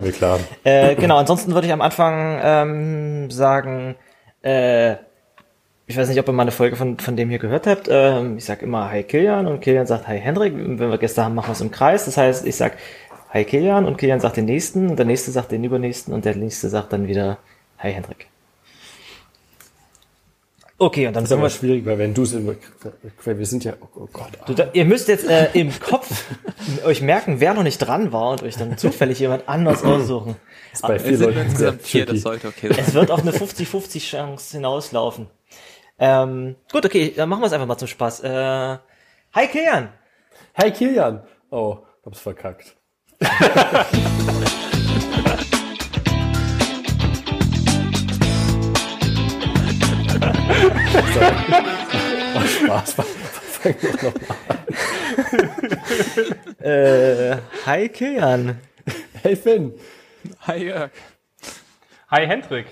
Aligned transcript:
Mir 0.00 0.12
klar. 0.12 0.40
Äh, 0.64 0.94
genau, 0.96 1.18
ansonsten 1.18 1.52
würde 1.54 1.66
ich 1.66 1.72
am 1.72 1.82
Anfang 1.82 2.40
ähm, 2.42 3.30
sagen, 3.30 3.96
äh, 4.42 4.96
ich 5.86 5.96
weiß 5.96 6.08
nicht, 6.08 6.18
ob 6.20 6.28
ihr 6.28 6.32
mal 6.32 6.42
eine 6.42 6.52
Folge 6.52 6.76
von, 6.76 6.98
von 6.98 7.16
dem 7.16 7.28
hier 7.28 7.38
gehört 7.38 7.66
habt. 7.66 7.88
Ähm, 7.90 8.38
ich 8.38 8.44
sag 8.44 8.62
immer 8.62 8.90
Hi 8.90 9.02
Kilian 9.02 9.46
und 9.46 9.60
Kilian 9.60 9.86
sagt 9.86 10.08
Hi 10.08 10.18
Hendrik. 10.18 10.54
Wenn 10.56 10.78
wir 10.78 10.98
Gäste 10.98 11.24
haben, 11.24 11.34
machen 11.34 11.48
wir 11.48 11.52
es 11.52 11.60
im 11.60 11.70
Kreis. 11.70 12.06
Das 12.06 12.16
heißt, 12.16 12.46
ich 12.46 12.56
sag 12.56 12.78
Hi 13.30 13.44
Kilian 13.44 13.84
und 13.84 13.98
Kilian 13.98 14.20
sagt 14.20 14.36
den 14.36 14.46
nächsten 14.46 14.88
und 14.90 14.98
der 14.98 15.06
nächste 15.06 15.32
sagt 15.32 15.52
den 15.52 15.64
übernächsten 15.64 16.14
und 16.14 16.24
der 16.24 16.36
nächste 16.36 16.68
sagt 16.68 16.92
dann 16.92 17.06
wieder 17.08 17.38
Hi 17.78 17.92
Hendrik. 17.92 18.28
Okay, 20.82 21.06
und 21.06 21.14
dann 21.14 21.24
Das 21.24 21.30
ist 21.30 21.36
aber 21.36 21.42
wir 21.42 21.50
schwierig, 21.50 21.84
weil 21.84 21.98
wenn 21.98 22.14
du 22.14 22.22
es 22.22 22.32
immer, 22.32 22.54
wir 23.22 23.46
sind 23.46 23.64
ja, 23.64 23.74
oh 23.94 24.08
Gott, 24.10 24.30
Du, 24.46 24.54
da, 24.54 24.70
ihr 24.72 24.86
müsst 24.86 25.08
jetzt 25.08 25.28
äh, 25.28 25.50
im 25.52 25.78
Kopf 25.78 26.24
euch 26.84 27.02
merken, 27.02 27.38
wer 27.38 27.52
noch 27.52 27.64
nicht 27.64 27.76
dran 27.76 28.12
war 28.12 28.30
und 28.30 28.42
euch 28.42 28.56
dann 28.56 28.78
zufällig 28.78 29.18
jemand 29.18 29.46
anders 29.46 29.84
aussuchen. 29.84 30.36
ist 30.72 30.80
bei 30.80 30.98
sind 30.98 31.20
Leuten 31.20 31.38
insgesamt 31.40 31.82
vier, 31.82 32.06
das 32.06 32.22
sollte 32.22 32.48
okay 32.48 32.68
sein. 32.68 32.78
Es 32.78 32.94
wird 32.94 33.10
auf 33.10 33.20
eine 33.20 33.32
50-50 33.32 34.00
Chance 34.00 34.56
hinauslaufen. 34.56 35.26
Ähm, 35.98 36.56
gut, 36.72 36.86
okay, 36.86 37.12
dann 37.14 37.28
machen 37.28 37.42
wir 37.42 37.48
es 37.48 37.52
einfach 37.52 37.66
mal 37.66 37.76
zum 37.76 37.88
Spaß. 37.88 38.20
Äh, 38.20 38.78
hi 39.34 39.46
Kilian! 39.52 39.90
Hey 40.54 40.70
Kilian! 40.70 41.22
Oh, 41.50 41.76
hab's 42.06 42.20
verkackt. 42.20 42.74
Oh, 50.92 52.40
Spaß. 52.40 52.96
Äh, 56.60 57.36
hi 57.64 57.88
Kilian! 57.88 58.58
Hey 59.22 59.36
Finn! 59.36 59.72
Hi 60.46 60.64
Jörg. 60.64 60.90
Hi 62.10 62.26
Hendrik. 62.26 62.66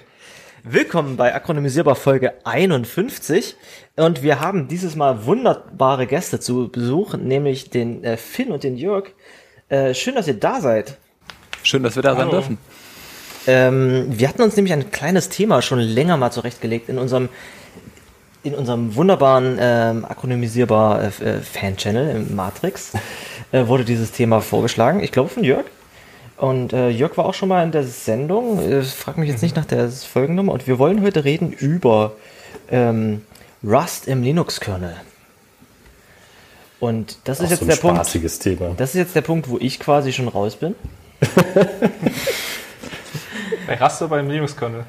Willkommen 0.65 1.17
bei 1.17 1.35
Akronymisierbar 1.35 1.95
Folge 1.95 2.35
51 2.45 3.57
und 3.97 4.23
wir 4.23 4.41
haben 4.41 4.69
dieses 4.69 4.97
Mal 4.97 5.25
wunderbare 5.25 6.07
Gäste 6.07 6.41
zu 6.41 6.69
Besuch, 6.71 7.15
nämlich 7.15 7.71
den 7.71 8.03
äh, 8.03 8.17
Finn 8.17 8.51
und 8.51 8.65
den 8.65 8.77
Jörg. 8.77 9.11
Äh, 9.69 9.95
schön, 9.95 10.17
dass 10.17 10.27
ihr 10.27 10.35
da 10.35 10.61
seid. 10.61 10.99
Schön, 11.63 11.83
dass 11.83 11.95
wir 11.97 12.03
da 12.03 12.13
sein 12.13 12.23
Hallo. 12.23 12.33
dürfen. 12.33 12.59
Ähm, 13.47 14.07
wir 14.09 14.29
hatten 14.29 14.43
uns 14.43 14.57
nämlich 14.57 14.73
ein 14.73 14.91
kleines 14.91 15.29
Thema 15.29 15.63
schon 15.63 15.79
länger 15.79 16.17
mal 16.17 16.31
zurechtgelegt 16.31 16.89
in 16.89 16.99
unserem 16.99 17.29
in 18.49 18.55
unserem 18.55 18.95
wunderbaren 18.95 19.57
ähm, 19.61 20.05
akronymisierbar 20.05 21.03
äh, 21.03 21.07
äh, 21.07 21.41
Fan-Channel 21.41 22.17
im 22.17 22.37
Matrix 22.37 22.93
äh, 23.53 23.67
wurde 23.67 23.85
dieses 23.85 24.13
Thema 24.13 24.41
vorgeschlagen. 24.41 25.01
Ich 25.03 25.13
glaube 25.13 25.29
von 25.29 25.45
Jörg. 25.45 25.65
Und 26.37 26.73
äh, 26.73 26.89
Jörg 26.89 27.17
war 27.17 27.27
auch 27.27 27.35
schon 27.35 27.49
mal 27.49 27.63
in 27.65 27.73
der 27.73 27.85
Sendung. 27.85 28.61
Äh, 28.61 28.83
frag 28.83 29.19
mich 29.19 29.29
jetzt 29.29 29.43
nicht 29.43 29.57
nach 29.57 29.65
der 29.65 29.89
Folgennummer. 29.91 30.53
Und 30.53 30.67
wir 30.67 30.79
wollen 30.79 31.03
heute 31.03 31.25
reden 31.25 31.53
über 31.53 32.13
ähm, 32.71 33.23
Rust 33.65 34.07
im 34.07 34.23
Linux-Kernel. 34.23 34.97
Und 36.81 37.19
das 37.25 37.41
ist 37.41 37.47
Auch 37.47 37.51
jetzt 37.51 37.59
so 37.61 37.65
ein 37.65 37.69
der 37.69 37.77
Punkt. 37.77 38.13
Thema. 38.41 38.75
Das 38.77 38.91
ist 38.91 38.95
jetzt 38.95 39.17
der 39.17 39.23
Punkt, 39.23 39.49
wo 39.49 39.59
ich 39.59 39.81
quasi 39.81 40.13
schon 40.13 40.29
raus 40.29 40.55
bin. 40.57 40.77
Bei 43.67 43.75
Raster 43.75 44.09
beim 44.09 44.31
Linux-Kernel. 44.31 44.85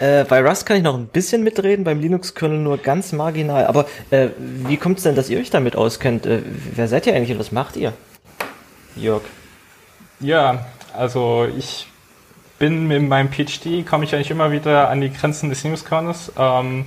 Äh, 0.00 0.24
bei 0.24 0.40
Rust 0.40 0.64
kann 0.64 0.76
ich 0.76 0.82
noch 0.82 0.96
ein 0.96 1.06
bisschen 1.06 1.42
mitreden, 1.42 1.84
beim 1.84 2.00
Linux-Kernel 2.00 2.58
nur 2.58 2.78
ganz 2.78 3.12
marginal. 3.12 3.66
Aber 3.66 3.86
äh, 4.10 4.28
wie 4.38 4.76
kommt 4.76 4.98
es 4.98 5.04
denn, 5.04 5.16
dass 5.16 5.28
ihr 5.28 5.38
euch 5.38 5.50
damit 5.50 5.76
auskennt? 5.76 6.26
Äh, 6.26 6.42
wer 6.74 6.88
seid 6.88 7.06
ihr 7.06 7.14
eigentlich 7.14 7.32
und 7.32 7.40
was 7.40 7.52
macht 7.52 7.76
ihr? 7.76 7.92
Jörg. 8.96 9.22
Ja, 10.20 10.66
also 10.96 11.46
ich 11.56 11.86
bin 12.58 12.86
mit 12.86 13.02
meinem 13.02 13.30
PhD, 13.30 13.86
komme 13.86 14.04
ich 14.04 14.14
eigentlich 14.14 14.30
immer 14.30 14.50
wieder 14.50 14.88
an 14.88 15.00
die 15.00 15.12
Grenzen 15.12 15.48
des 15.48 15.62
Linux-Kernels. 15.64 16.32
Ähm, 16.38 16.86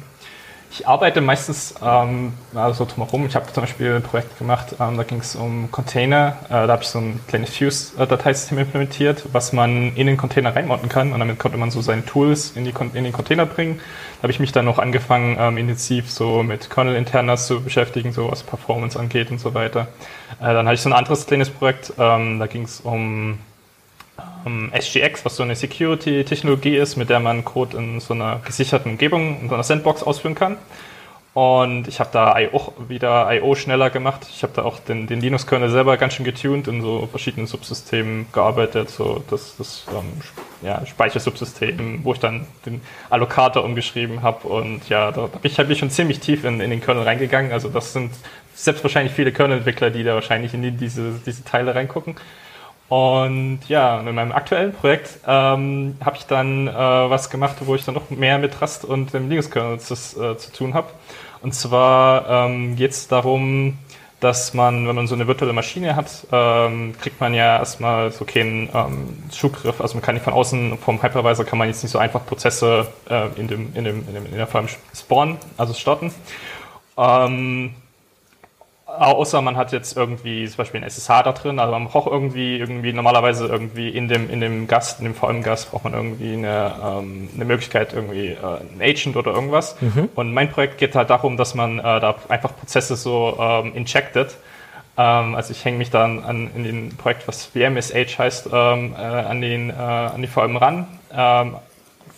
ich 0.72 0.88
arbeite 0.88 1.20
meistens 1.20 1.76
ähm, 1.84 2.32
also 2.56 2.86
drumherum. 2.86 3.26
Ich 3.26 3.36
habe 3.36 3.52
zum 3.52 3.64
Beispiel 3.64 3.96
ein 3.96 4.02
Projekt 4.02 4.38
gemacht, 4.40 4.76
ähm, 4.80 4.96
da 4.96 5.04
ging 5.04 5.20
es 5.20 5.36
um 5.36 5.70
Container. 5.70 6.38
Äh, 6.46 6.50
da 6.50 6.70
habe 6.70 6.84
ich 6.84 6.88
so 6.88 7.00
ein 7.00 7.20
kleines 7.28 7.58
Fuse-Dateisystem 7.58 8.58
implementiert, 8.58 9.26
was 9.34 9.52
man 9.52 9.94
in 9.96 10.08
den 10.08 10.16
Container 10.16 10.56
reinmonten 10.56 10.88
kann. 10.88 11.12
Und 11.12 11.20
damit 11.20 11.40
konnte 11.40 11.58
man 11.58 11.72
so 11.72 11.82
seine 11.82 12.06
Tools 12.06 12.54
in, 12.56 12.64
die, 12.64 12.74
in 12.94 13.04
den 13.04 13.12
Container 13.12 13.46
bringen. 13.46 13.82
Da 14.18 14.24
habe 14.24 14.32
ich 14.32 14.40
mich 14.40 14.54
dann 14.54 14.64
noch 14.64 14.80
angefangen, 14.80 15.36
ähm, 15.38 15.58
intensiv 15.58 16.10
so 16.10 16.42
mit 16.42 16.70
Kernel-Internas 16.70 17.48
zu 17.48 17.62
beschäftigen, 17.62 18.14
so 18.14 18.32
was 18.32 18.44
Performance 18.44 18.98
angeht 18.98 19.30
und 19.30 19.40
so 19.40 19.54
weiter. 19.54 19.90
Äh, 20.40 20.54
dann 20.54 20.68
hatte 20.68 20.76
ich 20.76 20.82
so 20.82 20.90
ein 20.90 20.94
anderes 20.94 21.28
kleines 21.28 21.50
Projekt, 21.50 21.94
ähm, 22.00 22.40
da 22.40 22.48
ging 22.48 22.64
es 22.64 22.80
um 22.80 23.40
ähm, 24.46 24.72
SGX, 24.74 25.26
was 25.26 25.36
so 25.36 25.44
eine 25.44 25.56
Security-Technologie 25.56 26.78
ist, 26.78 26.96
mit 26.96 27.10
der 27.10 27.20
man 27.20 27.46
Code 27.46 27.78
in 27.78 28.00
so 28.00 28.14
einer 28.14 28.42
gesicherten 28.46 28.92
Umgebung, 28.92 29.42
in 29.42 29.50
so 29.50 29.56
einer 29.56 29.64
Sandbox 29.64 30.04
ausführen 30.04 30.36
kann. 30.36 30.58
Und 31.34 31.88
ich 31.88 32.02
habe 32.02 32.10
da 32.12 32.38
IO 32.38 32.74
wieder 32.90 33.32
I.O. 33.32 33.56
schneller 33.56 33.90
gemacht. 33.90 34.28
Ich 34.30 34.44
habe 34.44 34.52
da 34.54 34.64
auch 34.64 34.80
den, 34.80 35.08
den 35.08 35.22
Linux-Kernel 35.22 35.70
selber 35.70 35.96
ganz 35.96 36.16
schön 36.16 36.26
getuned, 36.26 36.68
in 36.68 36.82
so 36.82 37.08
verschiedenen 37.08 37.48
Subsystemen 37.48 38.26
gearbeitet, 38.34 38.90
so 38.90 39.24
das, 39.30 39.56
das 39.58 39.86
ähm, 39.92 40.12
ja, 40.62 40.86
Speichersubsystem, 40.86 42.02
wo 42.04 42.12
ich 42.12 42.20
dann 42.20 42.48
den 42.66 42.82
Allokator 43.10 43.64
umgeschrieben 43.64 44.24
habe. 44.24 44.46
Und 44.46 44.90
ja, 44.90 45.14
da 45.14 45.28
bin 45.28 45.40
ich, 45.44 45.58
ich 45.58 45.80
schon 45.80 45.90
ziemlich 45.90 46.20
tief 46.20 46.44
in, 46.44 46.60
in 46.60 46.70
den 46.70 46.82
Kernel 46.82 47.04
reingegangen. 47.04 47.54
Also 47.54 47.70
das 47.70 47.94
sind 47.94 48.12
selbst 48.54 48.84
wahrscheinlich 48.84 49.14
viele 49.14 49.32
Kernel-Entwickler, 49.32 49.90
die 49.90 50.04
da 50.04 50.16
wahrscheinlich 50.16 50.54
in 50.54 50.62
die, 50.62 50.72
diese, 50.72 51.14
diese 51.26 51.46
Teile 51.46 51.74
reingucken. 51.74 52.18
Und 52.92 53.60
ja, 53.70 54.02
mit 54.04 54.14
meinem 54.14 54.34
aktuellen 54.34 54.74
Projekt 54.74 55.20
ähm, 55.26 55.96
habe 56.04 56.18
ich 56.18 56.26
dann 56.26 56.68
äh, 56.68 56.74
was 56.74 57.30
gemacht, 57.30 57.56
wo 57.62 57.74
ich 57.74 57.86
dann 57.86 57.96
noch 57.96 58.10
mehr 58.10 58.38
mit 58.38 58.62
Rust 58.62 58.84
und 58.84 59.14
dem 59.14 59.30
Linux-Kernel 59.30 59.80
zu, 59.80 59.94
äh, 59.94 60.36
zu 60.36 60.52
tun 60.52 60.74
habe. 60.74 60.90
Und 61.42 61.54
zwar 61.56 62.30
ähm, 62.30 62.76
geht 62.76 62.92
es 62.92 63.08
darum, 63.08 63.80
dass 64.20 64.54
man, 64.54 64.90
wenn 64.90 64.96
man 64.98 65.08
so 65.08 65.16
eine 65.16 65.26
virtuelle 65.26 65.54
Maschine 65.54 65.96
hat, 65.96 66.28
ähm, 66.34 66.94
kriegt 67.00 67.22
man 67.22 67.34
ja 67.34 67.60
erstmal 67.60 68.12
so 68.12 68.26
keinen 68.26 68.68
ähm, 68.74 69.24
Zugriff. 69.30 69.80
Also 69.80 69.96
man 69.96 70.02
kann 70.02 70.16
nicht 70.16 70.26
von 70.26 70.34
außen, 70.34 70.78
vom 70.78 71.02
Hypervisor 71.02 71.46
kann 71.46 71.60
man 71.60 71.70
jetzt 71.70 71.84
nicht 71.84 71.94
so 71.94 71.98
einfach 71.98 72.26
Prozesse 72.26 72.88
äh, 73.10 73.28
in, 73.38 73.48
dem, 73.48 73.74
in, 73.74 73.86
dem, 73.86 74.06
in, 74.06 74.16
dem, 74.16 74.26
in 74.26 74.36
der 74.36 74.48
Form 74.48 74.68
spawnen, 74.94 75.38
also 75.56 75.74
starten. 75.74 76.14
Ähm, 76.98 77.74
Außer 79.00 79.42
man 79.42 79.58
hat 79.58 79.72
jetzt 79.72 79.96
irgendwie 79.96 80.48
zum 80.48 80.58
Beispiel 80.58 80.82
ein 80.82 80.90
SSH 80.90 81.24
da 81.24 81.32
drin, 81.32 81.60
also 81.60 81.72
man 81.72 81.88
braucht 81.88 82.12
irgendwie, 82.12 82.58
irgendwie 82.58 82.94
normalerweise 82.94 83.48
irgendwie 83.48 83.90
in 83.90 84.08
dem, 84.08 84.30
in 84.30 84.42
dem 84.42 84.68
Gast, 84.68 85.00
in 85.00 85.06
dem 85.06 85.16
VM-Gast 85.16 85.72
braucht 85.72 85.86
man 85.86 85.94
irgendwie 85.94 86.34
eine, 86.34 86.74
ähm, 86.84 87.30
eine 87.36 87.46
Möglichkeit, 87.46 87.94
irgendwie 87.94 88.30
äh, 88.30 88.38
ein 88.38 88.82
Agent 88.82 89.16
oder 89.16 89.32
irgendwas. 89.32 89.76
Und 90.16 90.34
mein 90.34 90.50
Projekt 90.52 90.78
geht 90.78 90.96
halt 90.96 91.10
darum, 91.10 91.38
dass 91.38 91.56
man 91.56 91.80
äh, 91.80 91.84
da 91.84 92.16
einfach 92.30 92.56
Prozesse 92.56 92.96
so 92.96 93.38
ähm, 93.40 93.74
injected. 93.76 94.36
Ähm, 94.98 95.36
also 95.36 95.52
ich 95.52 95.64
hänge 95.64 95.78
mich 95.78 95.90
dann 95.90 96.24
an, 96.24 96.52
in 96.56 96.64
dem 96.64 96.98
Projekt, 96.98 97.28
was 97.28 97.46
VMSH 97.46 98.20
heißt, 98.20 98.50
ähm, 98.52 98.94
äh, 98.94 99.02
an, 99.02 99.42
den, 99.42 99.70
äh, 99.70 99.74
an 99.74 100.22
die 100.22 100.28
VM 100.28 100.58
ran, 100.58 100.88
ähm, 101.16 101.56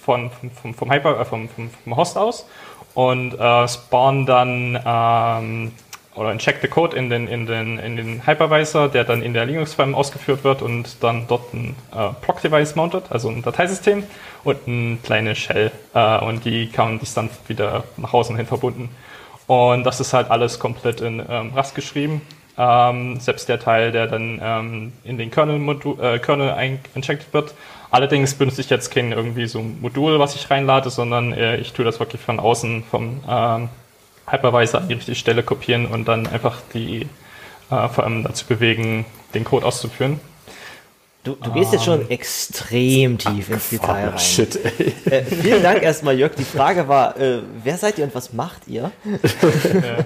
von, 0.02 0.32
vom, 0.62 0.74
vom, 0.74 0.92
Hyper, 0.92 1.20
äh, 1.20 1.26
vom, 1.26 1.48
vom, 1.50 1.70
vom 1.70 1.96
Host 1.96 2.18
aus 2.18 2.48
und 2.94 3.34
äh, 3.40 3.68
spawn 3.68 4.26
dann 4.26 4.80
ähm, 4.86 5.72
oder 6.16 6.32
inject 6.32 6.62
the 6.62 6.68
Code 6.68 6.96
in 6.96 7.10
den, 7.10 7.28
in 7.28 7.46
den, 7.46 7.80
in 7.80 7.96
den 7.96 8.26
Hypervisor, 8.28 8.90
der 8.90 9.04
dann 9.04 9.22
in 9.22 9.34
der 9.34 9.46
Linux-VM 9.46 9.96
ausgeführt 9.96 10.44
wird 10.44 10.62
und 10.62 11.04
dann 11.04 11.26
dort 11.28 11.54
ein 11.54 11.76
äh, 11.92 12.10
Proc-Device 12.22 12.76
mountet, 12.76 13.06
also 13.10 13.30
ein 13.30 13.42
Dateisystem 13.42 14.04
und 14.44 14.58
eine 14.68 14.98
kleine 15.04 15.36
Shell 15.36 15.72
äh, 15.94 16.20
und 16.20 16.46
die 16.46 16.70
kann 16.70 17.00
sich 17.00 17.14
dann 17.14 17.30
wieder 17.48 17.84
nach 17.98 18.14
außen 18.14 18.36
hin 18.36 18.46
verbunden. 18.46 18.90
Und 19.48 19.84
das 19.84 20.00
ist 20.00 20.14
halt 20.14 20.32
alles 20.32 20.60
komplett 20.60 21.02
in 21.02 21.22
ähm, 21.28 21.52
Rust 21.56 21.76
geschrieben. 21.76 22.22
Ähm, 22.58 23.20
selbst 23.20 23.50
der 23.50 23.60
Teil, 23.60 23.92
der 23.92 24.08
dann 24.08 24.40
ähm, 24.42 24.94
in 25.04 25.18
den 25.18 25.32
Kernel, 25.32 25.60
äh, 26.00 26.20
Kernel 26.20 26.52
ein- 26.52 26.80
injected 26.94 27.34
wird. 27.34 27.56
Allerdings 27.90 28.36
benutze 28.36 28.62
ich 28.62 28.70
jetzt 28.70 28.92
kein 28.92 29.12
irgendwie 29.12 29.48
so 29.48 29.60
ein 29.60 29.80
Modul, 29.82 30.20
was 30.20 30.36
ich 30.36 30.50
reinlade, 30.50 30.90
sondern 30.90 31.34
äh, 31.34 31.58
ich 31.58 31.74
tue 31.74 31.84
das 31.84 32.00
wirklich 32.00 32.22
von 32.22 32.40
außen 32.40 32.84
vom 32.90 33.20
ähm, 33.28 33.70
Hypervisor 34.28 34.82
an 34.82 34.88
die 34.88 34.96
richtige 34.96 35.16
Stelle 35.16 35.44
kopieren 35.44 35.86
und 35.86 36.08
dann 36.08 36.28
einfach 36.28 36.62
die 36.74 37.08
äh, 37.72 37.88
vor 37.90 38.04
allem 38.04 38.24
dazu 38.24 38.46
bewegen, 38.46 39.06
den 39.34 39.44
Code 39.44 39.66
auszuführen. 39.66 40.20
Du, 41.24 41.36
du 41.36 41.54
gehst 41.54 41.72
jetzt 41.72 41.86
schon 41.86 42.10
extrem 42.10 43.18
tief 43.18 43.50
ins 43.50 43.70
Detail 43.70 44.08
Ah, 44.08 44.10
rein. 44.10 44.20
shit, 44.20 44.60
ey. 44.62 44.94
Äh, 45.10 45.24
vielen 45.24 45.64
Dank 45.64 45.82
erstmal, 45.82 46.18
Jörg. 46.20 46.36
Die 46.36 46.44
Frage 46.44 46.90
war, 46.90 47.18
äh, 47.18 47.40
wer 47.64 47.78
seid 47.78 47.98
ihr 47.98 48.04
und 48.04 48.14
was 48.14 48.34
macht 48.34 48.68
ihr? 48.68 48.92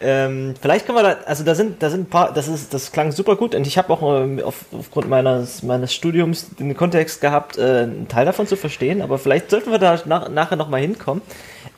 ähm, 0.00 0.54
vielleicht 0.60 0.84
können 0.84 0.98
wir 0.98 1.02
da, 1.02 1.16
also 1.24 1.42
da 1.42 1.54
sind, 1.54 1.82
da 1.82 1.88
sind 1.88 2.02
ein 2.02 2.10
paar, 2.10 2.34
das 2.34 2.48
ist, 2.48 2.74
das 2.74 2.92
klang 2.92 3.12
super 3.12 3.36
gut 3.36 3.54
und 3.54 3.66
ich 3.66 3.78
habe 3.78 3.90
auch 3.94 4.22
ähm, 4.22 4.42
auf, 4.44 4.66
aufgrund 4.72 5.08
meines, 5.08 5.62
meines 5.62 5.94
Studiums 5.94 6.48
den 6.58 6.76
Kontext 6.76 7.22
gehabt, 7.22 7.56
äh, 7.56 7.62
einen 7.84 8.08
Teil 8.08 8.26
davon 8.26 8.46
zu 8.46 8.56
verstehen, 8.56 9.00
aber 9.00 9.18
vielleicht 9.18 9.50
sollten 9.50 9.70
wir 9.70 9.78
da 9.78 10.00
nach, 10.04 10.28
nachher 10.28 10.56
nochmal 10.56 10.82
hinkommen. 10.82 11.22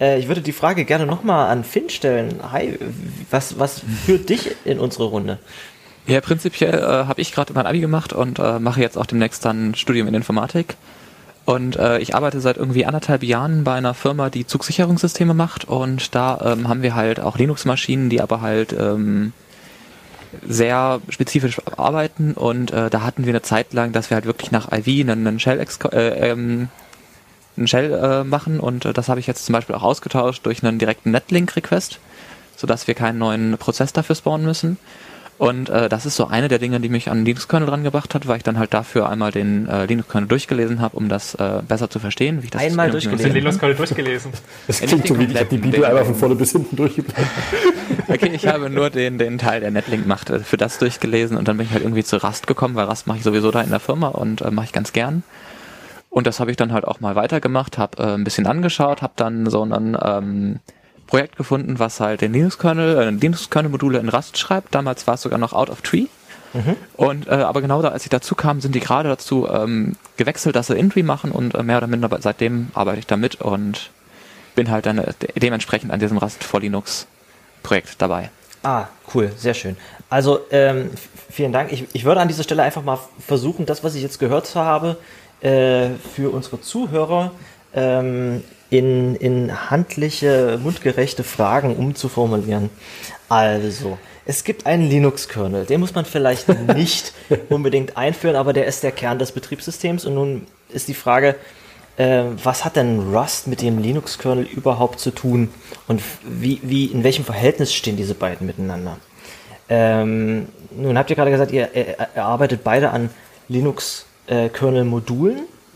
Äh, 0.01 0.19
ich 0.19 0.29
würde 0.29 0.41
die 0.41 0.53
Frage 0.53 0.85
gerne 0.85 1.07
nochmal 1.07 1.51
an 1.51 1.65
Finn 1.65 1.91
stellen. 1.91 2.41
Hi, 2.51 2.79
was, 3.31 3.59
was 3.59 3.83
führt 4.05 4.29
dich 4.29 4.55
in 4.65 4.79
unsere 4.79 5.05
Runde? 5.05 5.39
Ja, 6.07 6.21
prinzipiell 6.21 6.75
äh, 6.75 7.07
habe 7.07 7.21
ich 7.21 7.33
gerade 7.33 7.53
mein 7.53 7.67
Abi 7.67 7.81
gemacht 7.81 8.13
und 8.13 8.39
äh, 8.39 8.59
mache 8.59 8.81
jetzt 8.81 8.99
auch 8.99 9.07
demnächst 9.07 9.45
dann 9.45 9.75
Studium 9.75 10.09
in 10.09 10.15
Informatik. 10.15 10.77
Und 11.45 11.77
äh, 11.77 11.99
ich 11.99 12.15
arbeite 12.15 12.41
seit 12.41 12.57
irgendwie 12.57 12.87
anderthalb 12.87 13.23
Jahren 13.23 13.65
bei 13.65 13.75
einer 13.75 13.95
Firma, 13.95 14.31
die 14.31 14.47
Zugsicherungssysteme 14.47 15.35
macht. 15.35 15.65
Und 15.65 16.15
da 16.15 16.41
ähm, 16.53 16.69
haben 16.69 16.83
wir 16.83 16.95
halt 16.95 17.21
auch 17.21 17.37
Linux-Maschinen, 17.37 18.11
die 18.11 18.21
aber 18.21 18.41
halt 18.41 18.73
ähm, 18.73 19.33
sehr 20.47 21.01
spezifisch 21.09 21.61
arbeiten. 21.77 22.35
Und 22.35 22.73
äh, 22.73 22.91
da 22.91 23.03
hatten 23.03 23.25
wir 23.25 23.33
eine 23.33 23.43
Zeit 23.43 23.73
lang, 23.73 23.93
dass 23.93 24.11
wir 24.11 24.17
halt 24.17 24.27
wirklich 24.27 24.53
nach 24.53 24.71
IV 24.73 24.87
einen, 24.87 25.27
einen 25.27 25.41
Shell, 25.41 25.65
äh, 25.93 26.31
ähm, 26.31 26.69
einen 27.57 27.69
Shell 27.69 27.93
äh, 27.93 28.25
machen. 28.25 28.61
Und 28.61 28.85
äh, 28.85 28.93
das 28.93 29.09
habe 29.09 29.21
ich 29.21 29.27
jetzt 29.27 29.45
zum 29.45 29.53
Beispiel 29.53 29.75
auch 29.75 29.83
ausgetauscht 29.83 30.45
durch 30.47 30.63
einen 30.63 30.79
direkten 30.79 31.11
Netlink-Request, 31.11 31.99
sodass 32.57 32.87
wir 32.87 32.95
keinen 32.95 33.19
neuen 33.19 33.59
Prozess 33.59 33.93
dafür 33.93 34.17
spawnen 34.17 34.47
müssen. 34.47 34.79
Und 35.43 35.71
äh, 35.71 35.89
das 35.89 36.07
ist 36.07 36.15
so 36.15 36.29
eine 36.29 36.47
der 36.47 36.61
Dinge, 36.61 36.79
die 36.79 36.89
mich 36.89 37.11
an 37.11 37.25
Linux-Kernel 37.25 37.67
dran 37.67 37.83
gebracht 37.83 38.15
hat, 38.15 38.29
weil 38.29 38.37
ich 38.37 38.43
dann 38.45 38.61
halt 38.61 38.73
dafür 38.73 39.09
einmal 39.09 39.33
den 39.33 39.67
äh, 39.67 39.87
Linux-Kernel 39.87 40.29
durchgelesen 40.29 40.81
habe, 40.81 40.97
um 40.97 41.09
das 41.09 41.35
äh, 41.35 41.63
besser 41.67 41.91
zu 41.91 41.99
verstehen. 41.99 42.43
Wie 42.43 42.45
ich 42.45 42.51
das 42.53 42.63
Einmal 42.63 42.93
durchgelesen? 42.93 43.25
Den 43.25 43.35
Linux-Code 43.35 43.75
durchgelesen. 43.75 44.31
Das 44.69 44.81
klingt 44.81 45.05
so 45.09 45.19
wie, 45.19 45.25
ich 45.25 45.35
habe 45.35 45.47
die 45.47 45.59
Bibel 45.59 45.85
einmal 45.85 46.05
von 46.05 46.15
vorne 46.15 46.37
bis 46.37 46.53
hinten 46.53 46.77
durchgeblättert. 46.77 47.27
Okay, 48.09 48.31
ich 48.33 48.47
habe 48.47 48.71
nur 48.71 48.91
den, 48.91 49.19
den 49.19 49.39
Teil, 49.39 49.61
der 49.61 49.71
Netlink 49.71 50.07
macht, 50.07 50.31
äh, 50.31 50.39
für 50.39 50.57
das 50.57 50.79
durchgelesen 50.79 51.37
und 51.37 51.49
dann 51.49 51.57
bin 51.57 51.67
ich 51.67 51.73
halt 51.73 51.83
irgendwie 51.83 52.05
zu 52.05 52.23
Rust 52.23 52.47
gekommen, 52.47 52.77
weil 52.77 52.85
Rust 52.85 53.09
mache 53.09 53.19
ich 53.19 53.25
sowieso 53.25 53.51
da 53.51 53.63
in 53.63 53.71
der 53.71 53.81
Firma 53.81 54.09
und 54.09 54.43
äh, 54.43 54.51
mache 54.53 54.67
ich 54.67 54.73
ganz 54.73 54.93
gern. 54.93 55.25
Und 56.13 56.27
das 56.27 56.41
habe 56.41 56.51
ich 56.51 56.59
dann 56.59 56.73
halt 56.73 56.85
auch 56.85 57.01
mal 57.01 57.17
weitergemacht, 57.17 57.79
habe 57.79 58.03
äh, 58.03 58.15
ein 58.15 58.23
bisschen 58.23 58.47
angeschaut, 58.47 59.01
habe 59.01 59.15
dann 59.17 59.49
so 59.49 59.65
ein 59.65 59.97
ähm, 60.01 60.61
Projekt 61.07 61.37
gefunden, 61.37 61.79
was 61.79 62.01
halt 62.01 62.21
den 62.21 62.35
Linux-Kernel, 62.35 62.99
äh, 62.99 63.11
Linux-Kernel-Module 63.11 63.99
in 63.99 64.11
Rust 64.11 64.37
schreibt. 64.37 64.75
Damals 64.75 65.07
war 65.07 65.15
es 65.15 65.23
sogar 65.23 65.39
noch 65.39 65.55
out 65.55 65.71
of 65.71 65.81
tree. 65.81 66.07
Und 66.97 67.29
äh, 67.29 67.31
aber 67.31 67.63
genau 67.63 67.81
da, 67.81 67.89
als 67.89 68.05
ich 68.05 68.11
dazu 68.11 68.35
kam, 68.35 68.61
sind 68.61 68.75
die 68.75 68.81
gerade 68.81 69.09
dazu 69.09 69.49
ähm, 69.49 69.97
gewechselt, 70.19 70.55
dass 70.55 70.67
sie 70.67 70.77
Intri 70.77 71.03
machen 71.03 71.33
und 71.33 71.55
äh, 71.55 71.63
mehr 71.63 71.79
oder 71.79 71.87
minder 71.87 72.11
seitdem 72.21 72.69
arbeite 72.75 72.99
ich 72.99 73.07
damit 73.07 73.41
und 73.41 73.91
bin 74.55 74.71
halt 74.71 74.85
dann 74.85 74.99
äh, 74.99 75.15
de 75.21 75.31
dementsprechend 75.41 75.91
an 75.93 75.99
diesem 75.99 76.19
Rust 76.19 76.45
for 76.45 76.61
Linux 76.61 77.07
Projekt 77.63 78.03
dabei. 78.03 78.31
Ah, 78.63 78.87
cool, 79.15 79.33
sehr 79.37 79.55
schön. 79.55 79.77
Also 80.11 80.41
ähm, 80.51 80.91
vielen 81.31 81.53
Dank. 81.53 81.73
Ich, 81.73 81.87
ich 81.95 82.05
würde 82.05 82.21
an 82.21 82.29
dieser 82.29 82.43
Stelle 82.43 82.63
einfach 82.63 82.83
mal 82.83 82.99
versuchen, 83.19 83.65
das, 83.65 83.83
was 83.83 83.95
ich 83.95 84.03
jetzt 84.03 84.19
gehört 84.19 84.55
habe, 84.55 84.99
äh, 85.43 85.91
für 86.15 86.31
unsere 86.31 86.61
Zuhörer 86.61 87.33
ähm, 87.75 88.43
in, 88.71 89.17
in 89.17 89.71
handliche, 89.71 90.59
mundgerechte 90.63 91.25
Fragen 91.25 91.77
umzuformulieren. 91.77 92.71
Also, 93.29 93.99
es 94.25 94.45
gibt 94.45 94.67
einen 94.67 94.89
Linux-Kernel, 94.89 95.67
den 95.67 95.81
muss 95.81 95.95
man 95.95 96.05
vielleicht 96.05 96.49
nicht 96.75 97.13
unbedingt 97.49 97.97
einführen, 97.97 98.37
aber 98.37 98.53
der 98.53 98.67
ist 98.67 98.83
der 98.83 98.93
Kern 98.93 99.19
des 99.19 99.33
Betriebssystems. 99.33 100.05
Und 100.05 100.15
nun 100.15 100.47
ist 100.71 100.89
die 100.89 100.95
Frage, 100.95 101.35
äh, 101.97 102.23
was 102.43 102.65
hat 102.65 102.77
denn 102.77 103.15
Rust 103.15 103.47
mit 103.47 103.61
dem 103.63 103.79
Linux-Kernel 103.79 104.45
überhaupt 104.45 105.01
zu 105.01 105.11
tun 105.11 105.53
und 105.89 106.01
wie, 106.25 106.61
wie, 106.63 106.87
in 106.87 107.05
welchem 107.05 107.25
Verhältnis 107.25 107.75
stehen 107.75 107.97
diese 107.97 108.15
beiden 108.15 108.47
miteinander? 108.47 108.97
Ähm, 109.69 110.49
nun 110.71 110.97
habt 110.97 111.11
ihr 111.11 111.17
gerade 111.17 111.31
gesagt, 111.31 111.53
ihr, 111.53 111.75
ihr, 111.75 111.97
ihr 112.15 112.25
arbeitet 112.25 112.65
beide 112.65 112.91
an 112.91 113.11
Linux-Kernel-Modulen. 113.49 114.12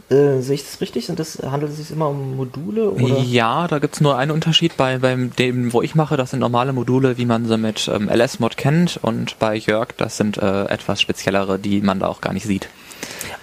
Äh, 0.08 0.40
sehe 0.40 0.54
ich 0.54 0.62
das 0.64 0.80
richtig? 0.80 1.06
Sind 1.06 1.18
das, 1.18 1.38
handelt 1.42 1.72
es 1.72 1.78
sich 1.78 1.90
immer 1.90 2.08
um 2.08 2.36
Module? 2.36 2.90
Oder? 2.90 3.18
Ja, 3.18 3.66
da 3.66 3.80
gibt's 3.80 4.00
nur 4.00 4.16
einen 4.16 4.30
Unterschied 4.30 4.76
bei 4.76 4.98
beim 4.98 5.34
dem, 5.34 5.72
wo 5.72 5.82
ich 5.82 5.96
mache, 5.96 6.16
das 6.16 6.30
sind 6.30 6.38
normale 6.38 6.72
Module, 6.72 7.18
wie 7.18 7.26
man 7.26 7.46
sie 7.46 7.58
mit 7.58 7.88
ähm, 7.92 8.08
LS-Mod 8.08 8.56
kennt 8.56 9.00
und 9.02 9.36
bei 9.40 9.56
Jörg, 9.56 9.88
das 9.96 10.16
sind 10.16 10.38
äh, 10.38 10.66
etwas 10.66 11.00
speziellere, 11.00 11.58
die 11.58 11.80
man 11.80 11.98
da 11.98 12.06
auch 12.06 12.20
gar 12.20 12.32
nicht 12.32 12.46
sieht. 12.46 12.68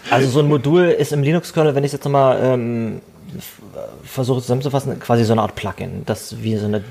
Also 0.09 0.29
so 0.29 0.39
ein 0.39 0.47
Modul 0.47 0.83
ist 0.85 1.11
im 1.11 1.21
Linux-Kernel, 1.21 1.75
wenn 1.75 1.83
ich 1.83 1.89
es 1.89 1.93
jetzt 1.93 2.05
nochmal 2.05 2.39
ähm, 2.41 3.01
f- 3.37 3.59
versuche 4.03 4.39
zusammenzufassen, 4.41 4.97
quasi 5.01 5.25
so 5.25 5.33
eine 5.33 5.41
Art 5.41 5.55
Plugin, 5.55 6.03
das 6.05 6.41
wie 6.43 6.55
so 6.55 6.65
eine 6.65 6.81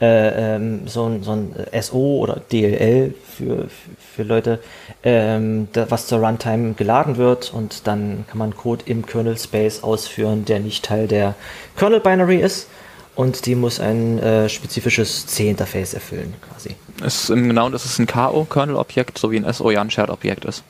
äh, 0.00 0.54
ähm, 0.56 0.86
so 0.86 1.06
ein, 1.06 1.22
so 1.22 1.32
ein 1.32 1.54
SO 1.80 2.18
oder 2.18 2.40
DLL 2.52 3.14
für, 3.36 3.68
für 4.14 4.22
Leute, 4.22 4.60
ähm, 5.02 5.68
da, 5.72 5.90
was 5.90 6.06
zur 6.06 6.20
Runtime 6.20 6.74
geladen 6.74 7.16
wird 7.16 7.52
und 7.52 7.86
dann 7.86 8.24
kann 8.28 8.38
man 8.38 8.56
Code 8.56 8.84
im 8.86 9.04
Kernel 9.04 9.36
Space 9.36 9.82
ausführen, 9.82 10.44
der 10.44 10.60
nicht 10.60 10.84
Teil 10.84 11.08
der 11.08 11.34
Kernel 11.76 12.00
Binary 12.00 12.36
ist 12.36 12.68
und 13.16 13.46
die 13.46 13.56
muss 13.56 13.80
ein 13.80 14.20
äh, 14.20 14.48
spezifisches 14.48 15.26
C-Interface 15.26 15.94
erfüllen 15.94 16.34
quasi. 16.48 16.76
Es 17.04 17.24
ist 17.24 17.30
im 17.30 17.48
Genauen, 17.48 17.72
das 17.72 17.84
ist 17.84 17.98
ein 17.98 18.06
KO-Kernel-Objekt, 18.06 19.18
so 19.18 19.32
wie 19.32 19.36
ein 19.38 19.52
SO 19.52 19.70
ja 19.70 19.80
ein 19.80 19.90
Shared-Objekt 19.90 20.44
ist. 20.44 20.62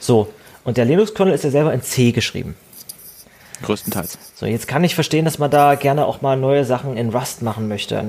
So, 0.00 0.28
und 0.64 0.76
der 0.76 0.84
Linux-Kernel 0.84 1.34
ist 1.34 1.44
ja 1.44 1.50
selber 1.50 1.72
in 1.72 1.82
C 1.82 2.10
geschrieben. 2.10 2.56
Größtenteils. 3.62 4.18
So, 4.34 4.46
jetzt 4.46 4.68
kann 4.68 4.84
ich 4.84 4.94
verstehen, 4.94 5.24
dass 5.24 5.38
man 5.38 5.50
da 5.50 5.74
gerne 5.74 6.06
auch 6.06 6.22
mal 6.22 6.36
neue 6.36 6.64
Sachen 6.64 6.96
in 6.96 7.10
Rust 7.10 7.42
machen 7.42 7.68
möchte. 7.68 8.04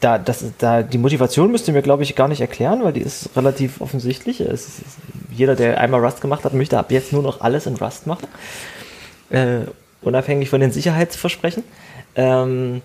Da, 0.00 0.18
das, 0.18 0.44
da, 0.58 0.82
die 0.82 0.98
Motivation 0.98 1.50
müsst 1.50 1.68
ihr 1.68 1.74
mir, 1.74 1.82
glaube 1.82 2.02
ich, 2.02 2.14
gar 2.14 2.28
nicht 2.28 2.40
erklären, 2.40 2.84
weil 2.84 2.92
die 2.92 3.00
ist 3.00 3.30
relativ 3.34 3.80
offensichtlich. 3.80 4.40
Ist, 4.40 4.82
jeder, 5.30 5.56
der 5.56 5.80
einmal 5.80 6.04
Rust 6.04 6.20
gemacht 6.20 6.44
hat, 6.44 6.54
möchte 6.54 6.78
ab 6.78 6.90
jetzt 6.90 7.12
nur 7.12 7.22
noch 7.22 7.40
alles 7.40 7.66
in 7.66 7.76
Rust 7.76 8.06
machen. 8.06 8.28
Äh, 9.30 9.60
unabhängig 10.02 10.50
von 10.50 10.60
den 10.60 10.70
Sicherheitsversprechen. 10.70 11.64
Ähm, 12.14 12.82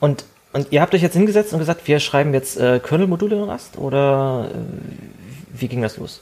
und, 0.00 0.24
und 0.52 0.70
ihr 0.70 0.80
habt 0.80 0.94
euch 0.94 1.02
jetzt 1.02 1.14
hingesetzt 1.14 1.52
und 1.52 1.58
gesagt, 1.58 1.86
wir 1.88 1.98
schreiben 1.98 2.34
jetzt 2.34 2.58
äh, 2.58 2.78
Kernel-Module 2.78 3.36
in 3.36 3.42
Rust? 3.44 3.78
Oder 3.78 4.50
äh, 4.52 5.58
wie 5.58 5.68
ging 5.68 5.82
das 5.82 5.96
los? 5.96 6.20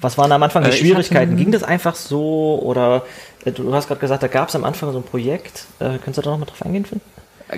Was 0.00 0.16
waren 0.18 0.32
am 0.32 0.42
Anfang 0.42 0.64
die 0.64 0.70
Äh, 0.70 0.72
Schwierigkeiten? 0.72 1.32
hatte- 1.32 1.42
Ging 1.42 1.52
das 1.52 1.62
einfach 1.62 1.94
so? 1.94 2.58
Oder 2.62 3.04
äh, 3.44 3.52
du 3.52 3.72
hast 3.74 3.88
gerade 3.88 4.00
gesagt, 4.00 4.22
da 4.22 4.28
gab 4.28 4.48
es 4.48 4.54
am 4.56 4.64
Anfang 4.64 4.92
so 4.92 4.98
ein 4.98 5.04
Projekt. 5.04 5.64
Äh, 5.78 5.98
könntest 5.98 6.18
du 6.18 6.22
da 6.22 6.30
nochmal 6.30 6.46
drauf 6.46 6.62
eingehen, 6.64 6.84
Finn? 6.86 7.00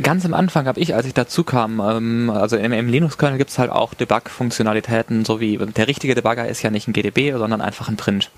Ganz 0.03 0.25
am 0.25 0.33
Anfang 0.33 0.67
habe 0.67 0.81
ich, 0.81 0.95
als 0.95 1.05
ich 1.05 1.13
dazu 1.13 1.45
kam, 1.45 1.79
ähm, 1.81 2.31
also 2.31 2.57
im, 2.57 2.73
im 2.73 2.89
Linux-Kernel 2.89 3.37
gibt's 3.37 3.59
halt 3.59 3.71
auch 3.71 3.93
Debug-Funktionalitäten, 3.93 5.27
so 5.27 5.39
wie 5.39 5.59
der 5.59 5.87
richtige 5.87 6.15
Debugger 6.15 6.49
ist 6.49 6.63
ja 6.63 6.71
nicht 6.71 6.89
ein 6.89 6.95
GDB, 6.95 7.33
sondern 7.33 7.61
einfach 7.61 7.89
ein 7.89 7.97
Print. 7.99 8.31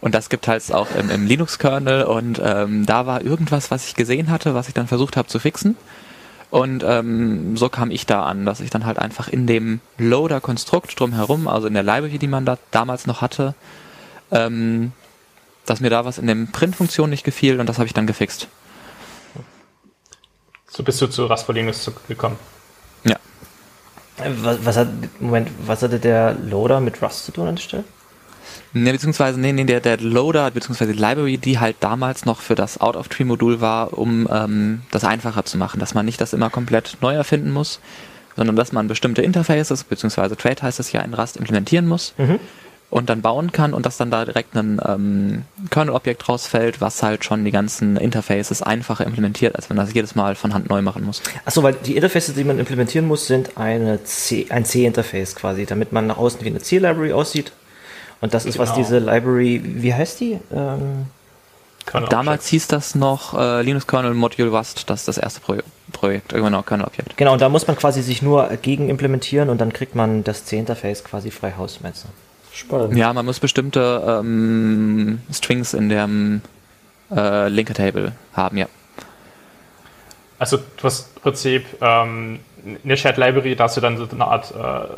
Und 0.00 0.14
das 0.14 0.28
gibt 0.28 0.46
halt 0.46 0.72
auch 0.72 0.86
im, 0.96 1.10
im 1.10 1.26
Linux-Kernel 1.26 2.04
und 2.04 2.40
ähm, 2.42 2.86
da 2.86 3.04
war 3.04 3.22
irgendwas, 3.22 3.72
was 3.72 3.88
ich 3.88 3.96
gesehen 3.96 4.30
hatte, 4.30 4.54
was 4.54 4.68
ich 4.68 4.74
dann 4.74 4.86
versucht 4.86 5.16
habe 5.16 5.26
zu 5.26 5.40
fixen. 5.40 5.76
Und 6.50 6.84
ähm, 6.84 7.56
so 7.56 7.68
kam 7.68 7.90
ich 7.90 8.06
da 8.06 8.22
an, 8.22 8.46
dass 8.46 8.60
ich 8.60 8.70
dann 8.70 8.86
halt 8.86 8.98
einfach 8.98 9.28
in 9.28 9.46
dem 9.46 9.80
Loader-Konstrukt 9.98 10.98
drumherum, 10.98 11.48
also 11.48 11.66
in 11.66 11.74
der 11.74 11.82
Library, 11.82 12.18
die 12.18 12.28
man 12.28 12.44
da 12.44 12.56
damals 12.70 13.06
noch 13.06 13.20
hatte, 13.20 13.54
ähm, 14.30 14.92
dass 15.64 15.80
mir 15.80 15.90
da 15.90 16.04
was 16.04 16.18
in 16.18 16.26
dem 16.28 16.52
Print-Funktion 16.52 17.10
nicht 17.10 17.24
gefiel 17.24 17.58
und 17.58 17.68
das 17.68 17.78
habe 17.78 17.86
ich 17.86 17.94
dann 17.94 18.06
gefixt. 18.06 18.48
So 20.68 20.82
bist 20.82 21.00
du 21.00 21.08
zu 21.08 21.28
Linux 21.52 21.90
gekommen. 22.06 22.38
Ja. 23.04 23.16
Äh, 24.18 24.30
Was, 24.36 24.64
was 24.64 24.76
hat, 24.76 24.88
Moment, 25.20 25.50
was 25.66 25.82
hatte 25.82 25.98
der 25.98 26.34
Loader 26.34 26.80
mit 26.80 27.02
Rust 27.02 27.24
zu 27.24 27.32
tun 27.32 27.48
an 27.48 27.56
der 27.56 27.62
Stelle? 27.62 27.84
Ne, 28.72 28.92
beziehungsweise, 28.92 29.40
nee, 29.40 29.52
nee, 29.52 29.64
der, 29.64 29.80
der 29.80 29.98
Loader, 29.98 30.50
beziehungsweise 30.50 30.92
die 30.92 30.98
Library, 30.98 31.38
die 31.38 31.58
halt 31.58 31.76
damals 31.80 32.24
noch 32.24 32.40
für 32.40 32.54
das 32.54 32.80
Out-of-Tree-Modul 32.80 33.60
war, 33.60 33.96
um 33.96 34.28
ähm, 34.30 34.82
das 34.90 35.04
einfacher 35.04 35.44
zu 35.44 35.58
machen, 35.58 35.80
dass 35.80 35.94
man 35.94 36.06
nicht 36.06 36.20
das 36.20 36.32
immer 36.32 36.50
komplett 36.50 36.96
neu 37.00 37.14
erfinden 37.14 37.50
muss, 37.50 37.80
sondern 38.36 38.56
dass 38.56 38.72
man 38.72 38.88
bestimmte 38.88 39.22
Interfaces, 39.22 39.84
beziehungsweise 39.84 40.36
Trade 40.36 40.62
heißt 40.62 40.80
es 40.80 40.92
ja 40.92 41.00
in 41.00 41.14
Rust, 41.14 41.36
implementieren 41.36 41.86
muss 41.86 42.14
und 42.90 43.10
dann 43.10 43.20
bauen 43.20 43.52
kann 43.52 43.74
und 43.74 43.84
dass 43.84 43.96
dann 43.96 44.10
da 44.10 44.24
direkt 44.24 44.54
ein 44.54 44.80
ähm, 44.86 45.42
Kernel-Objekt 45.70 46.28
rausfällt, 46.28 46.80
was 46.80 47.02
halt 47.02 47.24
schon 47.24 47.44
die 47.44 47.50
ganzen 47.50 47.96
Interfaces 47.96 48.62
einfacher 48.62 49.04
implementiert, 49.04 49.56
als 49.56 49.68
wenn 49.68 49.76
man 49.76 49.86
das 49.86 49.94
jedes 49.94 50.14
Mal 50.14 50.34
von 50.34 50.54
Hand 50.54 50.68
neu 50.68 50.82
machen 50.82 51.04
muss. 51.04 51.22
Achso, 51.44 51.62
weil 51.62 51.74
die 51.74 51.96
Interfaces, 51.96 52.34
die 52.34 52.44
man 52.44 52.58
implementieren 52.58 53.06
muss, 53.06 53.26
sind 53.26 53.56
eine 53.56 54.04
C, 54.04 54.46
ein 54.50 54.64
C-Interface 54.64 55.34
quasi, 55.34 55.66
damit 55.66 55.92
man 55.92 56.06
nach 56.06 56.16
außen 56.16 56.40
wie 56.42 56.48
eine 56.48 56.60
C-Library 56.60 57.12
aussieht. 57.12 57.52
Und 58.20 58.34
das 58.34 58.46
ist, 58.46 58.58
was 58.58 58.70
Genau. 58.70 58.78
diese 58.82 58.98
Library, 58.98 59.60
wie 59.64 59.92
heißt 59.94 60.20
die? 60.20 60.38
Ähm, 60.52 61.06
Damals 62.08 62.40
Object. 62.40 62.44
hieß 62.50 62.68
das 62.68 62.94
noch 62.96 63.38
äh, 63.38 63.62
Linux 63.62 63.86
Kernel 63.86 64.12
Module 64.14 64.48
Rust, 64.50 64.90
das 64.90 65.00
ist 65.00 65.08
das 65.08 65.18
erste 65.18 65.40
Pro 65.40 65.56
Projekt, 65.92 66.32
äh, 66.32 66.40
genau, 66.40 66.62
Kernel-Objekt. 66.62 67.16
genau, 67.16 67.32
und 67.32 67.40
da 67.40 67.48
muss 67.48 67.68
man 67.68 67.76
quasi 67.76 68.02
sich 68.02 68.22
nur 68.22 68.48
gegen 68.60 68.88
implementieren 68.88 69.48
und 69.50 69.60
dann 69.60 69.72
kriegt 69.72 69.94
man 69.94 70.24
das 70.24 70.44
C-Interface 70.46 71.04
quasi 71.04 71.30
frei 71.30 71.52
Haus, 71.56 71.78
meinst 71.82 72.02
du? 72.04 72.08
Spannend. 72.52 72.96
Ja, 72.96 73.12
man 73.12 73.24
muss 73.24 73.38
bestimmte 73.38 74.02
ähm, 74.20 75.20
Strings 75.32 75.74
in 75.74 75.88
dem 75.88 76.40
äh, 77.14 77.48
Linker 77.48 77.74
Table 77.74 78.12
haben, 78.32 78.56
ja. 78.56 78.66
Also 80.40 80.56
du 80.58 80.82
hast 80.84 81.10
im 81.16 81.22
Prinzip 81.22 81.66
ähm, 81.80 82.40
eine 82.84 82.96
Shared 82.96 83.16
Library, 83.16 83.54
da 83.54 83.64
hast 83.64 83.76
du 83.76 83.80
dann 83.80 83.96
so 83.96 84.08
eine 84.10 84.24
Art 84.26 84.50
äh, 84.52 84.88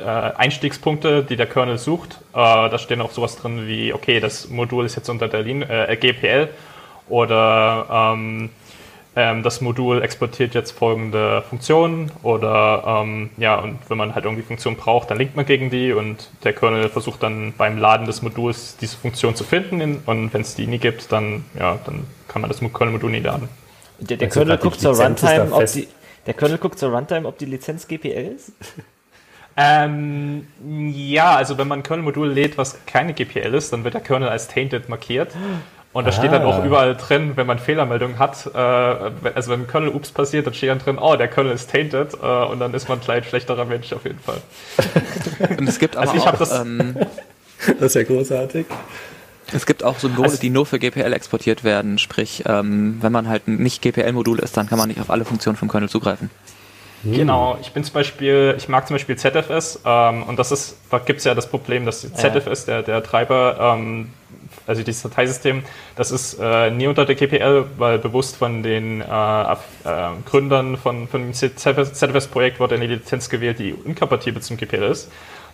äh, 0.00 0.04
Einstiegspunkte, 0.36 1.22
die 1.22 1.36
der 1.36 1.46
Kernel 1.46 1.78
sucht. 1.78 2.20
Äh, 2.32 2.36
da 2.36 2.78
stehen 2.78 3.00
auch 3.00 3.12
sowas 3.12 3.36
drin 3.36 3.66
wie, 3.66 3.92
okay, 3.92 4.20
das 4.20 4.48
Modul 4.48 4.84
ist 4.84 4.96
jetzt 4.96 5.08
unter 5.08 5.28
der 5.28 5.42
Lin 5.42 5.62
äh, 5.62 5.96
GPL 5.98 6.48
oder 7.08 8.12
ähm, 8.14 8.50
ähm, 9.16 9.42
das 9.42 9.60
Modul 9.60 10.02
exportiert 10.02 10.54
jetzt 10.54 10.70
folgende 10.70 11.42
Funktionen 11.42 12.12
oder 12.22 13.02
ähm, 13.02 13.30
ja, 13.38 13.56
und 13.56 13.78
wenn 13.88 13.98
man 13.98 14.14
halt 14.14 14.24
irgendwie 14.24 14.44
Funktionen 14.44 14.76
braucht, 14.76 15.10
dann 15.10 15.18
linkt 15.18 15.34
man 15.34 15.44
gegen 15.44 15.68
die 15.68 15.92
und 15.92 16.30
der 16.44 16.52
Kernel 16.52 16.88
versucht 16.88 17.22
dann 17.22 17.52
beim 17.58 17.76
Laden 17.76 18.06
des 18.06 18.22
Moduls 18.22 18.76
diese 18.76 18.96
Funktion 18.96 19.34
zu 19.34 19.42
finden 19.42 19.80
in, 19.80 19.98
und 20.06 20.32
wenn 20.32 20.42
es 20.42 20.54
die 20.54 20.66
nie 20.66 20.78
gibt, 20.78 21.10
dann 21.10 21.44
ja, 21.58 21.78
dann 21.84 22.06
kann 22.28 22.40
man 22.40 22.48
das 22.50 22.60
Kernel-Modul 22.60 23.10
nie 23.10 23.20
laden. 23.20 23.48
Der, 23.98 24.16
der 24.16 24.28
Kernel 24.28 24.58
guckt 24.58 24.80
zur 24.80 24.96
Runtime, 24.96 25.52
ob 25.52 25.66
die, 25.66 25.88
der 26.26 26.34
Kernel 26.34 26.58
guckt 26.58 26.78
zur 26.78 26.90
Runtime, 26.94 27.26
ob 27.26 27.36
die 27.38 27.46
Lizenz 27.46 27.88
GPL 27.88 28.32
ist? 28.36 28.52
Ähm, 29.56 30.46
ja, 30.94 31.34
also 31.34 31.58
wenn 31.58 31.68
man 31.68 31.80
ein 31.80 31.82
Kernel-Modul 31.82 32.28
lädt, 32.28 32.56
was 32.56 32.78
keine 32.86 33.12
GPL 33.12 33.54
ist, 33.54 33.72
dann 33.72 33.84
wird 33.84 33.94
der 33.94 34.00
Kernel 34.00 34.28
als 34.28 34.48
tainted 34.48 34.88
markiert. 34.88 35.32
Und 35.92 36.04
da 36.04 36.10
ah. 36.10 36.12
steht 36.12 36.30
dann 36.30 36.44
auch 36.44 36.64
überall 36.64 36.94
drin, 36.94 37.32
wenn 37.34 37.48
man 37.48 37.58
Fehlermeldungen 37.58 38.18
hat, 38.20 38.46
äh, 38.54 38.58
also 38.58 39.50
wenn 39.50 39.62
ein 39.62 39.66
Kernel 39.66 39.88
Ups 39.88 40.12
passiert, 40.12 40.46
dann 40.46 40.54
steht 40.54 40.70
dann 40.70 40.78
drin, 40.78 40.98
oh, 40.98 41.16
der 41.16 41.26
Kernel 41.26 41.52
ist 41.52 41.70
tainted 41.70 42.14
äh, 42.14 42.26
und 42.26 42.60
dann 42.60 42.72
ist 42.74 42.88
man 42.88 43.00
gleich 43.00 43.24
ein 43.24 43.28
schlechterer 43.28 43.64
Mensch 43.64 43.92
auf 43.92 44.04
jeden 44.04 44.20
Fall. 44.20 44.40
und 45.58 45.68
es 45.68 45.80
gibt 45.80 45.96
aber 45.96 46.12
also 46.12 46.22
ich 46.22 46.28
auch, 46.28 46.38
das, 46.38 46.52
ähm, 46.52 46.94
das 47.80 47.86
ist 47.86 47.94
ja 47.94 48.02
großartig. 48.04 48.66
Es 49.52 49.66
gibt 49.66 49.82
auch 49.82 49.98
Symbole, 49.98 50.28
also, 50.28 50.40
die 50.40 50.50
nur 50.50 50.64
für 50.64 50.78
GPL 50.78 51.12
exportiert 51.12 51.64
werden, 51.64 51.98
sprich, 51.98 52.44
ähm, 52.46 52.98
wenn 53.00 53.10
man 53.10 53.28
halt 53.28 53.48
nicht 53.48 53.82
GPL-Modul 53.82 54.38
ist, 54.38 54.56
dann 54.56 54.68
kann 54.68 54.78
man 54.78 54.88
nicht 54.88 55.00
auf 55.00 55.10
alle 55.10 55.24
Funktionen 55.24 55.56
vom 55.56 55.68
Kernel 55.68 55.88
zugreifen. 55.88 56.30
Hm. 57.02 57.12
Genau, 57.12 57.58
ich 57.60 57.72
bin 57.72 57.82
zum 57.82 57.94
Beispiel, 57.94 58.54
ich 58.58 58.68
mag 58.68 58.86
zum 58.86 58.94
Beispiel 58.94 59.16
ZFS 59.16 59.80
ähm, 59.84 60.22
und 60.24 60.38
das 60.38 60.52
ist, 60.52 60.76
da 60.90 60.98
gibt 60.98 61.20
es 61.20 61.24
ja 61.24 61.34
das 61.34 61.48
Problem, 61.48 61.86
dass 61.86 62.00
ZFS, 62.00 62.66
der, 62.66 62.82
der 62.82 63.02
Treiber, 63.02 63.56
ähm, 63.78 64.10
also 64.66 64.82
dieses 64.82 65.02
Dateisystem, 65.02 65.62
das 65.96 66.10
ist 66.10 66.38
äh, 66.40 66.70
nie 66.70 66.86
unter 66.86 67.06
der 67.06 67.14
GPL, 67.14 67.64
weil 67.78 67.98
bewusst 67.98 68.36
von 68.36 68.62
den 68.62 69.00
äh, 69.00 69.04
äh, 69.04 69.56
Gründern 70.26 70.76
von, 70.76 71.08
von 71.08 71.22
dem 71.22 71.32
ZFS-Projekt 71.32 72.60
wurde 72.60 72.74
eine 72.74 72.86
Lizenz 72.86 73.30
gewählt, 73.30 73.58
die 73.58 73.70
inkompatibel 73.70 74.42
zum 74.42 74.58
GPL 74.58 74.82
ist. 74.82 75.10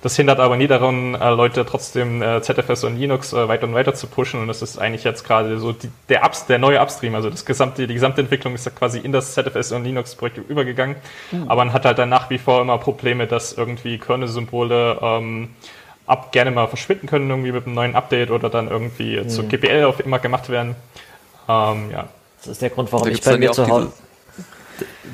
Das 0.06 0.14
hindert 0.14 0.38
aber 0.38 0.56
nie 0.56 0.68
daran, 0.68 1.16
äh, 1.16 1.30
Leute 1.30 1.66
trotzdem 1.66 2.22
äh, 2.22 2.40
ZFS 2.40 2.84
und 2.84 2.96
Linux 2.96 3.32
äh, 3.32 3.48
weiter 3.48 3.66
und 3.66 3.74
weiter 3.74 3.92
zu 3.92 4.06
pushen. 4.06 4.40
Und 4.40 4.46
das 4.46 4.62
ist 4.62 4.78
eigentlich 4.78 5.02
jetzt 5.02 5.24
gerade 5.24 5.58
so 5.58 5.72
die, 5.72 5.90
der, 6.08 6.24
Ups, 6.24 6.46
der 6.46 6.60
neue 6.60 6.80
Upstream. 6.80 7.16
Also 7.16 7.28
das 7.28 7.44
gesamte, 7.44 7.88
die 7.88 7.94
gesamte 7.94 8.20
Entwicklung 8.20 8.54
ist 8.54 8.64
ja 8.64 8.70
quasi 8.70 9.00
in 9.00 9.10
das 9.10 9.34
ZFS 9.34 9.72
und 9.72 9.82
Linux-Projekt 9.82 10.48
übergegangen. 10.48 10.94
Mhm. 11.32 11.50
Aber 11.50 11.64
man 11.64 11.72
hat 11.72 11.86
halt 11.86 11.98
dann 11.98 12.08
nach 12.08 12.30
wie 12.30 12.38
vor 12.38 12.60
immer 12.60 12.78
Probleme, 12.78 13.26
dass 13.26 13.54
irgendwie 13.54 13.98
Kernel-Symbole 13.98 14.96
ähm, 15.02 15.48
ab 16.06 16.30
gerne 16.30 16.52
mal 16.52 16.68
verschwinden 16.68 17.08
können, 17.08 17.28
irgendwie 17.28 17.50
mit 17.50 17.66
einem 17.66 17.74
neuen 17.74 17.96
Update 17.96 18.30
oder 18.30 18.48
dann 18.48 18.68
irgendwie 18.68 19.16
mhm. 19.16 19.28
zu 19.28 19.42
GPL 19.42 19.86
auf 19.86 19.98
immer 19.98 20.20
gemacht 20.20 20.48
werden. 20.50 20.76
Ähm, 21.48 21.90
ja. 21.90 22.04
Das 22.38 22.52
ist 22.52 22.62
der 22.62 22.70
Grund, 22.70 22.92
warum 22.92 23.08
ich 23.08 23.20
bei 23.22 23.38
mir 23.38 23.50
zu 23.50 23.66
Hause 23.66 23.90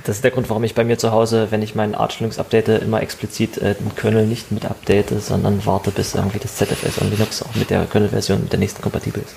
das 0.04 0.16
ist 0.16 0.24
der 0.24 0.30
Grund, 0.30 0.48
warum 0.48 0.64
ich 0.64 0.74
bei 0.74 0.84
mir 0.84 0.98
zu 0.98 1.12
Hause, 1.12 1.48
wenn 1.50 1.62
ich 1.62 1.74
meinen 1.74 1.94
Arch 1.94 2.20
Linux 2.20 2.38
update, 2.38 2.68
immer 2.68 3.02
explizit 3.02 3.58
äh, 3.58 3.74
den 3.74 3.94
Kernel 3.94 4.26
nicht 4.26 4.52
mit 4.52 4.64
update, 4.64 5.10
sondern 5.22 5.64
warte, 5.64 5.90
bis 5.90 6.14
irgendwie 6.14 6.38
das 6.38 6.56
ZFS 6.56 6.98
und 6.98 7.10
Linux 7.10 7.42
auch 7.42 7.54
mit 7.54 7.70
der 7.70 7.84
Kernel-Version 7.84 8.48
der 8.48 8.58
nächsten 8.58 8.82
kompatibel 8.82 9.22
ist. 9.22 9.34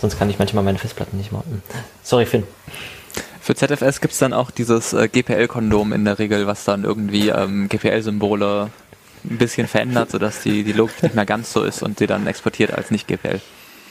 Sonst 0.00 0.18
kann 0.18 0.28
ich 0.30 0.38
manchmal 0.38 0.64
meine 0.64 0.78
Festplatten 0.78 1.16
nicht 1.16 1.32
machen. 1.32 1.62
Sorry, 2.02 2.26
Finn. 2.26 2.44
Für 3.40 3.54
ZFS 3.54 4.00
gibt 4.00 4.14
es 4.14 4.18
dann 4.18 4.32
auch 4.32 4.50
dieses 4.50 4.92
äh, 4.92 5.08
GPL-Kondom 5.08 5.92
in 5.92 6.04
der 6.04 6.18
Regel, 6.18 6.46
was 6.46 6.64
dann 6.64 6.84
irgendwie 6.84 7.28
ähm, 7.28 7.68
GPL-Symbole 7.68 8.70
ein 9.24 9.38
bisschen 9.38 9.66
verändert, 9.66 10.10
sodass 10.10 10.42
die, 10.42 10.64
die 10.64 10.72
Logik 10.72 11.02
nicht 11.02 11.14
mehr 11.14 11.26
ganz 11.26 11.52
so 11.52 11.62
ist 11.62 11.82
und 11.82 11.98
sie 11.98 12.06
dann 12.06 12.26
exportiert 12.26 12.72
als 12.72 12.90
nicht 12.90 13.06
GPL. 13.06 13.40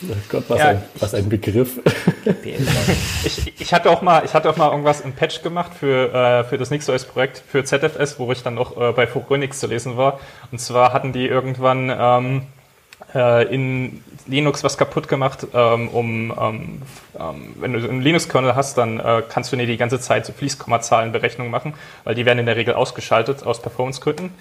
Oh 0.01 0.15
Gott, 0.29 0.43
was, 0.47 0.59
ja, 0.59 0.67
ein, 0.69 0.83
was 0.99 1.13
ein 1.13 1.29
Begriff. 1.29 1.79
ich, 3.23 3.61
ich, 3.61 3.73
hatte 3.73 3.89
auch 3.89 4.01
mal, 4.01 4.25
ich 4.25 4.33
hatte 4.33 4.49
auch 4.49 4.57
mal 4.57 4.69
irgendwas 4.69 5.01
im 5.01 5.13
Patch 5.13 5.41
gemacht 5.41 5.71
für, 5.79 6.13
äh, 6.13 6.43
für 6.43 6.57
das 6.57 6.71
NixOS-Projekt 6.71 7.41
für 7.47 7.63
ZFS, 7.63 8.19
wo 8.19 8.31
ich 8.31 8.43
dann 8.43 8.55
noch 8.55 8.75
äh, 8.77 8.91
bei 8.91 9.07
Phoronix 9.07 9.59
zu 9.59 9.67
lesen 9.67 9.95
war. 9.95 10.19
Und 10.51 10.59
zwar 10.59 10.93
hatten 10.93 11.13
die 11.13 11.27
irgendwann 11.27 11.91
ähm, 11.95 12.41
äh, 13.13 13.53
in 13.53 14.03
Linux 14.25 14.63
was 14.63 14.77
kaputt 14.77 15.07
gemacht, 15.07 15.47
ähm, 15.53 15.89
um, 15.89 16.33
ähm, 16.39 16.81
ähm 17.19 17.55
wenn 17.59 17.73
du 17.73 17.79
einen 17.79 18.01
Linux-Kernel 18.01 18.55
hast, 18.55 18.77
dann 18.77 18.99
äh, 18.99 19.21
kannst 19.27 19.51
du 19.51 19.57
nicht 19.57 19.69
die 19.69 19.77
ganze 19.77 19.99
Zeit 19.99 20.25
so 20.25 20.33
Fließkommazahlenberechnungen 20.33 21.51
machen, 21.51 21.73
weil 22.03 22.15
die 22.15 22.25
werden 22.25 22.39
in 22.39 22.45
der 22.45 22.55
Regel 22.55 22.73
ausgeschaltet 22.73 23.45
aus 23.45 23.61
Performance-Gründen. 23.61 24.31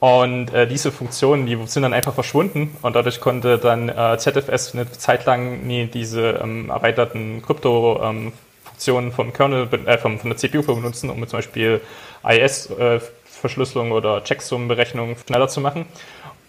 Und 0.00 0.54
äh, 0.54 0.68
diese 0.68 0.92
Funktionen, 0.92 1.46
die 1.46 1.58
sind 1.66 1.82
dann 1.82 1.92
einfach 1.92 2.14
verschwunden 2.14 2.76
und 2.82 2.94
dadurch 2.94 3.20
konnte 3.20 3.58
dann 3.58 3.88
äh, 3.88 4.16
ZFS 4.16 4.74
eine 4.74 4.90
Zeit 4.92 5.24
lang 5.26 5.66
nie 5.66 5.86
diese 5.86 6.40
ähm, 6.42 6.70
erweiterten 6.70 7.42
Krypto-Funktionen 7.42 9.06
ähm, 9.08 9.12
vom 9.12 9.32
Kernel, 9.32 9.68
äh, 9.86 9.98
vom, 9.98 10.20
von 10.20 10.30
der 10.30 10.36
CPU 10.36 10.62
benutzen, 10.62 11.10
um 11.10 11.26
zum 11.26 11.38
Beispiel 11.38 11.80
IS-Verschlüsselung 12.22 13.90
äh, 13.90 13.94
oder 13.94 14.22
Checksummenberechnung 14.22 15.16
schneller 15.26 15.48
zu 15.48 15.60
machen. 15.60 15.86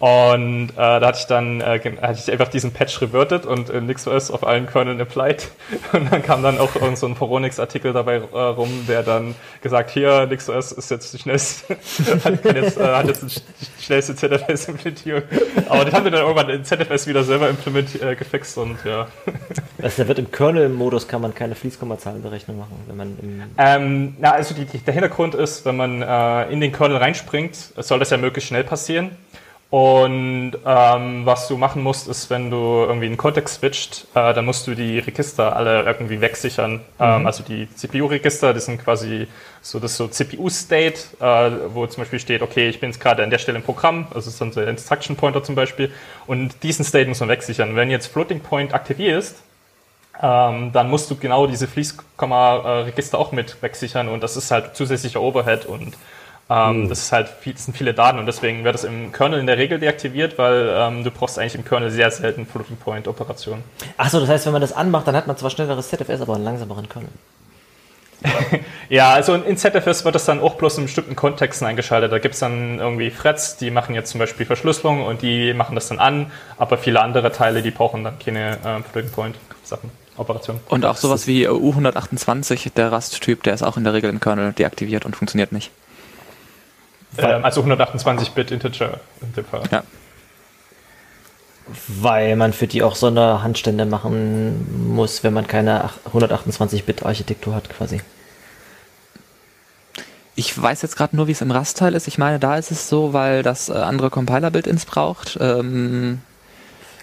Und 0.00 0.70
äh, 0.70 0.76
da 0.76 1.02
hatte 1.02 1.18
ich 1.20 1.26
dann 1.26 1.60
äh, 1.60 1.78
hatte 2.00 2.18
ich 2.24 2.32
einfach 2.32 2.48
diesen 2.48 2.72
Patch 2.72 3.02
reverted 3.02 3.44
und 3.44 3.68
in 3.68 3.84
NixOS 3.84 4.30
auf 4.30 4.46
allen 4.46 4.66
Kerneln 4.66 4.98
applied. 4.98 5.48
Und 5.92 6.10
dann 6.10 6.22
kam 6.22 6.42
dann 6.42 6.58
auch 6.58 6.70
so 6.94 7.06
ein 7.06 7.14
Foronix-Artikel 7.14 7.92
dabei 7.92 8.14
äh, 8.14 8.38
rum, 8.38 8.86
der 8.88 9.02
dann 9.02 9.34
gesagt, 9.60 9.90
hier, 9.90 10.26
NixOS 10.26 10.72
ist 10.72 10.90
jetzt 10.90 11.12
die 11.12 11.18
schnellste, 11.18 11.76
hat, 12.24 12.44
jetzt, 12.46 12.78
äh, 12.78 12.82
hat 12.82 13.08
jetzt 13.08 13.42
die 13.78 13.84
schnellste 13.84 14.16
ZFS-Implementierung. 14.16 15.22
Aber 15.68 15.84
das 15.84 15.92
haben 15.92 16.04
wir 16.04 16.12
dann 16.12 16.22
irgendwann 16.22 16.48
in 16.48 16.64
ZFS 16.64 17.06
wieder 17.06 17.22
selber 17.22 17.50
implementiert, 17.50 18.02
äh, 18.02 18.16
gefixt 18.16 18.56
und 18.56 18.78
ja. 18.86 19.06
Also 19.82 20.02
da 20.02 20.08
wird 20.08 20.18
im 20.18 20.30
Kernel-Modus 20.30 21.08
kann 21.08 21.20
man 21.20 21.34
keine 21.34 21.54
Fließkommazahlenberechnung 21.54 22.58
machen, 22.58 22.76
wenn 22.86 22.96
man 22.96 23.18
im 23.20 23.42
ähm, 23.58 24.16
Na, 24.18 24.32
also 24.32 24.54
die, 24.54 24.64
die, 24.64 24.78
der 24.78 24.94
Hintergrund 24.94 25.34
ist, 25.34 25.66
wenn 25.66 25.76
man 25.76 26.00
äh, 26.02 26.50
in 26.50 26.60
den 26.60 26.72
Kernel 26.72 26.96
reinspringt, 26.96 27.56
soll 27.76 27.98
das 27.98 28.10
ja 28.10 28.16
möglichst 28.16 28.48
schnell 28.48 28.64
passieren. 28.64 29.10
Und 29.70 30.54
ähm, 30.66 31.26
was 31.26 31.46
du 31.46 31.56
machen 31.56 31.80
musst, 31.84 32.08
ist, 32.08 32.28
wenn 32.28 32.50
du 32.50 32.56
irgendwie 32.56 33.06
einen 33.06 33.16
Kontext 33.16 33.60
switcht, 33.60 34.04
äh, 34.16 34.34
dann 34.34 34.44
musst 34.44 34.66
du 34.66 34.74
die 34.74 34.98
Register 34.98 35.54
alle 35.54 35.84
irgendwie 35.84 36.20
wegsichern. 36.20 36.80
Ähm, 36.98 37.20
mhm. 37.20 37.26
also 37.26 37.44
die 37.44 37.72
CPU-Register, 37.72 38.52
das 38.52 38.64
sind 38.64 38.82
quasi 38.82 39.28
so 39.62 39.78
das 39.78 39.96
so 39.96 40.08
CPU-State, 40.08 40.98
äh, 41.20 41.50
wo 41.72 41.86
zum 41.86 42.02
Beispiel 42.02 42.18
steht, 42.18 42.42
okay, 42.42 42.68
ich 42.68 42.80
bin 42.80 42.90
jetzt 42.90 42.98
gerade 42.98 43.22
an 43.22 43.30
der 43.30 43.38
Stelle 43.38 43.58
im 43.58 43.64
Programm, 43.64 44.06
also 44.08 44.16
das 44.16 44.26
ist 44.28 44.40
dann 44.40 44.50
so 44.50 44.60
der 44.60 44.70
Instruction 44.70 45.14
Pointer 45.14 45.44
zum 45.44 45.54
Beispiel, 45.54 45.92
und 46.26 46.64
diesen 46.64 46.84
State 46.84 47.08
muss 47.08 47.20
man 47.20 47.28
wegsichern. 47.28 47.76
Wenn 47.76 47.90
jetzt 47.90 48.08
Floating 48.08 48.40
Point 48.40 48.74
aktivierst, 48.74 49.36
ähm, 50.20 50.72
dann 50.72 50.90
musst 50.90 51.08
du 51.12 51.16
genau 51.16 51.46
diese 51.46 51.68
Fließkomma-Register 51.68 53.16
auch 53.16 53.30
mit 53.30 53.62
wegsichern 53.62 54.08
und 54.08 54.20
das 54.22 54.36
ist 54.36 54.50
halt 54.50 54.74
zusätzlicher 54.74 55.20
Overhead 55.20 55.64
und 55.64 55.94
ähm, 56.50 56.82
mhm. 56.82 56.88
Das 56.88 56.98
ist 56.98 57.12
halt 57.12 57.28
viel, 57.28 57.52
das 57.52 57.64
sind 57.64 57.76
viele 57.76 57.94
Daten 57.94 58.18
und 58.18 58.26
deswegen 58.26 58.64
wird 58.64 58.74
das 58.74 58.82
im 58.82 59.12
Kernel 59.12 59.38
in 59.38 59.46
der 59.46 59.56
Regel 59.56 59.78
deaktiviert, 59.78 60.36
weil 60.36 60.74
ähm, 60.74 61.04
du 61.04 61.12
brauchst 61.12 61.38
eigentlich 61.38 61.54
im 61.54 61.64
Kernel 61.64 61.90
sehr 61.90 62.10
selten 62.10 62.44
Floating 62.44 62.76
Point 62.76 63.06
Operationen. 63.06 63.62
Achso, 63.96 64.18
das 64.18 64.28
heißt, 64.28 64.46
wenn 64.46 64.52
man 64.52 64.60
das 64.60 64.72
anmacht, 64.72 65.06
dann 65.06 65.14
hat 65.14 65.28
man 65.28 65.36
zwar 65.36 65.50
schnelleres 65.50 65.88
ZFS, 65.88 66.20
aber 66.20 66.34
einen 66.34 66.44
langsameren 66.44 66.88
Kernel. 66.88 67.10
ja, 68.88 69.12
also 69.12 69.34
in 69.34 69.56
ZFS 69.56 70.04
wird 70.04 70.14
das 70.14 70.26
dann 70.26 70.40
auch 70.40 70.56
bloß 70.56 70.78
in 70.78 70.84
bestimmten 70.84 71.16
Kontexten 71.16 71.66
eingeschaltet. 71.66 72.12
Da 72.12 72.18
gibt 72.18 72.34
es 72.34 72.40
dann 72.40 72.80
irgendwie 72.80 73.10
Threads, 73.10 73.56
die 73.56 73.70
machen 73.70 73.94
jetzt 73.94 74.10
zum 74.10 74.18
Beispiel 74.18 74.44
Verschlüsselung 74.44 75.06
und 75.06 75.22
die 75.22 75.54
machen 75.54 75.76
das 75.76 75.88
dann 75.88 76.00
an, 76.00 76.30
aber 76.58 76.76
viele 76.76 77.00
andere 77.00 77.32
Teile, 77.32 77.62
die 77.62 77.70
brauchen 77.70 78.04
dann 78.04 78.18
keine 78.18 78.58
äh, 78.64 78.82
Floating 78.90 79.12
Point 79.12 79.36
Sachen. 79.62 79.90
Operationen. 80.16 80.60
Und 80.68 80.84
auch 80.84 80.96
sowas 80.96 81.26
wie 81.26 81.48
U128, 81.48 82.74
der 82.74 82.92
Rust-Typ, 82.92 83.42
der 83.44 83.54
ist 83.54 83.62
auch 83.62 83.78
in 83.78 83.84
der 83.84 83.94
Regel 83.94 84.10
im 84.10 84.20
Kernel 84.20 84.52
deaktiviert 84.52 85.06
und 85.06 85.16
funktioniert 85.16 85.52
nicht. 85.52 85.70
Ähm, 87.22 87.44
also 87.44 87.62
128-Bit 87.62 88.50
Integer 88.50 89.00
in 89.20 89.32
dem 89.34 89.44
Fall. 89.44 89.62
Ja. 89.70 89.82
Weil 91.86 92.34
man 92.36 92.52
für 92.52 92.66
die 92.66 92.82
auch 92.82 92.96
Sonderhandstände 92.96 93.84
machen 93.84 94.94
muss, 94.94 95.22
wenn 95.22 95.32
man 95.32 95.46
keine 95.46 95.88
128-Bit-Architektur 96.12 97.54
hat, 97.54 97.68
quasi. 97.70 98.00
Ich 100.34 100.60
weiß 100.60 100.82
jetzt 100.82 100.96
gerade 100.96 101.14
nur, 101.16 101.26
wie 101.26 101.32
es 101.32 101.42
im 101.42 101.50
Rust-Teil 101.50 101.94
ist. 101.94 102.08
Ich 102.08 102.16
meine, 102.16 102.38
da 102.38 102.56
ist 102.56 102.70
es 102.70 102.88
so, 102.88 103.12
weil 103.12 103.42
das 103.42 103.68
äh, 103.68 103.72
andere 103.74 104.10
Compiler-Build-ins 104.10 104.86
braucht. 104.86 105.36
Ähm, 105.40 106.20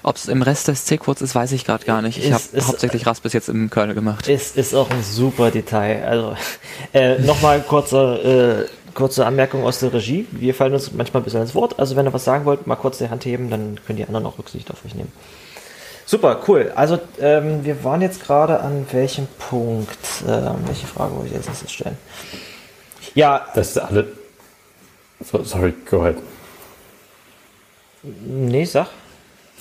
Ob 0.02 0.16
es 0.16 0.28
im 0.28 0.42
Rest 0.42 0.68
des 0.70 0.86
C-Codes 0.86 1.22
ist, 1.22 1.36
weiß 1.36 1.52
ich 1.52 1.64
gerade 1.64 1.86
gar 1.86 2.02
nicht. 2.02 2.18
Ich 2.18 2.32
habe 2.32 2.44
hauptsächlich 2.62 3.06
Rust 3.06 3.24
bis 3.24 3.34
jetzt 3.34 3.50
im 3.50 3.70
Kernel 3.70 3.94
gemacht. 3.94 4.28
Es 4.28 4.56
ist 4.56 4.74
auch 4.74 4.90
ein 4.90 5.04
super 5.04 5.52
Detail. 5.52 6.06
Also 6.08 6.36
äh, 6.94 7.20
nochmal 7.20 7.62
kurzer 7.62 8.62
äh, 8.62 8.66
kurze 8.98 9.28
Anmerkung 9.28 9.64
aus 9.64 9.80
der 9.80 9.94
Regie. 9.94 10.26
Wir 10.32 10.56
fallen 10.56 10.74
uns 10.74 10.92
manchmal 10.92 11.22
ein 11.22 11.24
bisschen 11.24 11.42
ins 11.42 11.54
Wort. 11.54 11.78
Also 11.78 11.96
wenn 11.96 12.08
ihr 12.08 12.14
was 12.14 12.24
sagen 12.24 12.46
wollt, 12.46 12.66
mal 12.66 12.76
kurz 12.76 12.98
die 12.98 13.10
Hand 13.10 13.26
heben, 13.26 13.52
dann 13.52 13.80
können 13.86 13.98
die 13.98 14.06
anderen 14.06 14.26
auch 14.26 14.40
Rücksicht 14.40 14.72
auf 14.72 14.84
euch 14.84 14.96
nehmen. 14.96 15.12
Super, 16.08 16.42
cool. 16.48 16.72
Also 16.76 17.00
ähm, 17.20 17.64
wir 17.64 17.84
waren 17.84 18.02
jetzt 18.02 18.24
gerade 18.24 18.60
an 18.60 18.88
welchem 18.92 19.28
Punkt? 19.38 20.00
Ähm, 20.28 20.56
welche 20.66 20.88
Frage 20.88 21.16
wollte 21.16 21.28
ich 21.28 21.34
jetzt 21.34 21.48
nächstes 21.48 21.72
stellen? 21.72 21.98
Ja. 23.14 23.46
Das 23.54 23.70
ist 23.70 23.78
alle. 23.78 24.08
So, 25.20 25.44
sorry, 25.44 25.74
go 25.88 26.02
ahead. 26.02 26.18
Nee, 28.02 28.66
sag. 28.66 28.88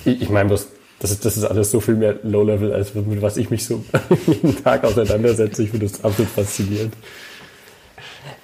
Ich, 0.07 0.23
ich 0.23 0.29
meine, 0.31 0.49
das, 0.49 0.69
das 0.99 1.11
ist, 1.11 1.27
das 1.27 1.37
ist 1.37 1.45
alles 1.45 1.71
so 1.71 1.81
viel 1.81 1.97
mehr 1.97 2.17
Low-Level, 2.23 2.73
als 2.73 2.95
mit 2.95 3.21
was 3.21 3.37
ich 3.37 3.51
mich 3.51 3.67
so 3.67 3.85
jeden 4.27 4.63
Tag 4.65 4.85
auseinandersetze. 4.85 5.63
Ich 5.63 5.71
finde 5.71 5.87
das 5.87 6.03
absolut 6.03 6.31
faszinierend. 6.31 6.95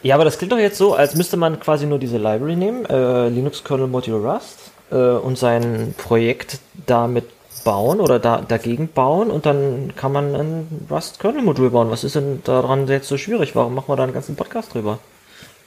Ja, 0.03 0.15
aber 0.17 0.25
das 0.25 0.39
klingt 0.39 0.53
doch 0.53 0.59
jetzt 0.59 0.79
so, 0.79 0.95
als 0.95 1.15
müsste 1.15 1.37
man 1.37 1.61
quasi 1.61 1.87
nur 1.87 1.99
diese 1.99 2.19
Library 2.19 2.57
nehmen, 2.57 2.85
äh, 2.87 3.29
Linux 3.29 3.65
Kernel 3.65 3.87
Module 3.87 4.19
Rust, 4.19 4.73
äh, 4.93 4.97
und 4.97 5.39
sein 5.39 5.95
Projekt 5.97 6.59
damit 6.87 7.25
bauen 7.65 8.01
oder 8.01 8.19
da, 8.19 8.41
dagegen 8.41 8.89
bauen 8.89 9.31
und 9.31 9.47
dann 9.47 9.93
kann 9.97 10.13
man 10.13 10.35
ein 10.35 10.87
Rust 10.91 11.19
Kernel 11.21 11.43
Modul 11.43 11.71
bauen. 11.71 11.91
Was 11.91 12.05
ist 12.05 12.17
denn 12.17 12.43
daran 12.45 12.89
jetzt 12.89 13.09
so 13.09 13.17
schwierig? 13.17 13.55
Warum 13.55 13.75
machen 13.75 13.89
wir 13.89 13.97
da 13.97 14.05
einen 14.05 14.13
ganzen 14.13 14.37
Podcast 14.37 14.75
drüber? 14.75 14.99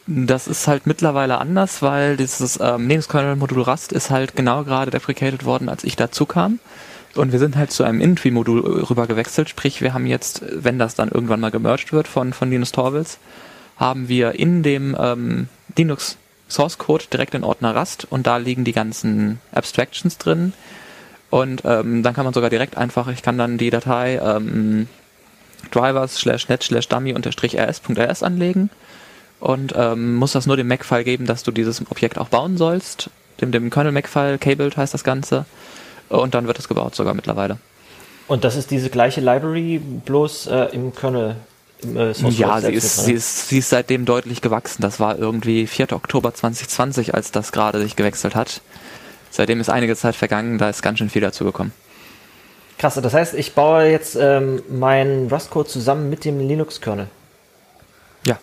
Das 0.07 0.47
ist 0.47 0.67
halt 0.67 0.85
mittlerweile 0.85 1.39
anders, 1.39 1.81
weil 1.81 2.15
dieses 2.17 2.59
ähm, 2.61 2.87
Linux 2.87 3.09
Kernel 3.09 3.37
Modul 3.37 3.63
Rust 3.63 3.91
ist 3.91 4.11
halt 4.11 4.35
genau 4.35 4.63
gerade 4.63 4.91
deprecated 4.91 5.45
worden, 5.45 5.67
als 5.67 5.83
ich 5.83 5.95
dazu 5.95 6.25
kam. 6.25 6.59
Und 7.15 7.31
wir 7.31 7.39
sind 7.39 7.55
halt 7.55 7.71
zu 7.71 7.83
einem 7.83 8.01
Intwi-Modul 8.01 8.83
rüber 8.89 9.07
gewechselt, 9.07 9.49
sprich 9.49 9.81
wir 9.81 9.93
haben 9.93 10.05
jetzt, 10.05 10.43
wenn 10.51 10.77
das 10.77 10.95
dann 10.95 11.09
irgendwann 11.09 11.39
mal 11.39 11.49
gemerged 11.49 11.93
wird 11.93 12.09
von, 12.09 12.33
von 12.33 12.49
Linus 12.49 12.73
Torvalds, 12.73 13.19
haben 13.77 14.07
wir 14.07 14.33
in 14.39 14.63
dem 14.63 14.95
ähm, 14.99 15.47
Linux 15.77 16.17
Source 16.47 16.77
Code 16.77 17.05
direkt 17.11 17.33
den 17.33 17.43
Ordner 17.43 17.75
Rust 17.75 18.07
und 18.09 18.27
da 18.27 18.37
liegen 18.37 18.63
die 18.63 18.71
ganzen 18.71 19.39
Abstractions 19.51 20.17
drin. 20.17 20.53
Und 21.29 21.63
ähm, 21.65 22.03
dann 22.03 22.13
kann 22.13 22.23
man 22.23 22.33
sogar 22.33 22.49
direkt 22.49 22.77
einfach, 22.77 23.07
ich 23.07 23.21
kann 23.21 23.37
dann 23.37 23.57
die 23.57 23.69
Datei 23.69 24.19
ähm, 24.23 24.87
drivers 25.71 26.15
slash 26.15 26.47
net 26.47 26.63
slash 26.63 26.87
dummy 26.87 27.13
unterstrich 27.13 27.57
rs.rs 27.57 28.23
anlegen 28.23 28.69
und 29.39 29.73
ähm, 29.75 30.15
muss 30.15 30.31
das 30.31 30.45
nur 30.45 30.55
dem 30.55 30.67
Makefile 30.67 31.03
geben, 31.03 31.25
dass 31.25 31.43
du 31.43 31.51
dieses 31.51 31.81
Objekt 31.89 32.17
auch 32.17 32.29
bauen 32.29 32.57
sollst. 32.57 33.09
Dem, 33.41 33.51
dem 33.51 33.69
Kernel 33.69 33.91
Makefile, 33.91 34.37
cabled 34.37 34.77
heißt 34.77 34.93
das 34.93 35.03
Ganze. 35.03 35.45
Und 36.09 36.35
dann 36.35 36.47
wird 36.47 36.59
es 36.59 36.67
gebaut 36.67 36.95
sogar 36.95 37.13
mittlerweile. 37.13 37.57
Und 38.27 38.43
das 38.43 38.55
ist 38.55 38.71
diese 38.71 38.89
gleiche 38.89 39.21
Library, 39.21 39.79
bloß 39.79 40.47
äh, 40.47 40.65
im 40.71 40.95
Kernel 40.95 41.35
äh, 41.83 42.11
ja, 42.11 42.61
sie 42.61 42.73
ist, 42.73 43.05
sie, 43.05 43.13
ist, 43.13 43.49
sie 43.49 43.59
ist 43.59 43.69
seitdem 43.69 44.05
deutlich 44.05 44.41
gewachsen. 44.41 44.81
Das 44.81 44.99
war 44.99 45.17
irgendwie 45.17 45.67
4. 45.67 45.93
Oktober 45.93 46.33
2020, 46.33 47.13
als 47.13 47.31
das 47.31 47.51
gerade 47.51 47.81
sich 47.81 47.95
gewechselt 47.95 48.35
hat. 48.35 48.61
Seitdem 49.31 49.59
ist 49.59 49.69
einige 49.69 49.95
Zeit 49.95 50.15
vergangen, 50.15 50.57
da 50.57 50.69
ist 50.69 50.81
ganz 50.81 50.99
schön 50.99 51.09
viel 51.09 51.21
dazugekommen. 51.21 51.73
Krass, 52.77 52.95
das 52.95 53.13
heißt, 53.13 53.33
ich 53.35 53.53
baue 53.53 53.85
jetzt 53.85 54.15
ähm, 54.15 54.61
meinen 54.69 55.29
Rust-Code 55.29 55.69
zusammen 55.69 56.09
mit 56.09 56.25
dem 56.25 56.39
Linux-Kernel. 56.39 57.07
Ja. 58.25 58.37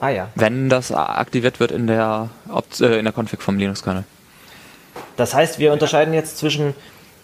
Ah 0.00 0.10
ja. 0.10 0.28
Wenn 0.34 0.68
das 0.68 0.92
aktiviert 0.92 1.60
wird 1.60 1.72
in 1.72 1.86
der, 1.86 2.28
äh, 2.80 2.98
in 2.98 3.04
der 3.04 3.14
Config 3.16 3.42
vom 3.42 3.58
Linux-Kernel. 3.58 4.04
Das 5.16 5.34
heißt, 5.34 5.58
wir 5.58 5.72
unterscheiden 5.72 6.12
jetzt 6.12 6.38
zwischen 6.38 6.74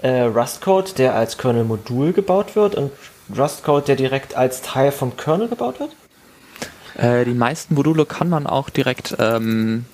äh, 0.03 0.23
Rust-Code, 0.23 0.93
der 0.97 1.15
als 1.15 1.37
Kernel-Modul 1.37 2.13
gebaut 2.13 2.57
wird, 2.57 2.75
und 2.75 2.91
Rust-Code, 3.37 3.87
der 3.87 3.97
direkt 3.97 4.37
als 4.37 4.63
Teil 4.63 4.93
vom 4.93 5.17
Kernel 5.17 5.49
gebaut 5.49 5.81
wird? 5.81 5.91
Äh, 6.97 7.25
die 7.25 7.35
meisten 7.35 7.75
Module 7.75 8.07
kann 8.07 8.29
man 8.29 8.47
auch 8.47 8.71
direkt 8.71 9.17
ähm, 9.19 9.85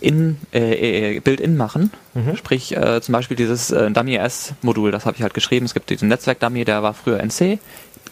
in 0.00 0.38
äh, 0.52 1.16
äh, 1.16 1.20
Build-in 1.20 1.56
machen. 1.56 1.90
Mhm. 2.14 2.36
Sprich, 2.36 2.76
äh, 2.76 3.00
zum 3.00 3.12
Beispiel 3.12 3.36
dieses 3.36 3.70
äh, 3.70 3.90
Dummy-S-Modul, 3.90 4.90
das 4.90 5.06
habe 5.06 5.16
ich 5.16 5.22
halt 5.22 5.34
geschrieben. 5.34 5.66
Es 5.66 5.74
gibt 5.74 5.90
diesen 5.90 6.08
Netzwerk-Dummy, 6.08 6.64
der 6.64 6.82
war 6.82 6.94
früher 6.94 7.20
in 7.20 7.30
C. 7.30 7.58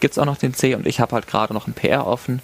Gibt 0.00 0.12
es 0.12 0.19
auch 0.19 0.25
noch 0.25 0.38
den 0.38 0.54
C 0.54 0.75
und 0.75 0.87
ich 0.87 1.00
habe 1.00 1.12
halt 1.12 1.26
gerade 1.26 1.54
noch 1.54 1.66
ein 1.66 1.73
PR 1.73 2.07
offen, 2.07 2.40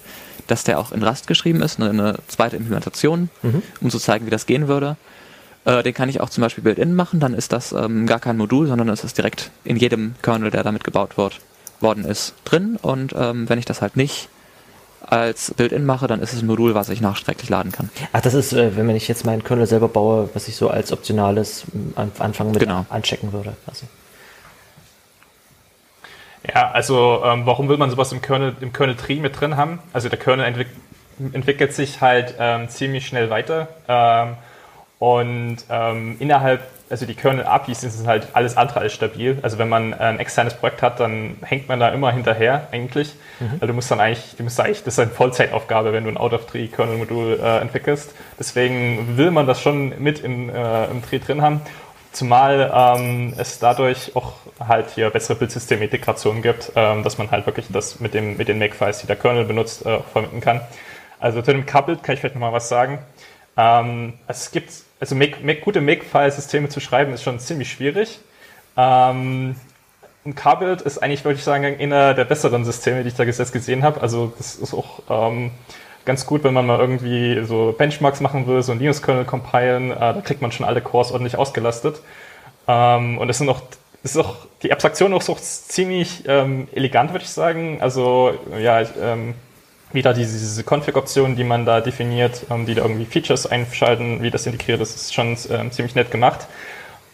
dass 0.47 0.63
der 0.63 0.79
auch 0.79 0.91
in 0.91 1.03
Rust 1.03 1.27
geschrieben 1.27 1.61
ist, 1.61 1.79
eine, 1.79 1.89
eine 1.89 2.15
zweite 2.27 2.55
Implementation, 2.55 3.29
mhm. 3.41 3.61
um 3.81 3.89
zu 3.89 3.99
zeigen, 3.99 4.25
wie 4.25 4.31
das 4.31 4.45
gehen 4.45 4.67
würde. 4.67 4.95
Äh, 5.65 5.83
den 5.83 5.93
kann 5.93 6.09
ich 6.09 6.21
auch 6.21 6.29
zum 6.29 6.41
Beispiel 6.41 6.63
Build-in 6.63 6.95
machen, 6.95 7.19
dann 7.19 7.33
ist 7.33 7.51
das 7.51 7.71
ähm, 7.71 8.07
gar 8.07 8.19
kein 8.19 8.37
Modul, 8.37 8.67
sondern 8.67 8.89
es 8.89 9.03
ist 9.03 9.17
direkt 9.17 9.51
in 9.63 9.77
jedem 9.77 10.15
Kernel, 10.21 10.49
der 10.49 10.63
damit 10.63 10.83
gebaut 10.83 11.17
wird, 11.17 11.39
worden 11.81 12.05
ist, 12.05 12.33
drin. 12.45 12.77
Und 12.81 13.13
ähm, 13.15 13.49
wenn 13.49 13.59
ich 13.59 13.65
das 13.65 13.81
halt 13.81 13.97
nicht 13.97 14.29
als 15.01 15.53
Build-in 15.55 15.85
mache, 15.85 16.07
dann 16.07 16.21
ist 16.21 16.33
es 16.33 16.41
ein 16.41 16.47
Modul, 16.47 16.75
was 16.75 16.89
ich 16.89 17.01
nachträglich 17.01 17.49
laden 17.49 17.71
kann. 17.71 17.89
Ach, 18.13 18.21
das 18.21 18.33
ist, 18.33 18.53
äh, 18.53 18.75
wenn 18.77 18.89
ich 18.95 19.07
jetzt 19.07 19.25
meinen 19.25 19.43
Kernel 19.43 19.65
selber 19.65 19.87
baue, 19.87 20.29
was 20.33 20.47
ich 20.47 20.55
so 20.55 20.69
als 20.69 20.91
optionales 20.91 21.65
an, 21.95 22.11
Anfang 22.19 22.51
mit 22.51 22.59
genau. 22.59 22.85
anchecken 22.89 23.33
würde. 23.33 23.55
Quasi. 23.65 23.85
Ja, 26.47 26.71
also 26.71 27.21
ähm, 27.25 27.45
warum 27.45 27.69
will 27.69 27.77
man 27.77 27.89
sowas 27.89 28.11
im 28.11 28.21
Kernel, 28.21 28.55
im 28.61 28.73
Kernel 28.73 28.95
Tree 28.95 29.19
mit 29.19 29.39
drin 29.39 29.57
haben? 29.57 29.79
Also 29.93 30.09
der 30.09 30.17
Kernel 30.19 30.45
entwick 30.45 30.67
entwickelt 31.33 31.73
sich 31.73 32.01
halt 32.01 32.35
ähm, 32.39 32.67
ziemlich 32.69 33.05
schnell 33.05 33.29
weiter 33.29 33.67
ähm, 33.87 34.37
und 34.97 35.57
ähm, 35.69 36.15
innerhalb 36.19 36.61
also 36.91 37.05
die 37.05 37.15
Kernel-APIs 37.15 37.81
sind 37.81 38.07
halt 38.07 38.27
alles 38.33 38.57
andere 38.57 38.81
als 38.81 38.93
stabil. 38.93 39.39
Also 39.41 39.57
wenn 39.57 39.69
man 39.69 39.93
ein 39.93 40.19
externes 40.19 40.53
Projekt 40.53 40.81
hat, 40.81 40.99
dann 40.99 41.37
hängt 41.41 41.69
man 41.69 41.79
da 41.79 41.89
immer 41.89 42.11
hinterher 42.11 42.67
eigentlich. 42.71 43.15
Mhm. 43.39 43.53
Also 43.53 43.67
du 43.67 43.73
musst 43.73 43.89
dann 43.89 43.99
eigentlich, 43.99 44.35
du 44.37 44.43
musst 44.43 44.59
eigentlich, 44.59 44.83
das 44.83 44.95
ist 44.95 44.99
eine 44.99 45.11
Vollzeitaufgabe, 45.11 45.93
wenn 45.93 46.03
du 46.03 46.09
ein 46.09 46.17
Out-of-Tree-Kernel-Modul 46.17 47.39
äh, 47.41 47.59
entwickelst. 47.59 48.13
Deswegen 48.37 49.17
will 49.17 49.31
man 49.31 49.47
das 49.47 49.61
schon 49.61 50.01
mit 50.01 50.19
in, 50.19 50.49
äh, 50.49 50.85
im 50.85 51.01
Tree 51.01 51.19
drin 51.19 51.41
haben. 51.41 51.61
Zumal 52.11 52.69
ähm, 52.73 53.33
es 53.37 53.59
dadurch 53.59 54.15
auch 54.15 54.33
halt 54.59 54.89
hier 54.89 55.09
bessere 55.09 55.37
Bildsystem-Integrationen 55.37 56.41
gibt, 56.41 56.73
ähm, 56.75 57.03
dass 57.03 57.17
man 57.17 57.31
halt 57.31 57.45
wirklich 57.45 57.67
das 57.69 58.01
mit, 58.01 58.13
dem, 58.13 58.35
mit 58.35 58.49
den 58.49 58.59
Makefiles, 58.59 58.99
die 58.99 59.07
der 59.07 59.15
Kernel 59.15 59.45
benutzt, 59.45 59.85
äh, 59.85 59.99
verwenden 60.11 60.41
kann. 60.41 60.59
Also 61.21 61.41
zu 61.41 61.53
dem 61.53 61.65
Coupled 61.65 62.03
kann 62.03 62.15
ich 62.15 62.19
vielleicht 62.19 62.35
nochmal 62.35 62.51
was 62.51 62.67
sagen. 62.67 62.99
Ähm, 63.55 64.13
es 64.27 64.51
gibt 64.51 64.71
also 65.01 65.15
make, 65.15 65.43
make, 65.43 65.61
gute 65.61 65.81
Makefile-Systeme 65.81 66.69
zu 66.69 66.79
schreiben, 66.79 67.11
ist 67.13 67.23
schon 67.23 67.39
ziemlich 67.39 67.71
schwierig. 67.71 68.19
Ähm, 68.77 69.55
ein 70.23 70.35
Carbuild 70.35 70.81
ist 70.81 70.99
eigentlich, 70.99 71.25
würde 71.25 71.39
ich 71.39 71.43
sagen, 71.43 71.65
einer 71.79 72.13
der 72.13 72.25
besseren 72.25 72.63
Systeme, 72.63 73.01
die 73.01 73.09
ich 73.09 73.15
da 73.15 73.23
jetzt 73.23 73.51
gesehen 73.51 73.83
habe. 73.83 73.99
Also 73.99 74.31
das 74.37 74.55
ist 74.55 74.75
auch 74.75 75.01
ähm, 75.09 75.49
ganz 76.05 76.27
gut, 76.27 76.43
wenn 76.43 76.53
man 76.53 76.67
mal 76.67 76.79
irgendwie 76.79 77.43
so 77.43 77.73
Benchmarks 77.75 78.21
machen 78.21 78.45
will, 78.45 78.61
so 78.61 78.71
ein 78.71 78.79
Linux-Kernel 78.79 79.25
compilen, 79.25 79.91
äh, 79.91 79.95
da 79.95 80.21
kriegt 80.23 80.43
man 80.43 80.51
schon 80.51 80.67
alle 80.67 80.81
Cores 80.81 81.11
ordentlich 81.11 81.35
ausgelastet. 81.35 82.01
Ähm, 82.67 83.17
und 83.17 83.27
es 83.27 83.39
sind 83.39 83.49
auch, 83.49 83.63
ist 84.03 84.17
auch 84.17 84.35
die 84.61 84.71
Abstraktion 84.71 85.15
auch 85.15 85.23
so 85.23 85.33
ziemlich 85.33 86.25
ähm, 86.27 86.67
elegant, 86.73 87.11
würde 87.11 87.25
ich 87.25 87.31
sagen. 87.31 87.79
Also 87.81 88.33
ja, 88.59 88.81
ich, 88.81 88.89
ähm, 89.01 89.33
wieder 89.93 90.13
diese, 90.13 90.37
diese 90.37 90.63
Config-Optionen, 90.63 91.35
die 91.35 91.43
man 91.43 91.65
da 91.65 91.81
definiert, 91.81 92.45
ähm, 92.49 92.65
die 92.65 92.75
da 92.75 92.83
irgendwie 92.83 93.05
Features 93.05 93.45
einschalten, 93.47 94.21
wie 94.21 94.31
das 94.31 94.45
integriert 94.45 94.81
ist, 94.81 94.95
ist 94.95 95.13
schon 95.13 95.37
ähm, 95.49 95.71
ziemlich 95.71 95.95
nett 95.95 96.11
gemacht. 96.11 96.47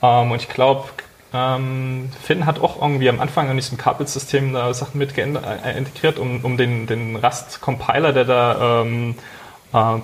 Ähm, 0.01 0.31
und 0.31 0.41
ich 0.41 0.49
glaube, 0.49 0.89
ähm, 1.33 2.09
Finn 2.21 2.45
hat 2.45 2.59
auch 2.59 2.81
irgendwie 2.81 3.09
am 3.09 3.19
Anfang 3.19 3.49
an 3.49 3.57
diesem 3.57 3.77
Kabelsystem 3.77 4.53
da 4.53 4.73
Sachen 4.73 4.97
mit 4.97 5.17
äh, 5.17 5.77
integriert, 5.77 6.19
um, 6.19 6.43
um 6.43 6.57
den, 6.57 6.87
den 6.87 7.15
Rust-Compiler, 7.17 8.13
der 8.13 8.25
da 8.25 8.81
ähm, 8.81 9.15
äh, 9.73 9.97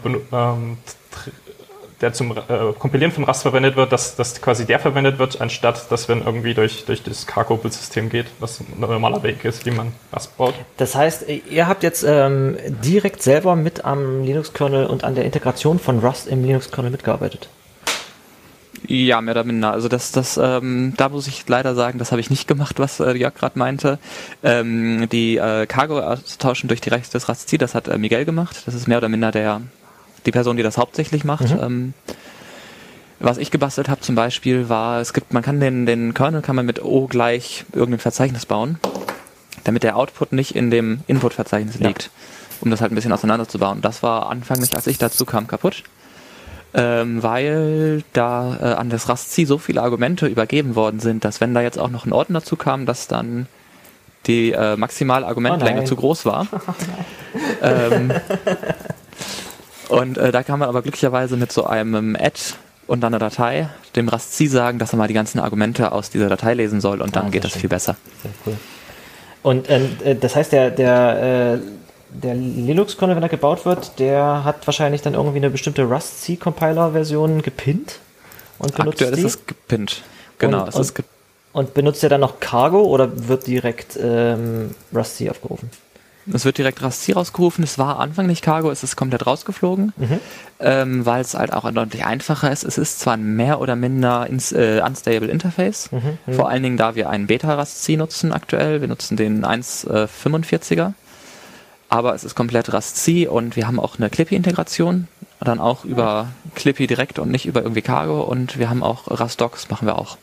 der 2.04 2.13
zum 2.13 2.32
äh, 2.32 2.74
Kompilieren 2.78 3.12
von 3.12 3.24
Rust 3.24 3.42
verwendet 3.42 3.76
wird, 3.76 3.92
dass, 3.92 4.16
dass 4.16 4.42
quasi 4.42 4.66
der 4.66 4.80
verwendet 4.80 5.18
wird, 5.20 5.42
anstatt 5.42 5.89
dass 5.92 6.10
wenn 6.10 6.22
irgendwie 6.22 6.54
durch, 6.54 6.86
durch 6.86 7.02
das 7.02 7.26
Cargo-Build-System 7.26 8.10
geht, 8.10 8.28
was 8.39 8.60
ein 8.60 8.68
normaler 8.78 9.24
Weg 9.24 9.44
ist, 9.46 9.66
wie 9.66 9.72
man 9.72 9.94
Rust 10.13 10.38
baut. 10.38 10.54
Das 10.78 10.96
heißt, 10.96 11.26
ihr 11.50 11.68
habt 11.68 11.82
jetzt 11.82 12.04
ähm, 12.08 12.58
direkt 12.84 13.24
selber 13.24 13.56
mit 13.56 13.86
am 13.86 14.24
Linux-Kernel 14.24 14.86
und 14.86 15.04
an 15.04 15.16
der 15.16 15.26
Integration 15.26 15.80
von 15.80 16.00
Rust 16.00 16.28
im 16.28 16.44
Linux-Kernel 16.44 16.92
mitgearbeitet? 16.92 17.48
Ja, 18.86 19.22
mehr 19.22 19.34
oder 19.34 19.46
minder. 19.46 19.72
Also 19.72 19.88
das, 19.88 20.12
das, 20.12 20.38
ähm, 20.38 20.94
da 20.98 21.08
muss 21.08 21.28
ich 21.28 21.48
leider 21.48 21.74
sagen, 21.74 22.00
das 22.00 22.12
habe 22.12 22.20
ich 22.20 22.30
nicht 22.30 22.50
gemacht, 22.50 22.80
was 22.80 23.00
äh, 23.00 23.13
Jörg 23.13 23.34
gerade 23.34 23.58
meinte. 23.58 23.98
Ähm, 24.44 25.08
die 25.10 25.38
äh, 25.38 25.66
Cargo 25.68 26.00
austauschen 26.00 26.68
durch 26.68 26.82
die 26.82 26.89
Rechte 26.89 27.13
des 27.13 27.30
Rust-C, 27.30 27.58
das 27.58 27.76
hat 27.76 27.88
äh, 27.88 27.98
Miguel 27.98 28.26
gemacht. 28.26 28.63
Das 28.66 28.76
ist 28.76 28.89
mehr 28.89 28.98
oder 28.98 29.08
minder 29.08 29.32
der 29.32 29.62
die 30.25 30.31
Person, 30.31 30.57
die 30.57 30.63
das 30.63 30.77
hauptsächlich 30.77 31.23
macht. 31.23 31.49
Mhm. 31.49 31.59
Ähm, 31.62 31.93
was 33.19 33.38
ich 33.38 33.51
gebastelt 33.51 33.88
habe 33.88 34.01
zum 34.01 34.15
Beispiel 34.15 34.67
war, 34.67 34.99
es 34.99 35.13
gibt, 35.13 35.33
man 35.33 35.43
kann 35.43 35.59
den, 35.59 35.86
den 35.86 36.13
Kernel 36.13 36.41
kann 36.41 36.55
man 36.55 36.65
mit 36.65 36.83
O 36.83 37.07
gleich 37.07 37.65
irgendein 37.71 37.99
Verzeichnis 37.99 38.45
bauen, 38.45 38.79
damit 39.63 39.83
der 39.83 39.95
Output 39.95 40.33
nicht 40.33 40.55
in 40.55 40.69
dem 40.69 41.01
Input-Verzeichnis 41.07 41.79
ja. 41.79 41.88
liegt, 41.88 42.09
um 42.59 42.69
das 42.69 42.81
halt 42.81 42.91
ein 42.91 42.95
bisschen 42.95 43.13
auseinanderzubauen. 43.13 43.81
Das 43.81 44.03
war 44.03 44.29
anfänglich, 44.29 44.75
als 44.75 44.88
ich 44.88 44.97
dazu 44.97 45.25
kam, 45.25 45.47
kaputt. 45.47 45.83
Ähm, 46.75 47.21
weil 47.21 48.03
da 48.13 48.57
äh, 48.59 48.73
an 48.73 48.89
das 48.89 49.07
RASC 49.07 49.45
so 49.45 49.59
viele 49.59 49.81
Argumente 49.83 50.25
übergeben 50.25 50.75
worden 50.75 50.99
sind, 50.99 51.23
dass 51.23 51.39
wenn 51.39 51.53
da 51.53 51.62
jetzt 51.62 51.77
auch 51.77 51.91
noch 51.91 52.07
ein 52.07 52.12
Ordner 52.12 52.39
dazu 52.39 52.55
kam, 52.55 52.88
dass 52.88 53.07
dann 53.07 53.45
die 54.25 54.51
äh, 54.51 54.75
maximale 54.75 55.27
Argumentlänge 55.27 55.81
oh 55.83 55.86
zu 55.86 55.95
groß 55.95 56.25
war. 56.25 56.47
ähm, 57.62 58.12
und 59.93 60.17
äh, 60.17 60.32
da 60.32 60.43
kann 60.43 60.60
man 60.60 60.69
aber 60.69 60.82
glücklicherweise 60.82 61.38
mit 61.38 61.51
so 61.51 61.65
einem 61.65 62.15
Add 62.15 62.39
und 62.88 63.01
dann 63.01 63.13
einer 63.13 63.19
Datei 63.19 63.69
dem 63.95 64.10
RASC 64.10 64.47
sagen, 64.47 64.79
dass 64.79 64.93
er 64.93 64.97
mal 64.97 65.08
die 65.08 65.13
ganzen 65.13 65.39
Argumente 65.39 65.91
aus 65.91 66.10
dieser 66.10 66.29
Datei 66.29 66.53
lesen 66.53 66.82
soll 66.82 67.01
und 67.01 67.15
dann 67.15 67.27
ah, 67.27 67.29
geht 67.29 67.43
das 67.43 67.51
schön. 67.51 67.62
viel 67.62 67.69
besser. 67.69 67.95
Sehr 68.21 68.32
cool. 68.45 68.58
Und 69.41 69.69
ähm, 69.69 69.97
äh, 70.03 70.15
das 70.15 70.36
heißt, 70.36 70.51
der, 70.51 70.71
der, 70.71 71.56
äh, 71.56 71.60
der 72.10 72.36
Linux-Kernel, 72.36 73.15
wenn 73.15 73.23
er 73.23 73.29
gebaut 73.29 73.65
wird, 73.65 73.99
der 73.99 74.43
hat 74.43 74.65
wahrscheinlich 74.65 75.01
dann 75.01 75.13
irgendwie 75.13 75.38
eine 75.38 75.49
bestimmte 75.49 75.84
Rust-C-Compiler-Version 75.84 77.41
gepinnt 77.41 77.99
und 78.60 78.75
benutzt 78.75 79.01
Aktuell 79.01 79.15
die? 79.15 79.21
ist 79.21 79.36
es 79.39 79.45
gepinnt. 79.45 80.01
Genau, 80.39 80.63
und, 80.63 80.69
es 80.69 80.75
ist 80.75 80.95
ge 80.95 81.06
Und 81.51 81.73
benutzt 81.73 82.03
ihr 82.03 82.10
dann 82.10 82.21
noch 82.21 82.39
Cargo 82.39 82.82
oder 82.82 83.27
wird 83.27 83.47
direkt 83.47 83.97
ähm, 84.01 84.73
Rusty 84.93 85.29
aufgerufen? 85.29 85.69
Es 86.31 86.45
wird 86.45 86.57
direkt 86.57 86.81
Rasty 86.81 87.12
rausgerufen. 87.12 87.63
Es 87.63 87.77
war 87.77 87.99
Anfang 87.99 88.27
nicht 88.27 88.41
Cargo, 88.43 88.71
es 88.71 88.83
ist 88.83 88.95
komplett 88.95 89.25
rausgeflogen, 89.25 89.91
Mhm. 89.97 90.19
ähm, 90.59 91.05
weil 91.05 91.21
es 91.21 91.33
halt 91.33 91.51
auch 91.51 91.69
deutlich 91.71 92.05
einfacher 92.05 92.51
ist. 92.51 92.63
Es 92.63 92.77
ist 92.77 92.99
zwar 93.01 93.15
ein 93.15 93.36
mehr 93.36 93.59
oder 93.59 93.75
minder 93.75 94.27
ins, 94.27 94.51
äh, 94.53 94.81
unstable 94.86 95.27
Interface, 95.27 95.89
Mhm, 95.91 96.33
vor 96.33 96.49
allen 96.49 96.63
Dingen 96.63 96.77
da 96.77 96.95
wir 96.95 97.09
einen 97.09 97.27
Beta-Rasty 97.27 97.97
nutzen 97.97 98.31
aktuell. 98.31 98.79
Wir 98.81 98.88
nutzen 98.88 99.17
den 99.17 99.43
1.45er, 99.45 100.93
aber 101.89 102.15
es 102.15 102.23
ist 102.23 102.36
komplett 102.36 102.71
Rasty 102.71 103.27
und 103.27 103.55
wir 103.55 103.67
haben 103.67 103.79
auch 103.79 103.97
eine 103.97 104.09
Clippy-Integration, 104.09 105.07
dann 105.41 105.59
auch 105.59 105.83
über 105.83 106.29
Clippy 106.55 106.88
direkt 106.88 107.19
und 107.19 107.29
nicht 107.31 107.45
über 107.45 107.62
irgendwie 107.63 107.81
Cargo 107.81 108.21
und 108.21 108.57
wir 108.57 108.69
haben 108.69 108.81
auch 108.81 109.03
Rastox, 109.19 109.69
machen 109.69 109.88
wir 109.88 109.97
auch. 109.97 110.17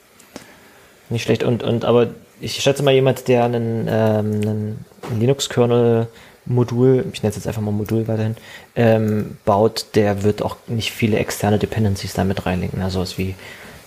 Nicht 1.10 1.24
schlecht. 1.24 1.42
Und, 1.42 1.62
und 1.62 1.84
aber 1.84 2.06
ich 2.40 2.56
schätze 2.60 2.82
mal 2.82 2.94
jemand, 2.94 3.28
der 3.28 3.44
einen, 3.44 3.86
ähm, 3.88 4.84
einen 5.10 5.20
Linux-Kernel-Modul, 5.20 7.06
ich 7.12 7.22
nenne 7.22 7.30
es 7.30 7.36
jetzt 7.36 7.46
einfach 7.46 7.62
mal 7.62 7.70
Modul 7.70 8.08
weiterhin, 8.08 8.36
ähm, 8.76 9.36
baut, 9.44 9.86
der 9.94 10.22
wird 10.22 10.42
auch 10.42 10.56
nicht 10.66 10.92
viele 10.92 11.18
externe 11.18 11.58
Dependencies 11.58 12.14
damit 12.14 12.46
reinlegen. 12.46 12.82
Also 12.82 13.00
was 13.00 13.18
wie 13.18 13.34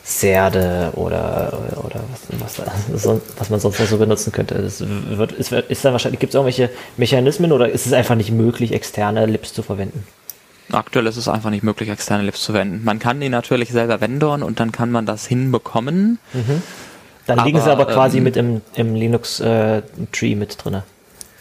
Serde 0.06 0.92
oder, 0.96 1.58
oder 1.82 2.02
was, 2.40 2.60
was, 2.60 3.22
was 3.38 3.50
man 3.50 3.60
sonst 3.62 3.80
noch 3.80 3.88
so 3.88 3.98
benutzen 3.98 4.34
könnte. 4.34 4.56
Das 4.56 4.84
wird, 4.86 5.32
ist, 5.32 5.54
ist 5.54 5.86
da 5.86 5.94
wahrscheinlich, 5.94 6.20
gibt 6.20 6.32
es 6.32 6.36
irgendwelche 6.36 6.70
Mechanismen 6.98 7.54
oder 7.54 7.70
ist 7.70 7.86
es 7.86 7.94
einfach 7.94 8.16
nicht 8.16 8.32
möglich, 8.32 8.74
externe 8.74 9.26
Libs 9.26 9.54
zu 9.54 9.64
verwenden? 9.64 10.06
Aktuell 10.72 11.08
ist 11.08 11.18
es 11.18 11.30
einfach 11.30 11.52
nicht 11.52 11.64
möglich, 11.64 11.88
externe 11.90 12.24
Libs 12.24 12.44
zu 12.44 12.52
verwenden. 12.52 12.84
Man 12.84 13.00
kann 13.00 13.22
die 13.22 13.30
natürlich 13.30 13.70
selber 13.70 14.02
vendoren 14.02 14.44
und 14.44 14.60
dann 14.60 14.74
kann 14.74 14.92
man 14.92 15.06
das 15.06 15.26
hinbekommen. 15.26 16.20
Dann 17.26 17.46
liegen 17.46 17.60
sie 17.60 17.72
Aber, 17.72 17.84
aber 17.84 17.94
quasi 17.94 18.18
ähm, 18.18 18.24
mit 18.24 18.38
im, 18.38 18.62
im 18.76 18.96
Linux-Tree 18.96 20.36
mit 20.36 20.64
drinne. 20.64 20.84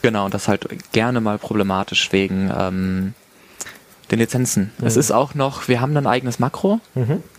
Genau, 0.03 0.29
das 0.29 0.43
ist 0.43 0.49
halt 0.49 0.67
gerne 0.93 1.21
mal 1.21 1.39
problematisch 1.39 2.13
wegen 2.13 2.53
ähm, 2.57 3.15
den 4.11 4.19
Lizenzen. 4.19 4.73
Mhm. 4.79 4.87
Es 4.87 4.97
ist 4.97 5.11
auch 5.11 5.35
noch, 5.35 5.69
wir 5.69 5.81
haben 5.81 5.97
ein 5.97 6.07
eigenes 6.07 6.39
Makro 6.39 6.81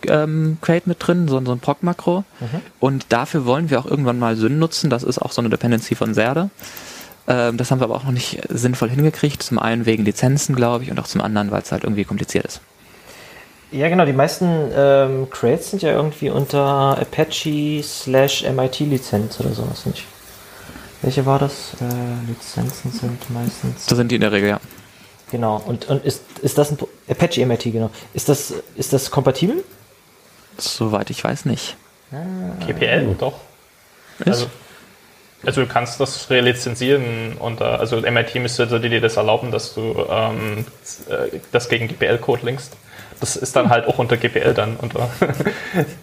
ähm, 0.08 0.58
Crate 0.62 0.88
mit 0.88 1.06
drin, 1.06 1.28
so, 1.28 1.44
so 1.44 1.52
ein 1.52 1.60
POC-Makro. 1.60 2.24
Mhm. 2.40 2.46
Und 2.80 3.06
dafür 3.10 3.46
wollen 3.46 3.70
wir 3.70 3.80
auch 3.80 3.86
irgendwann 3.86 4.20
mal 4.20 4.36
Syn 4.36 4.60
nutzen. 4.60 4.90
Das 4.90 5.04
ist 5.04 5.20
auch 5.20 5.32
so 5.32 5.42
eine 5.42 5.50
Dependency 5.50 5.96
von 5.96 6.14
Serde. 6.14 6.50
Ähm, 7.28 7.58
das 7.58 7.72
haben 7.72 7.80
wir 7.80 7.86
aber 7.86 7.96
auch 7.96 8.04
noch 8.04 8.12
nicht 8.12 8.42
sinnvoll 8.50 8.90
hingekriegt. 8.90 9.44
Zum 9.44 9.60
einen 9.60 9.86
wegen 9.86 10.04
Lizenzen, 10.04 10.56
glaube 10.56 10.84
ich, 10.84 10.92
und 10.92 11.00
auch 11.00 11.08
zum 11.08 11.22
anderen, 11.22 11.52
weil 11.52 11.62
es 11.62 11.72
halt 11.72 11.84
irgendwie 11.84 12.06
kompliziert 12.06 12.46
ist. 12.46 12.62
Ja, 13.74 13.90
genau. 13.90 14.06
Die 14.06 14.14
meisten 14.14 14.72
ähm, 14.76 15.30
Crates 15.32 15.72
sind 15.72 15.82
ja 15.82 15.92
irgendwie 15.92 16.30
unter 16.30 16.96
Apache 17.00 17.82
slash 17.82 18.44
MIT 18.44 18.80
Lizenz 18.82 19.40
oder 19.40 19.50
sowas 19.50 19.88
nicht. 19.88 20.06
Welche 21.02 21.26
war 21.26 21.40
das? 21.40 21.74
Äh, 21.82 22.30
Lizenzen 22.30 22.92
sind 22.92 23.30
meistens. 23.32 23.88
Das 23.88 23.98
sind 23.98 24.12
die 24.12 24.16
in 24.16 24.22
der 24.22 24.32
Regel, 24.32 24.50
ja. 24.50 24.60
Genau. 25.32 25.60
Und, 25.66 25.90
und 25.90 26.06
ist, 26.06 26.22
ist 26.44 26.60
das 26.60 26.72
ein 26.72 26.78
Apache 27.10 27.44
MIT, 27.44 27.64
genau. 27.64 27.90
Ist 28.14 28.30
das, 28.30 28.54
ist 28.76 28.94
das 28.94 29.10
kompatibel? 29.10 29.64
Soweit 30.60 31.10
ich 31.10 31.24
weiß 31.24 31.46
nicht. 31.46 31.76
GPL, 32.68 33.16
doch. 33.18 33.40
Also, 34.24 34.46
also 35.44 35.62
du 35.62 35.68
kannst 35.68 36.00
das 36.00 36.30
relizenzieren 36.30 37.38
und 37.40 37.60
also 37.64 37.98
MIT 37.98 38.36
müsste 38.36 38.68
dir 38.80 39.02
das 39.02 39.18
erlauben, 39.18 39.50
dass 39.50 39.74
du 39.74 40.06
ähm, 40.08 40.66
äh, 41.10 41.40
das 41.52 41.70
gegen 41.70 41.88
GPL-Code 41.88 42.46
linkst. 42.46 42.78
Das 43.24 43.38
ist 43.38 43.56
dann 43.56 43.70
halt 43.70 43.88
auch 43.88 44.00
unter 44.00 44.18
GPL 44.18 44.54
dann 44.54 44.76
unter. 44.76 45.10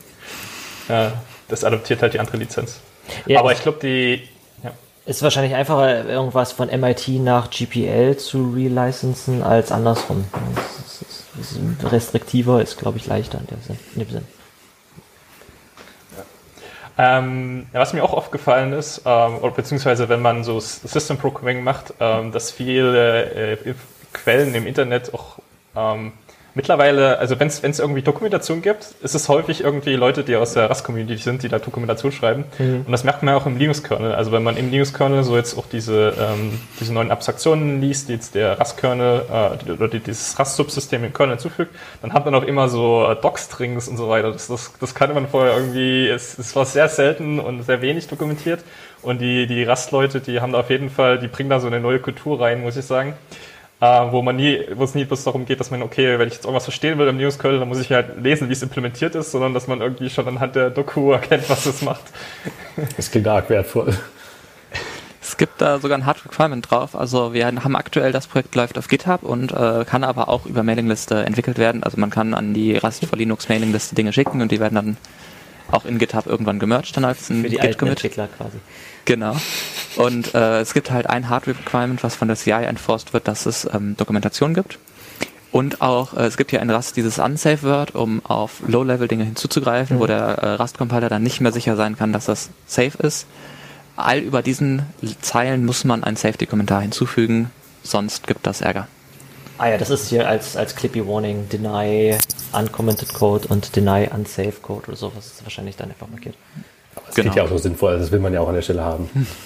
ja, 0.88 1.12
das 1.48 1.64
adoptiert 1.64 2.00
halt 2.00 2.14
die 2.14 2.18
andere 2.18 2.38
Lizenz. 2.38 2.80
Ja, 3.26 3.40
Aber 3.40 3.52
ich 3.52 3.60
glaube, 3.60 3.78
die. 3.82 4.26
Ja. 4.64 4.70
Ist 5.04 5.22
wahrscheinlich 5.22 5.54
einfacher, 5.54 6.06
irgendwas 6.06 6.52
von 6.52 6.68
MIT 6.68 7.08
nach 7.20 7.50
GPL 7.50 8.16
zu 8.16 8.54
relicensen 8.56 9.42
als 9.42 9.70
andersrum. 9.70 10.24
Das 10.54 11.02
ist, 11.02 11.24
das 11.36 11.52
ist 11.52 11.92
restriktiver, 11.92 12.62
ist, 12.62 12.78
glaube 12.78 12.96
ich, 12.96 13.06
leichter 13.06 13.38
in, 13.38 13.46
der 13.48 13.58
Sinn, 13.66 13.78
in 13.96 14.00
dem 14.00 14.10
Sinn. 14.10 14.24
Ähm, 16.96 17.66
was 17.72 17.92
mir 17.92 18.02
auch 18.02 18.14
aufgefallen 18.14 18.72
ist, 18.72 19.02
ähm, 19.04 19.36
oder 19.42 19.52
beziehungsweise 19.52 20.08
wenn 20.08 20.22
man 20.22 20.42
so 20.42 20.58
System 20.58 21.18
Programming 21.18 21.62
macht, 21.64 21.92
ähm, 22.00 22.32
dass 22.32 22.50
viele 22.50 23.52
äh, 23.52 23.74
Quellen 24.14 24.54
im 24.54 24.66
Internet 24.66 25.12
auch 25.12 25.38
ähm, 25.76 26.12
mittlerweile, 26.54 27.18
also 27.18 27.38
wenn 27.38 27.48
es 27.48 27.78
irgendwie 27.78 28.02
Dokumentation 28.02 28.62
gibt, 28.62 28.94
ist 29.02 29.14
es 29.14 29.28
häufig 29.28 29.62
irgendwie 29.62 29.94
Leute, 29.94 30.24
die 30.24 30.36
aus 30.36 30.54
der 30.54 30.68
Rust-Community 30.68 31.16
sind, 31.16 31.42
die 31.42 31.48
da 31.48 31.58
Dokumentation 31.58 32.12
schreiben. 32.12 32.44
Und 32.86 32.92
das 32.92 33.04
merkt 33.04 33.22
man 33.22 33.34
ja 33.34 33.40
auch 33.40 33.46
im 33.46 33.56
Linux-Kernel. 33.56 34.14
Also 34.14 34.32
wenn 34.32 34.42
man 34.42 34.56
im 34.56 34.70
Linux-Kernel 34.70 35.22
so 35.22 35.36
jetzt 35.36 35.56
auch 35.56 35.66
diese, 35.66 36.14
ähm, 36.18 36.60
diese 36.80 36.92
neuen 36.92 37.10
Abstraktionen 37.10 37.80
liest, 37.80 38.08
die 38.08 38.14
jetzt 38.14 38.34
der 38.34 38.58
Rust-Kernel 38.58 39.22
äh, 39.68 39.72
oder 39.72 39.88
die, 39.88 40.00
dieses 40.00 40.38
Rust-Subsystem 40.38 41.04
im 41.04 41.12
Kernel 41.12 41.38
zufügt, 41.38 41.74
dann 42.02 42.12
hat 42.12 42.24
man 42.24 42.34
auch 42.34 42.44
immer 42.44 42.68
so 42.68 43.06
äh, 43.08 43.16
Doc-Strings 43.16 43.88
und 43.88 43.96
so 43.96 44.08
weiter. 44.08 44.32
Das, 44.32 44.48
das, 44.48 44.72
das 44.80 44.94
kannte 44.94 45.14
man 45.14 45.28
vorher 45.28 45.56
irgendwie, 45.56 46.08
es, 46.08 46.38
es 46.38 46.54
war 46.56 46.64
sehr 46.64 46.88
selten 46.88 47.38
und 47.38 47.62
sehr 47.62 47.82
wenig 47.82 48.08
dokumentiert. 48.08 48.60
Und 49.02 49.20
die, 49.20 49.46
die 49.46 49.64
Rust-Leute, 49.64 50.20
die 50.20 50.40
haben 50.40 50.52
da 50.52 50.60
auf 50.60 50.70
jeden 50.70 50.90
Fall, 50.90 51.18
die 51.18 51.28
bringen 51.28 51.48
da 51.48 51.60
so 51.60 51.66
eine 51.66 51.80
neue 51.80 52.00
Kultur 52.00 52.40
rein, 52.40 52.60
muss 52.60 52.76
ich 52.76 52.84
sagen 52.84 53.14
äh, 53.80 54.12
wo 54.12 54.22
man 54.22 54.36
nie, 54.36 54.60
wo 54.74 54.84
es 54.84 54.94
nie 54.94 55.04
bloß 55.04 55.24
darum 55.24 55.46
geht, 55.46 55.60
dass 55.60 55.70
man, 55.70 55.82
okay, 55.82 56.18
wenn 56.18 56.28
ich 56.28 56.34
jetzt 56.34 56.44
irgendwas 56.44 56.64
verstehen 56.64 56.98
will 56.98 57.08
im 57.08 57.18
Linux-Kernel, 57.18 57.60
dann 57.60 57.68
muss 57.68 57.80
ich 57.80 57.90
halt 57.90 58.22
lesen, 58.22 58.48
wie 58.48 58.52
es 58.52 58.62
implementiert 58.62 59.14
ist, 59.14 59.32
sondern 59.32 59.54
dass 59.54 59.66
man 59.66 59.80
irgendwie 59.80 60.10
schon 60.10 60.28
anhand 60.28 60.54
der 60.54 60.70
Doku 60.70 61.12
erkennt, 61.12 61.48
was 61.48 61.66
es 61.66 61.82
macht. 61.82 62.04
Das 62.96 63.10
klingt 63.10 63.26
arg 63.26 63.48
wertvoll. 63.48 63.94
Es 65.22 65.36
gibt 65.36 65.60
da 65.60 65.78
sogar 65.78 65.96
ein 65.96 66.06
Hard 66.06 66.24
Requirement 66.24 66.70
drauf. 66.70 66.96
Also 66.96 67.32
wir 67.32 67.46
haben 67.46 67.76
aktuell 67.76 68.10
das 68.10 68.26
Projekt 68.26 68.54
läuft 68.54 68.76
auf 68.76 68.88
GitHub 68.88 69.22
und 69.22 69.52
äh, 69.52 69.84
kann 69.84 70.02
aber 70.02 70.28
auch 70.28 70.44
über 70.44 70.62
Mailingliste 70.62 71.24
entwickelt 71.24 71.56
werden. 71.56 71.82
Also 71.82 71.98
man 71.98 72.10
kann 72.10 72.34
an 72.34 72.52
die 72.52 72.76
Rust 72.76 73.04
for 73.06 73.16
Linux 73.16 73.48
Mailingliste 73.48 73.94
Dinge 73.94 74.12
schicken 74.12 74.42
und 74.42 74.50
die 74.50 74.60
werden 74.60 74.74
dann 74.74 74.96
auch 75.70 75.84
in 75.84 75.98
GitHub 75.98 76.26
irgendwann 76.26 76.58
gemerged 76.58 76.96
dann 76.96 77.04
als 77.04 77.30
ein 77.30 77.42
Für 77.42 77.48
die. 77.48 77.58
Entwickler 77.58 78.28
quasi. 78.36 78.58
Genau. 79.04 79.36
Und 79.96 80.34
äh, 80.34 80.60
es 80.60 80.72
gibt 80.74 80.90
halt 80.90 81.08
ein 81.08 81.28
Hardware 81.28 81.56
Requirement, 81.58 82.02
was 82.02 82.14
von 82.14 82.28
der 82.28 82.36
CI 82.36 82.52
enforced 82.52 83.12
wird, 83.12 83.26
dass 83.28 83.46
es 83.46 83.68
ähm, 83.72 83.96
Dokumentation 83.96 84.54
gibt. 84.54 84.78
Und 85.52 85.82
auch, 85.82 86.14
äh, 86.14 86.26
es 86.26 86.36
gibt 86.36 86.50
hier 86.50 86.60
in 86.60 86.70
Rust 86.70 86.96
dieses 86.96 87.18
Unsafe 87.18 87.62
Word, 87.64 87.94
um 87.94 88.24
auf 88.24 88.62
Low-Level-Dinge 88.66 89.24
hinzuzugreifen, 89.24 89.98
wo 89.98 90.06
der 90.06 90.20
äh, 90.20 90.54
Rust-Compiler 90.54 91.08
dann 91.08 91.22
nicht 91.24 91.40
mehr 91.40 91.50
sicher 91.52 91.74
sein 91.76 91.96
kann, 91.96 92.12
dass 92.12 92.26
das 92.26 92.50
safe 92.66 92.98
ist. 93.02 93.26
All 93.96 94.18
über 94.18 94.42
diesen 94.42 94.82
Zeilen 95.20 95.66
muss 95.66 95.84
man 95.84 96.04
ein 96.04 96.16
Safety-Kommentar 96.16 96.82
hinzufügen, 96.82 97.50
sonst 97.82 98.26
gibt 98.28 98.46
das 98.46 98.60
Ärger. 98.60 98.86
Ah 99.58 99.68
ja, 99.68 99.76
das 99.76 99.90
ist 99.90 100.08
hier 100.08 100.26
als, 100.26 100.56
als 100.56 100.74
Clippy 100.74 101.06
Warning, 101.06 101.48
Deny 101.50 102.16
Uncommented 102.52 103.12
Code 103.12 103.48
und 103.48 103.76
Deny 103.76 104.08
Unsafe 104.14 104.54
Code 104.62 104.86
oder 104.88 104.96
sowas 104.96 105.26
ist 105.26 105.42
wahrscheinlich 105.44 105.76
dann 105.76 105.90
einfach 105.90 106.08
markiert. 106.08 106.34
Das 106.94 107.14
Genau. 107.14 107.32
klingt 107.32 107.34
ja 107.36 107.42
auch 107.44 107.48
so 107.48 107.58
sinnvoll, 107.58 107.90
also 107.92 108.04
das 108.04 108.12
will 108.12 108.20
man 108.20 108.32
ja 108.32 108.40
auch 108.40 108.48
an 108.48 108.54
der 108.54 108.62
Stelle 108.62 108.82
haben. 108.82 109.10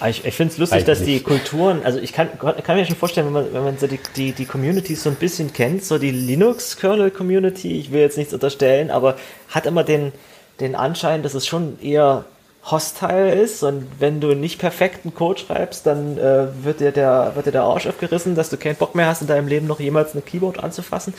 Aber 0.00 0.08
ich, 0.08 0.24
ich 0.24 0.34
finde 0.34 0.52
es 0.52 0.58
lustig, 0.58 0.84
dass 0.84 0.98
die 1.02 1.16
Eigentlich. 1.16 1.24
Kulturen, 1.24 1.82
also 1.84 1.98
ich 1.98 2.12
kann, 2.12 2.28
kann 2.38 2.76
mir 2.76 2.86
schon 2.86 2.96
vorstellen, 2.96 3.26
wenn 3.26 3.34
man, 3.34 3.52
wenn 3.52 3.64
man 3.64 3.78
so 3.78 3.86
die, 3.86 4.00
die, 4.16 4.32
die 4.32 4.46
Communities 4.46 5.02
so 5.02 5.10
ein 5.10 5.16
bisschen 5.16 5.52
kennt, 5.52 5.84
so 5.84 5.98
die 5.98 6.10
Linux-Kernel-Community, 6.10 7.78
ich 7.78 7.92
will 7.92 8.00
jetzt 8.00 8.16
nichts 8.16 8.32
unterstellen, 8.32 8.90
aber 8.90 9.16
hat 9.48 9.66
immer 9.66 9.84
den, 9.84 10.12
den 10.58 10.74
Anschein, 10.74 11.22
dass 11.22 11.34
es 11.34 11.46
schon 11.46 11.78
eher 11.82 12.24
hostile 12.64 13.34
ist 13.34 13.62
und 13.62 13.86
wenn 13.98 14.20
du 14.20 14.34
nicht 14.34 14.58
perfekten 14.58 15.14
Code 15.14 15.40
schreibst, 15.40 15.86
dann 15.86 16.18
äh, 16.18 16.48
wird, 16.62 16.80
dir 16.80 16.92
der, 16.92 17.32
wird 17.34 17.46
dir 17.46 17.52
der 17.52 17.62
Arsch 17.62 17.86
aufgerissen, 17.86 18.34
dass 18.34 18.50
du 18.50 18.58
keinen 18.58 18.76
Bock 18.76 18.94
mehr 18.94 19.06
hast, 19.06 19.22
in 19.22 19.28
deinem 19.28 19.48
Leben 19.48 19.66
noch 19.66 19.80
jemals 19.80 20.12
eine 20.12 20.22
Keyboard 20.22 20.62
anzufassen 20.62 21.14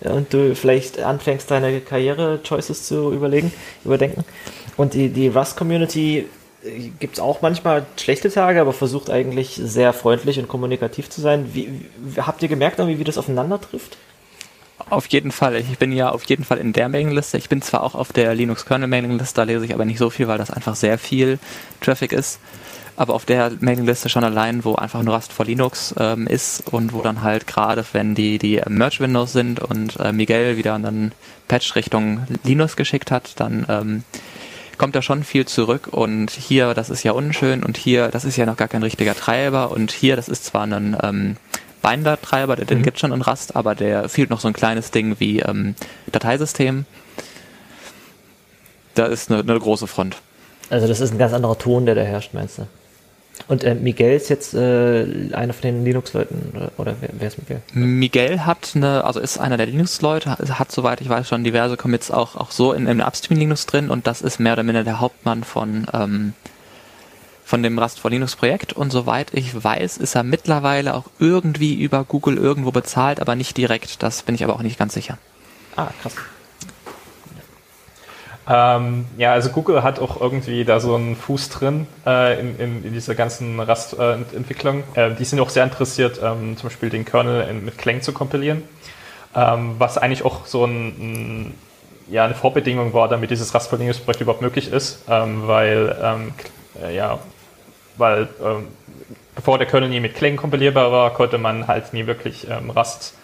äh, 0.00 0.08
und 0.08 0.32
du 0.32 0.54
vielleicht 0.54 1.00
anfängst, 1.00 1.50
deine 1.50 1.80
Karriere-Choices 1.80 2.86
zu 2.86 3.12
überlegen, 3.12 3.52
überdenken. 3.84 4.24
Und 4.76 4.94
die, 4.94 5.10
die 5.10 5.28
Rust-Community 5.28 6.26
gibt 6.98 7.14
es 7.14 7.20
auch 7.20 7.42
manchmal 7.42 7.86
schlechte 7.96 8.30
Tage, 8.30 8.60
aber 8.60 8.72
versucht 8.72 9.10
eigentlich 9.10 9.60
sehr 9.62 9.92
freundlich 9.92 10.38
und 10.38 10.48
kommunikativ 10.48 11.10
zu 11.10 11.20
sein. 11.20 11.50
Wie, 11.54 11.86
wie, 11.98 12.20
habt 12.20 12.42
ihr 12.42 12.48
gemerkt, 12.48 12.78
irgendwie, 12.78 12.98
wie 12.98 13.04
das 13.04 13.18
aufeinander 13.18 13.60
trifft? 13.60 13.96
Auf 14.90 15.06
jeden 15.06 15.32
Fall. 15.32 15.56
Ich 15.56 15.78
bin 15.78 15.90
ja 15.90 16.10
auf 16.10 16.24
jeden 16.24 16.44
Fall 16.44 16.58
in 16.58 16.72
der 16.72 16.88
Mailingliste. 16.88 17.38
Ich 17.38 17.48
bin 17.48 17.62
zwar 17.62 17.82
auch 17.82 17.94
auf 17.94 18.12
der 18.12 18.34
Linux-Kernel-Mailingliste, 18.34 19.34
da 19.34 19.42
lese 19.42 19.64
ich 19.64 19.74
aber 19.74 19.84
nicht 19.84 19.98
so 19.98 20.10
viel, 20.10 20.28
weil 20.28 20.38
das 20.38 20.50
einfach 20.50 20.76
sehr 20.76 20.98
viel 20.98 21.38
Traffic 21.80 22.12
ist. 22.12 22.38
Aber 22.96 23.14
auf 23.14 23.24
der 23.24 23.52
Mailingliste 23.60 24.08
schon 24.08 24.24
allein, 24.24 24.64
wo 24.64 24.74
einfach 24.74 25.02
nur 25.02 25.14
Rust 25.14 25.32
for 25.32 25.44
Linux 25.44 25.94
ähm, 25.98 26.26
ist 26.26 26.72
und 26.72 26.92
wo 26.92 27.02
dann 27.02 27.22
halt 27.22 27.46
gerade, 27.46 27.84
wenn 27.92 28.14
die, 28.14 28.38
die 28.38 28.62
Merge-Windows 28.66 29.32
sind 29.32 29.60
und 29.60 29.98
äh, 29.98 30.12
Miguel 30.12 30.56
wieder 30.56 30.74
einen 30.74 31.12
Patch 31.48 31.74
Richtung 31.74 32.26
Linux 32.44 32.76
geschickt 32.76 33.10
hat, 33.10 33.38
dann 33.40 33.66
ähm, 33.68 34.04
kommt 34.78 34.94
da 34.94 35.02
schon 35.02 35.24
viel 35.24 35.46
zurück 35.46 35.88
und 35.90 36.30
hier, 36.30 36.74
das 36.74 36.90
ist 36.90 37.02
ja 37.02 37.12
unschön 37.12 37.62
und 37.62 37.76
hier, 37.76 38.08
das 38.08 38.24
ist 38.24 38.36
ja 38.36 38.46
noch 38.46 38.56
gar 38.56 38.68
kein 38.68 38.82
richtiger 38.82 39.14
Treiber 39.14 39.70
und 39.70 39.92
hier, 39.92 40.16
das 40.16 40.28
ist 40.28 40.44
zwar 40.44 40.64
ein 40.66 40.96
ähm, 41.02 41.36
Binder-Treiber, 41.82 42.56
den 42.56 42.78
Mhm. 42.78 42.82
gibt's 42.82 43.00
schon 43.00 43.12
in 43.12 43.22
Rust, 43.22 43.54
aber 43.56 43.74
der 43.74 44.08
fehlt 44.08 44.30
noch 44.30 44.40
so 44.40 44.48
ein 44.48 44.54
kleines 44.54 44.90
Ding 44.90 45.16
wie 45.18 45.40
ähm, 45.40 45.74
Dateisystem. 46.10 46.84
Da 48.94 49.06
ist 49.06 49.30
eine, 49.30 49.40
eine 49.40 49.58
große 49.58 49.86
Front. 49.86 50.16
Also 50.70 50.88
das 50.88 51.00
ist 51.00 51.12
ein 51.12 51.18
ganz 51.18 51.32
anderer 51.32 51.58
Ton, 51.58 51.86
der 51.86 51.94
da 51.94 52.02
herrscht, 52.02 52.34
meinst 52.34 52.58
du? 52.58 52.66
Und 53.48 53.62
äh, 53.64 53.74
Miguel 53.74 54.16
ist 54.16 54.28
jetzt 54.28 54.54
äh, 54.54 55.06
einer 55.32 55.52
von 55.52 55.62
den 55.62 55.84
Linux-Leuten 55.84 56.52
oder, 56.54 56.72
oder 56.78 56.96
wer, 57.00 57.10
wer, 57.12 57.28
ist 57.28 57.38
Miguel? 57.38 57.62
Miguel 57.74 58.44
hat 58.44 58.72
eine, 58.74 59.04
also 59.04 59.20
ist 59.20 59.38
einer 59.38 59.56
der 59.56 59.66
Linux-Leute, 59.66 60.38
hat, 60.38 60.72
soweit 60.72 61.00
ich 61.00 61.08
weiß 61.08 61.28
schon 61.28 61.44
diverse 61.44 61.76
Commits 61.76 62.10
auch, 62.10 62.34
auch 62.36 62.50
so 62.50 62.72
in, 62.72 62.86
in 62.86 63.00
Upstream 63.00 63.38
Linux 63.38 63.66
drin 63.66 63.90
und 63.90 64.06
das 64.06 64.22
ist 64.22 64.40
mehr 64.40 64.54
oder 64.54 64.62
minder 64.64 64.82
der 64.82 65.00
Hauptmann 65.00 65.44
von, 65.44 65.86
ähm, 65.92 66.32
von 67.44 67.62
dem 67.62 67.78
Rust 67.78 68.00
for 68.00 68.10
Linux 68.10 68.34
Projekt 68.34 68.72
und 68.72 68.90
soweit 68.90 69.32
ich 69.32 69.62
weiß, 69.62 69.98
ist 69.98 70.16
er 70.16 70.24
mittlerweile 70.24 70.94
auch 70.94 71.04
irgendwie 71.20 71.80
über 71.80 72.04
Google 72.04 72.38
irgendwo 72.38 72.72
bezahlt, 72.72 73.20
aber 73.20 73.36
nicht 73.36 73.56
direkt. 73.56 74.02
Das 74.02 74.22
bin 74.22 74.34
ich 74.34 74.42
aber 74.42 74.54
auch 74.54 74.62
nicht 74.62 74.78
ganz 74.78 74.94
sicher. 74.94 75.18
Ah, 75.76 75.90
krass. 76.02 76.14
Ähm, 78.48 79.06
ja, 79.16 79.32
also 79.32 79.50
Google 79.50 79.82
hat 79.82 79.98
auch 79.98 80.20
irgendwie 80.20 80.64
da 80.64 80.78
so 80.78 80.94
einen 80.94 81.16
Fuß 81.16 81.48
drin 81.48 81.88
äh, 82.06 82.38
in, 82.38 82.58
in, 82.60 82.84
in 82.84 82.92
dieser 82.92 83.16
ganzen 83.16 83.58
Rust-Entwicklung. 83.58 84.84
Äh, 84.94 85.14
die 85.14 85.24
sind 85.24 85.40
auch 85.40 85.50
sehr 85.50 85.64
interessiert, 85.64 86.20
ähm, 86.22 86.56
zum 86.56 86.68
Beispiel 86.68 86.90
den 86.90 87.04
Kernel 87.04 87.48
in, 87.48 87.64
mit 87.64 87.76
Clang 87.76 88.02
zu 88.02 88.12
kompilieren, 88.12 88.62
ähm, 89.34 89.74
was 89.78 89.98
eigentlich 89.98 90.24
auch 90.24 90.46
so 90.46 90.64
ein, 90.64 90.86
ein, 90.86 91.54
ja, 92.08 92.24
eine 92.24 92.34
Vorbedingung 92.34 92.92
war, 92.94 93.08
damit 93.08 93.32
dieses 93.32 93.52
Rust 93.52 93.68
for 93.68 93.78
Linux-Projekt 93.78 94.20
überhaupt 94.20 94.42
möglich 94.42 94.70
ist, 94.70 95.02
ähm, 95.08 95.48
weil, 95.48 95.96
ähm, 96.00 96.32
äh, 96.80 96.94
ja, 96.94 97.18
weil 97.96 98.28
ähm, 98.44 98.68
bevor 99.34 99.58
der 99.58 99.66
Kernel 99.66 99.88
nie 99.88 99.98
mit 99.98 100.14
Clang 100.14 100.36
kompilierbar 100.36 100.92
war, 100.92 101.12
konnte 101.14 101.38
man 101.38 101.66
halt 101.66 101.92
nie 101.92 102.06
wirklich 102.06 102.46
Rust 102.74 103.15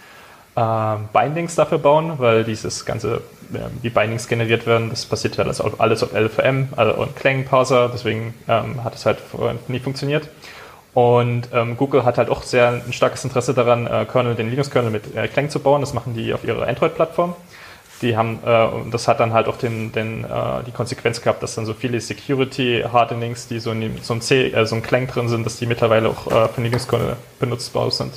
äh, 0.56 0.96
Bindings 1.12 1.54
dafür 1.54 1.78
bauen, 1.78 2.14
weil 2.18 2.44
dieses 2.44 2.84
ganze, 2.84 3.22
äh, 3.52 3.58
wie 3.80 3.90
Bindings 3.90 4.28
generiert 4.28 4.66
werden, 4.66 4.90
das 4.90 5.06
basiert 5.06 5.36
ja 5.36 5.44
alles 5.44 5.60
auf, 5.60 5.80
alles 5.80 6.02
auf 6.02 6.12
LVM 6.12 6.68
also 6.76 6.94
und 6.94 7.16
Clang-Parser, 7.16 7.90
deswegen 7.92 8.34
ähm, 8.48 8.84
hat 8.84 8.94
es 8.94 9.06
halt 9.06 9.18
nie 9.68 9.80
funktioniert. 9.80 10.28
Und 10.94 11.48
ähm, 11.54 11.76
Google 11.76 12.04
hat 12.04 12.18
halt 12.18 12.28
auch 12.28 12.42
sehr 12.42 12.82
ein 12.86 12.92
starkes 12.92 13.24
Interesse 13.24 13.54
daran, 13.54 13.86
äh, 13.86 14.04
Kernel, 14.04 14.34
den 14.34 14.50
Linux-Kernel 14.50 14.90
mit 14.90 15.16
äh, 15.16 15.26
Clang 15.26 15.48
zu 15.48 15.58
bauen. 15.58 15.80
Das 15.80 15.94
machen 15.94 16.14
die 16.14 16.34
auf 16.34 16.44
ihrer 16.44 16.68
Android-Plattform. 16.68 17.34
Die 18.02 18.16
haben, 18.16 18.40
äh, 18.44 18.64
und 18.66 18.92
das 18.92 19.08
hat 19.08 19.20
dann 19.20 19.32
halt 19.32 19.46
auch 19.46 19.56
den, 19.56 19.92
den, 19.92 20.24
äh, 20.24 20.28
die 20.66 20.72
Konsequenz 20.72 21.22
gehabt, 21.22 21.42
dass 21.42 21.54
dann 21.54 21.64
so 21.64 21.72
viele 21.72 22.00
Security-Hardenings, 22.00 23.48
die 23.48 23.58
so 23.58 23.70
in 23.70 24.02
so 24.02 24.12
einem 24.12 24.20
C, 24.20 24.48
äh, 24.48 24.66
so 24.66 24.74
einem 24.74 24.82
Clang 24.82 25.06
drin 25.06 25.28
sind, 25.28 25.46
dass 25.46 25.56
die 25.56 25.66
mittlerweile 25.66 26.10
auch 26.10 26.26
äh, 26.30 26.48
für 26.48 26.60
Linux-Kernel 26.60 27.16
benutzbar 27.40 27.90
sind. 27.90 28.12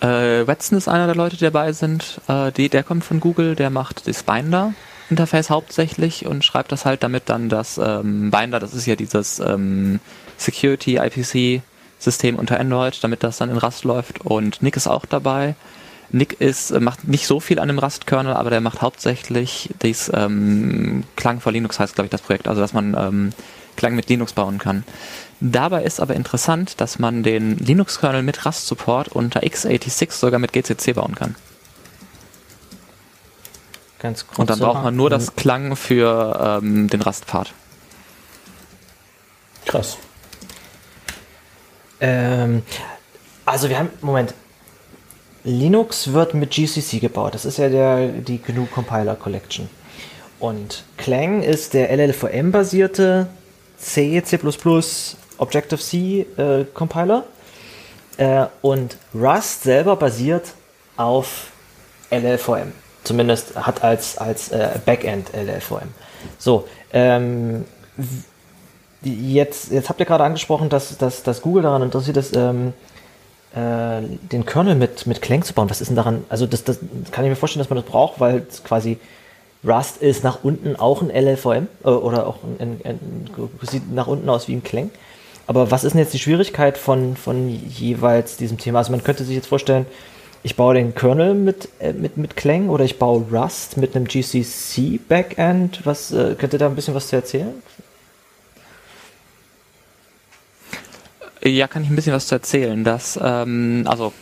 Äh, 0.00 0.46
Watson 0.46 0.78
ist 0.78 0.88
einer 0.88 1.06
der 1.06 1.14
Leute, 1.14 1.36
die 1.36 1.44
dabei 1.44 1.72
sind. 1.72 2.20
Äh, 2.28 2.52
die, 2.52 2.68
der 2.68 2.82
kommt 2.82 3.04
von 3.04 3.20
Google, 3.20 3.54
der 3.54 3.70
macht 3.70 4.08
das 4.08 4.22
Binder-Interface 4.22 5.50
hauptsächlich 5.50 6.26
und 6.26 6.44
schreibt 6.44 6.72
das 6.72 6.84
halt 6.84 7.02
damit 7.02 7.24
dann 7.26 7.48
das 7.48 7.78
ähm, 7.78 8.30
Binder, 8.30 8.60
das 8.60 8.74
ist 8.74 8.86
ja 8.86 8.96
dieses 8.96 9.38
ähm, 9.40 10.00
Security 10.36 10.96
IPC 10.96 11.62
System 11.98 12.36
unter 12.36 12.58
Android, 12.58 13.02
damit 13.04 13.22
das 13.22 13.36
dann 13.36 13.50
in 13.50 13.58
Rust 13.58 13.84
läuft. 13.84 14.22
Und 14.22 14.62
Nick 14.62 14.76
ist 14.76 14.86
auch 14.86 15.04
dabei. 15.04 15.54
Nick 16.12 16.40
ist, 16.40 16.70
äh, 16.70 16.80
macht 16.80 17.06
nicht 17.06 17.26
so 17.26 17.38
viel 17.38 17.58
an 17.58 17.68
dem 17.68 17.78
Rust-Kernel, 17.78 18.32
aber 18.32 18.50
der 18.50 18.60
macht 18.60 18.82
hauptsächlich 18.82 19.70
das 19.80 20.10
ähm, 20.14 21.04
Klang 21.16 21.40
for 21.40 21.52
Linux 21.52 21.78
heißt, 21.78 21.94
glaube 21.94 22.06
ich, 22.06 22.10
das 22.10 22.22
Projekt, 22.22 22.48
also 22.48 22.60
dass 22.60 22.72
man 22.72 22.96
ähm, 22.98 23.32
Klang 23.76 23.94
mit 23.94 24.08
Linux 24.08 24.32
bauen 24.32 24.58
kann. 24.58 24.84
Dabei 25.40 25.84
ist 25.84 26.00
aber 26.00 26.14
interessant, 26.14 26.80
dass 26.80 26.98
man 26.98 27.22
den 27.22 27.56
Linux-Kernel 27.56 28.22
mit 28.22 28.44
Rust-Support 28.44 29.08
unter 29.08 29.40
x86 29.40 30.12
sogar 30.12 30.38
mit 30.38 30.52
GCC 30.52 30.92
bauen 30.94 31.14
kann. 31.14 31.34
Ganz 33.98 34.26
kurz. 34.26 34.38
Und 34.38 34.50
dann 34.50 34.58
braucht 34.58 34.82
man 34.82 34.96
nur 34.96 35.08
das 35.08 35.36
Klang 35.36 35.76
für 35.76 36.60
ähm, 36.62 36.88
den 36.88 37.00
Rust-Part. 37.00 37.54
Krass. 39.64 39.96
Ähm, 42.00 42.62
also 43.46 43.68
wir 43.68 43.78
haben, 43.78 43.90
Moment, 44.02 44.34
Linux 45.44 46.12
wird 46.12 46.34
mit 46.34 46.50
GCC 46.50 47.00
gebaut. 47.00 47.34
Das 47.34 47.46
ist 47.46 47.58
ja 47.58 47.68
der, 47.68 48.08
die 48.08 48.38
GNU 48.38 48.66
Compiler 48.66 49.16
Collection. 49.16 49.70
Und 50.38 50.84
Clang 50.96 51.42
ist 51.42 51.74
der 51.74 51.90
LLVM-basierte 51.90 53.28
C, 53.78 54.22
C++, 54.22 54.38
Objective-C 55.40 56.26
äh, 56.36 56.64
Compiler. 56.72 57.24
Äh, 58.16 58.46
und 58.62 58.96
Rust 59.14 59.62
selber 59.62 59.96
basiert 59.96 60.52
auf 60.96 61.50
LLVM. 62.10 62.72
Zumindest 63.04 63.56
hat 63.56 63.82
als, 63.82 64.18
als 64.18 64.50
äh, 64.50 64.78
Backend 64.84 65.32
LLVM. 65.32 65.88
So, 66.38 66.66
ähm, 66.92 67.64
jetzt, 69.02 69.70
jetzt 69.70 69.88
habt 69.88 70.00
ihr 70.00 70.06
gerade 70.06 70.24
angesprochen, 70.24 70.68
dass, 70.68 70.98
dass, 70.98 71.22
dass 71.22 71.40
Google 71.40 71.62
daran 71.62 71.82
interessiert 71.82 72.18
ist, 72.18 72.36
ähm, 72.36 72.74
äh, 73.54 74.02
den 74.30 74.44
Kernel 74.44 74.74
mit, 74.74 75.06
mit 75.06 75.22
Clang 75.22 75.42
zu 75.42 75.54
bauen. 75.54 75.70
Was 75.70 75.80
ist 75.80 75.88
denn 75.88 75.96
daran? 75.96 76.24
Also, 76.28 76.46
das, 76.46 76.64
das 76.64 76.78
kann 77.10 77.24
ich 77.24 77.30
mir 77.30 77.36
vorstellen, 77.36 77.64
dass 77.64 77.70
man 77.70 77.78
das 77.78 77.90
braucht, 77.90 78.20
weil 78.20 78.46
quasi 78.64 78.98
Rust 79.64 79.98
ist 79.98 80.24
nach 80.24 80.44
unten 80.44 80.76
auch 80.76 81.02
ein 81.02 81.10
LLVM 81.10 81.68
äh, 81.84 81.88
oder 81.88 82.26
auch 82.26 82.38
ein, 82.42 82.56
ein, 82.60 82.80
ein, 82.84 83.30
sieht 83.62 83.90
nach 83.92 84.06
unten 84.06 84.28
aus 84.28 84.46
wie 84.46 84.54
ein 84.54 84.62
Clang. 84.62 84.90
Aber 85.50 85.72
was 85.72 85.82
ist 85.82 85.94
denn 85.94 85.98
jetzt 85.98 86.14
die 86.14 86.20
Schwierigkeit 86.20 86.78
von, 86.78 87.16
von 87.16 87.48
jeweils 87.48 88.36
diesem 88.36 88.56
Thema? 88.56 88.78
Also 88.78 88.92
man 88.92 89.02
könnte 89.02 89.24
sich 89.24 89.34
jetzt 89.34 89.48
vorstellen, 89.48 89.84
ich 90.44 90.54
baue 90.54 90.74
den 90.74 90.94
Kernel 90.94 91.34
mit, 91.34 91.68
äh, 91.80 91.92
mit, 91.92 92.16
mit 92.16 92.36
Clang 92.36 92.68
oder 92.68 92.84
ich 92.84 93.00
baue 93.00 93.24
Rust 93.32 93.76
mit 93.76 93.96
einem 93.96 94.04
GCC 94.06 95.00
Backend. 95.08 95.80
Was, 95.82 96.12
äh, 96.12 96.36
könnt 96.38 96.52
ihr 96.52 96.60
da 96.60 96.66
ein 96.66 96.76
bisschen 96.76 96.94
was 96.94 97.08
zu 97.08 97.16
erzählen? 97.16 97.52
Ja, 101.42 101.66
kann 101.66 101.82
ich 101.82 101.90
ein 101.90 101.96
bisschen 101.96 102.12
was 102.12 102.28
zu 102.28 102.36
erzählen. 102.36 102.84
Dass, 102.84 103.18
ähm, 103.20 103.86
also 103.88 104.12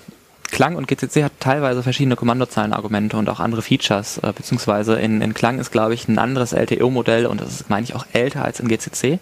Klang 0.51 0.77
und 0.77 0.89
GCC 0.89 1.25
hat 1.25 1.33
teilweise 1.41 1.83
verschiedene 1.83 2.17
Kommandozeilenargumente 2.17 3.19
und 3.19 3.29
auch 3.29 3.41
andere 3.41 3.61
Features, 3.61 4.17
äh, 4.23 4.33
beziehungsweise 4.35 4.99
in, 4.99 5.21
in 5.21 5.35
Klang 5.35 5.59
ist, 5.59 5.73
glaube 5.73 5.93
ich, 5.93 6.09
ein 6.09 6.19
anderes 6.19 6.55
LTO-Modell 6.55 7.27
und 7.27 7.43
das 7.43 7.51
ist, 7.51 7.69
meine 7.69 7.85
ich, 7.85 7.95
auch 7.95 8.07
älter 8.15 8.47
als 8.47 8.61
in 8.61 8.69
GCC. 8.69 9.19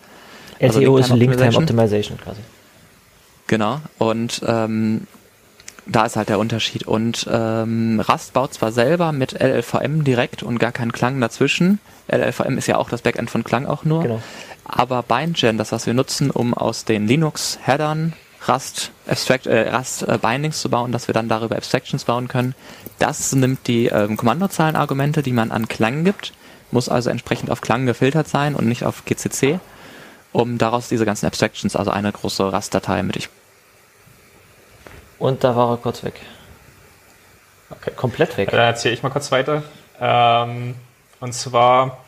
LTO 0.59 0.97
also 0.97 0.99
ist 0.99 1.11
Link-Time 1.11 1.57
Optimization 1.57 2.19
quasi. 2.19 2.41
Genau, 3.47 3.81
und 3.99 4.43
ähm, 4.47 5.07
da 5.87 6.05
ist 6.05 6.17
halt 6.17 6.29
der 6.29 6.39
Unterschied. 6.39 6.87
Und 6.87 7.27
ähm, 7.31 8.03
Rust 8.07 8.33
baut 8.33 8.55
zwar 8.55 8.73
selber 8.73 9.13
mit 9.13 9.41
LLVM 9.41 10.05
direkt 10.05 10.43
und 10.43 10.59
gar 10.59 10.73
keinen 10.73 10.93
Klang 10.93 11.21
dazwischen. 11.21 11.79
LLVM 12.09 12.59
ist 12.59 12.67
ja 12.67 12.77
auch 12.77 12.91
das 12.91 13.03
Backend 13.03 13.31
von 13.31 13.45
Klang 13.45 13.67
auch 13.67 13.85
nur. 13.85 14.03
Genau. 14.03 14.23
Aber 14.65 15.03
BindGen, 15.03 15.59
das 15.59 15.71
was 15.71 15.87
wir 15.87 15.95
nutzen, 15.95 16.31
um 16.31 16.55
aus 16.55 16.85
den 16.85 17.07
Linux-Headern 17.07 18.15
Rust, 18.49 18.91
Abstract, 19.07 19.47
äh, 19.47 19.75
Rust 19.75 20.03
äh, 20.03 20.19
Bindings 20.21 20.61
zu 20.61 20.69
bauen, 20.69 20.93
dass 20.93 21.09
wir 21.09 21.15
dann 21.15 21.29
darüber 21.29 21.57
Abstractions 21.57 22.05
bauen 22.05 22.29
können, 22.29 22.55
das 22.99 23.33
nimmt 23.35 23.67
die 23.67 23.87
ähm, 23.87 24.17
Kommandozahlenargumente, 24.17 25.23
die 25.23 25.33
man 25.33 25.51
an 25.51 25.69
Klang 25.69 26.05
gibt, 26.05 26.33
muss 26.71 26.89
also 26.89 27.11
entsprechend 27.11 27.51
auf 27.51 27.61
Klang 27.61 27.87
gefiltert 27.87 28.29
sein 28.29 28.55
und 28.55 28.67
nicht 28.67 28.85
auf 28.85 29.05
GCC 29.05 29.61
um 30.37 30.59
daraus 30.59 30.89
diese 30.89 31.07
ganzen 31.07 31.25
Abstractions, 31.25 31.77
also 31.77 31.91
eine 31.91 32.13
große 32.13 32.53
Rastdatei 32.53 33.03
mit 33.03 33.17
ich. 33.17 33.31
Und 35.19 35.43
da 35.45 35.57
war 35.57 35.71
er 35.71 35.77
kurz 35.79 36.05
weg. 36.05 36.21
Okay. 37.71 37.93
Komplett 37.97 38.37
weg. 38.37 38.51
Dann 38.51 38.61
erzähle 38.61 38.93
ich 38.93 39.03
mal 39.03 39.09
kurz 39.09 39.33
weiter. 39.33 39.63
Ähm, 39.99 40.75
und 41.21 41.33
zwar, 41.33 42.05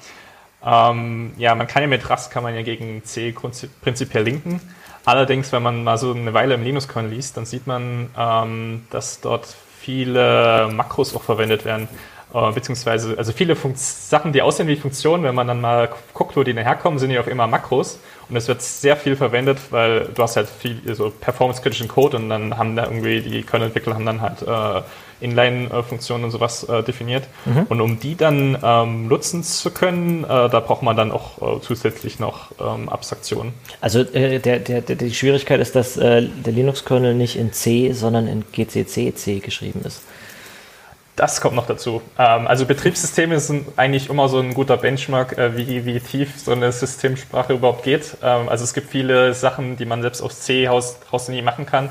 ähm, 0.62 1.32
ja, 1.38 1.54
man 1.54 1.66
kann 1.66 1.82
ja 1.82 1.88
mit 1.88 2.08
Rust 2.10 2.30
kann 2.30 2.42
man 2.42 2.54
ja 2.54 2.60
gegen 2.60 3.02
C 3.02 3.34
prinzipiell 3.80 4.24
linken. 4.24 4.60
Allerdings, 5.06 5.50
wenn 5.52 5.62
man 5.62 5.82
mal 5.82 5.96
so 5.96 6.12
eine 6.12 6.34
Weile 6.34 6.52
im 6.52 6.62
Linux-Kernel 6.62 7.10
liest, 7.10 7.38
dann 7.38 7.46
sieht 7.46 7.66
man, 7.66 8.10
ähm, 8.14 8.86
dass 8.90 9.22
dort 9.22 9.56
viele 9.80 10.68
Makros 10.70 11.16
auch 11.16 11.22
verwendet 11.22 11.64
werden. 11.64 11.88
Äh, 12.34 12.52
beziehungsweise, 12.52 13.16
also 13.16 13.32
viele 13.32 13.56
Funkt 13.56 13.78
Sachen, 13.78 14.34
die 14.34 14.42
aussehen 14.42 14.68
wie 14.68 14.76
Funktionen, 14.76 15.22
wenn 15.22 15.34
man 15.34 15.46
dann 15.46 15.62
mal 15.62 15.88
guckt, 16.12 16.36
wo 16.36 16.42
die 16.42 16.52
herkommen, 16.52 16.98
sind 16.98 17.08
die 17.08 17.18
auf 17.18 17.26
immer 17.26 17.46
Makros. 17.46 17.98
Und 18.28 18.36
es 18.36 18.46
wird 18.46 18.60
sehr 18.60 18.96
viel 18.96 19.16
verwendet, 19.16 19.58
weil 19.70 20.06
du 20.14 20.22
hast 20.22 20.36
halt 20.36 20.48
viel 20.48 20.80
so 20.94 21.10
performance-kritischen 21.10 21.88
Code 21.88 22.18
und 22.18 22.28
dann 22.28 22.58
haben 22.58 22.76
da 22.76 22.84
irgendwie 22.84 23.20
die 23.22 23.42
Kernel-Entwickler 23.42 23.94
haben 23.94 24.04
dann 24.04 24.20
halt 24.20 24.42
äh, 24.42 24.82
Inline-Funktionen 25.20 26.24
und 26.24 26.30
sowas 26.30 26.64
äh, 26.64 26.82
definiert. 26.82 27.24
Mhm. 27.44 27.66
Und 27.68 27.80
um 27.80 27.98
die 27.98 28.16
dann 28.16 28.58
ähm, 28.62 29.08
nutzen 29.08 29.42
zu 29.42 29.70
können, 29.70 30.24
äh, 30.24 30.26
da 30.26 30.60
braucht 30.60 30.82
man 30.82 30.96
dann 30.96 31.10
auch 31.10 31.56
äh, 31.56 31.60
zusätzlich 31.60 32.18
noch 32.18 32.52
ähm, 32.60 32.88
Abstraktionen. 32.88 33.52
Also 33.80 34.00
äh, 34.00 34.38
der, 34.38 34.58
der, 34.58 34.82
der, 34.82 34.96
die 34.96 35.14
Schwierigkeit 35.14 35.60
ist, 35.60 35.74
dass 35.74 35.96
äh, 35.96 36.22
der 36.22 36.52
Linux-Kernel 36.52 37.14
nicht 37.14 37.36
in 37.36 37.52
C, 37.52 37.92
sondern 37.92 38.28
in 38.28 38.44
GCC-C 38.52 39.40
geschrieben 39.40 39.80
ist. 39.84 40.02
Das 41.18 41.40
kommt 41.40 41.56
noch 41.56 41.66
dazu. 41.66 42.00
Ähm, 42.16 42.46
also 42.46 42.64
Betriebssysteme 42.64 43.40
sind 43.40 43.66
eigentlich 43.76 44.08
immer 44.08 44.28
so 44.28 44.38
ein 44.38 44.54
guter 44.54 44.76
Benchmark, 44.76 45.36
äh, 45.36 45.56
wie, 45.56 45.84
wie 45.84 45.98
tief 45.98 46.38
so 46.38 46.52
eine 46.52 46.70
Systemsprache 46.70 47.54
überhaupt 47.54 47.82
geht. 47.82 48.16
Ähm, 48.22 48.48
also 48.48 48.62
es 48.62 48.72
gibt 48.72 48.88
viele 48.88 49.34
Sachen, 49.34 49.76
die 49.76 49.84
man 49.84 50.00
selbst 50.00 50.22
auf 50.22 50.32
C 50.32 50.68
raus, 50.68 50.96
raus 51.12 51.28
nie 51.28 51.42
machen 51.42 51.66
kann, 51.66 51.86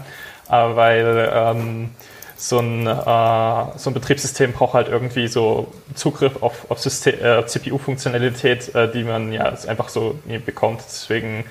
äh, 0.47 0.51
weil 0.51 1.29
ähm, 1.33 1.89
so 2.37 2.59
ein, 2.59 2.87
äh, 2.87 3.77
so 3.77 3.89
ein 3.89 3.93
Betriebssystem 3.93 4.53
braucht 4.53 4.75
halt 4.75 4.87
irgendwie 4.87 5.27
so 5.27 5.73
Zugriff 5.93 6.41
auf, 6.41 6.71
auf 6.71 6.79
CPU-Funktionalität, 6.79 8.71
die 8.93 9.03
man 9.03 9.33
ja 9.33 9.53
einfach 9.67 9.89
so 9.89 10.17
nie 10.23 10.37
bekommt. 10.37 10.81
Deswegen, 10.87 11.43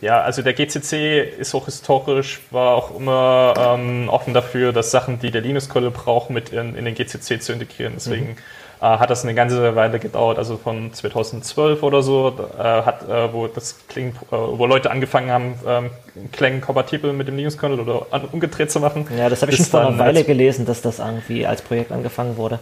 ja, 0.00 0.20
also 0.20 0.42
der 0.42 0.52
GCC 0.52 1.22
ist 1.38 1.54
auch 1.54 1.64
historisch, 1.64 2.40
war 2.50 2.74
auch 2.74 2.96
immer 2.96 3.54
ähm, 3.56 4.08
offen 4.08 4.34
dafür, 4.34 4.72
dass 4.72 4.90
Sachen, 4.90 5.18
die 5.18 5.30
der 5.30 5.40
Linux-Kernel 5.40 5.90
braucht, 5.90 6.30
mit 6.30 6.50
in, 6.50 6.76
in 6.76 6.84
den 6.84 6.94
GCC 6.94 7.40
zu 7.40 7.52
integrieren. 7.52 7.94
Deswegen 7.96 8.30
mhm 8.30 8.36
äh, 8.80 8.84
hat 8.84 9.10
das 9.10 9.24
eine 9.24 9.34
ganze 9.34 9.74
Weile 9.74 9.98
gedauert, 9.98 10.38
also 10.38 10.56
von 10.56 10.92
2012 10.92 11.82
oder 11.82 12.02
so, 12.02 12.34
äh, 12.56 12.62
hat, 12.62 13.08
äh, 13.08 13.32
wo 13.32 13.46
das 13.48 13.76
Kling, 13.88 14.10
äh, 14.30 14.36
wo 14.36 14.66
Leute 14.66 14.90
angefangen 14.90 15.30
haben, 15.30 15.54
ähm, 15.66 15.90
Klang 16.32 16.60
kompatibel 16.60 17.12
mit 17.12 17.28
dem 17.28 17.36
Linux-Kernel 17.36 17.80
oder 17.80 18.06
umgedreht 18.32 18.70
zu 18.70 18.80
machen. 18.80 19.06
Ja, 19.16 19.28
das 19.28 19.42
habe 19.42 19.52
ich 19.52 19.58
schon 19.58 19.66
vor 19.66 19.80
einer 19.80 19.98
Weile 19.98 20.24
gelesen, 20.24 20.66
dass 20.66 20.80
das 20.80 20.98
irgendwie 20.98 21.46
als 21.46 21.62
Projekt 21.62 21.92
angefangen 21.92 22.36
wurde. 22.36 22.58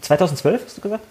2012 0.00 0.62
hast 0.64 0.76
du 0.78 0.80
gesagt? 0.80 1.04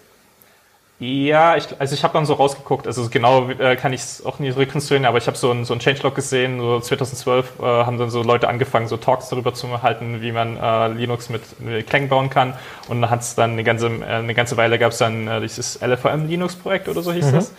Ja, 1.04 1.58
ich, 1.58 1.68
also 1.80 1.96
ich 1.96 2.04
habe 2.06 2.14
dann 2.14 2.26
so 2.26 2.34
rausgeguckt, 2.36 2.88
also 2.88 3.10
genau 3.10 3.50
äh, 3.50 3.76
kann 3.76 3.92
ich 3.92 4.00
es 4.00 4.26
auch 4.26 4.40
nie 4.40 4.50
rekonstruieren, 4.50 5.06
aber 5.06 5.18
ich 5.18 5.28
habe 5.28 5.36
so 5.36 5.52
ein, 5.52 5.66
so 5.66 5.74
ein 5.74 5.82
Changelog 5.82 6.16
gesehen, 6.16 6.62
so 6.62 6.80
2012 6.80 7.60
äh, 7.60 7.64
haben 7.64 7.98
dann 7.98 8.10
so 8.10 8.24
Leute 8.24 8.48
angefangen, 8.48 8.88
so 8.88 8.96
Talks 8.96 9.28
darüber 9.28 9.54
zu 9.54 9.82
halten, 9.82 10.22
wie 10.22 10.32
man 10.32 10.56
äh, 10.56 10.88
Linux 10.88 11.30
mit, 11.30 11.60
mit 11.60 11.88
Clang 11.88 12.08
bauen 12.08 12.30
kann 12.30 12.54
und 12.88 13.02
dann 13.02 13.10
hat 13.10 13.20
es 13.20 13.36
dann 13.36 13.52
eine 13.52 13.66
ganze, 13.66 13.88
äh, 13.88 14.06
eine 14.06 14.34
ganze 14.34 14.56
Weile 14.56 14.80
gab 14.80 14.94
es 14.94 15.00
dann 15.00 15.28
äh, 15.28 15.42
dieses 15.42 15.82
LFM 15.82 16.30
Linux 16.30 16.56
Projekt 16.56 16.88
oder 16.88 17.02
so 17.02 17.12
hieß 17.12 17.32
mhm. 17.32 17.34
das. 17.34 17.54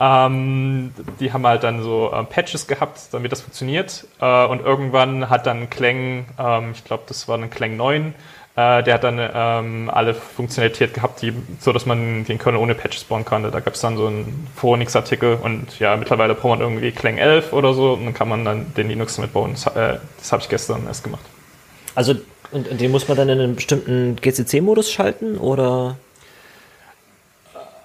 Ähm, 0.00 0.94
die 1.20 1.30
haben 1.30 1.46
halt 1.46 1.64
dann 1.64 1.82
so 1.82 2.10
äh, 2.10 2.24
Patches 2.24 2.66
gehabt, 2.66 3.00
damit 3.12 3.32
das 3.32 3.42
funktioniert 3.42 4.06
äh, 4.18 4.46
und 4.46 4.62
irgendwann 4.62 5.28
hat 5.28 5.46
dann 5.46 5.68
Clang, 5.68 6.24
ähm, 6.38 6.70
ich 6.72 6.84
glaube 6.84 7.02
das 7.06 7.28
war 7.28 7.36
dann 7.36 7.50
Clang 7.50 7.76
9, 7.76 8.14
äh, 8.54 8.82
der 8.82 8.94
hat 8.94 9.04
dann 9.04 9.18
ähm, 9.18 9.90
alle 9.90 10.12
Funktionalität 10.12 10.92
gehabt, 10.92 11.22
die, 11.22 11.32
so 11.58 11.72
dass 11.72 11.86
man 11.86 12.24
den 12.24 12.38
Kernel 12.38 12.60
ohne 12.60 12.74
Patches 12.74 13.04
bauen 13.04 13.24
konnte. 13.24 13.50
Da 13.50 13.60
gab 13.60 13.74
es 13.74 13.80
dann 13.80 13.96
so 13.96 14.06
einen 14.06 14.46
Phoronix-Artikel 14.56 15.38
und 15.42 15.78
ja, 15.78 15.96
mittlerweile 15.96 16.34
braucht 16.34 16.58
man 16.58 16.60
irgendwie 16.60 16.92
Clang 16.92 17.16
11 17.16 17.54
oder 17.54 17.72
so 17.72 17.94
und 17.94 18.04
dann 18.04 18.14
kann 18.14 18.28
man 18.28 18.44
dann 18.44 18.74
den 18.74 18.88
Linux 18.88 19.16
damit 19.16 19.32
bauen. 19.32 19.52
Das, 19.52 19.66
äh, 19.74 19.98
das 20.18 20.32
habe 20.32 20.42
ich 20.42 20.50
gestern 20.50 20.86
erst 20.86 21.02
gemacht. 21.02 21.24
Also, 21.94 22.14
und, 22.50 22.68
und 22.68 22.80
den 22.80 22.90
muss 22.90 23.08
man 23.08 23.16
dann 23.16 23.30
in 23.30 23.40
einem 23.40 23.54
bestimmten 23.54 24.16
GCC-Modus 24.16 24.92
schalten 24.92 25.38
oder? 25.38 25.96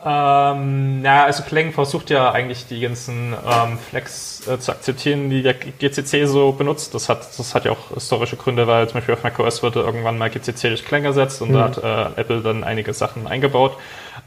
Ähm, 0.05 1.01
na, 1.01 1.23
also 1.23 1.43
Clang 1.43 1.71
versucht 1.71 2.11
ja 2.11 2.31
eigentlich 2.31 2.67
die 2.67 2.79
ganzen 2.79 3.33
ähm, 3.33 3.79
Flex 3.79 4.47
äh, 4.47 4.59
zu 4.59 4.71
akzeptieren, 4.71 5.29
die 5.29 5.41
der 5.41 5.55
GCC 5.55 6.27
so 6.27 6.51
benutzt. 6.51 6.93
Das 6.93 7.09
hat, 7.09 7.27
das 7.37 7.55
hat 7.55 7.65
ja 7.65 7.71
auch 7.71 7.93
historische 7.93 8.37
Gründe, 8.37 8.67
weil 8.67 8.87
zum 8.87 8.95
Beispiel 8.95 9.15
auf 9.15 9.23
macOS 9.23 9.63
wurde 9.63 9.81
irgendwann 9.81 10.17
mal 10.17 10.29
GCC 10.29 10.69
durch 10.69 10.85
Clang 10.85 11.03
ersetzt 11.03 11.41
und 11.41 11.49
mhm. 11.49 11.53
da 11.53 11.63
hat 11.63 11.77
äh, 11.77 12.21
Apple 12.21 12.41
dann 12.41 12.63
einige 12.63 12.93
Sachen 12.93 13.25
eingebaut. 13.25 13.75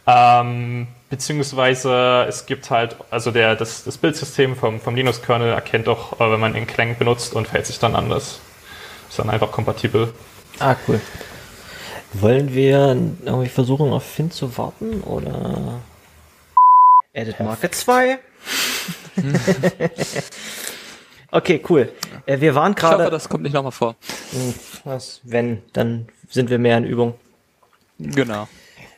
Ähm, 0.06 0.88
beziehungsweise 1.08 2.26
es 2.28 2.46
gibt 2.46 2.70
halt, 2.70 2.96
also 3.10 3.30
der, 3.30 3.54
das, 3.54 3.84
das 3.84 3.96
Bildsystem 3.96 4.56
vom, 4.56 4.80
vom 4.80 4.96
Linux-Kernel 4.96 5.52
erkennt 5.52 5.86
doch, 5.86 6.20
äh, 6.20 6.30
wenn 6.32 6.40
man 6.40 6.56
in 6.56 6.66
Clang 6.66 6.96
benutzt 6.98 7.32
und 7.34 7.46
verhält 7.46 7.66
sich 7.66 7.78
dann 7.78 7.94
anders. 7.94 8.40
Ist 9.08 9.18
dann 9.20 9.30
einfach 9.30 9.52
kompatibel. 9.52 10.12
Ah, 10.58 10.74
cool. 10.88 11.00
Wollen 12.12 12.54
wir 12.54 12.96
irgendwie 13.24 13.48
versuchen, 13.48 13.92
auf 13.92 14.02
Finn 14.02 14.30
zu 14.30 14.56
warten 14.58 15.02
oder 15.02 15.80
Edit 17.12 17.38
Market 17.40 17.74
2? 17.74 18.18
okay, 21.30 21.62
cool. 21.68 21.92
Äh, 22.26 22.40
wir 22.40 22.54
waren 22.54 22.74
gerade. 22.74 22.94
Ich 22.94 23.00
hoffe, 23.00 23.10
das 23.10 23.28
kommt 23.28 23.44
nicht 23.44 23.52
nochmal 23.52 23.72
vor. 23.72 23.94
Hm, 24.32 24.54
was, 24.84 25.20
wenn, 25.24 25.62
dann 25.72 26.08
sind 26.28 26.50
wir 26.50 26.58
mehr 26.58 26.78
in 26.78 26.84
Übung. 26.84 27.14
Genau. 27.98 28.48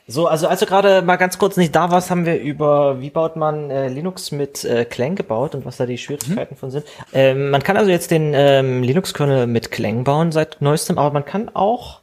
So, 0.07 0.27
also 0.27 0.49
als 0.49 0.61
du 0.61 0.67
gerade 0.67 1.03
mal 1.03 1.17
ganz 1.17 1.39
kurz 1.39 1.57
nicht 1.57 1.75
da 1.75 1.91
warst, 1.91 2.11
haben 2.11 2.27
wir 2.27 2.41
über, 2.41 3.01
wie 3.01 3.11
baut 3.11 3.37
man 3.37 3.71
äh, 3.71 3.89
Linux 3.89 4.33
mit 4.33 4.65
äh, 4.65 4.85
Clang 4.85 5.15
gebaut 5.15 5.55
und 5.55 5.65
was 5.65 5.77
da 5.77 5.87
die 5.87 5.97
Schwierigkeiten 5.99 6.55
mhm. 6.55 6.59
von 6.59 6.71
sind. 6.71 6.85
Ähm, 7.13 7.51
man 7.51 7.63
kann 7.63 7.77
also 7.77 7.91
jetzt 7.91 8.11
den 8.11 8.33
ähm, 8.35 8.83
Linux-Kernel 8.83 9.47
mit 9.47 9.71
Clang 9.71 10.05
bauen 10.05 10.33
seit 10.33 10.61
neuestem, 10.61 10.99
aber 10.99 11.13
man 11.13 11.25
kann 11.25 11.49
auch 11.55 12.02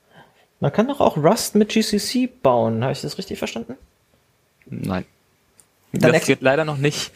man 0.60 0.72
kann 0.72 0.88
doch 0.88 1.00
auch 1.00 1.17
Rust 1.17 1.56
mit 1.56 1.69
GCC 1.69 2.30
bauen. 2.41 2.84
Habe 2.84 2.93
ich 2.93 3.02
das 3.02 3.17
richtig 3.17 3.39
verstanden? 3.39 3.76
Nein. 4.65 5.06
Dann 5.91 6.13
das 6.13 6.26
geht 6.26 6.41
leider 6.41 6.65
noch 6.65 6.78
nicht. 6.78 7.12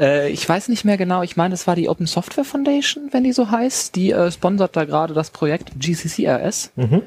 Äh, 0.00 0.30
ich 0.30 0.48
weiß 0.48 0.68
nicht 0.68 0.84
mehr 0.84 0.96
genau. 0.96 1.22
Ich 1.22 1.36
meine, 1.36 1.54
es 1.54 1.66
war 1.66 1.76
die 1.76 1.88
Open 1.88 2.06
Software 2.06 2.44
Foundation, 2.44 3.08
wenn 3.12 3.22
die 3.22 3.32
so 3.32 3.50
heißt. 3.50 3.94
Die 3.94 4.10
äh, 4.10 4.32
sponsert 4.32 4.74
da 4.74 4.84
gerade 4.84 5.14
das 5.14 5.30
Projekt 5.30 5.72
GCCRS. 5.78 6.72
Mhm. 6.74 7.02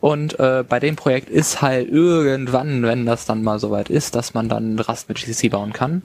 Und 0.00 0.38
äh, 0.38 0.64
bei 0.68 0.80
dem 0.80 0.96
Projekt 0.96 1.30
ist 1.30 1.62
halt 1.62 1.88
irgendwann, 1.88 2.82
wenn 2.82 3.06
das 3.06 3.26
dann 3.26 3.42
mal 3.42 3.58
soweit 3.58 3.88
ist, 3.88 4.14
dass 4.14 4.34
man 4.34 4.48
dann 4.48 4.78
Rust 4.78 5.08
mit 5.08 5.18
GCC 5.18 5.50
bauen 5.50 5.72
kann. 5.72 6.02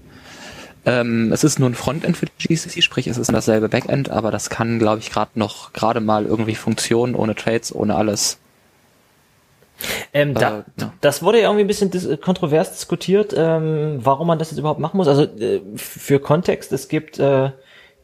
Ähm, 0.86 1.32
es 1.32 1.44
ist 1.44 1.60
nur 1.60 1.70
ein 1.70 1.76
Frontend 1.76 2.18
für 2.18 2.26
GCC, 2.26 2.82
sprich 2.82 3.08
es 3.08 3.18
ist 3.18 3.32
dasselbe 3.32 3.70
Backend, 3.70 4.10
aber 4.10 4.32
das 4.32 4.50
kann, 4.50 4.80
glaube 4.80 5.00
ich, 5.00 5.12
gerade 5.12 5.32
noch 5.36 5.72
gerade 5.72 6.02
mal 6.02 6.26
irgendwie 6.26 6.56
Funktionen 6.56 7.16
ohne 7.16 7.36
Trades, 7.36 7.74
ohne 7.74 7.96
alles. 7.96 8.38
Ähm, 10.14 10.34
da, 10.34 10.60
äh, 10.60 10.64
ja. 10.80 10.94
Das 11.02 11.24
wurde 11.24 11.40
ja 11.40 11.46
irgendwie 11.46 11.64
ein 11.64 11.68
bisschen 11.68 11.92
dis 11.92 12.08
kontrovers 12.22 12.72
diskutiert, 12.72 13.34
ähm, 13.36 14.00
warum 14.00 14.28
man 14.28 14.40
das 14.40 14.52
jetzt 14.52 14.60
überhaupt 14.60 14.80
machen 14.80 14.98
muss. 14.98 15.08
Also 15.08 15.24
äh, 15.24 15.62
für 15.76 16.20
Kontext, 16.20 16.72
es 16.72 16.88
gibt 16.88 17.20
äh, 17.20 17.52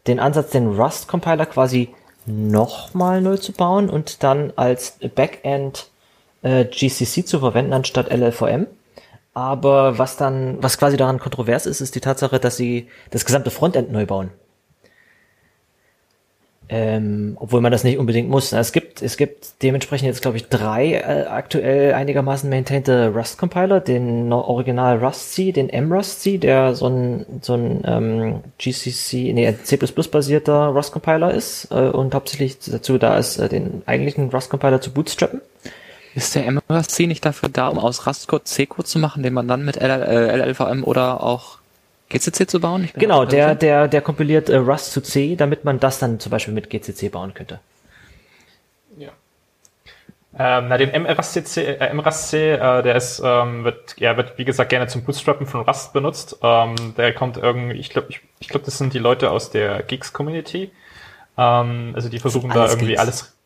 den 0.07 0.19
Ansatz, 0.19 0.51
den 0.51 0.67
Rust-Compiler 0.79 1.45
quasi 1.45 1.89
nochmal 2.25 3.21
neu 3.21 3.37
zu 3.37 3.51
bauen 3.53 3.89
und 3.89 4.23
dann 4.23 4.53
als 4.55 4.97
Backend 5.15 5.89
äh, 6.41 6.65
GCC 6.65 7.25
zu 7.25 7.39
verwenden 7.39 7.73
anstatt 7.73 8.11
LLVM. 8.11 8.67
Aber 9.33 9.97
was 9.97 10.17
dann, 10.17 10.57
was 10.61 10.77
quasi 10.77 10.97
daran 10.97 11.19
kontrovers 11.19 11.65
ist, 11.65 11.81
ist 11.81 11.95
die 11.95 12.01
Tatsache, 12.01 12.39
dass 12.39 12.57
sie 12.57 12.87
das 13.11 13.25
gesamte 13.25 13.51
Frontend 13.51 13.91
neu 13.91 14.05
bauen. 14.05 14.31
Ähm, 16.71 17.35
obwohl 17.39 17.61
man 17.61 17.71
das 17.71 17.83
nicht 17.83 17.97
unbedingt 17.97 18.29
muss. 18.29 18.53
Es 18.53 18.71
gibt, 18.71 19.01
es 19.01 19.17
gibt 19.17 19.63
dementsprechend 19.63 20.07
jetzt, 20.07 20.21
glaube 20.21 20.37
ich, 20.37 20.49
drei 20.49 20.93
äh, 20.93 21.25
aktuell 21.27 21.95
einigermaßen 21.95 22.47
maintainte 22.47 23.11
Rust-Compiler, 23.11 23.79
den 23.79 24.31
Original 24.31 25.03
Rust-C, 25.03 25.51
den 25.51 25.69
M-Rust-C, 25.69 26.37
der 26.37 26.75
so 26.75 26.87
ein, 26.87 27.25
so 27.41 27.55
ein 27.55 27.81
ähm, 27.85 28.39
GCC, 28.59 29.33
nee, 29.33 29.51
C++-basierter 29.63 30.67
Rust-Compiler 30.67 31.33
ist 31.33 31.69
äh, 31.71 31.89
und 31.89 32.13
hauptsächlich 32.13 32.59
dazu 32.59 32.99
da 32.99 33.17
ist, 33.17 33.39
äh, 33.39 33.49
den 33.49 33.81
eigentlichen 33.87 34.29
Rust-Compiler 34.29 34.79
zu 34.79 34.91
bootstrappen. 34.91 35.41
Ist 36.13 36.35
der 36.35 36.45
M-Rust-C 36.45 37.07
nicht 37.07 37.25
dafür 37.25 37.49
da, 37.49 37.69
um 37.69 37.79
aus 37.79 38.05
Rust-Code 38.05 38.43
C-Code 38.43 38.87
zu 38.87 38.99
machen, 38.99 39.23
den 39.23 39.33
man 39.33 39.47
dann 39.47 39.65
mit 39.65 39.77
LL, 39.77 40.03
LLVM 40.39 40.83
oder 40.83 41.23
auch 41.23 41.58
GCC 42.09 42.47
zu 42.47 42.59
bauen? 42.59 42.89
genau, 42.95 43.25
der, 43.25 43.55
der, 43.55 43.87
der 43.87 44.01
kompiliert 44.01 44.49
äh, 44.49 44.57
Rust 44.57 44.91
zu 44.91 45.01
C, 45.01 45.35
damit 45.35 45.63
man 45.63 45.79
das 45.79 45.99
dann 45.99 46.19
zum 46.19 46.31
Beispiel 46.31 46.53
mit 46.53 46.69
GCC 46.69 47.11
bauen 47.11 47.33
könnte. 47.33 47.59
Ja. 48.97 49.09
Ähm, 50.37 50.67
na, 50.69 50.77
den 50.77 50.89
MRSC, 50.91 51.61
äh, 51.61 51.93
MRSC 51.93 52.33
äh, 52.33 52.83
der 52.83 52.95
ist, 52.95 53.21
ähm, 53.23 53.63
wird, 53.63 53.95
ja, 53.97 54.15
wird, 54.17 54.37
wie 54.37 54.45
gesagt, 54.45 54.69
gerne 54.69 54.87
zum 54.87 55.03
Bootstrappen 55.03 55.47
von 55.47 55.61
Rust 55.61 55.93
benutzt. 55.93 56.37
Ähm, 56.41 56.75
der 56.97 57.13
kommt 57.13 57.37
irgendwie, 57.37 57.77
ich 57.77 57.89
glaube, 57.89 58.07
ich, 58.09 58.21
ich 58.39 58.47
glaube, 58.49 58.65
das 58.65 58.77
sind 58.77 58.93
die 58.93 58.99
Leute 58.99 59.31
aus 59.31 59.49
der 59.51 59.83
Geeks-Community. 59.83 60.71
Ähm, 61.37 61.91
also 61.95 62.09
die 62.09 62.19
versuchen 62.19 62.49
da 62.51 62.67
irgendwie 62.67 62.87
Geeks. 62.87 62.99
alles, 62.99 63.37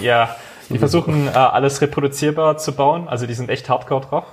ja, 0.00 0.36
die 0.68 0.78
versuchen 0.78 1.28
äh, 1.28 1.30
alles 1.30 1.80
reproduzierbar 1.80 2.58
zu 2.58 2.72
bauen. 2.72 3.08
Also 3.08 3.26
die 3.26 3.34
sind 3.34 3.50
echt 3.50 3.68
hardcore 3.68 4.04
drauf. 4.06 4.24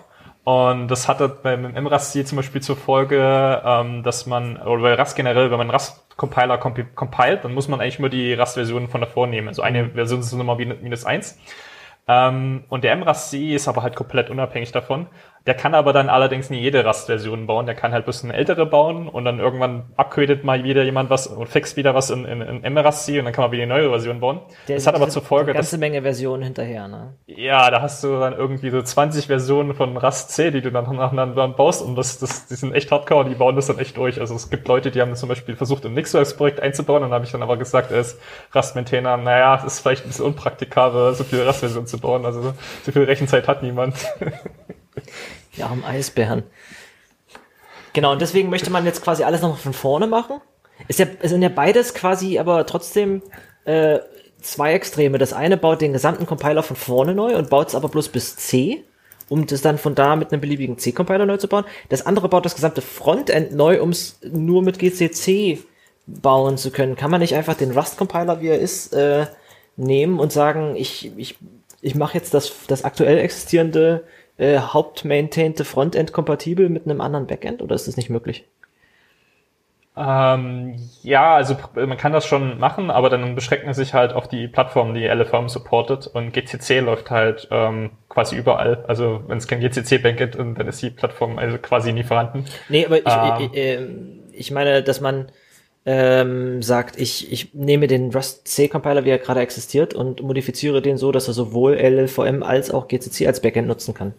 Und 0.44 0.90
das 0.90 1.08
hatte 1.08 1.30
beim 1.30 1.72
MRAS-C 1.72 2.26
zum 2.26 2.36
Beispiel 2.36 2.62
zur 2.62 2.76
Folge, 2.76 3.62
ähm, 3.66 4.04
dass 4.04 4.26
man, 4.26 4.58
oder 4.58 4.82
bei 4.82 4.96
Rust 4.96 5.16
generell, 5.16 5.52
wenn 5.52 5.58
man 5.58 5.70
Rust-Compiler 5.70 6.58
compilt, 6.58 7.46
dann 7.46 7.54
muss 7.54 7.70
man 7.70 7.80
eigentlich 7.80 8.00
immer 8.00 8.10
die 8.10 8.34
Rust-Version 8.34 8.90
von 8.90 9.02
davor 9.02 9.28
nehmen. 9.28 9.48
Also 9.48 9.62
eine 9.62 9.90
Version 9.92 10.20
ist 10.20 10.34
Nummer 10.34 10.56
minus 10.56 11.06
eins. 11.06 11.40
Ähm, 12.08 12.66
und 12.68 12.84
der 12.84 12.96
MRAS-C 12.98 13.56
ist 13.56 13.70
aber 13.70 13.84
halt 13.84 13.96
komplett 13.96 14.30
unabhängig 14.30 14.74
davon. 14.74 15.08
Der 15.46 15.56
kann 15.56 15.76
aber 15.76 15.92
dann 15.92 16.08
allerdings 16.08 16.50
nie 16.50 16.60
jede 16.60 16.86
Rust-Version 16.86 17.48
bauen. 17.48 17.66
Der 17.66 17.76
kann 17.76 17.92
halt 17.92 18.06
bloß 18.06 18.24
eine 18.24 18.34
ältere 18.34 18.66
bauen 18.66 19.10
und 19.10 19.26
dann 19.26 19.40
irgendwann 19.40 19.92
upgradet 19.98 20.46
mal 20.46 20.64
wieder 20.64 20.84
jemand 20.84 21.10
was 21.10 21.28
und 21.28 21.48
fixt 21.48 21.76
wieder 21.76 21.94
was 21.94 22.10
in, 22.10 22.24
in, 22.24 22.42
in 22.42 22.74
MRAS-C 22.74 23.20
und 23.20 23.26
dann 23.26 23.34
kann 23.34 23.44
man 23.44 23.52
wieder 23.52 23.64
eine 23.64 23.74
neue 23.74 23.90
Version 23.90 24.22
bauen. 24.22 24.40
Der, 24.70 24.78
das 24.78 24.88
hat 24.88 24.96
aber 24.96 25.10
zur 25.10 25.22
Folge, 25.22 25.52
eine 25.52 25.56
ganze 25.56 25.76
dass, 25.76 25.80
Menge 25.80 26.02
Versionen 26.02 26.44
hinterher, 26.44 26.88
ne? 26.88 27.16
Ja, 27.26 27.70
da 27.72 27.82
hast 27.82 28.04
du 28.06 28.20
dann 28.20 28.34
irgendwie 28.34 28.70
so 28.70 28.82
20 28.82 29.28
Versionen 29.28 29.74
von 29.74 29.98
Rust-C, 29.98 30.52
die 30.52 30.62
du 30.62 30.72
dann 30.72 30.86
nacheinander 30.96 31.50
baust 31.50 31.84
und 31.84 31.98
das, 31.98 32.20
das, 32.20 32.48
die 32.48 32.56
sind 32.56 32.74
echt 32.74 32.90
hardcore, 32.92 33.28
die 33.28 33.36
bauen 33.36 33.58
das 33.58 33.68
dann 33.68 33.80
echt 33.80 33.98
durch. 33.98 34.22
Also 34.22 34.36
es 34.36 34.50
gibt 34.50 34.66
Leute, 34.70 34.92
die 34.92 35.02
haben 35.02 35.14
zum 35.16 35.28
Beispiel 35.28 35.58
versucht, 35.58 35.86
ein 35.86 35.94
NixOS-Projekt 35.94 36.62
einzubauen 36.62 37.04
und 37.04 37.10
dann 37.10 37.16
habe 37.16 37.26
ich 37.26 37.32
dann 37.34 37.44
aber 37.44 37.58
gesagt, 37.58 37.92
als 37.92 38.18
Rust-Maintainer, 38.56 39.18
naja, 39.18 39.58
das 39.58 39.66
ist 39.66 39.80
vielleicht 39.82 40.06
ein 40.06 40.08
bisschen 40.08 40.26
unpraktikabel, 40.26 41.14
so 41.16 41.26
viele 41.26 41.46
Rust-Versionen 41.46 41.88
zu 41.88 42.00
bauen. 42.00 42.26
Also 42.26 42.54
so 42.84 42.92
viel 42.94 43.04
Rechenzeit 43.04 43.50
hat 43.50 43.62
niemand. 43.62 43.96
Ja, 45.56 45.68
am 45.68 45.84
Eisbären. 45.84 46.44
Genau, 47.94 48.12
und 48.12 48.22
deswegen 48.22 48.50
möchte 48.50 48.72
man 48.72 48.86
jetzt 48.86 49.04
quasi 49.04 49.24
alles 49.24 49.42
noch 49.42 49.58
von 49.58 49.74
vorne 49.74 50.08
machen. 50.08 50.42
Ist 50.88 51.00
ja, 51.00 51.06
sind 51.22 51.42
ja 51.44 51.50
beides 51.50 51.94
quasi, 51.94 52.40
aber 52.40 52.66
trotzdem 52.66 53.22
äh, 53.66 54.00
zwei 54.42 54.74
Extreme. 54.74 55.18
Das 55.18 55.34
eine 55.34 55.58
baut 55.58 55.82
den 55.82 55.94
gesamten 55.94 56.26
Compiler 56.26 56.64
von 56.64 56.76
vorne 56.76 57.14
neu 57.14 57.38
und 57.38 57.50
baut 57.50 57.70
es 57.70 57.76
aber 57.76 57.90
bloß 57.90 58.10
bis 58.10 58.36
C, 58.36 58.84
um 59.30 59.46
das 59.46 59.62
dann 59.62 59.78
von 59.78 59.96
da 59.96 60.16
mit 60.16 60.32
einem 60.32 60.42
beliebigen 60.42 60.78
C-Compiler 60.78 61.26
neu 61.26 61.38
zu 61.38 61.48
bauen. 61.48 61.66
Das 61.90 62.06
andere 62.06 62.30
baut 62.30 62.46
das 62.46 62.56
gesamte 62.56 62.82
Frontend 62.82 63.54
neu, 63.54 63.82
um 63.82 63.90
es 63.90 64.20
nur 64.24 64.64
mit 64.64 64.80
GCC 64.80 65.60
bauen 66.08 66.58
zu 66.58 66.72
können. 66.72 66.96
Kann 66.96 67.12
man 67.12 67.22
nicht 67.22 67.36
einfach 67.36 67.56
den 67.56 67.72
Rust-Compiler, 67.72 68.42
wie 68.42 68.48
er 68.48 68.60
ist, 68.60 68.94
äh, 68.94 69.28
nehmen 69.78 70.20
und 70.20 70.32
sagen, 70.32 70.76
ich, 70.76 71.12
ich, 71.18 71.38
ich 71.82 71.96
mache 71.96 72.18
jetzt 72.18 72.34
das, 72.34 72.52
das 72.68 72.84
aktuell 72.84 73.18
existierende 73.18 74.04
äh, 74.44 74.60
hauptmaintainte 74.60 75.64
Frontend 75.64 76.12
kompatibel 76.12 76.68
mit 76.68 76.86
einem 76.86 77.00
anderen 77.00 77.28
Backend 77.28 77.62
oder 77.62 77.76
ist 77.76 77.88
das 77.88 77.96
nicht 77.96 78.10
möglich? 78.10 78.44
Ähm, 79.96 80.76
ja, 81.04 81.36
also 81.36 81.56
man 81.76 81.98
kann 81.98 82.14
das 82.14 82.26
schon 82.26 82.60
machen, 82.60 82.90
aber 82.90 83.10
dann 83.10 83.36
beschränkt 83.36 83.66
man 83.66 83.76
sich 83.76 83.94
halt 83.94 84.12
auf 84.12 84.28
die 84.28 84.48
Plattform, 84.48 84.96
die 84.96 85.06
LFM 85.06 85.48
supportet 85.48 86.08
und 86.08 86.34
GCC 86.34 86.80
läuft 86.80 87.12
halt 87.12 87.48
ähm, 87.52 87.92
quasi 88.10 88.36
überall. 88.36 88.84
Also 88.88 89.22
wenn 89.28 89.38
es 89.38 89.48
kein 89.48 89.62
GCC-Backend 89.62 90.36
ist, 90.36 90.58
dann 90.58 90.68
ist 90.68 90.82
die 90.82 90.90
Plattform 90.90 91.38
also 91.38 91.58
quasi 91.60 91.94
nie 91.94 92.04
vorhanden. 92.04 92.46
Nee, 92.70 92.86
aber 92.86 92.98
ich, 92.98 93.04
ähm, 93.06 93.50
ich, 93.54 94.34
ich, 94.34 94.40
ich 94.40 94.52
meine, 94.52 94.82
dass 94.82 95.00
man 95.00 95.28
ähm, 95.86 96.62
sagt, 96.64 97.00
ich, 97.00 97.32
ich 97.32 97.54
nehme 97.54 97.88
den 97.88 98.12
Rust 98.12 98.48
C-Compiler, 98.48 99.06
wie 99.06 99.10
er 99.10 99.20
gerade 99.20 99.42
existiert, 99.42 99.94
und 99.94 100.24
modifiziere 100.24 100.82
den 100.82 100.98
so, 100.98 101.12
dass 101.12 101.28
er 101.28 101.34
sowohl 101.34 101.76
LLVM 101.76 102.42
als 102.42 102.72
auch 102.72 102.88
GCC 102.88 103.28
als 103.28 103.42
Backend 103.42 103.68
nutzen 103.68 103.94
kann. 103.94 104.14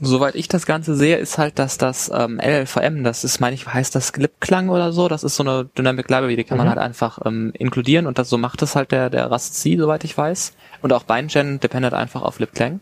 Soweit 0.00 0.34
ich 0.34 0.48
das 0.48 0.66
Ganze 0.66 0.94
sehe, 0.94 1.16
ist 1.16 1.38
halt, 1.38 1.58
dass 1.58 1.78
das 1.78 2.10
ähm, 2.14 2.40
LLVM, 2.40 3.04
das 3.04 3.24
ist, 3.24 3.40
meine 3.40 3.54
ich, 3.54 3.66
heißt 3.66 3.94
das 3.94 4.12
Glipklang 4.12 4.68
oder 4.68 4.92
so, 4.92 5.08
das 5.08 5.24
ist 5.24 5.36
so 5.36 5.42
eine 5.42 5.64
Dynamic 5.76 6.08
Library, 6.08 6.36
die 6.36 6.44
kann 6.44 6.58
mhm. 6.58 6.64
man 6.64 6.68
halt 6.68 6.78
einfach 6.78 7.18
ähm, 7.24 7.52
inkludieren 7.58 8.06
und 8.06 8.18
das 8.18 8.28
so 8.28 8.38
macht 8.38 8.62
es 8.62 8.76
halt 8.76 8.92
der, 8.92 9.10
der 9.10 9.26
Rust 9.26 9.54
C, 9.56 9.76
soweit 9.76 10.04
ich 10.04 10.16
weiß. 10.16 10.52
Und 10.82 10.92
auch 10.92 11.02
BindGen 11.02 11.60
dependet 11.60 11.94
einfach 11.94 12.22
auf 12.22 12.38
Libclang. 12.38 12.80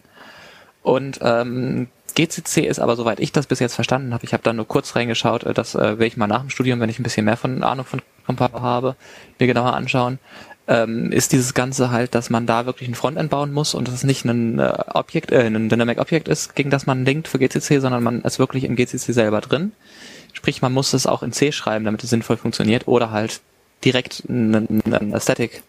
Und 0.83 1.19
ähm, 1.23 1.89
GCC 2.15 2.67
ist 2.67 2.79
aber, 2.79 2.97
soweit 2.97 3.21
ich 3.21 3.33
das 3.33 3.47
bis 3.47 3.61
jetzt 3.61 3.75
verstanden 3.75 4.15
habe, 4.15 4.25
ich 4.25 4.33
habe 4.33 4.43
da 4.43 4.53
nur 4.53 4.67
kurz 4.67 4.97
reingeschaut, 4.97 5.45
äh, 5.45 5.55
das 5.55 5.75
äh, 5.75 5.79
werde 5.79 6.07
ich 6.07 6.17
mal 6.17 6.27
nach 6.27 6.41
dem 6.41 6.51
Studium, 6.51 6.81
wenn 6.81 6.91
ich 6.91 6.99
ein 6.99 7.03
bisschen 7.03 7.25
mehr 7.25 7.37
von 7.37 7.63
Ahnung 7.63 7.85
von 7.85 8.03
Compiler 8.27 8.61
habe, 8.61 8.97
mir 9.39 9.47
genauer 9.47 9.75
anschauen 9.75 10.19
ähm, 10.69 11.13
ist 11.13 11.33
dieses 11.33 11.55
Ganze 11.55 11.91
halt, 11.91 12.15
dass 12.15 12.31
man 12.31 12.47
da 12.47 12.67
wirklich 12.67 12.89
ein 12.89 12.95
Frontend 12.95 13.31
bauen 13.31 13.53
muss 13.53 13.75
und 13.75 13.87
dass 13.87 13.95
es 13.95 14.05
nicht 14.05 14.25
ein 14.25 14.59
äh, 14.59 14.73
Objekt, 14.95 15.31
äh, 15.31 15.47
ein 15.47 15.69
Dynamic 15.69 15.99
Object 15.99 16.29
ist, 16.29 16.55
gegen 16.55 16.71
das 16.71 16.87
man 16.87 17.05
linkt 17.05 17.29
für 17.29 17.39
GCC, 17.39 17.81
sondern 17.81 18.03
man 18.03 18.23
ist 18.23 18.39
wirklich 18.39 18.65
im 18.65 18.77
GCC 18.77 19.13
selber 19.13 19.41
drin. 19.41 19.73
Sprich, 20.33 20.63
man 20.63 20.73
muss 20.73 20.93
es 20.93 21.07
auch 21.07 21.23
in 21.23 21.33
C 21.33 21.53
schreiben, 21.53 21.85
damit 21.85 22.03
es 22.03 22.11
sinnvoll 22.11 22.37
funktioniert 22.37 22.89
oder 22.89 23.11
halt 23.11 23.41
direkt 23.85 24.25
ein, 24.29 24.83
ein 24.85 25.21
Static 25.21 25.63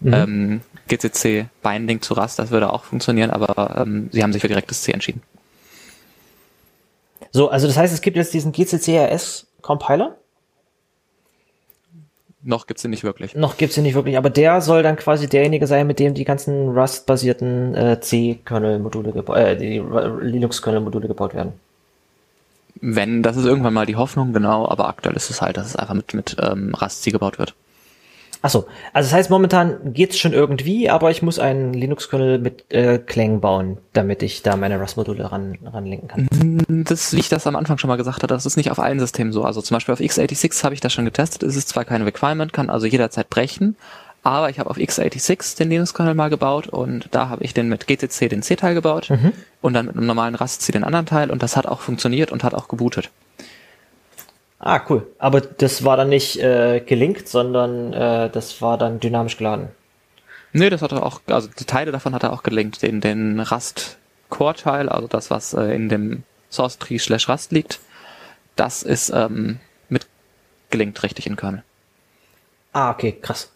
mhm. 0.00 0.12
ähm, 0.12 0.60
GCC 0.88 1.46
Binding 1.62 2.02
zu 2.02 2.14
Rust, 2.14 2.38
das 2.38 2.50
würde 2.50 2.72
auch 2.72 2.84
funktionieren, 2.84 3.30
aber 3.30 3.76
ähm, 3.78 4.08
sie 4.12 4.22
haben 4.22 4.32
sich 4.32 4.42
für 4.42 4.48
direktes 4.48 4.82
C 4.82 4.92
entschieden. 4.92 5.22
So, 7.32 7.48
also 7.48 7.68
das 7.68 7.76
heißt, 7.76 7.94
es 7.94 8.00
gibt 8.00 8.16
jetzt 8.16 8.34
diesen 8.34 8.50
GCC-RS 8.50 9.46
Compiler 9.62 10.16
noch 12.42 12.66
gibt's 12.66 12.84
ihn 12.84 12.90
nicht 12.90 13.04
wirklich. 13.04 13.34
Noch 13.34 13.56
gibt's 13.56 13.76
ihn 13.76 13.82
nicht 13.82 13.94
wirklich, 13.94 14.16
aber 14.16 14.30
der 14.30 14.60
soll 14.60 14.82
dann 14.82 14.96
quasi 14.96 15.28
derjenige 15.28 15.66
sein, 15.66 15.86
mit 15.86 15.98
dem 15.98 16.14
die 16.14 16.24
ganzen 16.24 16.68
Rust-basierten 16.70 17.74
äh, 17.74 18.00
C-Kernel-Module, 18.00 19.12
äh, 19.34 19.56
die 19.56 19.82
Linux-Kernel-Module 20.20 21.08
gebaut 21.08 21.34
werden. 21.34 21.52
Wenn, 22.80 23.22
das 23.22 23.36
ist 23.36 23.44
irgendwann 23.44 23.74
mal 23.74 23.86
die 23.86 23.96
Hoffnung, 23.96 24.32
genau, 24.32 24.66
aber 24.66 24.88
aktuell 24.88 25.16
ist 25.16 25.28
es 25.28 25.42
halt, 25.42 25.56
dass 25.56 25.66
es 25.66 25.76
einfach 25.76 25.94
mit, 25.94 26.14
mit 26.14 26.36
ähm, 26.40 26.74
Rust 26.80 27.02
C 27.02 27.10
gebaut 27.10 27.38
wird. 27.38 27.54
Achso, 28.42 28.66
also 28.94 29.08
das 29.08 29.12
heißt, 29.12 29.30
momentan 29.30 29.92
geht's 29.92 30.18
schon 30.18 30.32
irgendwie, 30.32 30.88
aber 30.88 31.10
ich 31.10 31.20
muss 31.20 31.38
einen 31.38 31.74
Linux-Kernel 31.74 32.38
mit 32.38 32.72
äh, 32.72 32.98
Clang 32.98 33.40
bauen, 33.40 33.76
damit 33.92 34.22
ich 34.22 34.42
da 34.42 34.56
meine 34.56 34.80
Rust-Module 34.80 35.30
ran, 35.30 35.58
ranlinken 35.64 36.08
kann. 36.08 36.28
Mm, 36.32 36.84
das, 36.84 37.14
wie 37.14 37.20
ich 37.20 37.28
das 37.28 37.46
am 37.46 37.54
Anfang 37.54 37.76
schon 37.76 37.88
mal 37.88 37.96
gesagt 37.96 38.22
hatte, 38.22 38.34
das 38.34 38.46
ist 38.46 38.56
nicht 38.56 38.70
auf 38.70 38.78
allen 38.78 38.98
Systemen 38.98 39.32
so. 39.32 39.44
Also 39.44 39.60
zum 39.60 39.74
Beispiel 39.76 39.92
auf 39.92 40.00
x86 40.00 40.64
habe 40.64 40.74
ich 40.74 40.80
das 40.80 40.92
schon 40.92 41.04
getestet. 41.04 41.42
Es 41.42 41.54
ist 41.54 41.68
zwar 41.68 41.84
kein 41.84 42.02
Requirement, 42.02 42.52
kann 42.52 42.70
also 42.70 42.86
jederzeit 42.86 43.28
brechen, 43.28 43.76
aber 44.22 44.48
ich 44.48 44.58
habe 44.58 44.70
auf 44.70 44.78
x86 44.78 45.58
den 45.58 45.68
Linux-Kernel 45.68 46.14
mal 46.14 46.30
gebaut 46.30 46.66
und 46.66 47.08
da 47.10 47.28
habe 47.28 47.44
ich 47.44 47.52
den 47.52 47.68
mit 47.68 47.86
GCC 47.86 48.28
den 48.28 48.42
C-Teil 48.42 48.74
gebaut 48.74 49.10
mhm. 49.10 49.32
und 49.60 49.74
dann 49.74 49.86
mit 49.86 49.96
einem 49.96 50.06
normalen 50.06 50.34
Rust-C 50.34 50.72
den 50.72 50.84
anderen 50.84 51.06
Teil 51.06 51.30
und 51.30 51.42
das 51.42 51.56
hat 51.56 51.66
auch 51.66 51.80
funktioniert 51.80 52.32
und 52.32 52.42
hat 52.42 52.54
auch 52.54 52.68
gebootet. 52.68 53.10
Ah, 54.60 54.82
cool. 54.90 55.06
Aber 55.18 55.40
das 55.40 55.84
war 55.84 55.96
dann 55.96 56.10
nicht 56.10 56.38
äh, 56.38 56.80
gelinkt, 56.80 57.28
sondern 57.28 57.94
äh, 57.94 58.28
das 58.30 58.60
war 58.60 58.76
dann 58.76 59.00
dynamisch 59.00 59.38
geladen. 59.38 59.68
Nee, 60.52 60.68
das 60.68 60.82
hat 60.82 60.92
er 60.92 61.04
auch, 61.04 61.20
also 61.26 61.48
die 61.58 61.64
Teile 61.64 61.92
davon 61.92 62.14
hat 62.14 62.22
er 62.22 62.32
auch 62.32 62.42
gelinkt. 62.42 62.82
Den, 62.82 63.00
den 63.00 63.40
Rust-Core-Teil, 63.40 64.90
also 64.90 65.08
das, 65.08 65.30
was 65.30 65.54
äh, 65.54 65.74
in 65.74 65.88
dem 65.88 66.24
Source 66.50 66.78
Tree 66.78 66.98
slash 66.98 67.28
Rust 67.28 67.52
liegt, 67.52 67.80
das 68.56 68.82
ist 68.82 69.10
ähm, 69.10 69.60
mit 69.88 70.06
gelinkt 70.68 71.02
richtig 71.02 71.26
in 71.26 71.36
Kernel. 71.36 71.62
Ah, 72.72 72.90
okay, 72.90 73.12
krass. 73.12 73.50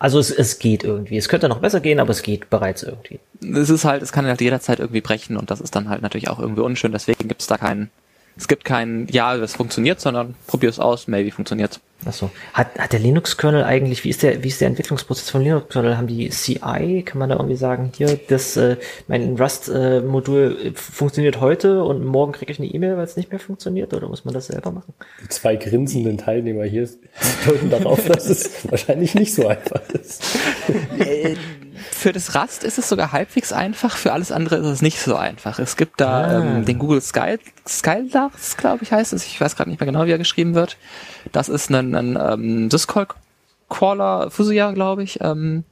Also 0.00 0.18
es, 0.18 0.30
es 0.30 0.58
geht 0.58 0.82
irgendwie. 0.82 1.18
Es 1.18 1.28
könnte 1.28 1.48
noch 1.48 1.60
besser 1.60 1.80
gehen, 1.80 2.00
aber 2.00 2.10
es 2.10 2.22
geht 2.22 2.50
bereits 2.50 2.82
irgendwie. 2.82 3.20
Es 3.40 3.70
ist 3.70 3.84
halt, 3.84 4.02
es 4.02 4.12
kann 4.12 4.26
halt 4.26 4.40
jederzeit 4.40 4.80
irgendwie 4.80 5.00
brechen 5.00 5.36
und 5.36 5.50
das 5.50 5.60
ist 5.60 5.76
dann 5.76 5.88
halt 5.88 6.02
natürlich 6.02 6.28
auch 6.28 6.38
irgendwie 6.40 6.62
unschön. 6.62 6.92
Deswegen 6.92 7.28
gibt 7.28 7.42
es 7.42 7.46
da 7.46 7.58
keinen 7.58 7.90
es 8.38 8.48
gibt 8.48 8.64
kein 8.64 9.08
Ja, 9.10 9.36
das 9.36 9.54
funktioniert, 9.56 10.00
sondern 10.00 10.34
probier 10.46 10.70
es 10.70 10.78
aus, 10.78 11.08
maybe 11.08 11.30
funktioniert's. 11.32 11.80
Achso. 12.04 12.30
Hat, 12.54 12.78
hat 12.78 12.92
der 12.92 13.00
Linux-Kernel 13.00 13.64
eigentlich, 13.64 14.04
wie 14.04 14.10
ist 14.10 14.22
der, 14.22 14.44
wie 14.44 14.48
ist 14.48 14.60
der 14.60 14.68
Entwicklungsprozess 14.68 15.30
von 15.30 15.42
Linux-Kernel? 15.42 15.96
Haben 15.96 16.06
die 16.06 16.28
CI, 16.28 17.02
kann 17.04 17.18
man 17.18 17.28
da 17.28 17.36
irgendwie 17.36 17.56
sagen, 17.56 17.90
hier, 17.96 18.18
das, 18.28 18.56
äh, 18.56 18.76
mein 19.08 19.36
Rust-Modul 19.36 20.56
äh, 20.64 20.72
funktioniert 20.74 21.40
heute 21.40 21.82
und 21.82 22.04
morgen 22.04 22.32
kriege 22.32 22.52
ich 22.52 22.60
eine 22.60 22.68
E-Mail, 22.68 22.96
weil 22.96 23.04
es 23.04 23.16
nicht 23.16 23.30
mehr 23.30 23.40
funktioniert, 23.40 23.92
oder 23.94 24.08
muss 24.08 24.24
man 24.24 24.32
das 24.32 24.46
selber 24.46 24.70
machen? 24.70 24.94
Die 25.24 25.28
zwei 25.28 25.56
grinsenden 25.56 26.18
Teilnehmer 26.18 26.64
hier 26.64 26.88
deuten 27.46 27.70
darauf, 27.70 28.06
dass 28.06 28.28
es 28.28 28.70
wahrscheinlich 28.70 29.14
nicht 29.14 29.34
so 29.34 29.48
einfach 29.48 29.82
ist. 29.90 30.22
Äh, 30.98 31.34
für 31.90 32.12
das 32.12 32.34
Rust 32.34 32.64
ist 32.64 32.78
es 32.78 32.88
sogar 32.88 33.12
halbwegs 33.12 33.52
einfach, 33.52 33.96
für 33.96 34.12
alles 34.12 34.32
andere 34.32 34.56
ist 34.56 34.66
es 34.66 34.82
nicht 34.82 35.00
so 35.00 35.16
einfach. 35.16 35.58
Es 35.58 35.76
gibt 35.76 36.00
da 36.00 36.22
ah. 36.22 36.40
ähm, 36.40 36.64
den 36.64 36.78
Google 36.78 37.00
Sky, 37.00 37.38
Skylars, 37.66 38.56
glaube 38.56 38.82
ich, 38.82 38.92
heißt 38.92 39.12
es. 39.12 39.26
Ich 39.26 39.40
weiß 39.40 39.56
gerade 39.56 39.70
nicht 39.70 39.80
mehr 39.80 39.86
genau, 39.86 40.06
wie 40.06 40.10
er 40.10 40.18
geschrieben 40.18 40.54
wird. 40.54 40.76
Das 41.32 41.48
ist 41.48 41.70
ein, 41.70 41.87
ein 41.94 42.18
ähm, 42.20 42.70
Syscall-Crawler, 42.70 44.30
Fusia, 44.30 44.72
glaube 44.72 45.02
ich. 45.02 45.20
Ähm, 45.20 45.64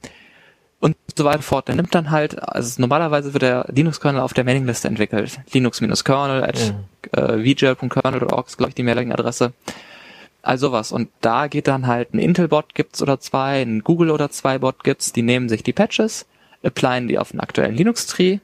und 0.79 0.95
so 1.15 1.25
weiter 1.25 1.41
fort. 1.41 1.67
Der 1.67 1.75
nimmt 1.75 1.93
dann 1.95 2.11
halt, 2.11 2.41
also 2.41 2.79
normalerweise 2.79 3.33
wird 3.33 3.41
der 3.41 3.65
Linux-Kernel 3.69 4.21
auf 4.21 4.33
der 4.33 4.43
Mailingliste 4.43 4.87
entwickelt. 4.87 5.39
Linux-Kernel 5.51 6.43
at 6.43 6.73
mhm. 7.13 7.19
äh, 7.19 7.49
ist, 7.49 8.57
glaube 8.57 8.69
ich, 8.69 8.75
die 8.75 8.83
Mailingadresse. 8.83 9.53
Also 10.43 10.71
was. 10.71 10.91
Und 10.91 11.09
da 11.21 11.47
geht 11.47 11.67
dann 11.67 11.87
halt 11.87 12.13
ein 12.13 12.19
Intel-Bot 12.19 12.75
gibt's 12.75 13.01
oder 13.01 13.19
zwei, 13.19 13.61
ein 13.61 13.83
Google 13.83 14.11
oder 14.11 14.29
zwei 14.29 14.59
Bot 14.59 14.83
gibt's, 14.83 15.11
die 15.11 15.23
nehmen 15.23 15.49
sich 15.49 15.63
die 15.63 15.73
Patches, 15.73 16.25
applyen 16.63 17.07
die 17.07 17.17
auf 17.17 17.31
einen 17.31 17.39
aktuellen 17.41 17.75
Linux-Tree, 17.75 18.39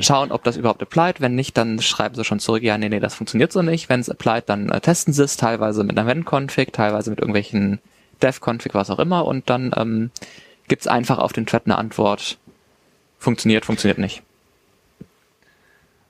schauen, 0.00 0.32
ob 0.32 0.42
das 0.44 0.56
überhaupt 0.56 0.82
applied. 0.82 1.20
Wenn 1.20 1.34
nicht, 1.34 1.56
dann 1.56 1.80
schreiben 1.80 2.14
sie 2.14 2.24
schon 2.24 2.40
zurück, 2.40 2.62
ja, 2.62 2.76
nee, 2.76 2.88
nee, 2.88 3.00
das 3.00 3.14
funktioniert 3.14 3.52
so 3.52 3.62
nicht. 3.62 3.88
Wenn 3.88 4.00
es 4.00 4.10
applied, 4.10 4.48
dann 4.48 4.68
äh, 4.68 4.80
testen 4.80 5.12
sie 5.12 5.22
es, 5.22 5.36
teilweise 5.36 5.84
mit 5.84 5.96
einer 5.96 6.08
Wenn-Config, 6.08 6.72
teilweise 6.72 7.10
mit 7.10 7.20
irgendwelchen 7.20 7.80
Dev-Config, 8.22 8.74
was 8.74 8.90
auch 8.90 8.98
immer. 8.98 9.26
Und 9.26 9.48
dann 9.50 9.72
ähm, 9.76 10.10
gibt's 10.68 10.86
einfach 10.86 11.18
auf 11.18 11.32
den 11.32 11.46
Thread 11.46 11.62
eine 11.66 11.78
Antwort. 11.78 12.38
Funktioniert, 13.18 13.64
funktioniert 13.64 13.98
nicht. 13.98 14.22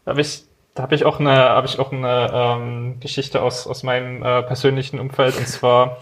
Darf 0.05 0.19
ich 0.19 0.45
da 0.75 0.83
habe 0.83 0.95
ich 0.97 1.05
auch 1.05 1.21
eine, 1.21 1.31
habe 1.31 1.69
ich 1.69 1.79
auch 1.79 1.93
eine 1.93 2.31
ähm, 2.33 2.97
Geschichte 2.99 3.43
aus 3.43 3.67
aus 3.67 3.85
meinem 3.85 4.23
äh, 4.25 4.43
persönlichen 4.43 4.99
Umfeld 4.99 5.37
und 5.39 5.47
zwar 5.47 5.99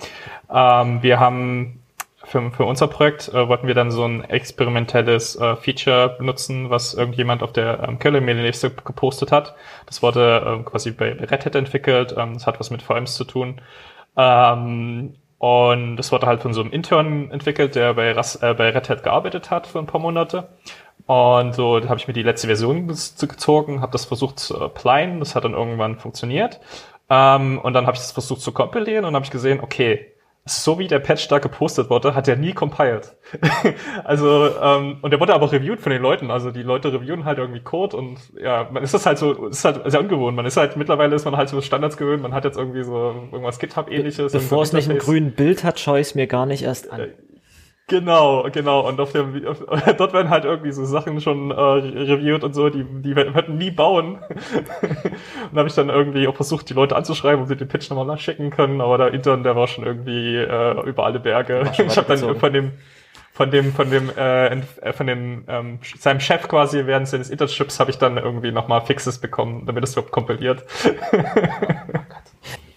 ähm, 0.50 1.02
wir 1.02 1.20
haben 1.20 1.81
für, 2.32 2.50
für 2.50 2.64
unser 2.64 2.88
Projekt 2.88 3.28
äh, 3.28 3.46
wollten 3.46 3.66
wir 3.66 3.74
dann 3.74 3.90
so 3.90 4.04
ein 4.04 4.24
experimentelles 4.24 5.36
äh, 5.36 5.54
Feature 5.56 6.16
benutzen, 6.18 6.70
was 6.70 6.94
irgendjemand 6.94 7.42
auf 7.42 7.52
der 7.52 7.86
ähm, 7.86 7.98
Kernel-Mail-Liste 7.98 8.70
gepostet 8.70 9.30
hat. 9.30 9.54
Das 9.84 10.02
wurde 10.02 10.42
ähm, 10.46 10.64
quasi 10.64 10.92
bei 10.92 11.12
Red 11.12 11.44
Hat 11.44 11.54
entwickelt. 11.54 12.14
Ähm, 12.16 12.34
das 12.34 12.46
hat 12.46 12.58
was 12.58 12.70
mit 12.70 12.80
VMs 12.80 13.16
zu 13.16 13.24
tun. 13.24 13.60
Ähm, 14.16 15.14
und 15.38 15.96
das 15.96 16.10
wurde 16.10 16.26
halt 16.26 16.40
von 16.40 16.54
so 16.54 16.62
einem 16.62 16.72
Intern 16.72 17.30
entwickelt, 17.30 17.74
der 17.74 17.94
bei, 17.94 18.12
Ras 18.12 18.36
äh, 18.36 18.54
bei 18.54 18.70
Red 18.70 18.88
Hat 18.88 19.02
gearbeitet 19.02 19.50
hat 19.50 19.66
für 19.66 19.78
ein 19.78 19.86
paar 19.86 20.00
Monate. 20.00 20.48
Und 21.06 21.54
so 21.54 21.86
habe 21.86 21.98
ich 21.98 22.08
mir 22.08 22.14
die 22.14 22.22
letzte 22.22 22.46
Version 22.46 22.86
gezogen, 22.86 23.82
habe 23.82 23.92
das 23.92 24.06
versucht 24.06 24.38
zu 24.38 24.58
applyen, 24.58 25.18
das 25.18 25.34
hat 25.34 25.44
dann 25.44 25.52
irgendwann 25.52 25.98
funktioniert. 25.98 26.60
Ähm, 27.10 27.58
und 27.58 27.74
dann 27.74 27.86
habe 27.86 27.96
ich 27.96 28.00
das 28.00 28.12
versucht 28.12 28.40
zu 28.40 28.52
kompilieren 28.52 29.04
und 29.04 29.14
habe 29.14 29.24
ich 29.24 29.30
gesehen, 29.30 29.60
okay, 29.60 30.11
so 30.44 30.78
wie 30.80 30.88
der 30.88 30.98
Patch 30.98 31.28
da 31.28 31.38
gepostet 31.38 31.88
wurde, 31.88 32.16
hat 32.16 32.26
er 32.26 32.36
nie 32.36 32.52
compiled. 32.52 33.14
also, 34.04 34.48
ähm, 34.60 34.98
und 35.00 35.12
der 35.12 35.20
wurde 35.20 35.34
aber 35.34 35.52
reviewed 35.52 35.80
von 35.80 35.92
den 35.92 36.02
Leuten. 36.02 36.32
Also 36.32 36.50
die 36.50 36.62
Leute 36.62 36.92
reviewen 36.92 37.24
halt 37.24 37.38
irgendwie 37.38 37.60
Code 37.60 37.96
und 37.96 38.18
ja, 38.40 38.68
man 38.72 38.82
ist 38.82 38.92
das 38.92 39.06
halt 39.06 39.18
so, 39.18 39.46
ist 39.46 39.64
halt 39.64 39.88
sehr 39.88 40.00
ungewohnt. 40.00 40.34
Man 40.36 40.44
ist 40.44 40.56
halt, 40.56 40.76
mittlerweile 40.76 41.14
ist 41.14 41.24
man 41.24 41.36
halt 41.36 41.48
so 41.48 41.60
Standards 41.60 41.96
gewöhnt, 41.96 42.22
man 42.22 42.34
hat 42.34 42.44
jetzt 42.44 42.58
irgendwie 42.58 42.82
so 42.82 43.28
irgendwas 43.30 43.60
GitHub-ähnliches. 43.60 44.32
Bevor 44.32 44.62
es 44.62 44.72
nicht 44.72 44.90
ein 44.90 44.98
grünen 44.98 45.32
Bild 45.32 45.62
hat, 45.62 45.78
schaue 45.78 46.00
ich 46.00 46.08
es 46.08 46.14
mir 46.16 46.26
gar 46.26 46.46
nicht 46.46 46.64
erst 46.64 46.90
an. 46.90 47.12
Genau, 47.92 48.48
genau. 48.50 48.88
Und 48.88 48.98
auf 49.00 49.12
dem, 49.12 49.46
auf, 49.46 49.58
dort 49.98 50.14
werden 50.14 50.30
halt 50.30 50.46
irgendwie 50.46 50.72
so 50.72 50.82
Sachen 50.86 51.20
schon 51.20 51.50
äh, 51.50 51.54
reviewed 51.54 52.42
und 52.42 52.54
so, 52.54 52.70
die, 52.70 52.84
die 52.84 53.14
würden 53.14 53.58
nie 53.58 53.70
bauen. 53.70 54.18
und 55.52 55.58
habe 55.58 55.68
ich 55.68 55.74
dann 55.74 55.90
irgendwie 55.90 56.26
auch 56.26 56.34
versucht, 56.34 56.70
die 56.70 56.72
Leute 56.72 56.96
anzuschreiben, 56.96 57.42
ob 57.42 57.48
sie 57.48 57.56
den 57.56 57.68
Pitch 57.68 57.90
nochmal 57.90 58.06
nachschicken 58.06 58.48
können, 58.48 58.80
aber 58.80 58.96
der 58.96 59.12
Intern, 59.12 59.42
der 59.42 59.56
war 59.56 59.66
schon 59.66 59.84
irgendwie 59.84 60.36
äh, 60.36 60.88
über 60.88 61.04
alle 61.04 61.20
Berge. 61.20 61.70
Ich 61.82 61.98
habe 61.98 62.16
dann 62.16 62.36
von 62.36 62.52
dem 62.52 62.72
von 63.34 63.50
dem 63.50 63.72
von 63.72 63.90
dem 63.90 64.10
äh, 64.16 64.46
äh, 64.46 64.92
von 64.92 65.06
dem 65.06 65.44
ähm, 65.48 65.78
seinem 65.98 66.20
Chef 66.20 66.48
quasi 66.48 66.86
während 66.86 67.08
seines 67.08 67.28
Internships 67.28 67.78
habe 67.80 67.90
ich 67.90 67.98
dann 67.98 68.16
irgendwie 68.16 68.52
nochmal 68.52 68.80
Fixes 68.82 69.18
bekommen, 69.18 69.66
damit 69.66 69.84
es 69.84 69.92
überhaupt 69.92 70.12
kompiliert. 70.12 70.64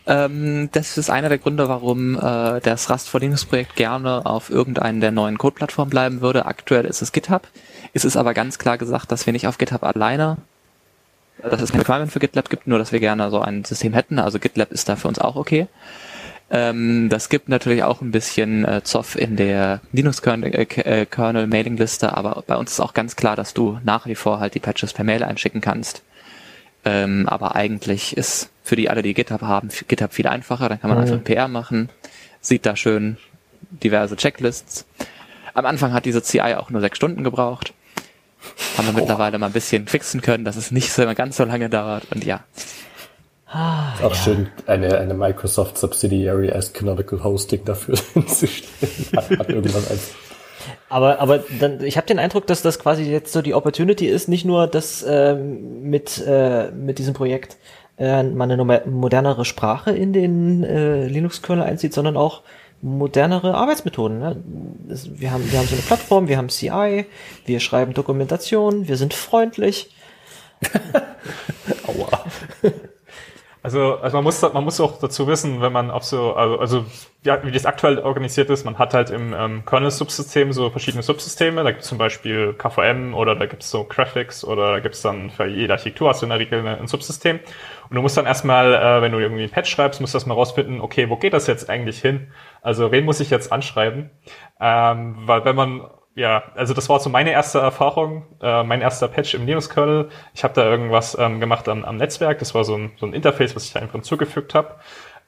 Ähm, 0.08 0.70
das 0.72 0.98
ist 0.98 1.10
einer 1.10 1.30
der 1.30 1.40
Gründe, 1.40 1.68
warum 1.68 2.16
äh, 2.16 2.62
das 2.62 2.90
Rust 2.90 3.10
for 3.10 3.20
Linux 3.20 3.46
Projekt 3.46 3.76
gerne 3.76 4.26
auf 4.26 4.50
irgendeinen 4.50 5.02
der 5.02 5.12
neuen 5.12 5.38
Code-Plattformen 5.38 5.90
bleiben 5.90 6.22
würde. 6.22 6.46
Aktuell 6.46 6.86
ist 6.86 7.02
es 7.02 7.12
GitHub. 7.12 7.48
Es 7.94 8.06
ist 8.06 8.18
aber 8.18 8.34
ganz 8.34 8.60
klar 8.60 8.78
gesagt, 8.78 9.12
dass 9.12 9.26
wir 9.26 9.34
nicht 9.34 9.48
auf 9.48 9.58
GitHub 9.58 9.84
alleine, 9.84 10.38
dass 11.42 11.62
es 11.62 11.72
kein 11.72 11.82
Requirement 11.82 12.12
für 12.12 12.20
GitLab 12.20 12.50
gibt, 12.50 12.68
nur 12.68 12.80
dass 12.80 12.92
wir 12.92 13.00
gerne 13.00 13.32
so 13.32 13.40
ein 13.42 13.66
System 13.66 13.94
hätten. 13.94 14.20
Also 14.20 14.40
GitLab 14.40 14.72
ist 14.72 14.90
da 14.90 14.96
für 14.96 15.08
uns 15.08 15.20
auch 15.20 15.36
okay. 15.36 15.68
Ähm, 16.52 17.10
das 17.10 17.30
gibt 17.30 17.50
natürlich 17.50 17.82
auch 17.84 18.02
ein 18.02 18.12
bisschen 18.12 18.66
äh, 18.66 18.84
Zoff 18.84 19.16
in 19.16 19.36
der 19.36 19.82
Linux-Kernel-Mailing-Liste, 19.94 22.06
äh, 22.06 22.10
aber 22.10 22.44
bei 22.46 22.56
uns 22.56 22.74
ist 22.74 22.80
auch 22.80 22.94
ganz 22.94 23.16
klar, 23.16 23.36
dass 23.36 23.56
du 23.56 23.80
nach 23.84 24.06
wie 24.06 24.14
vor 24.14 24.40
halt 24.40 24.54
die 24.54 24.60
Patches 24.60 24.94
per 24.94 25.04
Mail 25.04 25.24
einschicken 25.24 25.62
kannst. 25.62 26.04
Ähm, 26.86 27.28
aber 27.28 27.56
eigentlich 27.56 28.16
ist 28.16 28.50
für 28.64 28.76
die 28.76 28.90
alle, 28.90 29.02
die 29.02 29.14
GitHub 29.14 29.42
haben, 29.42 29.70
GitHub 29.88 30.14
viel 30.14 30.28
einfacher. 30.28 30.70
Dann 30.70 30.80
kann 30.80 30.90
man 30.90 31.00
mhm. 31.00 31.06
einfach 31.06 31.24
PR 31.24 31.48
machen, 31.48 31.90
sieht 32.42 32.66
da 32.66 32.76
schön 32.76 33.18
diverse 33.84 34.16
Checklists. 34.16 34.86
Am 35.54 35.66
Anfang 35.66 35.94
hat 35.94 36.06
diese 36.06 36.22
CI 36.22 36.56
auch 36.56 36.70
nur 36.70 36.82
sechs 36.82 36.98
Stunden 36.98 37.24
gebraucht. 37.24 37.74
Haben 38.78 38.88
wir 38.88 38.94
oh. 38.94 39.00
mittlerweile 39.00 39.38
mal 39.40 39.48
ein 39.48 39.54
bisschen 39.54 39.88
fixen 39.88 40.22
können, 40.22 40.46
dass 40.46 40.56
es 40.56 40.72
nicht 40.72 40.92
so 40.92 41.06
ganz 41.16 41.38
so 41.38 41.46
lange 41.46 41.70
dauert. 41.70 42.06
Und 42.12 42.24
ja. 42.24 42.44
Ah, 43.48 43.94
auch 44.04 44.10
ja. 44.12 44.16
schön, 44.16 44.50
eine, 44.68 44.98
eine 44.98 45.14
Microsoft 45.14 45.78
Subsidiary 45.78 46.52
als 46.52 46.74
Canonical 46.74 47.24
Hosting 47.24 47.64
dafür 47.64 47.96
hinzustellen. 48.14 49.08
hat, 49.16 49.30
hat 49.40 49.50
irgendwas 49.50 49.90
als 49.90 50.14
aber, 50.90 51.20
aber 51.20 51.44
dann, 51.60 51.82
ich 51.84 51.98
habe 51.98 52.08
den 52.08 52.20
Eindruck, 52.20 52.48
dass 52.48 52.62
das 52.62 52.80
quasi 52.80 53.04
jetzt 53.04 53.34
so 53.34 53.42
die 53.42 53.54
Opportunity 53.54 54.08
ist, 54.08 54.28
nicht 54.28 54.46
nur, 54.46 54.68
dass 54.68 55.04
äh, 55.04 55.36
mit, 55.36 56.24
äh, 56.26 56.72
mit 56.72 57.00
diesem 57.00 57.14
Projekt 57.14 57.58
äh, 57.98 58.24
man 58.24 58.52
eine 58.52 58.64
modernere 58.64 59.46
Sprache 59.46 59.92
in 59.92 60.14
den 60.14 60.64
äh, 60.64 61.08
Linux-Kernel 61.08 61.64
einzieht, 61.64 61.94
sondern 61.94 62.18
auch 62.18 62.44
modernere 62.82 63.56
Arbeitsmethoden. 63.56 64.20
Ne? 64.20 64.44
Wir, 64.88 65.32
haben, 65.32 65.52
wir 65.52 65.60
haben 65.60 65.68
so 65.68 65.76
eine 65.76 65.84
Plattform, 65.84 66.28
wir 66.28 66.38
haben 66.38 66.50
CI, 66.50 67.06
wir 67.46 67.60
schreiben 67.60 67.94
Dokumentation, 67.94 68.88
wir 68.88 68.98
sind 68.98 69.14
freundlich. 69.14 69.90
Aua. 71.88 72.26
Also, 73.66 73.96
also 73.96 74.18
man 74.18 74.24
muss 74.24 74.44
man 74.44 74.64
muss 74.64 74.80
auch 74.80 75.00
dazu 75.00 75.26
wissen, 75.26 75.60
wenn 75.60 75.74
man 75.74 75.90
auf 75.90 76.04
so 76.04 76.36
also, 76.36 76.60
also 76.60 76.86
ja, 77.24 77.44
wie 77.44 77.50
das 77.50 77.66
aktuell 77.66 77.98
organisiert 77.98 78.52
ist, 78.52 78.64
man 78.64 78.78
hat 78.78 78.94
halt 78.94 79.10
im 79.10 79.34
ähm, 79.34 79.66
Kernel-Subsystem 79.66 80.54
so 80.54 80.70
verschiedene 80.70 81.02
Subsysteme. 81.02 81.64
Da 81.64 81.72
gibt 81.72 81.82
es 81.82 81.90
zum 81.90 81.98
Beispiel 81.98 82.54
KVM 82.54 83.16
oder 83.16 83.36
da 83.36 83.48
gibt 83.48 83.64
es 83.64 83.72
so 83.72 83.84
Graphics 83.84 84.46
oder 84.46 84.72
da 84.74 84.80
gibt 84.82 84.94
es 84.94 85.02
dann 85.02 85.32
für 85.32 85.48
jede 85.48 85.74
Architektur 85.74 86.10
hast 86.10 86.22
du 86.22 86.28
in 86.28 86.30
der 86.30 86.38
Regel 86.38 86.68
ein 86.68 86.86
Subsystem. 86.86 87.40
Und 87.90 87.96
du 87.96 88.04
musst 88.04 88.16
dann 88.18 88.28
erstmal, 88.28 88.72
äh, 88.72 89.02
wenn 89.02 89.12
du 89.12 89.18
irgendwie 89.18 89.46
ein 89.46 89.50
Patch 89.50 89.72
schreibst, 89.72 90.00
musst 90.00 90.14
du 90.14 90.18
erstmal 90.18 90.38
rausfinden, 90.38 90.80
okay, 90.80 91.10
wo 91.10 91.16
geht 91.16 91.34
das 91.34 91.48
jetzt 91.48 91.68
eigentlich 91.68 92.00
hin? 92.00 92.28
Also 92.62 92.92
wen 92.92 93.04
muss 93.04 93.20
ich 93.20 93.32
jetzt 93.32 93.52
anschreiben? 93.52 94.12
Ähm, 94.62 95.16
weil 95.26 95.44
wenn 95.44 95.56
man 95.56 95.90
ja, 96.16 96.44
also 96.56 96.74
das 96.74 96.88
war 96.88 97.00
so 97.00 97.10
meine 97.10 97.32
erste 97.32 97.60
Erfahrung, 97.60 98.26
äh, 98.42 98.64
mein 98.64 98.82
erster 98.82 99.10
Patch 99.10 99.34
im 99.34 99.46
Linux-Kernel. 99.46 100.10
Ich 100.34 100.44
habe 100.46 100.54
da 100.54 100.64
irgendwas 100.66 101.18
ähm, 101.20 101.42
gemacht 101.42 101.68
am, 101.68 101.84
am 101.84 101.98
Netzwerk. 101.98 102.40
Das 102.40 102.56
war 102.56 102.64
so 102.64 102.76
ein, 102.78 102.94
so 102.98 103.06
ein 103.06 103.14
Interface, 103.14 103.56
was 103.56 103.66
ich 103.66 103.74
da 103.74 103.82
einfach 103.82 103.94
hinzugefügt 103.96 104.54
habe. 104.56 104.76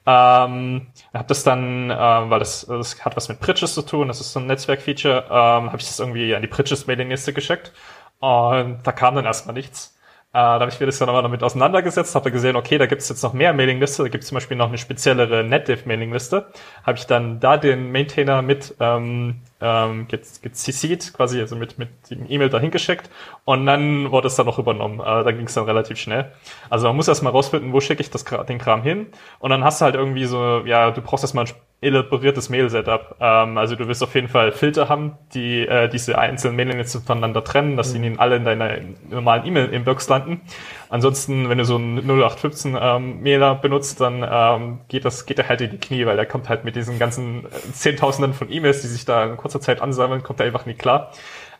Ähm, 0.06 0.86
habe 1.12 1.28
das 1.28 1.44
dann, 1.44 1.90
äh, 1.90 1.94
weil 1.94 2.38
das, 2.38 2.64
das 2.66 3.04
hat 3.04 3.16
was 3.16 3.28
mit 3.28 3.40
Bridges 3.40 3.74
zu 3.74 3.82
tun, 3.82 4.08
das 4.08 4.20
ist 4.20 4.32
so 4.32 4.40
ein 4.40 4.46
Netzwerk-Feature, 4.46 5.24
ähm, 5.28 5.66
habe 5.66 5.76
ich 5.76 5.86
das 5.86 6.00
irgendwie 6.00 6.34
an 6.34 6.40
die 6.40 6.48
Bridges-Mailing-Liste 6.48 7.34
geschickt. 7.34 7.72
Und 8.20 8.80
da 8.84 8.92
kam 8.92 9.14
dann 9.14 9.26
erstmal 9.26 9.54
nichts. 9.54 9.97
Äh, 10.30 10.36
da 10.36 10.60
habe 10.60 10.70
ich 10.70 10.78
mir 10.78 10.84
das 10.84 10.98
dann 10.98 11.08
aber 11.08 11.22
damit 11.22 11.42
auseinandergesetzt, 11.42 12.14
habe 12.14 12.30
gesehen, 12.30 12.54
okay, 12.54 12.76
da 12.76 12.84
gibt 12.84 13.00
es 13.00 13.08
jetzt 13.08 13.22
noch 13.22 13.32
mehr 13.32 13.54
Mailingliste, 13.54 14.02
da 14.02 14.08
gibt 14.10 14.24
es 14.24 14.28
zum 14.28 14.36
Beispiel 14.36 14.58
noch 14.58 14.68
eine 14.68 14.76
speziellere 14.76 15.42
NetDiv-Mailingliste. 15.42 16.52
Habe 16.84 16.98
ich 16.98 17.06
dann 17.06 17.40
da 17.40 17.56
den 17.56 17.90
Maintainer 17.92 18.42
mit 18.42 18.74
ähm, 18.78 19.40
ähm, 19.62 20.06
gecc'd, 20.06 21.14
quasi 21.14 21.40
also 21.40 21.56
mit, 21.56 21.78
mit 21.78 21.88
dem 22.10 22.26
E-Mail 22.28 22.50
dahin 22.50 22.70
geschickt 22.70 23.08
und 23.46 23.64
dann 23.64 24.10
wurde 24.10 24.26
es 24.28 24.36
dann 24.36 24.44
noch 24.46 24.58
übernommen. 24.58 25.00
Äh, 25.00 25.24
da 25.24 25.32
ging 25.32 25.46
es 25.46 25.54
dann 25.54 25.64
relativ 25.64 25.98
schnell. 25.98 26.30
Also 26.68 26.88
man 26.88 26.96
muss 26.96 27.08
erstmal 27.08 27.32
rausfinden, 27.32 27.72
wo 27.72 27.80
schicke 27.80 28.02
ich 28.02 28.10
das, 28.10 28.24
den 28.24 28.58
Kram 28.58 28.82
hin 28.82 29.06
und 29.38 29.48
dann 29.48 29.64
hast 29.64 29.80
du 29.80 29.86
halt 29.86 29.94
irgendwie 29.94 30.26
so, 30.26 30.60
ja, 30.66 30.90
du 30.90 31.00
brauchst 31.00 31.24
erstmal 31.24 31.46
ein 31.46 31.52
elaboriertes 31.80 32.48
Mail-Setup. 32.48 33.16
Ähm, 33.20 33.56
also 33.56 33.76
du 33.76 33.86
wirst 33.86 34.02
auf 34.02 34.14
jeden 34.14 34.28
Fall 34.28 34.50
Filter 34.50 34.88
haben, 34.88 35.16
die 35.34 35.66
äh, 35.66 35.88
diese 35.88 36.18
einzelnen 36.18 36.56
Mailings 36.56 37.00
voneinander 37.06 37.44
trennen, 37.44 37.76
dass 37.76 37.94
mhm. 37.94 38.02
sie 38.02 38.18
alle 38.18 38.36
in 38.36 38.44
deiner 38.44 38.78
normalen 39.08 39.46
E-Mail-Inbox 39.46 40.08
landen. 40.08 40.40
Ansonsten, 40.88 41.48
wenn 41.48 41.58
du 41.58 41.64
so 41.64 41.76
einen 41.76 41.98
0815 41.98 42.76
ähm, 42.80 43.22
Mailer 43.22 43.54
benutzt, 43.54 44.00
dann 44.00 44.26
ähm, 44.28 44.80
geht 44.88 45.04
das 45.04 45.26
geht 45.26 45.38
der 45.38 45.48
halt 45.48 45.60
in 45.60 45.70
die 45.70 45.78
Knie, 45.78 46.04
weil 46.06 46.16
der 46.16 46.26
kommt 46.26 46.48
halt 46.48 46.64
mit 46.64 46.74
diesen 46.74 46.98
ganzen 46.98 47.44
äh, 47.44 47.72
Zehntausenden 47.72 48.34
von 48.34 48.50
E-Mails, 48.50 48.82
die 48.82 48.88
sich 48.88 49.04
da 49.04 49.24
in 49.24 49.36
kurzer 49.36 49.60
Zeit 49.60 49.80
ansammeln, 49.80 50.22
kommt 50.24 50.40
er 50.40 50.46
einfach 50.46 50.66
nicht 50.66 50.80
klar. 50.80 51.12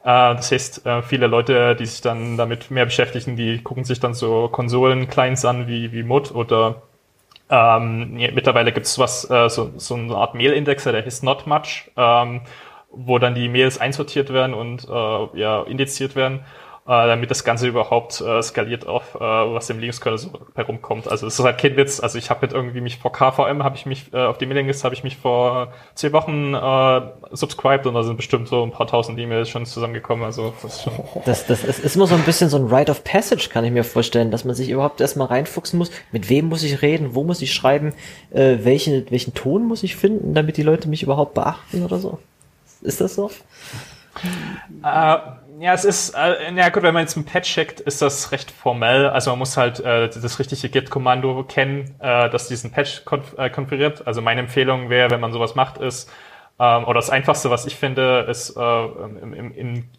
Äh, 0.02 0.34
das 0.34 0.50
heißt, 0.50 0.84
äh, 0.84 1.02
viele 1.02 1.28
Leute, 1.28 1.76
die 1.76 1.86
sich 1.86 2.00
dann 2.00 2.36
damit 2.36 2.72
mehr 2.72 2.86
beschäftigen, 2.86 3.36
die 3.36 3.62
gucken 3.62 3.84
sich 3.84 4.00
dann 4.00 4.14
so 4.14 4.48
Konsolen-Clients 4.48 5.44
an 5.44 5.68
wie, 5.68 5.92
wie 5.92 6.02
Mod 6.02 6.34
oder 6.34 6.82
ähm, 7.51 8.14
mittlerweile 8.34 8.72
gibt 8.72 8.86
es 8.86 8.99
was, 8.99 9.28
äh, 9.30 9.49
so, 9.49 9.72
so 9.76 9.94
eine 9.94 10.14
Art 10.14 10.34
Mail-Indexer, 10.34 10.92
der 10.92 11.05
heißt 11.05 11.24
Not 11.24 11.46
Much, 11.46 11.90
ähm, 11.96 12.42
wo 12.90 13.18
dann 13.18 13.34
die 13.34 13.49
Mails 13.49 13.78
einsortiert 13.78 14.32
werden 14.32 14.55
und 14.55 14.88
äh, 14.88 15.38
ja, 15.38 15.62
indiziert 15.62 16.16
werden 16.16 16.44
damit 16.89 17.30
das 17.30 17.45
Ganze 17.45 17.68
überhaupt 17.68 18.20
äh, 18.22 18.43
skaliert 18.43 18.86
auf, 18.86 19.14
äh, 19.14 19.18
was 19.18 19.68
im 19.68 19.78
Linux-Kernel 19.78 20.18
so 20.18 20.30
herumkommt. 20.55 21.07
Also 21.07 21.26
es 21.26 21.39
ist 21.39 21.45
halt 21.45 21.59
kein 21.59 21.76
Witz. 21.76 22.01
Also 22.01 22.16
ich 22.16 22.30
habe 22.30 22.47
jetzt 22.47 22.55
irgendwie 22.55 22.80
mich 22.80 22.97
vor 22.97 23.12
KVM 23.12 23.62
habe 23.62 23.76
ich 23.76 23.84
mich 23.84 24.12
äh, 24.14 24.24
auf 24.24 24.39
die 24.39 24.47
Mailingliste 24.47 24.84
habe 24.84 24.95
ich 24.95 25.05
mich 25.05 25.18
vor 25.18 25.72
zehn 25.95 26.12
Wochen 26.14 26.55
äh, 26.55 27.36
subscribed 27.36 27.86
und 27.86 27.93
da 27.93 28.03
sind 28.03 28.16
bestimmt 28.16 28.49
so 28.49 28.62
ein 28.62 28.70
paar 28.70 28.86
tausend 28.86 29.18
E-Mails 29.18 29.51
schon 29.51 29.66
zusammengekommen. 29.66 30.24
Also 30.24 30.55
das 30.62 30.76
ist 30.76 30.82
schon. 30.84 30.95
Das, 31.26 31.47
das 31.47 31.62
ist, 31.62 31.78
ist 31.80 31.97
immer 31.97 32.07
so 32.07 32.14
ein 32.14 32.22
bisschen 32.22 32.49
so 32.49 32.57
ein 32.57 32.72
Rite 32.72 32.91
of 32.91 33.05
Passage, 33.05 33.51
kann 33.53 33.66
ich 33.66 33.70
mir 33.70 33.84
vorstellen, 33.84 34.30
dass 34.30 34.47
man 34.47 34.55
sich 34.55 34.70
überhaupt 34.70 35.03
erstmal 35.03 35.26
reinfuchsen 35.26 35.78
muss. 35.78 35.91
Mit 36.11 36.30
wem 36.30 36.47
muss 36.47 36.62
ich 36.62 36.80
reden? 36.80 37.14
Wo 37.14 37.22
muss 37.22 37.43
ich 37.43 37.53
schreiben? 37.53 37.93
Äh, 38.30 38.59
welchen, 38.62 39.11
welchen 39.11 39.34
Ton 39.34 39.66
muss 39.66 39.82
ich 39.82 39.97
finden, 39.97 40.32
damit 40.32 40.57
die 40.57 40.62
Leute 40.62 40.89
mich 40.89 41.03
überhaupt 41.03 41.34
beachten 41.34 41.84
oder 41.84 41.99
so? 41.99 42.18
Ist 42.80 43.03
das 43.03 43.14
so? 43.14 43.30
Äh, 44.82 45.16
ja, 45.61 45.72
es 45.72 45.84
ist, 45.84 46.14
äh, 46.14 46.52
ja 46.54 46.68
gut, 46.68 46.82
wenn 46.82 46.94
man 46.94 47.02
jetzt 47.02 47.16
ein 47.16 47.24
Patch 47.24 47.52
checkt, 47.52 47.80
ist 47.80 48.02
das 48.02 48.32
recht 48.32 48.50
formell. 48.50 49.09
Also 49.09 49.30
man 49.30 49.40
muss 49.40 49.56
halt 49.56 49.80
äh, 49.80 50.09
das 50.09 50.38
richtige 50.38 50.68
Git-Kommando 50.68 51.44
kennen, 51.44 51.96
äh, 52.00 52.28
das 52.30 52.48
diesen 52.48 52.70
Patch 52.70 53.04
konf 53.04 53.36
äh, 53.38 53.50
konfiguriert. 53.50 54.06
Also 54.06 54.22
meine 54.22 54.40
Empfehlung 54.40 54.90
wäre, 54.90 55.11
wenn 55.11 55.20
man 55.20 55.32
sowas 55.32 55.54
macht, 55.54 55.78
ist, 55.78 56.11
ähm, 56.59 56.84
oder 56.84 56.94
das 56.94 57.11
Einfachste, 57.11 57.50
was 57.50 57.66
ich 57.66 57.76
finde, 57.76 58.26
ist 58.28 58.56
äh, 58.56 58.84
im, 58.84 59.34
im, 59.34 59.54
in 59.54 59.90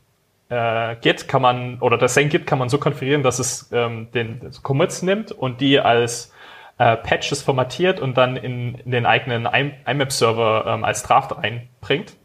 äh, 0.49 0.95
Git 1.01 1.28
kann 1.28 1.41
man, 1.41 1.80
oder 1.80 1.97
das 1.97 2.14
Same 2.14 2.28
Git 2.30 2.45
kann 2.47 2.60
man 2.60 2.70
so 2.70 2.78
konfigurieren, 2.78 3.24
dass 3.24 3.39
es 3.39 3.70
ähm, 3.72 4.12
den 4.12 4.51
Commits 4.64 5.01
nimmt 5.01 5.32
und 5.32 5.62
die 5.62 5.80
als 5.80 6.34
äh, 6.78 6.95
Patches 6.97 7.41
formatiert 7.43 7.99
und 7.99 8.18
dann 8.18 8.36
in, 8.36 8.76
in 8.76 8.91
den 8.91 9.05
eigenen 9.05 9.45
IMAP-Server 9.45 10.66
ähm, 10.68 10.84
als 10.84 11.03
Draft 11.03 11.38
einbringt. 11.38 12.16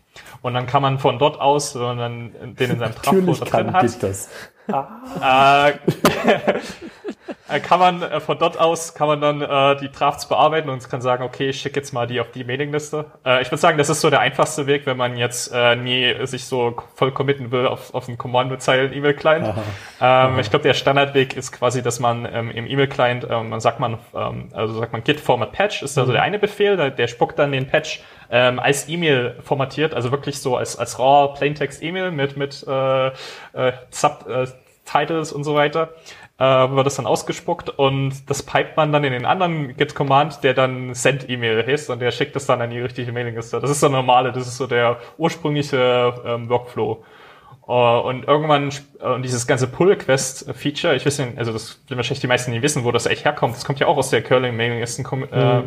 Und 0.45 0.53
dann 0.53 0.67
kann 0.67 0.83
man 0.83 0.99
von 0.99 1.19
dort 1.19 1.41
aus, 1.41 1.75
wenn 1.75 1.97
man 1.97 1.99
dann 1.99 2.55
den 2.57 2.73
in 2.73 2.79
seinem 2.79 2.95
Traffolder 2.95 3.47
drin 3.47 3.73
hat. 3.73 3.85
Äh, 5.23 5.79
kann 7.63 7.79
man 7.79 8.03
äh, 8.03 8.21
von 8.21 8.39
dort 8.39 8.59
aus 8.59 8.95
kann 8.95 9.07
man 9.07 9.21
dann 9.21 9.43
äh, 9.43 9.77
die 9.79 9.93
Drafts 9.93 10.27
bearbeiten 10.27 10.71
und 10.71 10.89
kann 10.89 11.03
sagen, 11.03 11.23
okay, 11.23 11.51
ich 11.51 11.61
schicke 11.61 11.79
jetzt 11.79 11.93
mal 11.93 12.07
die 12.07 12.21
auf 12.21 12.31
die 12.31 12.43
Mailingliste. 12.43 13.05
Äh, 13.25 13.43
ich 13.43 13.49
würde 13.49 13.61
sagen, 13.61 13.77
das 13.77 13.91
ist 13.91 14.01
so 14.01 14.09
der 14.09 14.21
einfachste 14.21 14.67
Weg, 14.67 14.87
wenn 14.87 14.97
man 14.97 15.19
jetzt 15.19 15.53
äh, 15.53 15.77
nie 15.77 16.27
sich 16.27 16.47
so 16.47 16.75
voll 16.95 17.13
committen 17.13 17.51
will 17.51 17.67
auf, 17.67 17.93
auf 17.93 18.09
einen 18.09 18.17
Kommandozeilen-E-Mail-Client. 18.17 19.55
Ähm, 20.01 20.39
ich 20.39 20.49
glaube, 20.49 20.63
der 20.63 20.73
Standardweg 20.73 21.37
ist 21.37 21.53
quasi, 21.53 21.83
dass 21.83 22.01
man 22.01 22.27
ähm, 22.33 22.51
im 22.51 22.67
E-Mail-Client, 22.67 23.27
ähm, 23.29 23.51
man 23.51 23.61
sagt 23.61 23.79
man, 23.79 23.99
ähm, 24.15 24.49
also 24.55 24.79
sagt 24.79 24.93
man 24.93 25.05
git 25.05 25.21
format 25.21 25.53
patch, 25.53 25.83
ist 25.83 25.99
also 25.99 26.11
mhm. 26.11 26.15
der 26.15 26.23
eine 26.23 26.39
Befehl, 26.39 26.79
der, 26.79 26.91
der 26.91 27.09
spuckt 27.09 27.39
dann 27.39 27.53
den 27.53 27.67
Patch 27.67 28.03
ähm, 28.31 28.59
als 28.59 28.89
E-Mail 28.89 29.37
formatiert, 29.43 29.93
also 29.93 30.11
wirklich 30.11 30.41
so 30.41 30.57
als, 30.57 30.79
als 30.79 30.99
raw 30.99 31.35
Plaintext 31.37 31.83
E-Mail 31.83 32.11
mit, 32.11 32.39
mit 32.39 32.65
äh, 32.67 33.09
äh, 33.09 33.73
Sub, 33.91 34.27
äh, 34.29 34.47
Titles 34.85 35.33
und 35.33 35.45
so 35.45 35.55
weiter. 35.55 35.91
Äh, 36.39 36.45
wird 36.45 36.87
das 36.87 36.97
dann 36.97 37.07
ausgespuckt 37.07 37.69
und 37.71 38.29
das 38.29 38.43
pipet 38.43 38.77
man 38.77 38.93
dann 38.93 39.05
in 39.05 39.13
den 39.13 39.25
anderen 39.25 39.77
Git-Command, 39.77 40.43
der 40.43 40.55
dann 40.55 40.93
Send-E-Mail 40.95 41.65
heißt 41.67 41.91
und 41.91 42.01
der 42.01 42.11
schickt 42.11 42.35
das 42.35 42.47
dann 42.47 42.61
an 42.61 42.71
die 42.71 42.81
richtige 42.81 43.13
Mailingliste. 43.13 43.61
Das 43.61 43.71
ist 43.71 43.83
der 43.83 43.91
normale, 43.91 44.33
das 44.33 44.49
ist 44.49 44.57
so 44.57 44.67
der 44.67 44.99
ursprüngliche 45.17 46.15
ähm, 46.27 46.49
Workflow. 46.49 47.05
Uh, 47.67 48.01
und 48.01 48.29
irgendwann, 48.29 48.69
uh, 49.03 49.19
dieses 49.23 49.47
ganze 49.47 49.67
Pull-Request-Feature, 49.67 50.97
ich 50.97 51.07
weiß 51.07 51.21
nicht, 51.21 51.39
also 51.39 51.51
das 51.51 51.81
will 51.89 51.97
wahrscheinlich 51.97 52.21
die 52.21 52.27
meisten 52.27 52.51
nicht 52.51 52.61
wissen, 52.61 52.85
wo 52.85 52.93
das 52.93 53.07
echt 53.07 53.25
herkommt. 53.25 53.57
Das 53.57 53.65
kommt 53.65 53.81
ja 53.81 53.87
auch 53.87 53.97
aus 53.97 54.11
der 54.11 54.21
Curling-Mailinglisten. 54.23 55.07
Mhm. 55.11 55.29
Äh, 55.33 55.63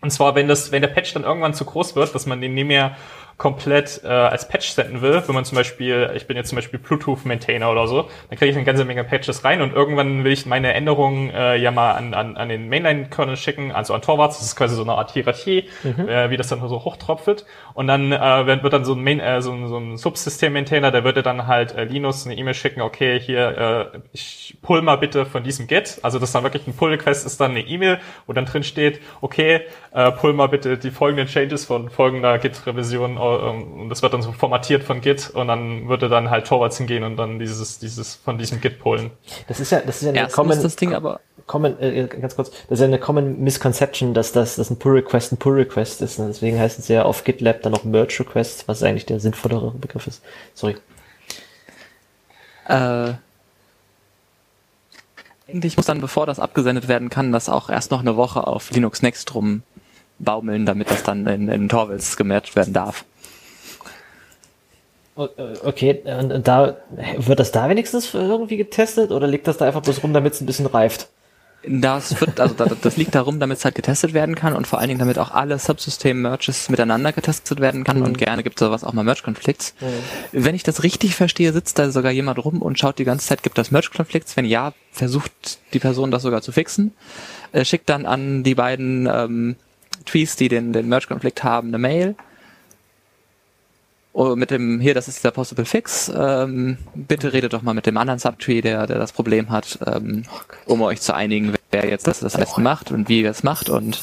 und 0.00 0.10
zwar, 0.10 0.34
wenn 0.36 0.48
das, 0.48 0.72
wenn 0.72 0.80
der 0.80 0.88
Patch 0.88 1.12
dann 1.12 1.24
irgendwann 1.24 1.52
zu 1.52 1.66
groß 1.66 1.96
wird, 1.96 2.14
dass 2.14 2.24
man 2.24 2.40
den 2.40 2.54
nicht 2.54 2.66
mehr 2.66 2.96
komplett 3.38 4.00
äh, 4.04 4.08
als 4.08 4.48
Patch 4.48 4.70
senden 4.70 5.00
will, 5.00 5.22
wenn 5.24 5.34
man 5.34 5.44
zum 5.44 5.56
Beispiel, 5.56 6.10
ich 6.16 6.26
bin 6.26 6.36
jetzt 6.36 6.48
zum 6.48 6.56
Beispiel 6.56 6.80
Bluetooth-Maintainer 6.80 7.70
oder 7.70 7.86
so, 7.86 8.08
dann 8.28 8.36
kriege 8.36 8.50
ich 8.50 8.56
eine 8.56 8.64
ganze 8.64 8.84
Menge 8.84 9.04
Patches 9.04 9.44
rein 9.44 9.62
und 9.62 9.72
irgendwann 9.72 10.24
will 10.24 10.32
ich 10.32 10.44
meine 10.44 10.74
Änderungen 10.74 11.30
äh, 11.30 11.56
ja 11.56 11.70
mal 11.70 11.92
an, 11.92 12.14
an, 12.14 12.36
an 12.36 12.48
den 12.48 12.68
Mainline-Kernel 12.68 13.36
schicken, 13.36 13.70
also 13.70 13.94
an 13.94 14.02
Torvalds, 14.02 14.38
das 14.38 14.48
ist 14.48 14.56
quasi 14.56 14.74
so 14.74 14.82
eine 14.82 14.94
Art 14.94 15.12
Hierarchie, 15.12 15.68
mhm. 15.84 16.08
äh, 16.08 16.30
wie 16.30 16.36
das 16.36 16.48
dann 16.48 16.60
so 16.68 16.84
hochtropft. 16.84 17.46
Und 17.74 17.86
dann 17.86 18.10
äh, 18.10 18.62
wird 18.62 18.72
dann 18.72 18.84
so 18.84 18.94
ein, 18.94 19.04
Main, 19.04 19.20
äh, 19.20 19.40
so 19.40 19.52
ein, 19.52 19.68
so 19.68 19.78
ein 19.78 19.96
Subsystem-Maintainer, 19.96 20.90
der 20.90 21.04
würde 21.04 21.22
dann 21.22 21.46
halt 21.46 21.76
äh, 21.76 21.84
Linus 21.84 22.26
eine 22.26 22.36
E-Mail 22.36 22.54
schicken, 22.54 22.80
okay, 22.80 23.20
hier, 23.20 23.92
äh, 23.94 23.98
ich 24.12 24.56
pull 24.62 24.82
mal 24.82 24.96
bitte 24.96 25.26
von 25.26 25.44
diesem 25.44 25.68
Git, 25.68 26.00
also 26.02 26.18
das 26.18 26.30
ist 26.30 26.34
dann 26.34 26.42
wirklich 26.42 26.66
ein 26.66 26.74
Pull-Request, 26.74 27.24
ist 27.24 27.40
dann 27.40 27.52
eine 27.52 27.60
E-Mail, 27.60 28.00
wo 28.26 28.32
dann 28.32 28.46
drin 28.46 28.64
steht, 28.64 29.00
okay, 29.20 29.60
äh, 29.92 30.10
pull 30.10 30.32
mal 30.32 30.48
bitte 30.48 30.76
die 30.76 30.90
folgenden 30.90 31.28
Changes 31.28 31.66
von 31.66 31.88
folgender 31.88 32.38
Git-Revision 32.38 33.16
ähm, 33.36 33.80
und 33.82 33.88
das 33.88 34.02
wird 34.02 34.12
dann 34.12 34.22
so 34.22 34.32
formatiert 34.32 34.82
von 34.84 35.00
Git 35.00 35.30
und 35.30 35.48
dann 35.48 35.88
würde 35.88 36.08
dann 36.08 36.30
halt 36.30 36.48
vorwärts 36.48 36.78
hingehen 36.78 37.04
und 37.04 37.16
dann 37.16 37.38
dieses, 37.38 37.78
dieses 37.78 38.16
von 38.16 38.38
diesem 38.38 38.60
Git 38.60 38.78
pullen. 38.78 39.10
Das 39.46 39.60
ist 39.60 39.70
ja, 39.70 39.80
das 39.80 39.96
ist 39.96 40.02
ja 40.02 40.08
eine 40.10 40.18
Erstens 40.18 40.36
common, 40.36 40.62
das 40.62 40.76
Ding 40.76 40.94
aber 40.94 41.20
common, 41.46 41.80
äh, 41.80 42.06
ganz 42.06 42.36
kurz, 42.36 42.50
das 42.50 42.78
ist 42.78 42.80
ja 42.80 42.86
eine 42.86 42.98
common 42.98 43.42
Misconception, 43.42 44.14
dass 44.14 44.32
das, 44.32 44.56
dass 44.56 44.70
ein 44.70 44.78
Pull 44.78 44.94
Request 44.94 45.32
ein 45.32 45.36
Pull 45.38 45.54
Request 45.54 46.02
ist. 46.02 46.18
Und 46.20 46.28
deswegen 46.28 46.58
heißt 46.60 46.78
es 46.78 46.86
ja 46.86 47.02
auf 47.02 47.24
GitLab 47.24 47.62
dann 47.62 47.72
noch 47.72 47.82
Merge 47.82 48.20
Request, 48.20 48.68
was 48.68 48.82
eigentlich 48.82 49.06
der 49.06 49.18
sinnvollere 49.18 49.72
Begriff 49.72 50.06
ist. 50.06 50.22
Sorry. 50.54 50.76
Äh, 52.68 53.14
eigentlich 55.48 55.76
muss 55.76 55.86
dann, 55.86 56.00
bevor 56.00 56.26
das 56.26 56.38
abgesendet 56.38 56.88
werden 56.88 57.08
kann, 57.08 57.32
das 57.32 57.48
auch 57.48 57.70
erst 57.70 57.90
noch 57.90 58.00
eine 58.00 58.16
Woche 58.16 58.46
auf 58.46 58.70
Linux 58.70 59.00
Next 59.02 59.34
rumbaumeln, 59.34 60.66
damit 60.66 60.90
das 60.90 61.02
dann 61.02 61.26
in, 61.26 61.48
in 61.48 61.68
Torvalds 61.68 62.16
gemercht 62.16 62.54
werden 62.54 62.74
darf. 62.74 63.04
Okay, 65.18 66.00
und 66.04 66.46
da 66.46 66.76
wird 67.16 67.40
das 67.40 67.50
da 67.50 67.68
wenigstens 67.68 68.14
irgendwie 68.14 68.56
getestet 68.56 69.10
oder 69.10 69.26
liegt 69.26 69.48
das 69.48 69.56
da 69.56 69.66
einfach 69.66 69.82
bloß 69.82 70.04
rum, 70.04 70.12
damit 70.12 70.34
es 70.34 70.40
ein 70.40 70.46
bisschen 70.46 70.66
reift? 70.66 71.08
Das 71.66 72.20
wird, 72.20 72.38
also 72.38 72.54
das 72.54 72.96
liegt 72.96 73.16
darum, 73.16 73.40
damit 73.40 73.58
es 73.58 73.64
halt 73.64 73.74
getestet 73.74 74.14
werden 74.14 74.36
kann 74.36 74.54
und 74.54 74.68
vor 74.68 74.78
allen 74.78 74.88
Dingen, 74.88 75.00
damit 75.00 75.18
auch 75.18 75.32
alle 75.32 75.58
Subsystem-Merges 75.58 76.68
miteinander 76.68 77.12
getestet 77.12 77.58
werden 77.58 77.82
kann 77.82 77.98
mhm. 77.98 78.04
und 78.04 78.18
gerne 78.18 78.44
gibt 78.44 78.60
es 78.60 78.64
sowas 78.64 78.84
auch 78.84 78.92
mal 78.92 79.02
Merge-Konflikts. 79.02 79.74
Mhm. 79.80 80.44
Wenn 80.44 80.54
ich 80.54 80.62
das 80.62 80.84
richtig 80.84 81.16
verstehe, 81.16 81.52
sitzt 81.52 81.80
da 81.80 81.90
sogar 81.90 82.12
jemand 82.12 82.44
rum 82.44 82.62
und 82.62 82.78
schaut 82.78 83.00
die 83.00 83.04
ganze 83.04 83.26
Zeit, 83.26 83.42
gibt 83.42 83.58
das 83.58 83.72
Merge-Konflikts? 83.72 84.36
Wenn 84.36 84.44
ja, 84.44 84.72
versucht 84.92 85.58
die 85.72 85.80
Person 85.80 86.12
das 86.12 86.22
sogar 86.22 86.42
zu 86.42 86.52
fixen, 86.52 86.92
äh, 87.50 87.64
schickt 87.64 87.88
dann 87.88 88.06
an 88.06 88.44
die 88.44 88.54
beiden 88.54 89.08
ähm, 89.12 89.56
Tweets, 90.06 90.36
die 90.36 90.48
den, 90.48 90.72
den 90.72 90.88
Merge-Konflikt 90.88 91.42
haben, 91.42 91.68
eine 91.68 91.78
Mail 91.78 92.14
mit 94.36 94.50
dem, 94.50 94.80
hier, 94.80 94.94
das 94.94 95.08
ist 95.08 95.24
der 95.24 95.30
Possible 95.30 95.64
Fix. 95.64 96.10
Ähm, 96.14 96.78
bitte 96.94 97.32
redet 97.32 97.52
doch 97.52 97.62
mal 97.62 97.74
mit 97.74 97.86
dem 97.86 97.96
anderen 97.96 98.18
Subtree, 98.18 98.60
der, 98.60 98.86
der 98.86 98.98
das 98.98 99.12
Problem 99.12 99.50
hat, 99.50 99.78
ähm, 99.86 100.24
um 100.66 100.82
euch 100.82 101.00
zu 101.00 101.14
einigen, 101.14 101.54
wer 101.70 101.88
jetzt 101.88 102.06
das, 102.06 102.20
das 102.20 102.34
am 102.34 102.40
besten 102.40 102.62
macht 102.62 102.90
und 102.90 103.08
wie 103.08 103.22
er 103.22 103.30
es 103.30 103.42
macht. 103.42 103.68
Und 103.68 104.02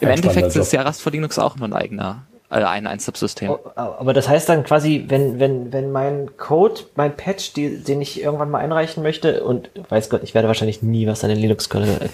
im 0.00 0.08
Endeffekt 0.08 0.54
ist 0.54 0.72
ja 0.72 0.82
Rust 0.82 1.02
for 1.02 1.12
Linux 1.12 1.38
auch 1.38 1.56
nur 1.56 1.68
ein 1.68 1.72
eigener 1.72 2.26
äh, 2.50 2.64
ein, 2.64 2.86
ein 2.88 2.98
Subsystem. 2.98 3.50
Oh, 3.50 3.58
aber 3.76 4.12
das 4.12 4.28
heißt 4.28 4.48
dann 4.48 4.64
quasi, 4.64 5.04
wenn, 5.06 5.38
wenn, 5.38 5.72
wenn 5.72 5.92
mein 5.92 6.36
Code, 6.36 6.80
mein 6.96 7.16
Patch, 7.16 7.52
die, 7.52 7.78
den 7.78 8.02
ich 8.02 8.20
irgendwann 8.20 8.50
mal 8.50 8.58
einreichen 8.58 9.04
möchte, 9.04 9.44
und 9.44 9.70
weiß 9.88 10.10
Gott, 10.10 10.22
ich 10.24 10.34
werde 10.34 10.48
wahrscheinlich 10.48 10.82
nie 10.82 11.06
was 11.06 11.22
an 11.22 11.30
den 11.30 11.38
Linux-Kernel 11.38 11.98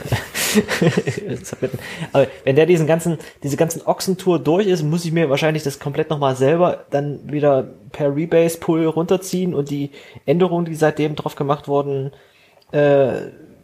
aber 2.13 2.27
wenn 2.45 2.57
der 2.57 2.67
diesen 2.67 2.87
ganzen, 2.87 3.19
diese 3.43 3.57
ganzen 3.57 3.87
Ochsentour 3.87 4.39
durch 4.39 4.67
ist, 4.67 4.83
muss 4.83 5.07
ich 5.07 5.13
mir 5.13 5.31
wahrscheinlich 5.31 5.63
das 5.63 5.79
komplett 5.79 6.11
nochmal 6.11 6.37
selber 6.37 6.85
dann 6.91 7.21
wieder 7.33 7.69
per 7.93 8.15
Rebase-Pull 8.15 8.87
runterziehen 8.87 9.55
und 9.55 9.71
die 9.71 9.91
Änderungen, 10.27 10.67
die 10.67 10.75
seitdem 10.75 11.17
drauf 11.17 11.35
gemacht 11.35 11.67
wurden, 11.67 12.13
äh, 12.73 13.13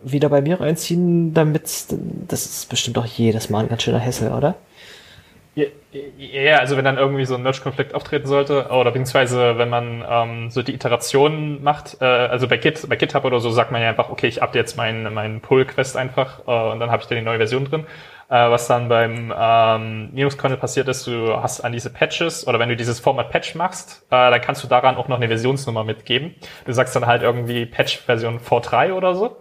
wieder 0.03 0.31
bei 0.31 0.41
mir 0.41 0.61
reinziehen, 0.61 1.35
damit 1.35 1.65
das 2.29 2.47
ist 2.47 2.69
bestimmt 2.69 2.99
auch 2.99 3.07
jedes 3.07 3.51
Mal 3.51 3.61
ein 3.61 3.69
ganz 3.69 3.83
schöner 3.83 3.99
Hessel, 3.99 4.33
oder? 4.33 4.57
Ja, 5.55 5.67
ja, 6.17 6.59
also 6.61 6.79
wenn 6.79 6.85
dann 6.87 6.97
irgendwie 6.97 7.27
so 7.27 7.35
ein 7.35 7.43
Merge-Konflikt 7.43 7.95
auftreten 7.95 8.27
sollte, 8.27 8.69
oder 8.69 8.91
beziehungsweise 8.91 9.59
wenn 9.59 9.69
man 9.69 10.03
ähm, 10.09 10.51
so 10.51 10.63
die 10.63 10.73
Iterationen 10.73 11.63
macht, 11.63 11.99
äh, 12.01 12.05
also 12.07 12.49
bei 12.49 12.57
Git, 12.57 12.89
bei 12.89 12.97
GitHub 12.97 13.27
oder 13.27 13.39
so 13.39 13.51
sagt 13.51 13.71
man 13.71 13.83
ja 13.83 13.91
einfach, 13.91 14.09
okay, 14.09 14.29
ich 14.29 14.43
update 14.43 14.63
jetzt 14.63 14.77
meinen 14.79 15.13
mein 15.13 15.43
Pull-Quest 15.43 15.99
einfach 15.99 16.41
äh, 16.47 16.73
und 16.73 16.81
dann 16.81 16.91
habe 16.91 17.03
ich 17.03 17.09
da 17.09 17.15
die 17.15 17.21
neue 17.21 17.37
Version 17.37 17.67
drin. 17.67 17.87
Äh, 18.31 18.51
was 18.51 18.67
dann 18.67 18.89
beim 18.89 19.31
ähm, 19.39 20.09
Linux-Kernel 20.15 20.57
passiert 20.57 20.89
ist, 20.89 21.07
du 21.07 21.37
hast 21.43 21.61
an 21.61 21.73
diese 21.73 21.91
Patches 21.93 22.47
oder 22.47 22.59
wenn 22.59 22.71
du 22.71 22.77
dieses 22.77 22.99
Format-Patch 23.01 23.55
machst, 23.55 24.07
äh, 24.11 24.31
dann 24.31 24.41
kannst 24.41 24.65
du 24.65 24.69
daran 24.69 24.97
auch 24.97 25.09
noch 25.09 25.19
eine 25.19 25.29
Versionsnummer 25.29 25.85
mitgeben. 25.85 26.35
Du 26.65 26.73
sagst 26.73 26.97
dann 26.97 27.05
halt 27.05 27.21
irgendwie 27.21 27.67
Patch-Version 27.67 28.41
V3 28.41 28.95
oder 28.95 29.15
so 29.15 29.37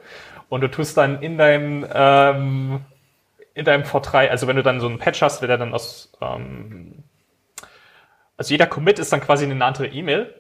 und 0.49 0.59
du 0.59 0.67
tust 0.67 0.97
dann 0.97 1.21
in 1.21 1.37
deinem 1.37 1.85
ähm, 1.93 2.81
in 3.61 3.65
deinem 3.65 3.83
V3, 3.83 4.27
also 4.29 4.47
wenn 4.47 4.55
du 4.55 4.63
dann 4.63 4.79
so 4.79 4.87
einen 4.87 4.99
Patch 4.99 5.21
hast, 5.21 5.41
der 5.41 5.57
dann 5.57 5.73
aus, 5.73 6.11
ähm, 6.21 7.03
also 8.37 8.51
jeder 8.51 8.67
Commit 8.67 8.99
ist 8.99 9.13
dann 9.13 9.21
quasi 9.21 9.45
eine 9.45 9.63
andere 9.63 9.87
E-Mail 9.87 10.33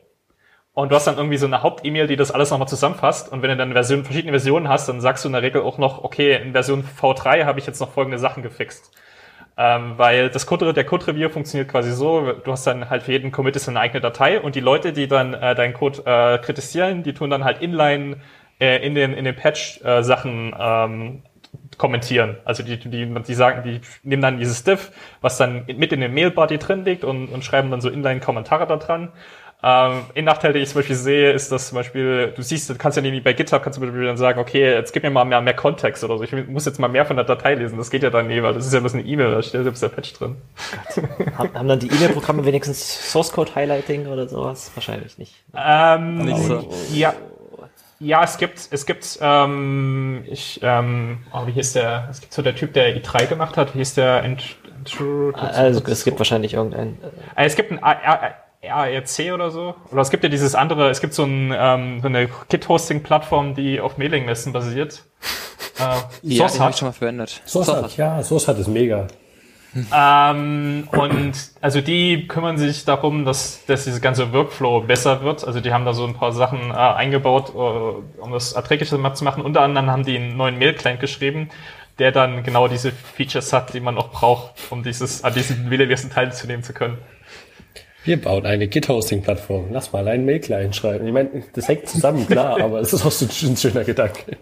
und 0.73 0.91
du 0.91 0.95
hast 0.95 1.07
dann 1.07 1.17
irgendwie 1.17 1.37
so 1.37 1.45
eine 1.45 1.63
Haupt-E-Mail, 1.63 2.07
die 2.07 2.15
das 2.15 2.31
alles 2.31 2.51
nochmal 2.51 2.67
zusammenfasst 2.67 3.31
und 3.31 3.41
wenn 3.41 3.49
du 3.49 3.57
dann 3.57 3.73
Version, 3.73 4.03
verschiedene 4.03 4.31
Versionen 4.33 4.69
hast, 4.69 4.89
dann 4.89 5.01
sagst 5.01 5.23
du 5.23 5.29
in 5.29 5.33
der 5.33 5.41
Regel 5.41 5.61
auch 5.61 5.77
noch, 5.77 6.03
okay, 6.03 6.41
in 6.41 6.51
Version 6.51 6.83
V3 6.83 7.45
habe 7.45 7.59
ich 7.59 7.67
jetzt 7.67 7.79
noch 7.79 7.91
folgende 7.91 8.19
Sachen 8.19 8.43
gefixt. 8.43 8.91
Ähm, 9.57 9.93
weil 9.97 10.29
das 10.29 10.45
Code, 10.45 10.73
der 10.73 10.85
Code-Review 10.85 11.29
funktioniert 11.29 11.69
quasi 11.69 11.91
so, 11.91 12.31
du 12.31 12.51
hast 12.51 12.65
dann 12.65 12.89
halt 12.89 13.03
für 13.03 13.11
jeden 13.11 13.31
Commit 13.31 13.55
ist 13.57 13.67
eine 13.67 13.81
eigene 13.81 13.99
Datei 13.99 14.39
und 14.39 14.55
die 14.55 14.61
Leute, 14.61 14.93
die 14.93 15.07
dann 15.07 15.33
äh, 15.33 15.55
deinen 15.55 15.73
Code 15.73 16.03
äh, 16.05 16.37
kritisieren, 16.39 17.03
die 17.03 17.13
tun 17.13 17.29
dann 17.29 17.43
halt 17.43 17.61
inline 17.61 18.17
äh, 18.59 18.85
in 18.85 18.95
den, 18.95 19.13
in 19.13 19.25
den 19.25 19.35
Patch 19.35 19.81
äh, 19.83 20.03
Sachen 20.03 20.55
ähm, 20.57 21.23
kommentieren. 21.77 22.37
Also 22.45 22.63
die, 22.63 22.77
die, 22.77 23.13
die 23.13 23.33
sagen, 23.33 23.63
die 23.63 23.81
nehmen 24.03 24.21
dann 24.21 24.37
dieses 24.37 24.63
Diff, 24.63 24.91
was 25.21 25.37
dann 25.37 25.65
mit 25.65 25.91
in 25.91 26.01
den 26.01 26.13
Mail-Body 26.13 26.57
drin 26.57 26.85
liegt 26.85 27.03
und, 27.03 27.27
und 27.27 27.43
schreiben 27.43 27.71
dann 27.71 27.81
so 27.81 27.89
Inline-Kommentare 27.89 28.67
da 28.67 28.77
dran. 28.77 29.09
Ähm, 29.63 30.05
ein 30.15 30.25
Nachteil, 30.25 30.53
den 30.53 30.63
ich 30.63 30.69
zum 30.69 30.79
Beispiel 30.79 30.95
sehe, 30.95 31.31
ist, 31.33 31.51
dass 31.51 31.67
zum 31.67 31.75
Beispiel, 31.75 32.33
du 32.35 32.41
siehst, 32.41 32.69
du 32.69 32.75
kannst 32.75 32.97
ja 32.97 33.03
nicht 33.03 33.23
bei 33.23 33.33
GitHub, 33.33 33.61
kannst 33.61 33.77
du 33.77 33.81
zum 33.81 33.91
Beispiel 33.91 34.07
dann 34.07 34.17
sagen, 34.17 34.39
okay, 34.39 34.73
jetzt 34.73 34.91
gib 34.91 35.03
mir 35.03 35.11
mal 35.11 35.23
mehr, 35.23 35.39
mehr 35.41 35.53
Kontext 35.53 36.03
oder 36.03 36.17
so. 36.17 36.23
Ich 36.23 36.33
muss 36.47 36.65
jetzt 36.65 36.79
mal 36.79 36.87
mehr 36.87 37.05
von 37.05 37.15
der 37.15 37.25
Datei 37.25 37.53
lesen. 37.53 37.77
Das 37.77 37.91
geht 37.91 38.01
ja 38.01 38.09
dann 38.09 38.27
nie, 38.27 38.41
weil 38.41 38.55
das 38.55 38.65
ist 38.65 38.73
ja 38.73 38.79
bloß 38.79 38.95
eine 38.95 39.03
E-Mail, 39.03 39.31
da 39.31 39.41
steht 39.43 39.63
selbst 39.63 39.83
der 39.83 39.89
Patch 39.89 40.13
drin. 40.13 40.37
haben 41.37 41.67
dann 41.67 41.79
die 41.79 41.87
E-Mail-Programme 41.87 42.43
wenigstens 42.43 43.11
Source 43.11 43.31
Code 43.31 43.53
Highlighting 43.53 44.07
oder 44.07 44.27
sowas? 44.27 44.71
Wahrscheinlich 44.73 45.19
nicht. 45.19 45.35
Ähm, 45.55 46.17
nicht 46.25 46.41
so. 46.41 46.67
Ja, 46.91 47.13
ja, 48.01 48.23
es 48.23 48.37
gibt, 48.37 48.67
es 48.71 48.85
gibt, 48.85 49.19
ähm, 49.21 50.23
ich, 50.27 50.59
ähm, 50.63 51.19
oh, 51.33 51.45
wie 51.45 51.51
hieß 51.51 51.73
der? 51.73 52.07
Es 52.09 52.19
gibt 52.19 52.33
so 52.33 52.41
der 52.41 52.55
Typ, 52.55 52.73
der 52.73 52.97
i3 52.97 53.27
gemacht 53.27 53.57
hat. 53.57 53.75
Wie 53.75 53.79
hieß 53.79 53.93
der? 53.93 54.23
Intro, 54.23 55.31
also 55.35 55.83
es 55.85 56.03
gibt 56.03 56.17
wahrscheinlich 56.17 56.55
irgendein. 56.55 56.97
Äh, 57.35 57.45
es 57.45 57.55
gibt 57.55 57.71
ein 57.71 57.79
ARC 57.83 59.33
oder 59.33 59.51
so. 59.51 59.75
Oder 59.91 60.01
es 60.01 60.09
gibt 60.09 60.23
ja 60.23 60.29
dieses 60.29 60.55
andere. 60.55 60.89
Es 60.89 60.99
gibt 60.99 61.13
so, 61.13 61.23
ein, 61.23 61.53
ähm, 61.55 61.99
so 62.01 62.07
eine 62.07 62.27
Git-Hosting-Plattform, 62.49 63.53
die 63.53 63.79
auf 63.79 63.97
Mailing-Messen 63.97 64.51
basiert. 64.51 65.03
Äh, 65.79 65.95
ja, 66.21 66.47
Source 66.47 66.59
hat. 66.59 66.77
schon 66.77 66.89
mal 66.89 66.91
verwendet. 66.91 67.41
Source, 67.47 67.65
Source 67.65 67.83
hat, 67.83 67.97
ja, 67.97 68.21
Source 68.21 68.47
hat 68.47 68.59
ist 68.59 68.67
mega. 68.67 69.07
Ähm, 69.73 70.87
und 70.91 71.33
also 71.61 71.79
die 71.79 72.27
kümmern 72.27 72.57
sich 72.57 72.83
darum, 72.83 73.23
dass, 73.23 73.65
dass 73.65 73.85
diese 73.85 74.01
ganze 74.01 74.33
Workflow 74.33 74.81
besser 74.81 75.23
wird. 75.23 75.45
Also 75.45 75.61
die 75.61 75.71
haben 75.71 75.85
da 75.85 75.93
so 75.93 76.05
ein 76.05 76.13
paar 76.13 76.33
Sachen 76.33 76.71
äh, 76.71 76.73
eingebaut, 76.73 77.55
uh, 77.55 78.03
um 78.21 78.31
das 78.31 78.53
erträglicher 78.53 79.01
zu 79.13 79.23
machen. 79.23 79.43
Unter 79.43 79.61
anderem 79.61 79.89
haben 79.89 80.03
die 80.03 80.17
einen 80.17 80.35
neuen 80.35 80.57
Mail-Client 80.57 80.99
geschrieben, 80.99 81.49
der 81.99 82.11
dann 82.11 82.43
genau 82.43 82.67
diese 82.67 82.91
Features 82.91 83.53
hat, 83.53 83.73
die 83.73 83.79
man 83.79 83.97
auch 83.97 84.11
braucht, 84.11 84.55
um 84.71 84.83
dieses, 84.83 85.23
an 85.23 85.33
diesen 85.33 85.69
Mailinglisten 85.69 86.11
teilzunehmen 86.11 86.63
zu 86.63 86.73
können. 86.73 86.97
Wir 88.03 88.19
bauen 88.19 88.45
eine 88.45 88.67
Git-Hosting-Plattform. 88.67 89.67
Lass 89.71 89.93
mal 89.93 90.07
einen 90.07 90.25
Mail-Client 90.25 90.75
schreiben. 90.75 91.07
Ich 91.07 91.13
meine, 91.13 91.43
das 91.53 91.67
hängt 91.67 91.87
zusammen, 91.87 92.27
klar, 92.27 92.59
aber 92.59 92.79
es 92.79 92.91
ist 92.91 93.05
auch 93.05 93.11
so 93.11 93.25
ein 93.25 93.55
schöner 93.55 93.83
Gedanke. 93.83 94.37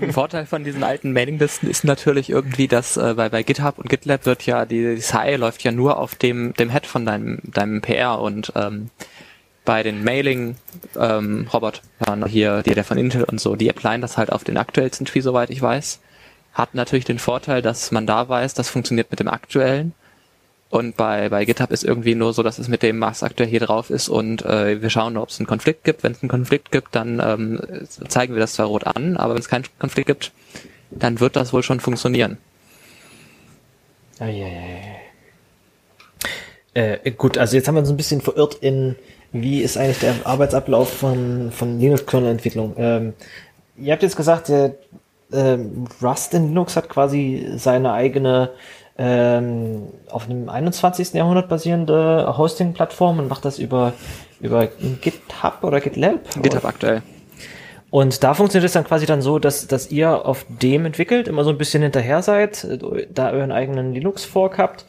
Ein 0.00 0.12
Vorteil 0.12 0.46
von 0.46 0.64
diesen 0.64 0.82
alten 0.82 1.12
Mailinglisten 1.12 1.70
ist 1.70 1.84
natürlich 1.84 2.28
irgendwie, 2.30 2.66
dass 2.66 2.96
äh, 2.96 3.14
bei, 3.16 3.28
bei 3.28 3.42
GitHub 3.42 3.78
und 3.78 3.88
GitLab 3.88 4.26
wird 4.26 4.44
ja 4.46 4.64
die, 4.66 4.96
die 4.96 5.00
SAI 5.00 5.36
läuft 5.36 5.62
ja 5.62 5.70
nur 5.70 5.98
auf 5.98 6.16
dem 6.16 6.54
dem 6.54 6.70
Head 6.70 6.86
von 6.86 7.06
deinem 7.06 7.38
deinem 7.44 7.80
PR 7.80 8.20
und 8.20 8.52
ähm, 8.56 8.90
bei 9.64 9.82
den 9.82 10.04
Mailing-Robotern 10.04 11.82
ähm, 12.06 12.26
hier, 12.26 12.62
die 12.62 12.74
der 12.74 12.84
von 12.84 12.98
Intel 12.98 13.24
und 13.24 13.40
so, 13.40 13.56
die 13.56 13.70
applyen 13.70 14.02
das 14.02 14.18
halt 14.18 14.30
auf 14.30 14.44
den 14.44 14.58
aktuellsten 14.58 15.06
Tree, 15.06 15.20
soweit 15.20 15.50
ich 15.50 15.62
weiß. 15.62 16.00
Hat 16.52 16.74
natürlich 16.74 17.06
den 17.06 17.18
Vorteil, 17.18 17.62
dass 17.62 17.90
man 17.90 18.06
da 18.06 18.28
weiß, 18.28 18.54
das 18.54 18.68
funktioniert 18.68 19.10
mit 19.10 19.20
dem 19.20 19.28
aktuellen. 19.28 19.94
Und 20.74 20.96
bei, 20.96 21.28
bei 21.28 21.44
GitHub 21.44 21.70
ist 21.70 21.84
irgendwie 21.84 22.16
nur 22.16 22.32
so, 22.32 22.42
dass 22.42 22.58
es 22.58 22.66
mit 22.66 22.82
dem, 22.82 23.00
was 23.00 23.22
aktuell 23.22 23.48
hier 23.48 23.60
drauf 23.60 23.90
ist 23.90 24.08
und 24.08 24.44
äh, 24.44 24.82
wir 24.82 24.90
schauen, 24.90 25.16
ob 25.16 25.28
es 25.28 25.38
einen 25.38 25.46
Konflikt 25.46 25.84
gibt. 25.84 26.02
Wenn 26.02 26.10
es 26.10 26.20
einen 26.20 26.28
Konflikt 26.28 26.72
gibt, 26.72 26.96
dann 26.96 27.22
ähm, 27.24 27.60
zeigen 28.08 28.34
wir 28.34 28.40
das 28.40 28.54
zwar 28.54 28.66
rot 28.66 28.84
an, 28.84 29.16
aber 29.16 29.34
wenn 29.34 29.40
es 29.40 29.48
keinen 29.48 29.66
Konflikt 29.78 30.08
gibt, 30.08 30.32
dann 30.90 31.20
wird 31.20 31.36
das 31.36 31.52
wohl 31.52 31.62
schon 31.62 31.78
funktionieren. 31.78 32.38
Oh, 34.18 34.24
yeah, 34.24 34.48
yeah. 36.74 36.96
Äh, 37.04 37.10
gut, 37.12 37.38
also 37.38 37.54
jetzt 37.54 37.68
haben 37.68 37.76
wir 37.76 37.80
uns 37.80 37.90
ein 37.90 37.96
bisschen 37.96 38.20
verirrt 38.20 38.56
in, 38.56 38.96
wie 39.30 39.62
ist 39.62 39.76
eigentlich 39.76 40.00
der 40.00 40.14
Arbeitsablauf 40.24 40.92
von, 40.92 41.52
von 41.52 41.78
Linux-Kernel-Entwicklung. 41.78 42.74
Ähm, 42.78 43.12
ihr 43.76 43.92
habt 43.92 44.02
jetzt 44.02 44.16
gesagt, 44.16 44.48
der 44.48 44.74
ähm, 45.32 45.86
Rust 46.02 46.34
in 46.34 46.48
Linux 46.48 46.74
hat 46.74 46.88
quasi 46.88 47.52
seine 47.58 47.92
eigene 47.92 48.50
ähm, 48.96 49.88
auf 50.10 50.28
einem 50.28 50.48
21. 50.48 51.14
Jahrhundert 51.14 51.48
basierende 51.48 52.34
Hosting-Plattform 52.36 53.18
und 53.18 53.28
macht 53.28 53.44
das 53.44 53.58
über, 53.58 53.92
über 54.40 54.68
GitHub 55.00 55.58
oder 55.62 55.80
GitLab? 55.80 56.20
GitHub 56.42 56.62
oder? 56.62 56.68
aktuell. 56.68 57.02
Und 57.90 58.24
da 58.24 58.34
funktioniert 58.34 58.66
es 58.66 58.72
dann 58.72 58.84
quasi 58.84 59.06
dann 59.06 59.22
so, 59.22 59.38
dass, 59.38 59.68
dass 59.68 59.90
ihr 59.90 60.26
auf 60.26 60.46
dem 60.48 60.84
entwickelt, 60.84 61.28
immer 61.28 61.44
so 61.44 61.50
ein 61.50 61.58
bisschen 61.58 61.82
hinterher 61.82 62.22
seid, 62.22 62.66
da 63.12 63.30
euren 63.30 63.52
eigenen 63.52 63.94
Linux-Fork 63.94 64.58
habt 64.58 64.84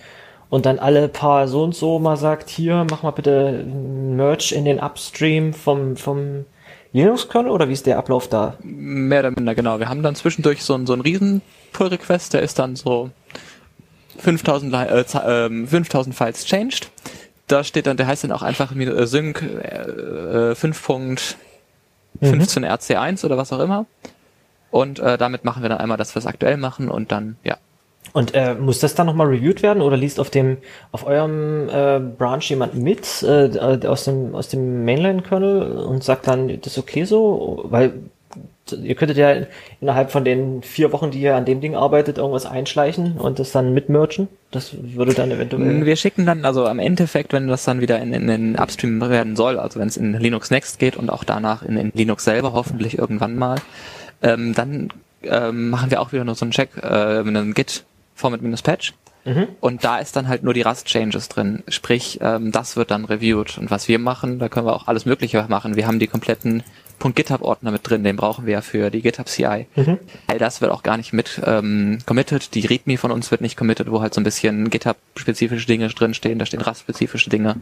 und 0.50 0.66
dann 0.66 0.80
alle 0.80 1.08
paar 1.08 1.48
so 1.48 1.64
und 1.64 1.76
so 1.76 2.00
mal 2.00 2.18
sagt, 2.18 2.50
hier, 2.50 2.86
mach 2.90 3.04
mal 3.04 3.12
bitte 3.12 3.64
Merge 3.64 4.56
in 4.56 4.66
den 4.66 4.80
Upstream 4.80 5.54
vom, 5.54 5.98
vom 5.98 6.46
Linux-Kernel 6.94 7.52
oder 7.52 7.70
wie 7.70 7.74
ist 7.74 7.86
der 7.86 7.98
Ablauf 7.98 8.28
da? 8.28 8.56
Mehr 8.64 9.20
oder 9.20 9.32
minder, 9.32 9.54
genau. 9.54 9.80
Wir 9.80 9.90
haben 9.90 10.02
dann 10.02 10.16
zwischendurch 10.16 10.64
so, 10.64 10.74
einen 10.74 10.88
so 10.88 10.94
einen 10.94 11.02
riesen 11.02 11.42
Pull-Request, 11.74 12.34
der 12.34 12.42
ist 12.42 12.58
dann 12.58 12.76
so 12.76 13.12
5000, 14.18 14.74
äh, 14.74 15.68
5000 15.68 16.16
Files 16.16 16.46
changed. 16.46 16.90
Da 17.48 17.64
steht 17.64 17.88
dann, 17.88 17.98
der 17.98 18.08
heißt 18.08 18.24
dann 18.24 18.32
auch 18.32 18.42
einfach 18.42 18.76
äh, 18.76 19.06
sync 19.06 19.42
äh, 19.42 20.54
5.15 20.54 21.36
mhm. 22.22 22.42
RC1 22.42 23.26
oder 23.26 23.38
was 23.38 23.54
auch 23.54 23.60
immer. 23.60 23.86
Und 24.72 25.00
äh, 25.00 25.18
damit 25.18 25.46
machen 25.46 25.62
wir 25.62 25.70
dann 25.70 25.78
einmal, 25.78 25.98
dass 25.98 26.16
wir 26.16 26.20
es 26.20 26.26
aktuell 26.26 26.58
machen 26.58 26.90
und 26.90 27.12
dann, 27.12 27.38
ja. 27.44 27.58
Und 28.14 28.34
äh, 28.34 28.56
muss 28.56 28.80
das 28.80 28.96
dann 28.96 29.08
nochmal 29.08 29.28
reviewed 29.28 29.62
werden 29.62 29.82
oder 29.82 29.98
liest 29.98 30.20
auf 30.20 30.30
dem 30.30 30.58
auf 30.92 31.06
eurem 31.06 31.70
äh, 31.70 32.00
Branch 32.00 32.42
jemand 32.42 32.76
mit 32.76 33.24
äh, 33.24 33.88
aus 33.88 34.06
dem 34.06 34.36
aus 34.36 34.48
dem 34.48 34.86
Mainline-Kernel 34.86 35.80
und 35.80 36.04
sagt 36.04 36.28
dann, 36.28 36.48
das 36.62 36.74
ist 36.74 36.78
okay 36.78 37.04
so? 37.04 37.66
Weil 37.66 37.94
ihr 38.72 38.96
könntet 38.96 39.18
ja 39.18 39.36
innerhalb 39.80 40.12
von 40.12 40.26
den 40.26 40.64
vier 40.64 40.92
Wochen, 40.92 41.12
die 41.12 41.22
ihr 41.22 41.36
an 41.36 41.46
dem 41.46 41.62
Ding 41.62 41.76
arbeitet, 41.76 42.18
irgendwas 42.18 42.46
einschleichen 42.46 43.18
und 43.18 43.40
das 43.40 43.52
dann 43.52 43.74
mitmerchen. 43.74 44.28
Das 44.52 44.76
würde 44.80 45.14
dann 45.14 45.32
eventuell. 45.32 45.86
Wir 45.86 45.96
schicken 45.96 46.26
dann, 46.26 46.46
also 46.46 46.66
am 46.66 46.80
Endeffekt, 46.80 47.34
wenn 47.34 47.48
das 47.48 47.64
dann 47.64 47.82
wieder 47.82 48.00
in, 48.00 48.14
in 48.14 48.28
den 48.28 48.56
Upstream 48.58 49.00
werden 49.02 49.36
soll, 49.36 49.60
also 49.60 49.80
wenn 49.80 49.88
es 49.88 49.98
in 49.98 50.14
Linux 50.14 50.50
Next 50.50 50.80
geht 50.80 50.96
und 50.96 51.10
auch 51.10 51.24
danach 51.24 51.62
in, 51.64 51.78
in 51.78 51.92
Linux 51.94 52.24
selber 52.24 52.54
hoffentlich 52.54 52.98
irgendwann 52.98 53.36
mal, 53.36 53.58
ähm, 54.22 54.54
dann 54.54 54.90
ähm, 55.24 55.70
machen 55.70 55.92
wir 55.92 56.02
auch 56.02 56.12
wieder 56.12 56.24
nur 56.24 56.36
so 56.36 56.46
einen 56.46 56.52
Check, 56.52 56.70
äh, 56.82 57.24
mit 57.24 57.36
einem 57.36 57.54
Git 57.54 57.84
Format-Patch. 58.16 58.94
Mhm. 59.26 59.48
Und 59.60 59.84
da 59.84 59.98
ist 59.98 60.16
dann 60.16 60.28
halt 60.28 60.44
nur 60.44 60.54
die 60.54 60.62
Rust-Changes 60.62 61.30
drin. 61.30 61.64
Sprich, 61.68 62.20
ähm, 62.22 62.52
das 62.52 62.78
wird 62.78 62.92
dann 62.92 63.06
reviewed. 63.06 63.58
Und 63.58 63.72
was 63.72 63.88
wir 63.88 64.00
machen, 64.00 64.40
da 64.40 64.50
können 64.50 64.68
wir 64.68 64.76
auch 64.76 64.88
alles 64.88 65.06
Mögliche 65.06 65.44
machen. 65.50 65.76
Wir 65.76 65.88
haben 65.88 66.00
die 66.00 66.08
kompletten 66.08 66.64
.github-Ordner 67.00 67.72
mit 67.72 67.88
drin, 67.88 68.04
den 68.04 68.16
brauchen 68.16 68.46
wir 68.46 68.54
ja 68.54 68.62
für 68.62 68.90
die 68.90 69.02
GitHub 69.02 69.28
CI. 69.28 69.68
Mhm. 69.76 70.00
All 70.28 70.38
das 70.38 70.62
wird 70.62 70.72
auch 70.72 70.84
gar 70.84 70.98
nicht 70.98 71.14
mit 71.14 71.42
ähm, 71.46 72.00
committed. 72.06 72.56
Die 72.56 72.66
README 72.66 72.98
von 72.98 73.12
uns 73.12 73.32
wird 73.32 73.42
nicht 73.42 73.58
committed, 73.58 73.92
wo 73.92 74.02
halt 74.02 74.14
so 74.14 74.22
ein 74.22 74.24
bisschen 74.24 74.70
GitHub-spezifische 74.70 75.68
Dinge 75.68 75.88
drinstehen, 75.90 76.40
da 76.40 76.46
stehen 76.46 76.62
Rust-spezifische 76.62 77.30
Dinge. 77.30 77.58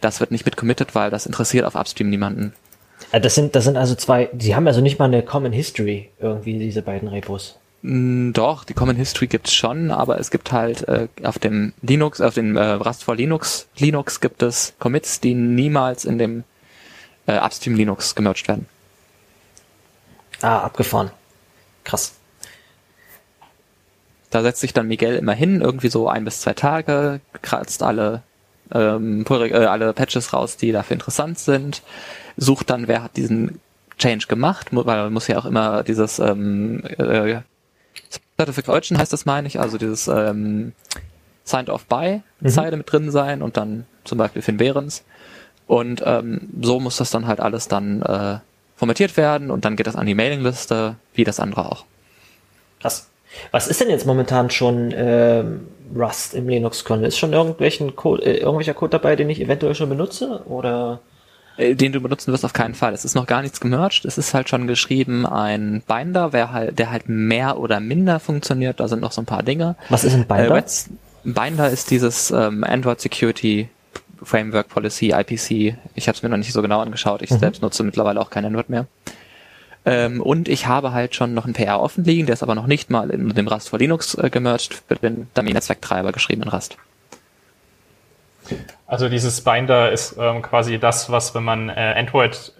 Das 0.00 0.20
wird 0.20 0.30
nicht 0.30 0.44
mit 0.44 0.56
committed, 0.56 0.94
weil 0.94 1.10
das 1.10 1.26
interessiert 1.26 1.64
auf 1.64 1.74
Upstream 1.74 2.10
niemanden. 2.10 2.52
Äh, 3.12 3.20
das 3.20 3.34
sind, 3.34 3.54
das 3.54 3.64
sind 3.64 3.76
also 3.76 3.94
zwei, 3.94 4.28
die 4.32 4.54
haben 4.54 4.66
also 4.66 4.80
nicht 4.80 4.98
mal 4.98 5.06
eine 5.06 5.22
Common 5.22 5.52
History, 5.52 6.10
irgendwie, 6.20 6.58
diese 6.58 6.82
beiden 6.82 7.08
Repos. 7.08 7.58
Mm, 7.82 8.32
doch, 8.32 8.64
die 8.64 8.74
Common 8.74 8.96
History 8.96 9.26
gibt's 9.26 9.54
schon, 9.54 9.90
aber 9.90 10.18
es 10.18 10.30
gibt 10.30 10.52
halt 10.52 10.86
äh, 10.88 11.08
auf 11.22 11.38
dem 11.38 11.72
Linux, 11.82 12.20
auf 12.20 12.34
dem 12.34 12.56
äh, 12.56 12.72
Rust 12.72 13.04
for 13.04 13.14
Linux, 13.14 13.68
Linux 13.78 14.20
gibt 14.20 14.42
es 14.42 14.74
Commits, 14.78 15.20
die 15.20 15.34
niemals 15.34 16.04
in 16.04 16.18
dem 16.18 16.44
äh, 17.28 17.38
Upstream 17.38 17.76
Linux 17.76 18.14
gemerged 18.14 18.48
werden. 18.48 18.66
Ah, 20.40 20.60
abgefahren. 20.60 21.10
Krass. 21.84 22.14
Da 24.30 24.42
setzt 24.42 24.60
sich 24.60 24.72
dann 24.72 24.88
Miguel 24.88 25.16
immer 25.16 25.32
hin, 25.32 25.60
irgendwie 25.60 25.88
so 25.88 26.08
ein 26.08 26.24
bis 26.24 26.40
zwei 26.40 26.54
Tage, 26.54 27.20
kratzt 27.42 27.82
alle, 27.82 28.22
ähm, 28.72 29.24
äh, 29.28 29.54
alle 29.54 29.92
Patches 29.92 30.32
raus, 30.32 30.56
die 30.56 30.72
dafür 30.72 30.94
interessant 30.94 31.38
sind, 31.38 31.82
sucht 32.36 32.70
dann, 32.70 32.88
wer 32.88 33.02
hat 33.02 33.16
diesen 33.16 33.60
Change 33.96 34.26
gemacht, 34.26 34.68
weil 34.70 34.84
man 34.84 35.12
muss 35.12 35.28
ja 35.28 35.38
auch 35.38 35.46
immer 35.46 35.82
dieses 35.82 36.18
ähm, 36.18 36.84
äh, 36.98 37.40
Certification 38.38 38.98
heißt 38.98 39.12
das, 39.12 39.26
meine 39.26 39.48
ich, 39.48 39.58
also 39.58 39.78
dieses 39.78 40.06
ähm, 40.06 40.72
Signed 41.44 41.70
Off 41.70 41.86
By 41.86 42.22
mhm. 42.40 42.48
Zeile 42.48 42.76
mit 42.76 42.92
drin 42.92 43.10
sein 43.10 43.42
und 43.42 43.56
dann 43.56 43.86
zum 44.04 44.18
Beispiel 44.18 44.42
Finn 44.42 44.58
Behrens. 44.58 45.04
Und 45.68 46.02
ähm, 46.04 46.48
so 46.60 46.80
muss 46.80 46.96
das 46.96 47.10
dann 47.10 47.26
halt 47.26 47.40
alles 47.40 47.68
dann 47.68 48.02
äh, 48.02 48.38
formatiert 48.76 49.16
werden 49.16 49.50
und 49.50 49.64
dann 49.64 49.76
geht 49.76 49.86
das 49.86 49.96
an 49.96 50.06
die 50.06 50.14
Mailingliste, 50.14 50.96
wie 51.14 51.24
das 51.24 51.38
andere 51.38 51.70
auch. 51.70 51.84
Krass. 52.80 53.08
Was 53.50 53.68
ist 53.68 53.80
denn 53.80 53.90
jetzt 53.90 54.06
momentan 54.06 54.50
schon 54.50 54.92
äh, 54.92 55.44
Rust 55.94 56.34
im 56.34 56.48
Linux-Kernel? 56.48 57.06
Ist 57.06 57.18
schon 57.18 57.34
irgendwelchen 57.34 57.94
Code, 57.94 58.24
äh, 58.24 58.38
irgendwelcher 58.38 58.72
Code 58.72 58.92
dabei, 58.92 59.14
den 59.14 59.28
ich 59.28 59.40
eventuell 59.40 59.74
schon 59.74 59.90
benutze? 59.90 60.42
Oder? 60.46 61.00
Äh, 61.58 61.74
den 61.74 61.92
du 61.92 62.00
benutzen 62.00 62.32
wirst 62.32 62.46
auf 62.46 62.54
keinen 62.54 62.74
Fall. 62.74 62.94
Es 62.94 63.04
ist 63.04 63.14
noch 63.14 63.26
gar 63.26 63.42
nichts 63.42 63.60
gemerged. 63.60 64.06
Es 64.06 64.16
ist 64.16 64.32
halt 64.32 64.48
schon 64.48 64.66
geschrieben 64.66 65.26
ein 65.26 65.82
Binder, 65.86 66.32
wer 66.32 66.52
halt, 66.52 66.78
der 66.78 66.90
halt 66.90 67.10
mehr 67.10 67.58
oder 67.58 67.80
minder 67.80 68.20
funktioniert. 68.20 68.80
Da 68.80 68.88
sind 68.88 69.02
noch 69.02 69.12
so 69.12 69.20
ein 69.20 69.26
paar 69.26 69.42
Dinge. 69.42 69.76
Was 69.90 70.04
ist 70.04 70.14
ein 70.14 70.26
Binder? 70.26 70.56
Äh, 70.56 70.62
Binder 71.24 71.68
ist 71.68 71.90
dieses 71.90 72.30
ähm, 72.30 72.64
Android 72.64 73.00
Security 73.00 73.68
Framework 74.22 74.68
Policy, 74.68 75.12
IPC. 75.12 75.76
Ich 75.94 76.08
habe 76.08 76.16
es 76.16 76.22
mir 76.22 76.28
noch 76.28 76.36
nicht 76.36 76.52
so 76.52 76.62
genau 76.62 76.80
angeschaut. 76.80 77.22
Ich 77.22 77.30
mhm. 77.30 77.38
selbst 77.38 77.62
nutze 77.62 77.82
mittlerweile 77.82 78.20
auch 78.20 78.30
kein 78.30 78.44
Android 78.44 78.68
mehr. 78.68 78.86
Ähm, 79.84 80.20
und 80.20 80.48
ich 80.48 80.66
habe 80.66 80.92
halt 80.92 81.14
schon 81.14 81.34
noch 81.34 81.46
ein 81.46 81.54
PR 81.54 81.80
offen 81.80 82.04
liegen, 82.04 82.26
der 82.26 82.34
ist 82.34 82.42
aber 82.42 82.54
noch 82.54 82.66
nicht 82.66 82.90
mal 82.90 83.10
in 83.10 83.34
dem 83.34 83.48
Rust 83.48 83.68
for 83.68 83.78
Linux 83.78 84.14
äh, 84.14 84.28
gemerged, 84.28 84.82
für 84.86 84.96
den 84.96 85.28
Dummy-Netzwerktreiber 85.34 86.12
geschrieben 86.12 86.42
in 86.42 86.48
Rust. 86.48 86.76
Also 88.86 89.08
dieses 89.08 89.42
Binder 89.42 89.92
ist 89.92 90.16
ähm, 90.18 90.42
quasi 90.42 90.78
das, 90.78 91.10
was, 91.10 91.34
wenn 91.34 91.44
man 91.44 91.68
äh, 91.68 91.94
Android 91.96 92.52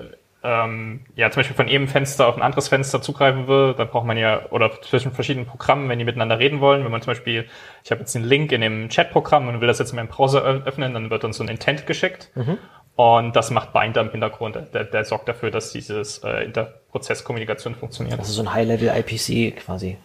ähm, 0.43 1.01
ja 1.17 1.31
zum 1.31 1.41
Beispiel 1.41 1.57
von 1.57 1.69
einem 1.69 1.89
Fenster 1.89 2.29
auf 2.29 2.37
ein 2.37 2.43
anderes 2.43 2.69
Fenster 2.69 3.03
zugreifen 3.03 3.49
will, 3.49 3.75
dann 3.77 3.89
braucht 3.89 4.07
man 4.07 4.17
ja, 4.17 4.47
oder 4.51 4.71
zwischen 4.83 5.13
verschiedenen 5.13 5.47
Programmen, 5.47 5.89
wenn 5.89 5.99
die 5.99 6.05
miteinander 6.05 6.39
reden 6.39 6.61
wollen, 6.61 6.85
wenn 6.85 6.93
man 6.93 7.03
zum 7.03 7.13
Beispiel, 7.13 7.47
ich 7.85 7.91
habe 7.91 8.01
jetzt 8.01 8.15
einen 8.15 8.25
Link 8.25 8.53
in 8.53 8.61
dem 8.61 8.89
Chat-Programm 8.89 9.49
und 9.49 9.61
will 9.61 9.69
das 9.69 9.79
jetzt 9.79 9.91
in 9.91 9.97
meinem 9.97 10.09
Browser 10.09 10.43
öffnen, 10.43 10.95
dann 10.95 11.11
wird 11.11 11.25
uns 11.25 11.39
so 11.39 11.45
ein 11.45 11.49
Intent 11.49 11.87
geschickt. 11.87 12.31
Mhm. 12.35 12.59
Und 12.95 13.37
das 13.37 13.51
macht 13.51 13.73
Binder 13.73 14.01
im 14.01 14.11
Hintergrund. 14.11 14.59
Der, 14.75 14.83
der 14.83 15.05
sorgt 15.05 15.29
dafür, 15.29 15.53
dass 15.53 15.71
dieses 15.71 16.19
äh, 16.19 16.45
Interprozesskommunikation 16.45 17.77
funktioniert. 17.77 18.19
Also 18.19 18.33
so 18.33 18.43
ein 18.43 18.53
High-Level 18.53 18.89
IPC 18.89 19.57
quasi. 19.57 19.99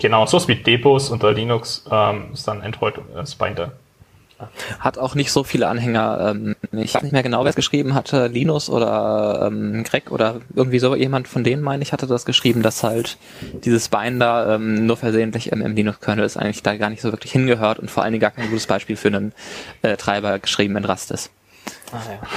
Genau, 0.00 0.26
so 0.26 0.46
wie 0.48 0.56
Depots 0.56 1.10
unter 1.10 1.32
Linux 1.32 1.84
ähm, 1.90 2.30
ist 2.32 2.48
dann 2.48 2.60
Android 2.62 2.98
äh, 2.98 3.24
Binder. 3.38 3.72
Hat 4.78 4.98
auch 4.98 5.14
nicht 5.14 5.32
so 5.32 5.44
viele 5.44 5.68
Anhänger. 5.68 6.30
Ähm, 6.30 6.56
ich 6.72 6.94
weiß 6.94 7.02
nicht 7.02 7.12
mehr 7.12 7.22
genau, 7.22 7.44
wer 7.44 7.50
es 7.50 7.56
geschrieben 7.56 7.94
hatte, 7.94 8.26
Linus 8.26 8.68
oder 8.68 9.46
ähm, 9.46 9.84
Greg 9.84 10.10
oder 10.10 10.40
irgendwie 10.54 10.78
so 10.78 10.94
jemand 10.94 11.28
von 11.28 11.44
denen, 11.44 11.62
meine 11.62 11.82
ich, 11.82 11.92
hatte 11.92 12.06
das 12.06 12.24
geschrieben, 12.24 12.62
dass 12.62 12.82
halt 12.82 13.16
dieses 13.64 13.88
Binder 13.88 14.54
ähm, 14.54 14.86
nur 14.86 14.96
versehentlich 14.96 15.52
im, 15.52 15.62
im 15.62 15.74
Linux-Kernel 15.74 16.24
ist 16.24 16.36
eigentlich 16.36 16.62
da 16.62 16.76
gar 16.76 16.90
nicht 16.90 17.02
so 17.02 17.12
wirklich 17.12 17.32
hingehört 17.32 17.78
und 17.78 17.90
vor 17.90 18.02
allen 18.02 18.12
Dingen 18.12 18.22
gar 18.22 18.30
kein 18.30 18.48
gutes 18.48 18.66
Beispiel 18.66 18.96
für 18.96 19.08
einen 19.08 19.32
äh, 19.82 19.96
Treiber 19.96 20.38
geschrieben 20.38 20.76
in 20.76 20.84
Rust 20.84 21.10
ist. 21.10 21.30
Ah, 21.92 22.00
ja. 22.10 22.28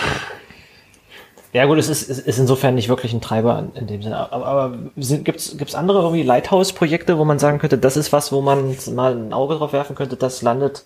Ja 1.53 1.65
gut, 1.65 1.79
es 1.79 1.89
ist, 1.89 2.09
es 2.09 2.19
ist 2.19 2.37
insofern 2.37 2.75
nicht 2.75 2.89
wirklich 2.89 3.13
ein 3.13 3.21
Treiber 3.21 3.69
in 3.73 3.87
dem 3.87 4.03
Sinne. 4.03 4.31
Aber, 4.31 4.45
aber 4.45 4.77
gibt 4.95 5.39
es 5.39 5.75
andere 5.75 5.99
irgendwie 6.01 6.23
Lighthouse-Projekte, 6.23 7.17
wo 7.17 7.25
man 7.25 7.39
sagen 7.39 7.57
könnte, 7.57 7.77
das 7.77 7.97
ist 7.97 8.11
was, 8.11 8.31
wo 8.31 8.41
man 8.41 8.75
mal 8.93 9.15
ein 9.15 9.33
Auge 9.33 9.55
drauf 9.55 9.73
werfen 9.73 9.95
könnte, 9.95 10.17
das 10.17 10.41
landet 10.41 10.85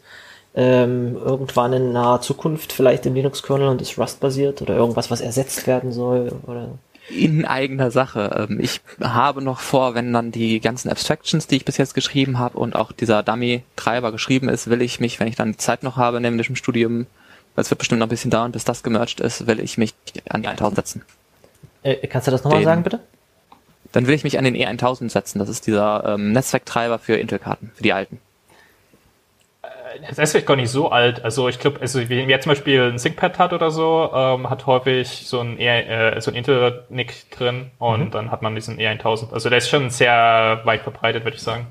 ähm, 0.54 1.16
irgendwann 1.16 1.74
in 1.74 1.92
naher 1.94 2.22
Zukunft 2.22 2.74
vielleicht 2.74 3.06
im 3.06 3.14
Linux-Kernel 3.14 3.70
und 3.70 3.82
ist 3.82 3.98
Rust-basiert 3.98 4.62
oder 4.62 4.76
irgendwas, 4.76 5.10
was 5.10 5.22
ersetzt 5.22 5.68
werden 5.68 5.92
soll 5.92 6.32
oder 6.46 6.70
in 7.10 7.46
eigener 7.46 7.92
Sache. 7.92 8.48
Ähm, 8.50 8.60
ich 8.62 8.82
habe 9.02 9.42
noch 9.42 9.60
vor, 9.60 9.96
wenn 9.96 10.14
dann 10.14 10.32
die 10.32 10.60
ganzen 10.60 10.90
Abstractions, 10.90 11.48
die 11.48 11.58
ich 11.58 11.66
bis 11.66 11.78
jetzt 11.78 11.94
geschrieben 11.94 12.40
habe 12.40 12.58
und 12.58 12.76
auch 12.76 12.92
dieser 12.92 13.24
Dummy-Treiber 13.24 14.12
geschrieben 14.12 14.50
ist, 14.50 14.70
will 14.70 14.82
ich 14.82 15.00
mich, 15.00 15.20
wenn 15.20 15.28
ich 15.28 15.36
dann 15.36 15.58
Zeit 15.58 15.84
noch 15.84 15.98
habe, 15.98 16.22
nämlich 16.22 16.50
im 16.50 16.56
Studium 16.56 17.08
weil 17.56 17.64
es 17.64 17.70
wird 17.70 17.80
bestimmt 17.80 18.00
noch 18.00 18.08
ein 18.08 18.10
bisschen 18.10 18.32
dauern, 18.32 18.52
bis 18.52 18.64
das 18.64 18.84
gemerged 18.84 19.20
ist, 19.20 19.48
will 19.48 19.60
ich 19.60 19.78
mich 19.78 19.94
an 20.30 20.42
die 20.42 20.48
1000 20.48 20.76
setzen. 20.76 21.02
Äh, 21.84 22.08
kannst 22.08 22.28
du 22.28 22.32
das 22.32 22.44
nochmal 22.44 22.64
sagen, 22.64 22.84
bitte? 22.84 23.00
Dann 23.92 24.08
will 24.08 24.16
ich 24.16 24.24
mich 24.24 24.38
an 24.38 24.46
den 24.46 24.56
E1000 24.56 25.10
setzen. 25.10 25.40
Das 25.40 25.50
ist 25.50 25.68
dieser 25.68 26.14
ähm, 26.14 26.32
Netzwerktreiber 26.32 26.98
für 26.98 27.16
Intel-Karten, 27.16 27.72
für 27.76 27.84
die 27.84 27.92
alten. 27.92 28.20
Das 30.08 30.18
ist 30.18 30.32
vielleicht 30.32 30.48
gar 30.48 30.56
nicht 30.56 30.70
so 30.70 30.90
alt. 30.90 31.24
Also 31.24 31.48
ich 31.48 31.60
glaube, 31.60 31.82
also 31.82 32.10
wie 32.10 32.22
jetzt 32.22 32.44
zum 32.44 32.52
Beispiel 32.52 32.92
ein 32.92 32.98
ThinkPad 32.98 33.40
hat 33.40 33.54
oder 33.54 33.72
so, 33.72 34.10
ähm, 34.14 34.50
hat 34.50 34.66
häufig 34.66 35.28
so 35.28 35.40
ein, 35.40 35.60
e, 35.60 35.68
äh, 35.68 36.22
so 36.22 36.32
ein 36.32 36.36
Intel-Nick 36.36 37.32
drin 37.32 37.72
und 37.80 38.06
mhm. 38.06 38.12
dann 38.12 38.32
hat 38.32 38.42
man 38.42 38.56
diesen 38.56 38.78
E1000. 38.78 39.34
Also 39.34 39.50
der 39.50 39.58
ist 39.58 39.70
schon 39.70 39.90
sehr 39.90 40.62
weit 40.64 40.82
verbreitet, 40.82 41.24
würde 41.24 41.38
ich 41.38 41.44
sagen. 41.44 41.68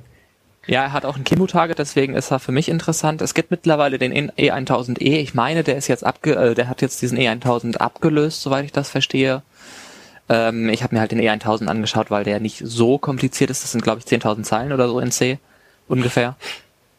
Ja, 0.66 0.82
er 0.82 0.92
hat 0.92 1.04
auch 1.04 1.16
ein 1.16 1.24
Chemo-Target, 1.24 1.78
deswegen 1.78 2.14
ist 2.14 2.30
er 2.30 2.38
für 2.38 2.52
mich 2.52 2.68
interessant. 2.68 3.22
Es 3.22 3.34
gibt 3.34 3.50
mittlerweile 3.50 3.98
den 3.98 4.30
E1000E. 4.30 5.00
E. 5.00 5.20
Ich 5.20 5.34
meine, 5.34 5.64
der 5.64 5.76
ist 5.76 5.88
jetzt 5.88 6.04
abge, 6.04 6.34
äh, 6.34 6.54
der 6.54 6.68
hat 6.68 6.82
jetzt 6.82 7.00
diesen 7.02 7.18
E1000 7.18 7.78
abgelöst, 7.78 8.42
soweit 8.42 8.64
ich 8.64 8.72
das 8.72 8.90
verstehe. 8.90 9.42
Ähm, 10.28 10.68
ich 10.68 10.82
habe 10.82 10.94
mir 10.94 11.00
halt 11.00 11.12
den 11.12 11.20
E1000 11.20 11.66
angeschaut, 11.66 12.10
weil 12.10 12.24
der 12.24 12.40
nicht 12.40 12.62
so 12.64 12.98
kompliziert 12.98 13.50
ist. 13.50 13.64
Das 13.64 13.72
sind, 13.72 13.82
glaube 13.82 14.00
ich, 14.00 14.04
10.000 14.04 14.42
Zeilen 14.42 14.72
oder 14.72 14.86
so 14.88 15.00
in 15.00 15.10
C 15.10 15.38
ungefähr. 15.88 16.36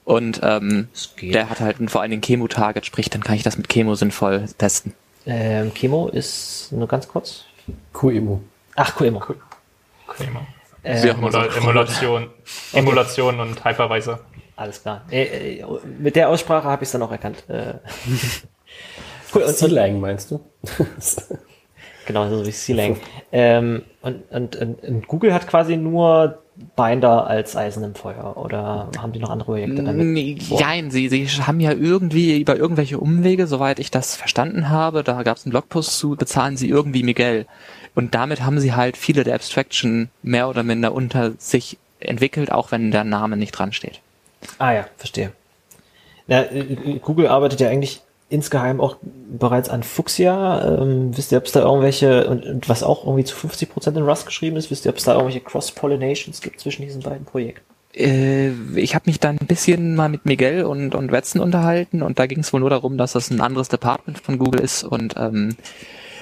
Und 0.03 0.41
ähm, 0.43 0.89
der 1.21 1.49
hat 1.49 1.59
halt 1.59 1.77
vor 1.89 2.01
allem 2.01 2.11
den 2.11 2.21
Chemo-Target, 2.21 2.85
sprich, 2.85 3.09
dann 3.09 3.23
kann 3.23 3.35
ich 3.35 3.43
das 3.43 3.57
mit 3.57 3.69
Chemo 3.69 3.95
sinnvoll 3.95 4.45
testen. 4.57 4.93
Ähm, 5.25 5.73
Chemo 5.73 6.07
ist 6.07 6.71
nur 6.71 6.87
ganz 6.87 7.07
kurz. 7.07 7.45
QEMO. 7.93 8.41
Ach, 8.75 8.95
QEMO. 8.95 9.19
QEMO. 9.19 10.39
Ähm, 10.83 11.09
Emula 11.09 11.45
Emulation, 11.55 12.29
Emulation 12.73 13.39
und 13.39 13.63
Hypervisor. 13.63 14.19
Alles 14.55 14.81
klar. 14.81 15.05
Äh, 15.11 15.59
äh, 15.59 15.65
mit 15.99 16.15
der 16.15 16.29
Aussprache 16.29 16.67
habe 16.67 16.83
ich 16.83 16.87
es 16.87 16.91
dann 16.91 17.03
auch 17.03 17.11
erkannt. 17.11 17.43
Äh. 17.47 17.75
cool, 19.35 19.43
und, 19.43 19.55
C-Lang 19.55 19.99
meinst 19.99 20.31
du? 20.31 20.39
genau, 22.07 22.29
so 22.29 22.45
wie 22.45 22.51
C-Lang. 22.51 22.97
Ähm, 23.31 23.83
und, 24.01 24.23
und, 24.31 24.55
und, 24.55 24.83
und 24.83 25.07
Google 25.07 25.33
hat 25.33 25.47
quasi 25.47 25.77
nur 25.77 26.41
Binder 26.75 27.27
als 27.27 27.55
Eisen 27.55 27.83
im 27.83 27.95
Feuer 27.95 28.37
oder 28.37 28.89
haben 28.97 29.11
die 29.11 29.19
noch 29.19 29.29
andere 29.29 29.45
Projekte 29.45 29.83
damit? 29.83 30.49
Nein, 30.59 30.91
sie, 30.91 31.09
sie 31.09 31.27
haben 31.27 31.59
ja 31.59 31.71
irgendwie 31.71 32.39
über 32.39 32.55
irgendwelche 32.55 32.99
Umwege, 32.99 33.47
soweit 33.47 33.79
ich 33.79 33.91
das 33.91 34.15
verstanden 34.15 34.69
habe, 34.69 35.03
da 35.03 35.23
gab 35.23 35.37
es 35.37 35.45
einen 35.45 35.51
Blogpost 35.51 35.97
zu, 35.97 36.15
bezahlen 36.15 36.57
sie 36.57 36.69
irgendwie 36.69 37.03
Miguel. 37.03 37.45
Und 37.95 38.15
damit 38.15 38.41
haben 38.41 38.59
sie 38.59 38.73
halt 38.73 38.97
viele 38.97 39.23
der 39.23 39.35
Abstraction 39.35 40.09
mehr 40.23 40.47
oder 40.49 40.63
minder 40.63 40.93
unter 40.93 41.33
sich 41.37 41.77
entwickelt, 41.99 42.51
auch 42.51 42.71
wenn 42.71 42.91
der 42.91 43.03
Name 43.03 43.37
nicht 43.37 43.51
dran 43.51 43.73
steht. 43.73 43.99
Ah 44.57 44.71
ja, 44.71 44.87
verstehe. 44.97 45.31
Ja, 46.27 46.45
Google 47.01 47.27
arbeitet 47.27 47.59
ja 47.59 47.69
eigentlich 47.69 48.01
insgeheim 48.31 48.79
auch 48.79 48.97
bereits 49.01 49.69
an 49.69 49.83
Fuchsia. 49.83 50.81
Ähm, 50.81 51.15
wisst 51.15 51.31
ihr, 51.31 51.37
ob 51.37 51.45
es 51.45 51.51
da 51.51 51.61
irgendwelche, 51.61 52.27
und, 52.27 52.45
und, 52.45 52.69
was 52.69 52.81
auch 52.81 53.05
irgendwie 53.05 53.25
zu 53.25 53.35
50% 53.35 53.97
in 53.97 54.03
Rust 54.03 54.25
geschrieben 54.25 54.55
ist, 54.55 54.71
wisst 54.71 54.85
ihr, 54.85 54.89
ob 54.89 54.97
es 54.97 55.03
da 55.03 55.13
irgendwelche 55.13 55.41
Cross-Pollinations 55.41 56.41
gibt 56.41 56.59
zwischen 56.59 56.83
diesen 56.83 57.01
beiden 57.01 57.25
Projekten? 57.25 57.65
Äh, 57.93 58.51
ich 58.75 58.95
habe 58.95 59.09
mich 59.09 59.19
dann 59.19 59.37
ein 59.37 59.47
bisschen 59.47 59.95
mal 59.95 60.07
mit 60.07 60.25
Miguel 60.25 60.63
und, 60.63 60.95
und 60.95 61.11
Wetzen 61.11 61.41
unterhalten 61.41 62.01
und 62.01 62.19
da 62.19 62.25
ging 62.25 62.39
es 62.39 62.53
wohl 62.53 62.61
nur 62.61 62.69
darum, 62.69 62.97
dass 62.97 63.11
das 63.11 63.29
ein 63.29 63.41
anderes 63.41 63.67
Department 63.67 64.19
von 64.19 64.37
Google 64.37 64.61
ist 64.61 64.83
und 64.83 65.15
ähm, 65.17 65.57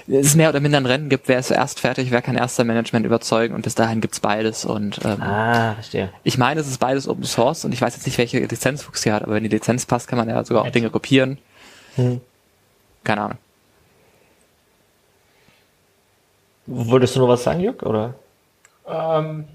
es 0.07 0.35
mehr 0.35 0.49
oder 0.49 0.59
minder 0.59 0.79
ein 0.79 0.87
Rennen 0.87 1.09
gibt, 1.09 1.27
wer 1.27 1.37
ist 1.37 1.51
erst 1.51 1.79
fertig, 1.79 2.09
wer 2.09 2.23
kann 2.23 2.35
erster 2.35 2.63
Management 2.63 3.05
überzeugen 3.05 3.53
und 3.53 3.61
bis 3.61 3.75
dahin 3.75 4.01
gibt's 4.01 4.19
beides 4.19 4.65
und 4.65 4.99
ähm, 5.05 5.21
ah, 5.21 5.75
verstehe. 5.75 6.09
ich 6.23 6.39
meine, 6.39 6.59
es 6.59 6.67
ist 6.67 6.79
beides 6.79 7.07
Open 7.07 7.25
Source 7.25 7.65
und 7.65 7.71
ich 7.71 7.81
weiß 7.81 7.95
jetzt 7.95 8.07
nicht, 8.07 8.17
welche 8.17 8.39
Lizenz 8.39 8.81
Fuchsia 8.81 9.13
hat, 9.13 9.23
aber 9.23 9.35
wenn 9.35 9.43
die 9.43 9.49
Lizenz 9.49 9.85
passt, 9.85 10.07
kann 10.07 10.17
man 10.17 10.27
ja 10.27 10.43
sogar 10.43 10.63
auch 10.63 10.71
Dinge 10.71 10.89
kopieren 10.89 11.37
hm. 11.99 12.21
Keine 13.03 13.21
Ahnung. 13.21 13.37
Wolltest 16.65 17.15
du 17.15 17.19
noch 17.19 17.27
was 17.27 17.43
sagen, 17.43 17.59
Jörg, 17.59 17.81
oder? 17.81 18.13
Ähm, 18.87 19.47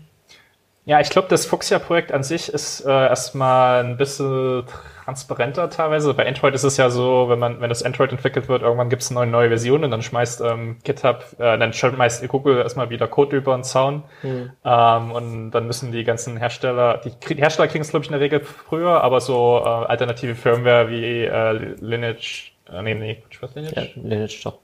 ja, 0.85 1.01
ich 1.01 1.11
glaube, 1.11 1.29
das 1.29 1.47
Fuchsia-Projekt 1.47 2.13
an 2.13 2.23
sich 2.23 2.49
ist 2.49 2.81
äh, 2.85 2.91
erstmal 2.91 3.85
ein 3.85 3.97
bisschen 3.97 4.65
transparenter 5.05 5.69
teilweise. 5.71 6.15
Bei 6.15 6.27
Android 6.27 6.55
ist 6.55 6.65
es 6.65 6.77
ja 6.77 6.91
so, 6.91 7.29
wenn 7.29 7.39
man, 7.39 7.61
wenn 7.61 7.69
das 7.69 7.83
Android 7.83 8.11
entwickelt 8.11 8.49
wird, 8.49 8.63
irgendwann 8.63 8.89
gibt 8.89 9.03
es 9.03 9.11
eine 9.11 9.27
neue 9.31 9.49
Version 9.49 9.85
und 9.85 9.91
dann 9.91 10.03
schmeißt 10.03 10.41
ähm, 10.41 10.79
GitHub, 10.83 11.25
äh, 11.39 11.59
dann 11.59 11.73
schmeißt 11.73 12.27
Google 12.29 12.59
erstmal 12.59 12.91
wieder 12.91 13.07
Code 13.07 13.37
über 13.37 13.55
den 13.55 13.65
Zaun. 13.65 14.05
Mhm. 14.23 14.53
Ähm, 14.65 15.13
und 15.13 15.51
dann 15.51 15.67
müssen 15.67 15.93
die 15.93 16.05
ganzen 16.05 16.37
Hersteller, 16.37 17.01
die 17.05 17.13
Hersteller 17.37 17.69
kriegen 17.69 17.83
es, 17.83 17.91
glaube 17.91 18.05
ich, 18.05 18.11
in 18.11 18.13
der 18.13 18.21
Regel 18.21 18.41
früher, 18.41 19.03
aber 19.03 19.21
so 19.21 19.61
äh, 19.65 19.69
alternative 19.69 20.35
Firmware 20.35 20.89
wie 20.89 21.25
äh, 21.25 21.53
Lineage, 21.81 22.53
äh, 22.73 22.83
nee, 22.83 22.95
nee, 22.95 23.23
was 23.41 23.55
Lineage? 23.55 23.77
Ja, 23.77 24.03
Lineage 24.03 24.41
doch. 24.45 24.59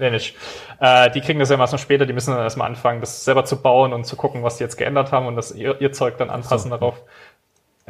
Lineage. 0.00 0.34
Äh, 0.80 1.10
die 1.10 1.20
kriegen 1.20 1.38
das 1.38 1.50
ja 1.50 1.56
mal 1.56 1.66
später, 1.78 2.06
die 2.06 2.12
müssen 2.12 2.32
dann 2.32 2.42
erstmal 2.42 2.68
anfangen, 2.68 3.00
das 3.00 3.24
selber 3.24 3.44
zu 3.44 3.60
bauen 3.60 3.92
und 3.92 4.04
zu 4.04 4.16
gucken, 4.16 4.42
was 4.42 4.56
die 4.56 4.64
jetzt 4.64 4.76
geändert 4.76 5.12
haben 5.12 5.26
und 5.26 5.36
das 5.36 5.52
ihr, 5.52 5.80
ihr 5.80 5.92
Zeug 5.92 6.16
dann 6.16 6.30
anpassen 6.30 6.70
so. 6.70 6.76
darauf. 6.76 7.02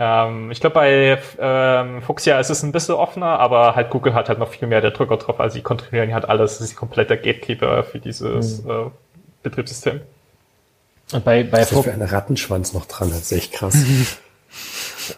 Ähm, 0.03 0.51
ich 0.51 0.61
glaube, 0.61 0.75
bei 0.75 1.19
ähm, 1.39 2.01
Fuchsia 2.01 2.41
ist 2.41 2.49
es 2.49 2.63
ein 2.63 2.73
bisschen 2.73 2.95
offener, 2.95 3.39
aber 3.39 3.77
halt 3.77 3.91
Google 3.91 4.15
hat 4.15 4.31
halt 4.31 4.39
noch 4.39 4.49
viel 4.49 4.67
mehr 4.67 4.81
der 4.81 4.93
Drücker 4.93 5.19
drauf, 5.19 5.39
also 5.39 5.53
sie 5.53 5.61
kontrollieren 5.61 6.15
halt 6.15 6.27
alles, 6.27 6.57
das 6.57 6.71
ist 6.71 6.77
komplett 6.77 7.11
der 7.11 7.19
Gatekeeper 7.19 7.85
für 7.85 7.99
dieses 7.99 8.65
mhm. 8.65 8.71
äh, 8.71 8.75
Betriebssystem. 9.43 10.01
Und 11.13 11.23
bei, 11.23 11.43
bei 11.43 11.59
das 11.59 11.73
ist 11.73 11.85
für 11.85 11.93
eine 11.93 12.11
Rattenschwanz 12.11 12.73
noch 12.73 12.87
dran, 12.87 13.11
das 13.11 13.31
ist 13.31 13.33
echt 13.33 13.53
krass. 13.53 13.77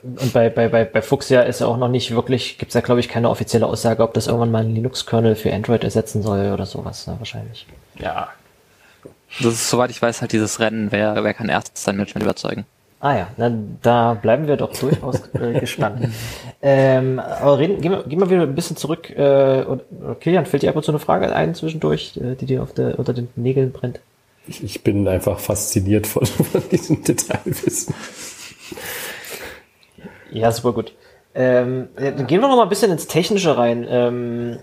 Und 0.02 0.32
bei, 0.32 0.50
bei, 0.50 0.68
bei, 0.68 0.84
bei 0.84 1.02
Fuchsia 1.02 1.42
ist 1.42 1.60
ja 1.60 1.66
auch 1.68 1.76
noch 1.76 1.88
nicht 1.88 2.12
wirklich, 2.12 2.58
gibt 2.58 2.70
es 2.70 2.74
ja 2.74 2.80
glaube 2.80 2.98
ich 2.98 3.08
keine 3.08 3.30
offizielle 3.30 3.66
Aussage, 3.66 4.02
ob 4.02 4.14
das 4.14 4.26
irgendwann 4.26 4.50
mal 4.50 4.64
ein 4.64 4.74
Linux-Kernel 4.74 5.36
für 5.36 5.52
Android 5.52 5.84
ersetzen 5.84 6.22
soll 6.22 6.50
oder 6.52 6.66
sowas, 6.66 7.06
ja, 7.06 7.14
wahrscheinlich. 7.18 7.66
Ja. 8.00 8.30
Das 9.38 9.54
ist, 9.54 9.70
soweit 9.70 9.90
ich 9.90 10.02
weiß, 10.02 10.22
halt 10.22 10.32
dieses 10.32 10.58
Rennen, 10.58 10.90
wer, 10.90 11.22
wer 11.22 11.34
kann 11.34 11.48
erst 11.48 11.76
sein 11.78 11.96
Management 11.96 12.24
überzeugen. 12.24 12.66
Ah 13.02 13.16
ja, 13.16 13.28
na, 13.36 13.52
da 13.82 14.14
bleiben 14.14 14.46
wir 14.46 14.56
doch 14.56 14.72
durchaus 14.72 15.22
äh, 15.34 15.58
gespannt. 15.60 16.06
Ähm, 16.62 17.18
aber 17.18 17.58
reden, 17.58 17.80
gehen, 17.80 17.90
wir, 17.90 18.04
gehen 18.04 18.20
wir 18.20 18.30
wieder 18.30 18.42
ein 18.42 18.54
bisschen 18.54 18.76
zurück. 18.76 19.10
Äh, 19.10 19.64
und, 19.64 19.82
Kilian, 20.20 20.46
fällt 20.46 20.62
dir 20.62 20.70
ab 20.70 20.76
und 20.76 20.84
zu 20.84 20.92
eine 20.92 21.00
Frage 21.00 21.34
ein 21.34 21.56
zwischendurch, 21.56 22.16
äh, 22.18 22.36
die 22.36 22.46
dir 22.46 22.62
auf 22.62 22.72
der, 22.72 23.00
unter 23.00 23.12
den 23.12 23.26
Nägeln 23.34 23.72
brennt? 23.72 23.98
Ich, 24.46 24.62
ich 24.62 24.84
bin 24.84 25.08
einfach 25.08 25.40
fasziniert 25.40 26.06
von, 26.06 26.24
von 26.24 26.62
diesem 26.70 27.02
Detailwissen. 27.02 27.92
Ja, 30.30 30.52
super 30.52 30.72
gut. 30.72 30.94
Ähm, 31.34 31.88
dann 31.96 32.28
gehen 32.28 32.40
wir 32.40 32.46
noch 32.46 32.56
mal 32.56 32.62
ein 32.62 32.68
bisschen 32.68 32.92
ins 32.92 33.08
Technische 33.08 33.58
rein. 33.58 33.84
Ähm, 33.88 34.58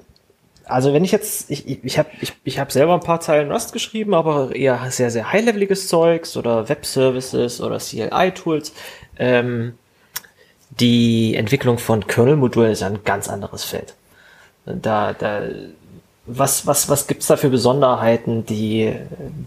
also 0.70 0.94
wenn 0.94 1.04
ich 1.04 1.12
jetzt, 1.12 1.50
ich, 1.50 1.84
ich, 1.84 1.98
habe 1.98 2.10
ich, 2.22 2.34
ich 2.44 2.60
hab 2.60 2.72
selber 2.72 2.94
ein 2.94 3.00
paar 3.00 3.20
Zeilen 3.20 3.52
Rust 3.52 3.74
geschrieben, 3.74 4.14
aber 4.14 4.56
eher 4.56 4.80
sehr, 4.92 5.12
sehr 5.12 5.32
high-leveliges 5.32 5.88
Zeugs 5.88 6.38
oder 6.38 6.70
Web-Services 6.70 7.62
oder 7.62 7.80
CLI-Tools. 7.80 8.74
Ähm, 9.18 9.74
die 10.80 11.36
Entwicklung 11.36 11.78
von 11.78 12.06
Kernel-Modulen 12.06 12.72
ist 12.72 12.84
ein 12.84 13.04
ganz 13.04 13.28
anderes 13.28 13.64
Feld. 13.64 13.96
Da, 14.66 15.14
da, 15.14 15.42
was, 16.26 16.68
was, 16.68 16.90
was 16.90 17.08
gibt's 17.08 17.28
da 17.28 17.38
für 17.38 17.50
Besonderheiten, 17.50 18.46
die, 18.46 18.94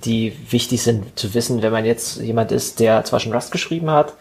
die 0.05 0.37
wichtig 0.51 0.83
sind 0.83 1.19
zu 1.19 1.33
wissen, 1.35 1.63
wenn 1.63 1.73
man 1.73 1.85
jetzt 1.85 2.21
jemand 2.21 2.51
ist, 2.51 2.81
der 2.81 3.05
zwar 3.05 3.21
schon 3.21 3.33
Rust 3.33 3.53
geschrieben 3.53 3.91
hat, 3.91 4.15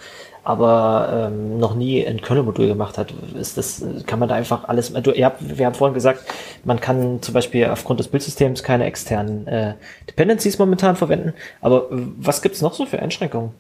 aber 0.44 1.30
ähm, 1.32 1.60
noch 1.60 1.76
nie 1.76 2.06
ein 2.06 2.22
Kernel-Modul 2.22 2.68
gemacht 2.68 2.98
hat, 2.98 3.14
ist 3.40 3.58
das, 3.58 3.84
kann 4.08 4.20
man 4.20 4.28
da 4.28 4.36
einfach 4.36 4.68
alles, 4.68 4.92
du, 4.92 5.12
ihr 5.12 5.26
habt, 5.26 5.58
wir 5.58 5.66
haben 5.66 5.76
vorhin 5.76 5.94
gesagt, 5.94 6.22
man 6.64 6.80
kann 6.80 7.22
zum 7.22 7.34
Beispiel 7.34 7.68
aufgrund 7.68 8.00
des 8.00 8.08
Bildsystems 8.08 8.64
keine 8.64 8.86
externen 8.86 9.48
äh, 9.48 9.76
Dependencies 10.10 10.58
momentan 10.58 10.96
verwenden, 10.96 11.34
aber 11.62 11.88
was 11.90 12.42
gibt's 12.42 12.62
noch 12.62 12.74
so 12.74 12.86
für 12.86 13.00
Einschränkungen? 13.00 13.52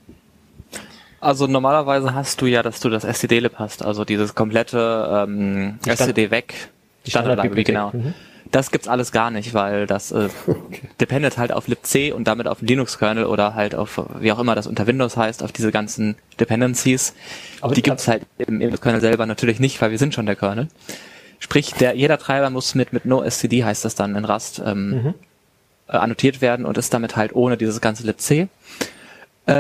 Also 1.20 1.46
normalerweise 1.46 2.16
hast 2.16 2.42
du 2.42 2.48
ja, 2.48 2.64
dass 2.64 2.80
du 2.80 2.90
das 2.90 3.04
STD-Lib 3.04 3.54
hast, 3.58 3.86
also 3.86 4.04
dieses 4.04 4.34
komplette 4.34 5.28
ähm, 5.28 5.78
STD 5.86 6.32
weg, 6.32 6.70
Standardlibrary, 7.08 7.64
genau. 7.64 7.92
Mhm. 7.94 8.16
Das 8.52 8.72
gibt's 8.72 8.88
alles 8.88 9.12
gar 9.12 9.32
nicht, 9.32 9.54
weil 9.54 9.88
das 9.88 10.12
äh, 10.12 10.28
okay. 10.48 10.82
dependet 11.00 11.38
halt 11.38 11.52
auf 11.52 11.68
libc 11.68 12.14
und 12.14 12.26
damit 12.26 12.48
auf 12.48 12.62
Linux-Kernel 12.62 13.26
oder 13.26 13.56
halt 13.56 13.76
auf, 13.76 14.02
wie 14.20 14.32
auch 14.32 14.40
immer 14.40 14.56
das 14.56 14.68
unter 14.68 14.88
Windows 14.88 15.16
heißt, 15.16 15.42
auf 15.42 15.52
diese 15.52 15.72
ganzen 15.72 16.16
Dependencies. 16.40 17.14
Aber 17.62 17.74
die 17.74 17.82
gibt's 17.82 18.08
halt 18.08 18.24
im, 18.38 18.60
im 18.60 18.80
Kernel 18.80 19.02
selber 19.02 19.26
natürlich 19.26 19.60
nicht, 19.60 19.82
weil 19.82 19.92
wir 19.92 19.98
sind 19.98 20.14
schon 20.14 20.26
der 20.26 20.36
Kernel. 20.36 20.68
Sprich, 21.40 21.74
der, 21.74 21.96
jeder 21.96 22.18
Treiber 22.18 22.50
muss 22.50 22.76
mit, 22.76 22.94
mit 22.94 23.06
NoSCD 23.06 23.64
heißt 23.64 23.84
das 23.84 23.96
dann 23.96 24.16
in 24.16 24.26
Rust, 24.26 24.62
ähm, 24.64 24.90
mhm. 24.90 25.14
äh, 25.88 25.94
annotiert 25.94 26.42
werden 26.42 26.66
und 26.66 26.78
ist 26.78 26.94
damit 26.94 27.16
halt 27.16 27.34
ohne 27.34 27.58
dieses 27.58 27.82
ganze 27.82 28.04
libc. 28.04 28.32
Äh, 28.32 28.48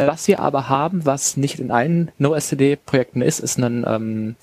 was 0.07 0.27
wir 0.27 0.39
aber 0.39 0.69
haben, 0.69 1.05
was 1.05 1.37
nicht 1.37 1.59
in 1.59 1.71
allen 1.71 2.11
NoSCD-Projekten 2.19 3.21
ist, 3.21 3.39
ist 3.39 3.57
ein 3.57 3.83
ähm, 3.87 4.35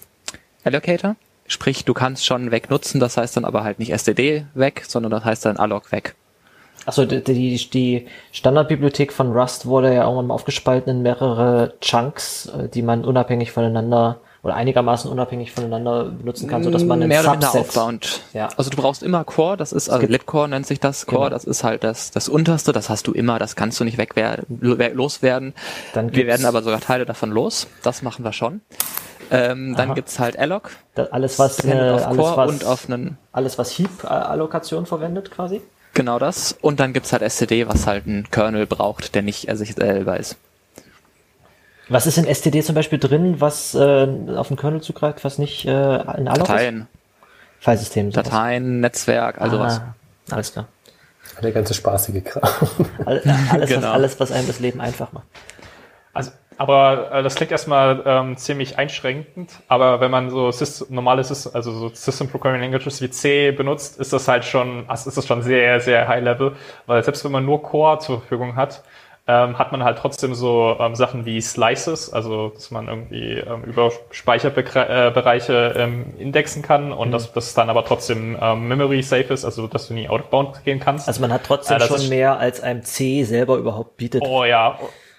Allocator. 0.64 1.16
Sprich, 1.49 1.84
du 1.84 1.94
kannst 1.94 2.24
schon 2.24 2.51
wegnutzen, 2.51 3.01
das 3.01 3.16
heißt 3.16 3.36
dann 3.36 3.44
aber 3.44 3.64
halt 3.64 3.78
nicht 3.78 3.92
STD 3.92 4.44
weg, 4.55 4.84
sondern 4.86 5.11
das 5.11 5.24
heißt 5.24 5.44
dann 5.46 5.57
alloc 5.57 5.90
weg. 5.90 6.14
Achso, 6.86 7.05
die, 7.05 7.22
die, 7.22 7.57
die 7.70 8.07
Standardbibliothek 8.32 9.12
von 9.12 9.32
Rust 9.32 9.66
wurde 9.66 9.94
ja 9.94 10.05
irgendwann 10.05 10.28
mal 10.28 10.34
aufgespalten 10.34 10.90
in 10.90 11.03
mehrere 11.03 11.74
Chunks, 11.80 12.46
äh, 12.46 12.68
die 12.68 12.82
man 12.82 13.05
unabhängig 13.05 13.51
voneinander 13.51 14.20
oder 14.42 14.55
einigermaßen 14.55 15.11
unabhängig 15.11 15.53
voneinander 15.53 16.05
benutzen 16.05 16.49
kann, 16.49 16.62
sodass 16.62 16.84
man 16.84 17.01
Mehr 17.07 17.20
oder 17.20 17.32
minder 17.32 17.55
aufbauend. 17.55 18.22
Ja. 18.32 18.49
Also 18.57 18.70
du 18.70 18.76
brauchst 18.76 19.03
immer 19.03 19.24
Core, 19.24 19.57
das 19.57 19.72
ist, 19.72 19.88
also 19.90 20.07
Litcore 20.07 20.49
nennt 20.49 20.66
sich 20.66 20.78
das 20.78 21.07
Core, 21.07 21.24
genau. 21.24 21.30
das 21.30 21.44
ist 21.44 21.64
halt 21.64 21.82
das, 21.82 22.12
das 22.12 22.28
unterste, 22.28 22.72
das 22.72 22.88
hast 22.88 23.07
du 23.09 23.12
immer, 23.12 23.38
das 23.38 23.57
kannst 23.57 23.80
du 23.80 23.84
nicht 23.84 23.99
wegwer 23.99 24.44
loswerden. 24.49 25.55
Dann 25.92 26.14
wir 26.14 26.26
werden 26.26 26.46
aber 26.46 26.62
sogar 26.62 26.80
Teile 26.80 27.05
davon 27.05 27.30
los, 27.30 27.66
das 27.82 28.03
machen 28.03 28.24
wir 28.24 28.32
schon. 28.32 28.61
Ähm, 29.31 29.74
dann 29.76 29.95
gibt's 29.95 30.18
halt 30.18 30.39
Alloc. 30.39 30.70
alles 31.11 31.39
was, 31.39 31.64
äh, 31.64 31.72
alles 31.72 32.18
was 32.18 32.51
und 32.51 32.64
auf 32.64 32.89
einen 32.89 33.18
alles 33.33 33.59
was 33.59 33.79
Heap-Allokation 33.79 34.87
verwendet 34.87 35.31
quasi. 35.31 35.61
Genau 35.95 36.18
das. 36.18 36.57
Und 36.61 36.81
dann 36.81 36.93
gibt's 36.93 37.12
halt 37.12 37.22
STD, 37.22 37.66
was 37.66 37.87
halt 37.87 38.07
ein 38.07 38.29
Kernel 38.31 38.66
braucht, 38.66 39.14
der 39.14 39.22
nicht 39.22 39.49
er 39.49 39.57
sich 39.57 39.74
selber 39.74 40.18
ist. 40.18 40.37
Was 41.89 42.07
ist 42.07 42.18
in 42.18 42.26
STD 42.33 42.62
zum 42.62 42.74
Beispiel 42.74 42.99
drin, 42.99 43.41
was 43.41 43.74
äh, 43.74 44.07
auf 44.37 44.49
den 44.49 44.57
Kernel 44.57 44.83
zugreift, 44.83 45.24
was 45.24 45.39
nicht 45.39 45.64
äh, 45.64 45.70
in 45.70 46.29
Alloc 46.29 46.47
Dateien. 46.47 46.81
Ist? 46.81 47.64
Filesystem. 47.64 48.12
Sowas. 48.12 48.24
Dateien, 48.24 48.81
Netzwerk, 48.81 49.41
also 49.41 49.59
ah, 49.59 49.61
was. 49.61 49.81
Alles 50.31 50.53
klar. 50.53 50.68
Der 51.43 51.53
ganze 51.53 51.74
spaßige 51.74 52.24
Kram. 52.24 52.49
Alles, 53.05 53.22
genau. 53.68 53.83
was, 53.83 53.85
alles, 53.85 54.20
was 54.20 54.33
einem 54.33 54.47
das 54.47 54.61
Leben 54.61 54.81
einfach 54.81 55.12
macht. 55.12 55.26
Also 56.12 56.31
aber 56.59 57.12
äh, 57.12 57.22
das 57.22 57.36
klingt 57.36 57.52
erstmal 57.52 58.02
ähm, 58.04 58.36
ziemlich 58.36 58.78
einschränkend, 58.78 59.50
aber 59.68 60.00
wenn 60.00 60.11
man 60.11 60.28
so 60.28 60.50
System, 60.50 60.88
normale 60.90 61.24
System, 61.24 61.52
also 61.54 61.72
so 61.72 61.88
System 61.88 62.28
Programming 62.28 62.61
Languages 62.61 63.00
wie 63.00 63.11
C 63.11 63.52
benutzt, 63.52 63.98
ist 63.98 64.12
das 64.12 64.28
halt 64.28 64.44
schon, 64.44 64.84
also 64.88 65.09
ist 65.09 65.16
das 65.16 65.26
schon 65.26 65.42
sehr, 65.42 65.80
sehr 65.80 66.09
high 66.09 66.22
level, 66.22 66.56
weil 66.86 67.02
selbst 67.04 67.24
wenn 67.24 67.32
man 67.32 67.44
nur 67.44 67.62
Core 67.62 68.00
zur 68.00 68.20
Verfügung 68.20 68.56
hat, 68.56 68.82
ähm, 69.28 69.59
hat 69.59 69.72
man 69.72 69.84
halt 69.84 69.98
trotzdem 69.98 70.34
so 70.34 70.76
ähm, 70.80 70.94
Sachen 70.94 71.26
wie 71.26 71.40
Slices, 71.40 72.12
also 72.12 72.48
dass 72.48 72.70
man 72.70 72.88
irgendwie 72.88 73.34
ähm, 73.34 73.62
über 73.62 73.92
Speicherbereiche 74.11 75.74
ähm, 75.76 76.14
indexen 76.18 76.62
kann 76.62 76.92
und 76.92 77.09
mhm. 77.09 77.12
dass 77.12 77.32
das 77.32 77.52
dann 77.52 77.68
aber 77.68 77.84
trotzdem 77.84 78.38
ähm, 78.40 78.68
Memory 78.68 79.02
safe 79.02 79.32
ist, 79.34 79.44
also 79.44 79.66
dass 79.66 79.88
du 79.88 79.94
nie 79.94 80.09
outbound 80.09 80.64
gehen 80.64 80.80
kannst. 80.80 81.06
Also 81.06 81.20
man 81.20 81.30
hat 81.30 81.44
trotzdem 81.44 81.76
äh, 81.76 81.86
schon 81.86 82.09
mehr 82.09 82.38
als 82.38 82.62
einem 82.62 82.82
C 82.82 83.22
selber 83.24 83.59
überhaupt 83.59 83.98
bietet. 83.98 84.22
Oh 84.24 84.44
ja, 84.44 84.78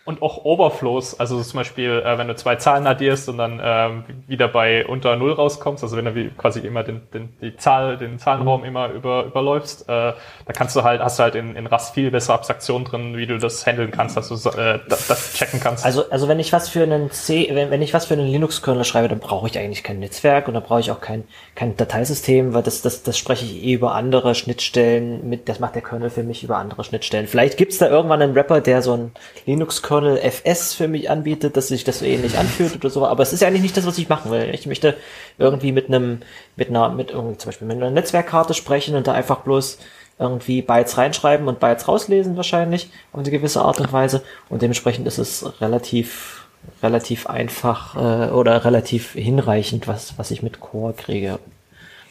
und 0.09 0.23
auch 0.23 0.43
Overflows, 0.43 1.19
also 1.19 1.39
zum 1.43 1.59
Beispiel, 1.59 2.01
äh, 2.03 2.17
wenn 2.17 2.27
du 2.27 2.35
zwei 2.35 2.55
Zahlen 2.55 2.87
addierst 2.87 3.29
und 3.29 3.37
dann 3.37 3.61
ähm, 3.63 4.03
wieder 4.25 4.47
bei 4.47 4.83
unter 4.87 5.15
Null 5.15 5.33
rauskommst, 5.33 5.83
also 5.83 5.95
wenn 5.97 6.05
du 6.05 6.15
wie, 6.15 6.29
quasi 6.29 6.61
immer 6.61 6.81
den, 6.81 7.01
den, 7.13 7.29
die 7.39 7.55
Zahl, 7.57 7.95
den 7.97 8.17
Zahlenraum 8.17 8.63
immer 8.63 8.89
über, 8.89 9.25
überläufst, 9.25 9.83
äh, 9.83 9.85
da 9.85 10.15
kannst 10.51 10.75
du 10.75 10.83
halt, 10.83 10.99
hast 10.99 11.19
du 11.19 11.23
halt 11.23 11.35
in, 11.35 11.55
in 11.55 11.67
Rust 11.67 11.93
viel 11.93 12.09
bessere 12.09 12.33
Abstraktion 12.33 12.85
drin, 12.85 13.17
wie 13.17 13.27
du 13.27 13.37
das 13.37 13.67
handeln 13.67 13.91
kannst, 13.91 14.17
dass 14.17 14.29
du 14.29 14.49
äh, 14.49 14.79
das, 14.89 15.05
das 15.05 15.33
checken 15.35 15.59
kannst. 15.59 15.85
Also, 15.85 16.09
also 16.09 16.27
wenn 16.27 16.39
ich 16.39 16.51
was 16.53 16.69
für 16.69 16.81
einen 16.81 17.11
C, 17.11 17.47
wenn, 17.51 17.69
wenn 17.69 17.83
ich 17.83 17.93
was 17.93 18.07
für 18.07 18.15
einen 18.15 18.25
Linux-Kernel 18.25 18.85
schreibe, 18.85 19.09
dann 19.09 19.19
brauche 19.19 19.45
ich 19.45 19.59
eigentlich 19.59 19.83
kein 19.83 19.99
Netzwerk 19.99 20.47
und 20.47 20.55
dann 20.55 20.63
brauche 20.63 20.79
ich 20.79 20.89
auch 20.89 21.01
kein, 21.01 21.25
kein 21.53 21.77
Dateisystem, 21.77 22.55
weil 22.55 22.63
das, 22.63 22.81
das, 22.81 23.03
das 23.03 23.15
spreche 23.15 23.45
ich 23.45 23.63
eh 23.63 23.73
über 23.73 23.93
andere 23.93 24.33
Schnittstellen 24.33 25.29
mit, 25.29 25.47
das 25.47 25.59
macht 25.59 25.75
der 25.75 25.83
Kernel 25.83 26.09
für 26.09 26.23
mich 26.23 26.43
über 26.43 26.57
andere 26.57 26.83
Schnittstellen. 26.83 27.27
Vielleicht 27.27 27.57
gibt's 27.57 27.77
da 27.77 27.87
irgendwann 27.87 28.23
einen 28.23 28.33
Rapper, 28.33 28.59
der 28.59 28.81
so 28.81 28.93
ein 28.93 29.11
Linux-Kernel 29.45 29.98
Kernel 29.99 30.17
FS 30.17 30.73
für 30.73 30.87
mich 30.87 31.09
anbietet, 31.09 31.57
dass 31.57 31.67
sich 31.67 31.83
das 31.83 31.99
so 31.99 32.05
ähnlich 32.05 32.37
anfühlt 32.37 32.75
oder 32.75 32.89
so. 32.89 33.05
Aber 33.05 33.23
es 33.23 33.33
ist 33.33 33.41
ja 33.41 33.47
eigentlich 33.47 33.61
nicht 33.61 33.77
das, 33.77 33.85
was 33.85 33.97
ich 33.97 34.09
machen 34.09 34.31
will. 34.31 34.49
Ich 34.53 34.65
möchte 34.65 34.95
irgendwie 35.37 35.71
mit 35.71 35.87
einem, 35.87 36.21
mit 36.55 36.69
einer, 36.69 36.89
mit 36.89 37.11
irgendwie 37.11 37.37
zum 37.37 37.49
Beispiel 37.49 37.67
mit 37.67 37.77
einer 37.77 37.91
Netzwerkkarte 37.91 38.53
sprechen 38.53 38.95
und 38.95 39.07
da 39.07 39.13
einfach 39.13 39.39
bloß 39.39 39.77
irgendwie 40.17 40.61
Bytes 40.61 40.97
reinschreiben 40.97 41.47
und 41.47 41.59
Bytes 41.59 41.87
rauslesen 41.87 42.35
wahrscheinlich 42.35 42.89
auf 43.13 43.19
eine 43.19 43.31
gewisse 43.31 43.61
Art 43.61 43.79
und 43.79 43.91
Weise. 43.91 44.23
Und 44.49 44.61
dementsprechend 44.61 45.07
ist 45.07 45.17
es 45.17 45.61
relativ, 45.61 46.47
relativ 46.81 47.27
einfach 47.27 47.95
äh, 47.95 48.31
oder 48.31 48.65
relativ 48.65 49.13
hinreichend, 49.13 49.87
was, 49.87 50.17
was 50.17 50.31
ich 50.31 50.43
mit 50.43 50.59
Core 50.59 50.93
kriege. 50.93 51.39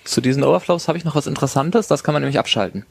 Zu 0.08 0.22
diesen 0.22 0.42
Overflows 0.42 0.88
habe 0.88 0.96
ich 0.96 1.04
noch 1.04 1.14
was 1.16 1.26
Interessantes, 1.26 1.86
das 1.86 2.02
kann 2.02 2.14
man 2.14 2.22
nämlich 2.22 2.38
abschalten. 2.38 2.86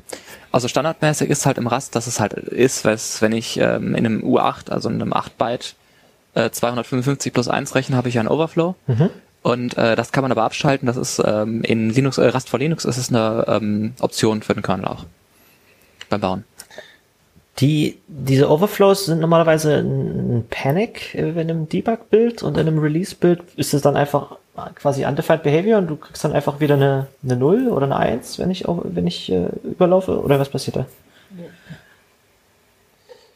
Also 0.52 0.68
standardmäßig 0.68 1.32
ist 1.32 1.48
halt 1.48 1.58
im 1.58 1.66
Rast, 1.66 1.96
dass 1.96 2.06
es 2.06 2.20
halt 2.20 2.34
ist, 2.34 2.86
wenn 2.86 3.32
ich 3.32 3.58
ähm, 3.60 3.96
in 3.96 4.06
einem 4.06 4.22
U8, 4.24 4.70
also 4.70 4.88
in 4.88 5.02
einem 5.02 5.14
8-Byte 5.14 5.74
äh, 6.36 6.52
255 6.52 7.34
plus 7.34 7.48
1 7.48 7.74
rechne, 7.74 7.98
habe 7.98 8.08
ich 8.08 8.20
einen 8.20 8.28
Overflow. 8.28 8.76
Mhm. 8.86 9.10
Und 9.42 9.76
äh, 9.80 9.96
das 9.96 10.12
kann 10.12 10.22
man 10.22 10.32
aber 10.32 10.44
abschalten. 10.44 10.86
Das 10.86 10.96
ist 10.96 11.20
ähm, 11.26 11.64
in 11.64 11.90
Linux, 11.90 12.20
äh, 12.20 12.28
Rust 12.28 12.50
for 12.50 12.60
Linux 12.60 12.86
ist 12.86 12.98
es 12.98 13.10
eine 13.10 13.46
ähm, 13.48 13.94
Option 14.00 14.44
für 14.44 14.54
den 14.54 14.62
Kernel 14.62 14.86
auch. 14.86 15.06
Beim 16.12 16.22
Bauen. 16.22 16.44
Die, 17.58 17.98
diese 18.08 18.48
Overflows 18.48 19.08
sind 19.08 19.22
normalerweise 19.22 19.78
ein 19.78 20.46
Panic 20.52 21.16
in 21.16 21.40
einem 21.40 21.68
Debug-Bild 21.68 22.44
und 22.44 22.58
in 22.58 22.68
einem 22.68 22.78
Release-Bild 22.78 23.42
ist 23.56 23.74
es 23.74 23.82
dann 23.82 23.98
einfach 23.98 24.38
quasi 24.76 25.06
undefined 25.06 25.44
behavior 25.44 25.78
und 25.78 25.88
du 25.88 25.96
kriegst 25.96 26.24
dann 26.24 26.34
einfach 26.34 26.60
wieder 26.60 26.76
eine, 26.76 27.08
eine 27.24 27.36
0 27.36 27.68
oder 27.70 27.86
eine 27.86 27.98
1, 27.98 28.40
wenn 28.40 28.52
ich, 28.52 28.66
wenn 28.68 29.08
ich 29.08 29.32
äh, 29.32 29.48
überlaufe? 29.64 30.22
Oder 30.22 30.40
was 30.40 30.50
passiert 30.50 30.78
da? 30.78 30.86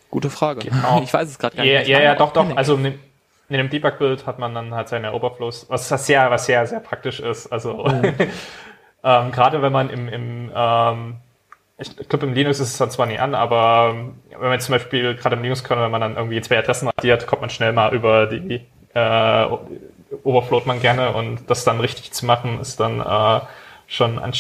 Gute 0.10 0.30
Frage. 0.30 0.62
Genau. 0.62 1.02
Ich 1.04 1.14
weiß 1.14 1.30
es 1.30 1.40
gerade 1.40 1.56
gar 1.56 1.64
nicht. 1.64 1.88
Ja, 1.88 2.00
ja, 2.00 2.04
ja, 2.04 2.16
doch, 2.16 2.34
doch. 2.34 2.56
Also 2.56 2.76
in, 2.76 2.86
in 2.86 2.98
dem 3.50 3.70
Debug-Bild 3.70 4.28
hat 4.28 4.40
man 4.40 4.54
dann 4.54 4.74
halt 4.74 4.90
seine 4.90 5.14
Overflows, 5.14 5.68
was 5.70 5.88
sehr, 5.88 6.30
was 6.30 6.46
sehr, 6.46 6.66
sehr 6.68 6.82
praktisch 6.82 7.20
ist. 7.20 7.48
Also 7.48 7.86
mhm. 7.86 8.14
ähm, 9.04 9.32
gerade 9.32 9.62
wenn 9.62 9.72
man 9.72 9.90
im, 9.90 10.10
im 10.10 10.52
ähm, 10.54 11.16
ich 11.78 12.10
glaube, 12.10 12.28
im 12.28 12.34
Linux 12.34 12.60
ist 12.60 12.70
es 12.70 12.78
dann 12.78 12.92
zwar 12.92 13.08
nie 13.08 13.18
an, 13.18 13.34
aber 13.34 13.96
wenn 14.30 14.50
man 14.50 14.60
zum 14.60 14.74
Beispiel 14.74 15.16
gerade 15.16 15.36
im 15.36 15.42
Linux-Kernel, 15.42 15.86
wenn 15.86 15.92
man 15.92 16.02
dann 16.02 16.16
irgendwie 16.16 16.40
zwei 16.42 16.60
Adressen 16.60 16.88
addiert, 16.90 17.26
kommt 17.26 17.42
man 17.42 17.50
schnell 17.50 17.74
mal 17.74 17.94
über 17.94 18.28
die 18.28 18.62
äh, 18.94 19.48
overflowt 20.24 20.66
man 20.66 20.80
gerne 20.80 21.14
und 21.14 21.50
das 21.50 21.64
dann 21.64 21.80
richtig 21.80 22.12
zu 22.12 22.26
machen, 22.26 22.60
ist 22.60 22.80
dann 22.80 23.00
äh, 23.00 23.42
schon 23.88 24.20
an, 24.20 24.34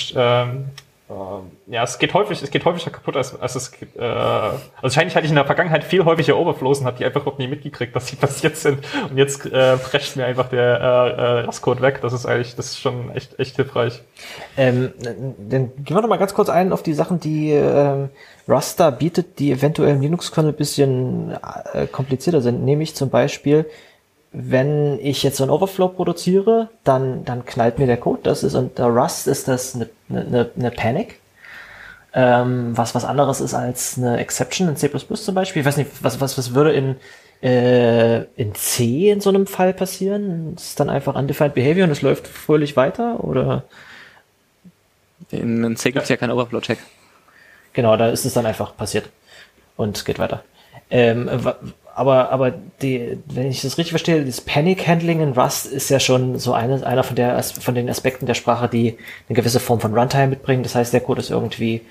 äh, 1.11 1.73
ja, 1.73 1.83
es 1.83 1.99
geht 1.99 2.13
häufig, 2.13 2.41
es 2.41 2.51
geht 2.51 2.63
häufiger 2.63 2.91
kaputt, 2.91 3.17
als, 3.17 3.39
als 3.39 3.55
es 3.55 3.71
äh, 3.97 4.01
also 4.01 4.59
wahrscheinlich 4.81 5.15
hatte 5.15 5.25
ich 5.25 5.31
in 5.31 5.35
der 5.35 5.45
Vergangenheit 5.45 5.83
viel 5.83 6.05
häufiger 6.05 6.37
Overflows 6.37 6.79
und 6.79 6.85
habe 6.85 6.97
die 6.97 7.05
einfach 7.05 7.21
überhaupt 7.21 7.39
nie 7.39 7.47
mitgekriegt, 7.47 7.95
dass 7.95 8.07
sie 8.07 8.15
passiert 8.17 8.55
sind 8.55 8.79
und 9.09 9.17
jetzt 9.17 9.45
äh, 9.45 9.77
prescht 9.77 10.15
mir 10.15 10.25
einfach 10.25 10.47
der 10.49 10.79
äh, 10.79 10.81
äh, 10.81 11.39
Rastcode 11.45 11.81
weg. 11.81 11.99
Das 12.01 12.13
ist 12.13 12.25
eigentlich, 12.25 12.55
das 12.55 12.67
ist 12.67 12.79
schon 12.79 13.11
echt, 13.13 13.37
echt 13.39 13.55
hilfreich. 13.57 14.01
Ähm, 14.57 14.93
dann 14.99 15.71
gehen 15.83 15.97
wir 15.97 16.01
noch 16.01 16.09
mal 16.09 16.17
ganz 16.17 16.33
kurz 16.33 16.49
ein 16.49 16.71
auf 16.71 16.83
die 16.83 16.93
Sachen, 16.93 17.19
die 17.19 17.51
äh, 17.51 18.07
Raster 18.47 18.91
bietet, 18.91 19.39
die 19.39 19.51
eventuell 19.51 19.95
im 19.95 20.01
Linux-Kernel 20.01 20.53
bisschen 20.53 21.37
äh, 21.73 21.87
komplizierter 21.87 22.41
sind, 22.41 22.63
nämlich 22.63 22.95
zum 22.95 23.09
Beispiel 23.09 23.65
wenn 24.31 24.97
ich 24.99 25.23
jetzt 25.23 25.37
so 25.37 25.43
ein 25.43 25.49
Overflow 25.49 25.89
produziere, 25.89 26.69
dann, 26.83 27.25
dann 27.25 27.45
knallt 27.45 27.79
mir 27.79 27.87
der 27.87 27.97
Code. 27.97 28.21
Das 28.23 28.43
ist 28.43 28.55
unter 28.55 28.85
Rust 28.85 29.27
ist 29.27 29.47
das 29.47 29.75
eine, 29.75 29.89
eine, 30.09 30.49
eine 30.57 30.71
Panic. 30.71 31.19
Ähm, 32.13 32.77
was 32.77 32.93
was 32.93 33.05
anderes 33.05 33.39
ist 33.39 33.53
als 33.53 33.97
eine 33.97 34.17
Exception 34.17 34.67
in 34.67 34.75
C++ 34.75 34.89
zum 34.89 35.35
Beispiel. 35.35 35.61
Ich 35.61 35.65
weiß 35.65 35.77
nicht, 35.77 35.91
was, 36.01 36.19
was, 36.19 36.37
was 36.37 36.53
würde 36.53 36.73
in, 36.73 36.95
äh, 37.41 38.23
in 38.35 38.53
C 38.53 39.11
in 39.11 39.21
so 39.21 39.29
einem 39.29 39.47
Fall 39.47 39.73
passieren? 39.73 40.55
Das 40.55 40.67
ist 40.67 40.79
dann 40.79 40.89
einfach 40.89 41.15
undefined 41.15 41.53
behavior 41.53 41.85
und 41.85 41.91
es 41.91 42.01
läuft 42.01 42.27
fröhlich 42.27 42.75
weiter 42.75 43.23
oder? 43.23 43.63
In, 45.29 45.63
in 45.63 45.75
C 45.77 45.91
gibt's 45.91 46.09
ja, 46.09 46.15
ja 46.15 46.19
keinen 46.19 46.31
Overflow-Check. 46.31 46.79
Genau, 47.73 47.95
da 47.95 48.09
ist 48.09 48.25
es 48.25 48.33
dann 48.33 48.45
einfach 48.45 48.75
passiert 48.75 49.09
und 49.77 50.03
geht 50.03 50.19
weiter. 50.19 50.43
Ähm, 50.89 51.29
aber, 51.95 52.31
aber 52.31 52.51
die, 52.81 53.19
wenn 53.25 53.47
ich 53.47 53.61
das 53.61 53.77
richtig 53.77 53.91
verstehe, 53.91 54.23
das 54.23 54.41
Panic 54.41 54.87
Handling 54.87 55.21
in 55.21 55.33
Rust 55.33 55.65
ist 55.65 55.89
ja 55.89 55.99
schon 55.99 56.39
so 56.39 56.53
eine, 56.53 56.85
einer 56.85 57.03
von, 57.03 57.15
der, 57.15 57.41
von 57.43 57.75
den 57.75 57.89
Aspekten 57.89 58.25
der 58.25 58.33
Sprache, 58.33 58.69
die 58.69 58.97
eine 59.27 59.35
gewisse 59.35 59.59
Form 59.59 59.79
von 59.79 59.93
Runtime 59.97 60.27
mitbringen. 60.27 60.63
Das 60.63 60.75
heißt, 60.75 60.93
der 60.93 61.01
Code 61.01 61.19
ist 61.19 61.29
irgendwie, 61.29 61.81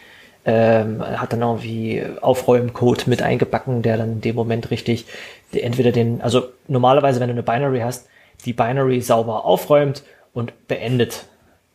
ähm, 0.44 1.02
hat 1.02 1.32
dann 1.32 1.42
irgendwie 1.42 2.02
Aufräumcode 2.20 3.06
mit 3.06 3.22
eingebacken, 3.22 3.82
der 3.82 3.98
dann 3.98 4.12
in 4.12 4.20
dem 4.20 4.36
Moment 4.36 4.70
richtig 4.70 5.06
entweder 5.52 5.92
den, 5.92 6.22
also 6.22 6.48
normalerweise, 6.68 7.20
wenn 7.20 7.28
du 7.28 7.34
eine 7.34 7.42
Binary 7.42 7.80
hast, 7.80 8.06
die 8.44 8.52
Binary 8.52 9.00
sauber 9.02 9.44
aufräumt 9.44 10.02
und 10.32 10.66
beendet. 10.68 11.24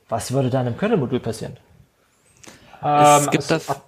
Was 0.09 0.31
würde 0.31 0.49
dann 0.49 0.67
im 0.67 0.77
Kernel-Modul 0.77 1.19
passieren? 1.19 1.57
Ähm, 2.83 3.21
es 3.21 3.31
gibt 3.31 3.51
also, 3.51 3.55
das 3.67 3.81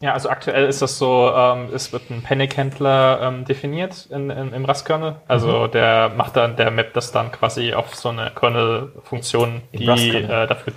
ja, 0.00 0.12
also 0.12 0.28
aktuell 0.28 0.66
ist 0.66 0.82
das 0.82 0.98
so, 0.98 1.32
ähm, 1.34 1.70
es 1.72 1.92
wird 1.92 2.10
ein 2.10 2.22
Panic-Händler 2.22 3.20
ähm, 3.22 3.44
definiert 3.44 4.06
in, 4.10 4.28
in, 4.30 4.52
im 4.52 4.64
Rust-Kernel. 4.64 5.16
Also 5.26 5.66
mhm. 5.66 5.70
der 5.70 6.10
macht 6.10 6.36
dann, 6.36 6.56
der 6.56 6.70
mappt 6.70 6.96
das 6.96 7.12
dann 7.12 7.32
quasi 7.32 7.72
auf 7.72 7.94
so 7.94 8.10
eine 8.10 8.30
Kernel-Funktion, 8.30 9.62
die 9.72 9.86
äh, 9.86 10.46
dafür 10.46 10.74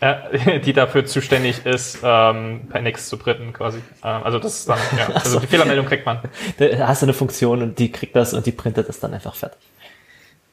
äh, 0.00 0.60
die 0.64 0.72
dafür 0.72 1.06
zuständig 1.06 1.66
ist, 1.66 1.98
ähm, 2.02 2.68
Panics 2.70 3.08
zu 3.08 3.16
printen 3.16 3.52
quasi. 3.52 3.78
Ähm, 4.04 4.22
also 4.22 4.38
das 4.38 4.60
ist 4.60 4.68
dann, 4.68 4.78
ja, 4.96 5.06
also 5.14 5.40
die 5.40 5.46
Fehlermeldung 5.46 5.86
kriegt 5.86 6.06
man. 6.06 6.20
Da 6.58 6.86
hast 6.88 7.02
du 7.02 7.06
eine 7.06 7.14
Funktion 7.14 7.62
und 7.62 7.78
die 7.78 7.90
kriegt 7.90 8.14
das 8.14 8.34
und 8.34 8.46
die 8.46 8.52
printet 8.52 8.88
das 8.88 9.00
dann 9.00 9.14
einfach 9.14 9.34
fertig. 9.34 9.58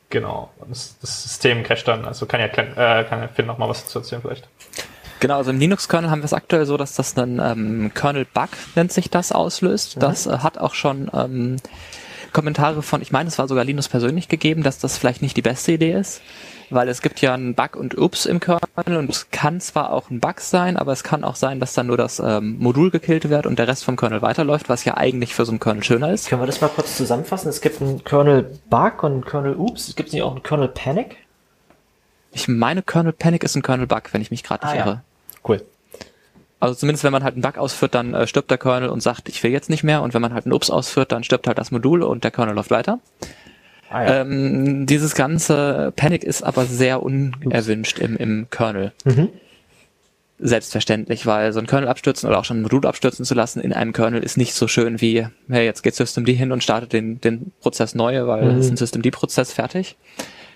Genau. 0.09 0.51
Das, 0.67 0.97
das 0.99 1.23
System 1.23 1.63
crasht 1.63 1.87
dann, 1.87 2.05
also 2.05 2.25
kann 2.25 2.39
ja, 2.39 2.47
äh, 2.47 3.03
kann 3.05 3.21
ja 3.21 3.27
Finn 3.27 3.45
noch 3.45 3.57
mal 3.57 3.69
was 3.69 3.83
dazu 3.83 3.99
erzählen 3.99 4.21
vielleicht. 4.21 4.47
Genau, 5.21 5.37
also 5.37 5.51
im 5.51 5.59
Linux-Kernel 5.59 6.09
haben 6.09 6.21
wir 6.21 6.25
es 6.25 6.33
aktuell 6.33 6.65
so, 6.65 6.77
dass 6.77 6.95
das 6.95 7.15
ein 7.15 7.39
ähm, 7.39 7.91
Kernel-Bug, 7.93 8.49
nennt 8.75 8.91
sich 8.91 9.11
das, 9.11 9.31
auslöst. 9.31 9.95
Mhm. 9.95 9.99
Das 10.01 10.25
äh, 10.25 10.39
hat 10.39 10.57
auch 10.57 10.73
schon 10.73 11.11
ähm, 11.13 11.57
Kommentare 12.33 12.81
von, 12.81 13.03
ich 13.03 13.11
meine, 13.11 13.27
es 13.29 13.37
war 13.37 13.47
sogar 13.47 13.63
Linus 13.63 13.87
persönlich 13.87 14.29
gegeben, 14.29 14.63
dass 14.63 14.79
das 14.79 14.97
vielleicht 14.97 15.21
nicht 15.21 15.37
die 15.37 15.43
beste 15.43 15.73
Idee 15.73 15.93
ist, 15.93 16.21
weil 16.71 16.89
es 16.89 17.03
gibt 17.03 17.21
ja 17.21 17.35
einen 17.35 17.53
Bug 17.53 17.75
und 17.75 17.99
Ups 17.99 18.25
im 18.25 18.39
Kernel 18.39 18.97
und 18.97 19.11
es 19.11 19.29
kann 19.29 19.61
zwar 19.61 19.93
auch 19.93 20.09
ein 20.09 20.19
Bug 20.19 20.39
sein, 20.39 20.75
aber 20.75 20.91
es 20.91 21.03
kann 21.03 21.23
auch 21.23 21.35
sein, 21.35 21.59
dass 21.59 21.75
dann 21.75 21.85
nur 21.85 21.97
das 21.97 22.19
ähm, 22.19 22.57
Modul 22.57 22.89
gekillt 22.89 23.29
wird 23.29 23.45
und 23.45 23.59
der 23.59 23.67
Rest 23.67 23.83
vom 23.83 23.97
Kernel 23.97 24.23
weiterläuft, 24.23 24.69
was 24.69 24.85
ja 24.85 24.97
eigentlich 24.97 25.35
für 25.35 25.45
so 25.45 25.51
einen 25.51 25.59
Kernel 25.59 25.83
schöner 25.83 26.11
ist. 26.11 26.29
Können 26.29 26.41
wir 26.41 26.47
das 26.47 26.61
mal 26.61 26.69
kurz 26.69 26.97
zusammenfassen? 26.97 27.49
Es 27.49 27.61
gibt 27.61 27.79
einen 27.79 28.03
Kernel 28.03 28.59
Bug 28.71 29.03
und 29.03 29.11
einen 29.11 29.25
Kernel 29.25 29.55
Ups. 29.55 29.89
Es 29.89 29.95
gibt 29.95 30.13
nicht 30.13 30.23
auch 30.23 30.31
einen 30.31 30.41
Kernel 30.41 30.69
Panic? 30.69 31.17
Ich 32.31 32.47
meine, 32.47 32.81
Kernel 32.81 33.13
Panic 33.13 33.43
ist 33.43 33.55
ein 33.55 33.61
Kernel 33.61 33.85
Bug, 33.85 34.13
wenn 34.13 34.21
ich 34.21 34.31
mich 34.31 34.41
gerade 34.41 34.65
nicht 34.65 34.81
Ah, 34.81 34.87
ja. 34.87 35.03
Cool. 35.47 35.61
Also 36.59 36.75
zumindest 36.75 37.03
wenn 37.03 37.11
man 37.11 37.23
halt 37.23 37.33
einen 37.33 37.41
Bug 37.41 37.57
ausführt, 37.57 37.95
dann 37.95 38.13
äh, 38.13 38.27
stirbt 38.27 38.51
der 38.51 38.57
Kernel 38.59 38.89
und 38.89 39.01
sagt, 39.01 39.29
ich 39.29 39.41
will 39.41 39.51
jetzt 39.51 39.69
nicht 39.69 39.83
mehr. 39.83 40.01
Und 40.03 40.13
wenn 40.13 40.21
man 40.21 40.33
halt 40.33 40.45
einen 40.45 40.53
Ups 40.53 40.69
ausführt, 40.69 41.11
dann 41.11 41.23
stirbt 41.23 41.47
halt 41.47 41.57
das 41.57 41.71
Modul 41.71 42.03
und 42.03 42.23
der 42.23 42.31
Kernel 42.31 42.53
läuft 42.55 42.69
weiter. 42.69 42.99
Ah, 43.89 44.03
ja. 44.03 44.21
Ähm, 44.21 44.85
dieses 44.85 45.15
ganze 45.15 45.91
Panic 45.95 46.23
ist 46.23 46.43
aber 46.43 46.65
sehr 46.65 47.01
unerwünscht 47.03 47.99
im, 47.99 48.15
im 48.15 48.47
Kernel. 48.49 48.93
Mhm. 49.03 49.29
Selbstverständlich, 50.43 51.27
weil 51.27 51.53
so 51.53 51.59
ein 51.59 51.67
Kernel 51.67 51.87
abstürzen 51.87 52.27
oder 52.27 52.39
auch 52.39 52.45
schon 52.45 52.57
ein 52.59 52.61
Modul 52.63 52.85
abstürzen 52.87 53.25
zu 53.25 53.35
lassen 53.35 53.59
in 53.59 53.73
einem 53.73 53.93
Kernel 53.93 54.23
ist 54.23 54.37
nicht 54.37 54.55
so 54.55 54.67
schön 54.67 54.99
wie, 54.99 55.27
hey, 55.49 55.65
jetzt 55.65 55.83
geht 55.83 55.93
Systemd 55.93 56.29
hin 56.29 56.51
und 56.51 56.63
startet 56.63 56.93
den, 56.93 57.21
den 57.21 57.51
Prozess 57.61 57.93
neu, 57.93 58.25
weil 58.25 58.45
Mhm. 58.45 58.57
es 58.59 58.65
ist 58.65 58.71
ein 58.71 58.77
Systemd-Prozess 58.77 59.51
fertig. 59.53 59.97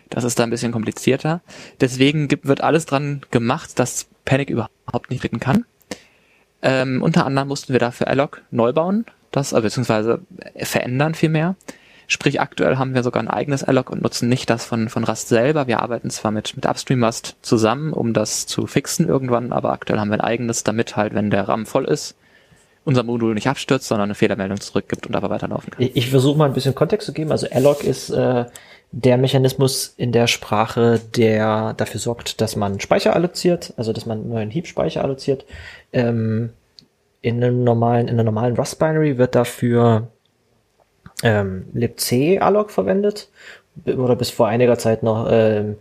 Das 0.10 0.24
ist 0.24 0.40
da 0.40 0.44
ein 0.44 0.50
bisschen 0.50 0.72
komplizierter. 0.72 1.42
Deswegen 1.82 2.28
gibt, 2.28 2.48
wird 2.48 2.62
alles 2.62 2.86
dran 2.88 3.22
gemacht, 3.32 3.78
dass 3.78 4.08
Panic 4.26 4.50
überhaupt 4.50 5.10
nicht 5.10 5.22
treten 5.22 5.40
kann. 5.40 5.66
Ähm, 6.62 7.02
unter 7.02 7.26
anderem 7.26 7.48
mussten 7.48 7.74
wir 7.74 7.80
dafür 7.80 8.08
alloc 8.08 8.42
neu 8.52 8.74
bauen, 8.74 9.06
das, 9.32 9.54
äh, 9.54 9.62
beziehungsweise 9.62 10.22
verändern 10.56 11.14
vielmehr. 11.14 11.56
Sprich, 12.08 12.40
aktuell 12.40 12.78
haben 12.78 12.94
wir 12.94 13.04
sogar 13.04 13.22
ein 13.22 13.28
eigenes 13.28 13.64
alloc 13.64 13.90
und 13.90 14.02
nutzen 14.02 14.30
nicht 14.30 14.50
das 14.50 14.66
von, 14.66 14.90
von 14.90 15.04
Rust 15.04 15.28
selber. 15.28 15.68
Wir 15.68 15.82
arbeiten 15.82 16.10
zwar 16.10 16.32
mit, 16.32 16.56
mit 16.56 16.66
Upstream 16.66 17.04
Rust 17.04 17.36
zusammen, 17.42 17.94
um 17.94 18.14
das 18.14 18.46
zu 18.46 18.68
fixen 18.68 19.08
irgendwann, 19.08 19.52
aber 19.52 19.72
aktuell 19.72 20.00
haben 20.00 20.10
wir 20.10 20.16
ein 20.16 20.22
eigenes, 20.22 20.64
damit 20.64 20.96
halt, 20.96 21.16
wenn 21.16 21.32
der 21.32 21.48
RAM 21.48 21.66
voll 21.66 21.86
ist, 21.86 22.16
unser 22.84 23.04
Modul 23.04 23.34
nicht 23.34 23.48
abstürzt, 23.48 23.88
sondern 23.88 24.06
eine 24.06 24.16
Fehlermeldung 24.16 24.60
zurückgibt 24.60 25.08
und 25.08 25.16
aber 25.16 25.32
weiterlaufen 25.32 25.72
kann. 25.72 25.82
Ich, 25.84 25.96
ich 25.96 26.10
versuche 26.12 26.38
mal 26.38 26.46
ein 26.46 26.54
bisschen 26.54 26.76
Kontext 26.76 27.08
zu 27.08 27.14
geben. 27.14 27.32
Also 27.32 27.48
alloc 27.52 27.84
ist 27.84 28.12
äh, 28.12 28.46
der 28.92 29.18
Mechanismus 29.18 29.94
in 29.98 30.12
der 30.12 30.28
Sprache, 30.28 31.00
der 31.16 31.74
dafür 31.74 32.00
sorgt, 32.00 32.40
dass 32.42 32.56
man 32.56 32.80
Speicher 32.80 33.16
alloziert, 33.16 33.74
also 33.78 33.92
dass 33.92 34.06
man 34.06 34.20
einen 34.20 34.30
neuen 34.30 34.52
Heap-Speicher 34.52 35.04
alloziert. 35.04 35.46
Ähm, 35.92 36.52
in 37.22 37.44
einem 37.44 37.64
normalen, 37.64 38.08
in 38.08 38.14
einer 38.16 38.24
normalen 38.24 38.56
Rust-Binary 38.56 39.18
wird 39.18 39.36
dafür 39.36 40.08
ähm, 41.24 41.66
libc 41.74 42.42
alloc 42.42 42.72
verwendet 42.72 43.30
oder 43.86 44.16
bis 44.16 44.30
vor 44.30 44.48
einiger 44.48 44.78
Zeit 44.78 45.04
noch 45.04 45.28
ähm, 45.30 45.78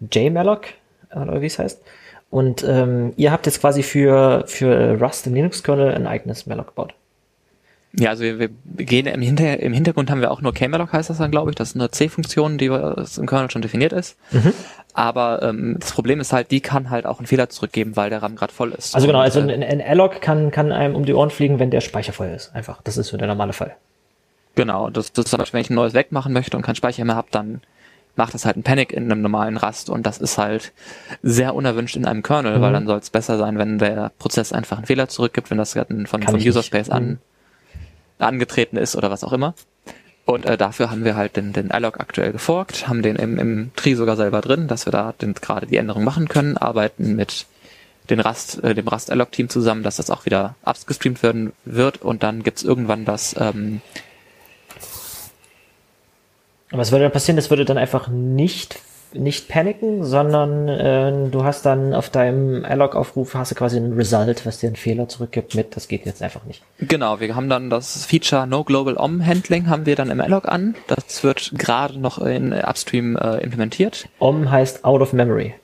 jmalloc 0.00 0.68
oder 1.14 1.40
wie 1.40 1.46
es 1.46 1.58
heißt. 1.58 1.82
Und 2.30 2.64
ähm, 2.64 3.12
ihr 3.16 3.32
habt 3.32 3.46
jetzt 3.46 3.60
quasi 3.60 3.82
für, 3.82 4.44
für 4.46 5.00
Rust 5.00 5.26
im 5.26 5.34
Linux-Kernel 5.34 5.94
ein 5.94 6.06
eigenes 6.06 6.46
malloc 6.46 6.68
gebaut. 6.68 6.94
Ja, 7.98 8.10
also 8.10 8.24
wir, 8.24 8.38
wir 8.38 8.84
gehen 8.84 9.06
im, 9.06 9.22
Hinter, 9.22 9.58
im 9.60 9.72
Hintergrund 9.72 10.10
haben 10.10 10.20
wir 10.20 10.30
auch 10.30 10.42
nur 10.42 10.52
kmalloc 10.52 10.92
heißt 10.92 11.08
das 11.08 11.16
dann, 11.18 11.30
glaube 11.30 11.50
ich. 11.50 11.56
Das 11.56 11.70
ist 11.70 11.76
eine 11.76 11.90
C-Funktion, 11.90 12.58
die 12.58 12.66
im 12.66 13.26
Kernel 13.26 13.50
schon 13.50 13.62
definiert 13.62 13.92
ist. 13.94 14.16
Aber 14.92 15.42
ähm, 15.42 15.76
das 15.80 15.92
Problem 15.92 16.20
ist 16.20 16.32
halt, 16.32 16.50
die 16.50 16.60
kann 16.60 16.90
halt 16.90 17.06
auch 17.06 17.18
einen 17.18 17.26
Fehler 17.26 17.48
zurückgeben, 17.48 17.96
weil 17.96 18.10
der 18.10 18.22
RAM 18.22 18.36
gerade 18.36 18.52
voll 18.52 18.72
ist. 18.72 18.94
Also 18.94 19.06
genau, 19.06 19.20
also 19.20 19.40
äh, 19.40 19.52
ein, 19.52 19.62
ein 19.62 19.80
alloc 19.82 20.20
kann, 20.20 20.50
kann 20.50 20.72
einem 20.72 20.94
um 20.94 21.04
die 21.04 21.14
Ohren 21.14 21.30
fliegen, 21.30 21.58
wenn 21.58 21.70
der 21.70 21.80
Speicher 21.80 22.12
voll 22.12 22.28
ist. 22.28 22.54
Einfach. 22.54 22.80
Das 22.82 22.96
ist 22.96 23.08
so 23.08 23.16
der 23.16 23.28
normale 23.28 23.52
Fall. 23.52 23.74
Genau, 24.56 24.88
das, 24.90 25.12
das 25.12 25.26
zum 25.26 25.38
Beispiel, 25.38 25.58
wenn 25.58 25.64
ich 25.64 25.70
ein 25.70 25.74
neues 25.74 25.92
wegmachen 25.94 26.32
möchte 26.32 26.56
und 26.56 26.62
keinen 26.62 26.76
Speicher 26.76 27.04
mehr 27.04 27.16
habe, 27.16 27.28
dann 27.30 27.60
macht 28.16 28.32
das 28.32 28.46
halt 28.46 28.56
ein 28.56 28.62
Panic 28.62 28.92
in 28.94 29.04
einem 29.12 29.20
normalen 29.20 29.58
Rast 29.58 29.90
und 29.90 30.06
das 30.06 30.16
ist 30.16 30.38
halt 30.38 30.72
sehr 31.22 31.54
unerwünscht 31.54 31.96
in 31.96 32.06
einem 32.06 32.22
Kernel, 32.22 32.56
Mhm. 32.56 32.62
weil 32.62 32.72
dann 32.72 32.86
soll 32.86 32.98
es 32.98 33.10
besser 33.10 33.36
sein, 33.36 33.58
wenn 33.58 33.78
der 33.78 34.12
Prozess 34.18 34.54
einfach 34.54 34.78
einen 34.78 34.86
Fehler 34.86 35.08
zurückgibt, 35.08 35.50
wenn 35.50 35.58
das 35.58 35.74
gerade 35.74 35.94
von, 36.06 36.20
Kann 36.20 36.38
von 36.38 36.40
User. 36.46 36.62
Space 36.62 36.88
an, 36.88 37.18
angetreten 38.18 38.76
ist 38.76 38.96
oder 38.96 39.10
was 39.10 39.24
auch 39.24 39.32
immer. 39.32 39.54
Und 40.24 40.44
äh, 40.44 40.56
dafür 40.56 40.90
haben 40.90 41.04
wir 41.04 41.14
halt 41.14 41.36
den, 41.36 41.52
den 41.52 41.70
alloc 41.70 42.00
aktuell 42.00 42.32
geforkt, 42.32 42.88
haben 42.88 43.02
den 43.02 43.16
im, 43.16 43.38
im 43.38 43.70
Tree 43.76 43.94
sogar 43.94 44.16
selber 44.16 44.40
drin, 44.40 44.66
dass 44.66 44.86
wir 44.86 44.90
da 44.90 45.12
den, 45.12 45.34
gerade 45.34 45.66
die 45.66 45.76
Änderung 45.76 46.02
machen 46.02 46.28
können, 46.28 46.56
arbeiten 46.56 47.14
mit 47.14 47.46
den 48.10 48.20
Rust, 48.20 48.62
äh, 48.64 48.74
dem 48.74 48.88
Rust 48.88 49.10
alloc 49.10 49.30
Team 49.30 49.48
zusammen, 49.48 49.84
dass 49.84 49.96
das 49.96 50.10
auch 50.10 50.26
wieder 50.26 50.56
abgestreamt 50.62 51.22
werden 51.22 51.52
wird 51.64 52.02
und 52.02 52.22
dann 52.22 52.42
gibt's 52.42 52.64
irgendwann 52.64 53.04
das 53.04 53.36
ähm, 53.38 53.80
was 56.70 56.90
würde 56.90 57.04
dann 57.04 57.12
passieren? 57.12 57.36
Das 57.36 57.50
würde 57.50 57.64
dann 57.64 57.78
einfach 57.78 58.08
nicht, 58.08 58.80
nicht 59.18 59.48
paniken, 59.48 60.04
sondern 60.04 60.68
äh, 60.68 61.28
du 61.30 61.44
hast 61.44 61.66
dann 61.66 61.94
auf 61.94 62.10
deinem 62.10 62.64
alloc-Aufruf 62.64 63.34
hast 63.34 63.50
du 63.50 63.54
quasi 63.54 63.76
ein 63.76 63.92
Result, 63.92 64.46
was 64.46 64.58
dir 64.58 64.68
einen 64.68 64.76
Fehler 64.76 65.08
zurückgibt 65.08 65.54
mit, 65.54 65.76
das 65.76 65.88
geht 65.88 66.06
jetzt 66.06 66.22
einfach 66.22 66.44
nicht. 66.44 66.62
Genau, 66.78 67.20
wir 67.20 67.34
haben 67.34 67.48
dann 67.48 67.70
das 67.70 68.04
Feature 68.06 68.46
No 68.46 68.64
Global 68.64 68.96
OM 68.96 69.24
Handling 69.24 69.68
haben 69.68 69.86
wir 69.86 69.96
dann 69.96 70.10
im 70.10 70.20
alloc 70.20 70.48
an. 70.48 70.74
Das 70.86 71.22
wird 71.24 71.52
gerade 71.56 71.98
noch 71.98 72.18
in 72.18 72.52
Upstream 72.52 73.16
äh, 73.16 73.38
implementiert. 73.38 74.08
OM 74.18 74.50
heißt 74.50 74.84
out 74.84 75.00
of 75.00 75.12
memory. 75.12 75.54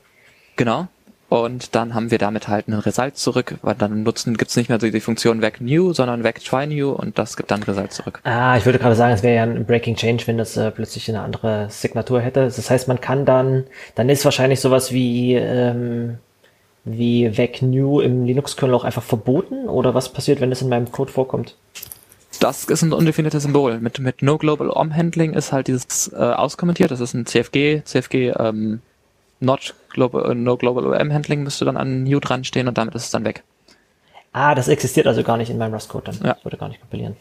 Genau. 0.57 0.89
Und 1.33 1.75
dann 1.75 1.95
haben 1.95 2.11
wir 2.11 2.19
damit 2.19 2.47
halt 2.49 2.69
einen 2.69 2.81
Result 2.81 3.17
zurück, 3.17 3.55
weil 3.63 3.75
dann 3.75 4.03
nutzen 4.03 4.37
gibt's 4.37 4.55
nicht 4.55 4.69
mehr 4.69 4.79
so 4.79 4.91
die 4.91 5.01
Funktion 5.01 5.41
Vec 5.41 5.63
New, 5.63 5.95
sondern 5.95 6.25
Vec 6.25 6.45
Try 6.45 6.67
New 6.67 6.91
und 6.91 7.19
das 7.19 7.39
gibt 7.39 7.51
dann 7.51 7.63
Result 7.63 7.91
zurück. 7.91 8.21
Ah, 8.25 8.59
ich 8.59 8.67
würde 8.67 8.79
gerade 8.79 8.95
sagen, 8.95 9.15
es 9.15 9.23
wäre 9.23 9.37
ja 9.37 9.43
ein 9.45 9.65
Breaking 9.65 9.97
Change, 9.97 10.27
wenn 10.27 10.37
das 10.37 10.59
äh, 10.59 10.71
plötzlich 10.71 11.09
eine 11.09 11.23
andere 11.23 11.69
Signatur 11.71 12.21
hätte. 12.21 12.41
Das 12.45 12.69
heißt, 12.69 12.87
man 12.87 13.01
kann 13.01 13.25
dann, 13.25 13.65
dann 13.95 14.11
ist 14.11 14.27
wahrscheinlich 14.27 14.61
sowas 14.61 14.93
wie, 14.93 15.35
ähm, 15.35 16.19
wie 16.85 17.35
VEC 17.35 17.63
New 17.63 18.03
im 18.03 18.27
Linux-Kernel 18.27 18.75
auch 18.75 18.85
einfach 18.85 19.03
verboten? 19.03 19.71
Oder 19.71 19.95
was 19.95 20.13
passiert, 20.13 20.43
wenn 20.43 20.51
das 20.51 20.61
in 20.61 20.69
meinem 20.69 20.93
Code 20.93 21.13
vorkommt? 21.13 21.57
Das 22.41 22.65
ist 22.65 22.83
ein 22.83 22.93
undefiniertes 22.93 23.45
Symbol. 23.45 23.81
Mit, 23.81 24.01
mit 24.01 24.21
No 24.21 24.37
Global 24.37 24.69
OM 24.69 24.95
Handling 24.95 25.33
ist 25.33 25.51
halt 25.51 25.69
dieses 25.69 26.13
äh, 26.13 26.17
auskommentiert. 26.17 26.91
Das 26.91 27.01
ist 27.01 27.15
ein 27.15 27.25
CFG, 27.25 27.85
CFG 27.87 28.35
ähm, 28.39 28.83
Not 29.43 29.75
Global, 29.91 30.31
äh, 30.31 30.35
No 30.35 30.57
Global 30.57 30.87
OM 30.87 31.13
Handling 31.13 31.43
müsste 31.43 31.65
dann 31.65 31.77
an 31.77 32.05
New 32.05 32.21
dran 32.21 32.45
stehen 32.45 32.69
und 32.69 32.79
damit 32.79 32.95
ist 32.95 33.05
es 33.05 33.11
dann 33.11 33.25
weg. 33.25 33.43
Ah, 34.33 34.55
das 34.55 34.69
existiert 34.69 35.07
also 35.07 35.23
gar 35.23 35.37
nicht 35.37 35.51
in 35.51 35.59
meinem 35.59 35.75
Rust-Code 35.75 36.13
dann. 36.13 36.27
Ja. 36.27 36.35
Das 36.35 36.45
würde 36.45 36.57
gar 36.57 36.69
nicht 36.69 36.81
kompilieren. 36.81 37.17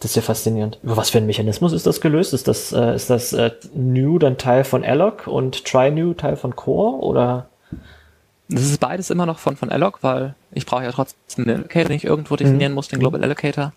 Das 0.00 0.10
ist 0.10 0.16
ja 0.16 0.22
faszinierend. 0.22 0.78
Über 0.82 0.96
was 0.96 1.10
für 1.10 1.18
ein 1.18 1.26
Mechanismus 1.26 1.72
ist 1.72 1.86
das 1.86 2.00
gelöst? 2.00 2.34
Ist 2.34 2.48
das, 2.48 2.72
äh, 2.72 2.96
ist 2.96 3.10
das 3.10 3.32
äh, 3.32 3.52
New 3.74 4.18
dann 4.18 4.36
Teil 4.36 4.64
von 4.64 4.84
alloc 4.84 5.28
und 5.28 5.64
Try 5.64 5.90
New 5.90 6.14
Teil 6.14 6.36
von 6.36 6.56
Core? 6.56 6.98
Oder? 7.04 7.48
Das 8.48 8.62
ist 8.62 8.80
beides 8.80 9.10
immer 9.10 9.24
noch 9.24 9.38
von, 9.38 9.56
von 9.56 9.70
alloc, 9.70 10.02
weil 10.02 10.34
ich 10.52 10.66
brauche 10.66 10.82
ja 10.82 10.92
trotzdem 10.92 11.44
den 11.44 11.56
Allocator, 11.56 11.88
den 11.88 11.96
ich 11.96 12.04
irgendwo 12.04 12.36
definieren 12.36 12.72
muss, 12.72 12.88
den 12.88 12.98
Global 12.98 13.22
Allocator. 13.22 13.72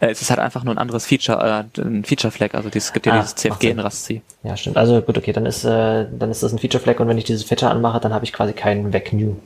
Äh, 0.00 0.08
es 0.08 0.20
ist 0.20 0.30
halt 0.30 0.40
einfach 0.40 0.62
nur 0.64 0.74
ein 0.74 0.78
anderes 0.78 1.06
Feature, 1.06 1.64
äh, 1.76 1.80
ein 1.80 2.04
Feature 2.04 2.30
Flag, 2.30 2.54
also 2.54 2.68
dieses, 2.68 2.88
es 2.88 2.92
gibt 2.92 3.06
ja 3.06 3.12
Ah, 3.14 3.16
dieses 3.20 3.34
CFG 3.36 3.70
in. 3.70 3.80
Rust-C. 3.80 4.22
Ja, 4.42 4.56
stimmt. 4.56 4.76
Also 4.76 5.00
gut, 5.00 5.16
okay, 5.16 5.32
dann 5.32 5.46
ist, 5.46 5.64
äh, 5.64 6.06
dann 6.10 6.30
ist 6.30 6.42
das 6.42 6.52
ein 6.52 6.58
Feature-Flag 6.58 7.00
und 7.00 7.08
wenn 7.08 7.18
ich 7.18 7.24
dieses 7.24 7.44
Feature 7.44 7.70
anmache, 7.70 8.00
dann 8.00 8.12
habe 8.12 8.24
ich 8.24 8.32
quasi 8.32 8.52
keinen 8.52 8.92
VEC 8.92 9.12
New. 9.14 9.36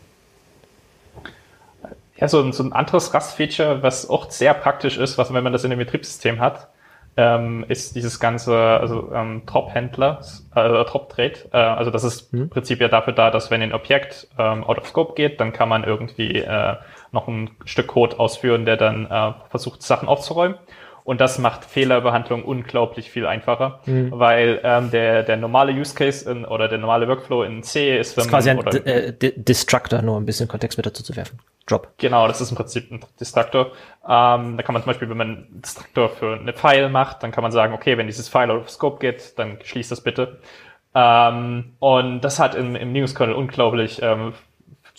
Ja, 2.17 2.29
so 2.29 2.41
ein, 2.43 2.53
so 2.53 2.63
ein 2.63 2.73
anderes 2.73 3.15
Rust-Feature, 3.15 3.83
was 3.83 4.11
auch 4.11 4.31
sehr 4.31 4.53
praktisch 4.55 4.99
ist, 4.99 5.17
was, 5.17 5.33
wenn 5.33 5.43
man 5.43 5.53
das 5.53 5.65
in 5.65 5.71
dem 5.71 5.79
Betriebssystem 5.79 6.39
hat, 6.41 6.69
ähm, 7.17 7.65
ist 7.69 7.97
dieses 7.97 8.21
ganze, 8.21 8.55
also 8.57 9.11
ähm, 9.15 9.43
Drop-Händler, 9.47 10.21
äh, 10.55 10.85
Drop-Trade. 10.85 11.33
Äh, 11.53 11.57
also 11.57 11.91
das 11.91 12.05
ist 12.05 12.33
im 12.35 12.51
Prinzip 12.51 12.81
ja 12.81 12.89
dafür 12.89 13.15
da, 13.15 13.31
dass 13.31 13.51
wenn 13.51 13.63
ein 13.63 13.73
Objekt 13.73 14.29
ähm, 14.39 14.65
out 14.65 14.79
of 14.79 14.89
scope 14.89 15.15
geht, 15.15 15.41
dann 15.41 15.53
kann 15.53 15.69
man 15.69 15.85
irgendwie 15.85 16.37
äh, 16.37 16.77
noch 17.13 17.29
ein 17.29 17.51
Stück 17.65 17.89
Code 17.89 18.19
ausführen, 18.19 18.65
der 18.65 18.77
dann 18.77 19.07
äh, 19.07 19.33
versucht, 19.51 19.83
Sachen 19.83 20.09
aufzuräumen. 20.09 20.57
Und 21.03 21.21
das 21.21 21.39
macht 21.39 21.65
Fehlerbehandlung 21.65 22.45
unglaublich 22.45 23.11
viel 23.11 23.27
einfacher, 23.27 23.81
weil 24.11 24.61
ähm, 24.63 24.91
der, 24.91 25.23
der 25.23 25.39
normale 25.39 25.73
Use 25.73 25.95
Case 25.95 26.31
in, 26.31 26.45
oder 26.45 26.69
der 26.69 26.79
normale 26.79 27.09
Workflow 27.09 27.43
in 27.43 27.63
C 27.63 27.99
ist, 27.99 28.17
wenn 28.17 28.21
Das 28.21 28.27
ist 28.27 28.31
quasi 28.31 28.51
ein 28.51 28.59
oder, 28.59 28.87
äh, 28.87 29.13
Destructor, 29.35 30.03
nur 30.03 30.21
ein 30.21 30.27
bisschen 30.27 30.47
Kontext 30.47 30.79
mit 30.79 30.87
dazu 30.87 31.03
zu 31.03 31.17
werfen. 31.17 31.41
Drop. 31.67 31.89
Genau, 31.99 32.29
das 32.29 32.41
ist 32.41 32.51
im 32.51 32.57
Prinzip 32.57 32.91
ein 32.91 33.01
Destructor. 33.19 33.73
Ähm, 34.07 34.57
da 34.57 34.63
kann 34.63 34.73
man 34.73 34.83
zum 34.83 34.91
Beispiel, 34.91 35.09
wenn 35.09 35.17
man 35.17 35.29
einen 35.29 35.63
Destructor 35.63 36.11
für 36.11 36.39
eine 36.39 36.53
File 36.53 36.91
macht, 36.91 37.23
dann 37.23 37.33
kann 37.33 37.43
man 37.43 37.51
sagen, 37.51 37.73
okay, 37.73 37.97
wenn 37.97 38.07
dieses 38.07 38.29
File 38.29 38.51
out 38.51 38.61
of 38.61 38.71
Scope 38.71 38.99
geht, 39.01 39.39
dann 39.39 39.59
schließt 39.65 39.91
das 39.91 40.03
bitte. 40.03 40.39
Ähm, 40.95 41.73
und 41.79 42.21
das 42.21 42.39
hat 42.39 42.55
im, 42.55 42.77
im 42.77 42.93
Linux-Kernel 42.93 43.35
unglaublich, 43.35 44.01
ähm, 44.03 44.35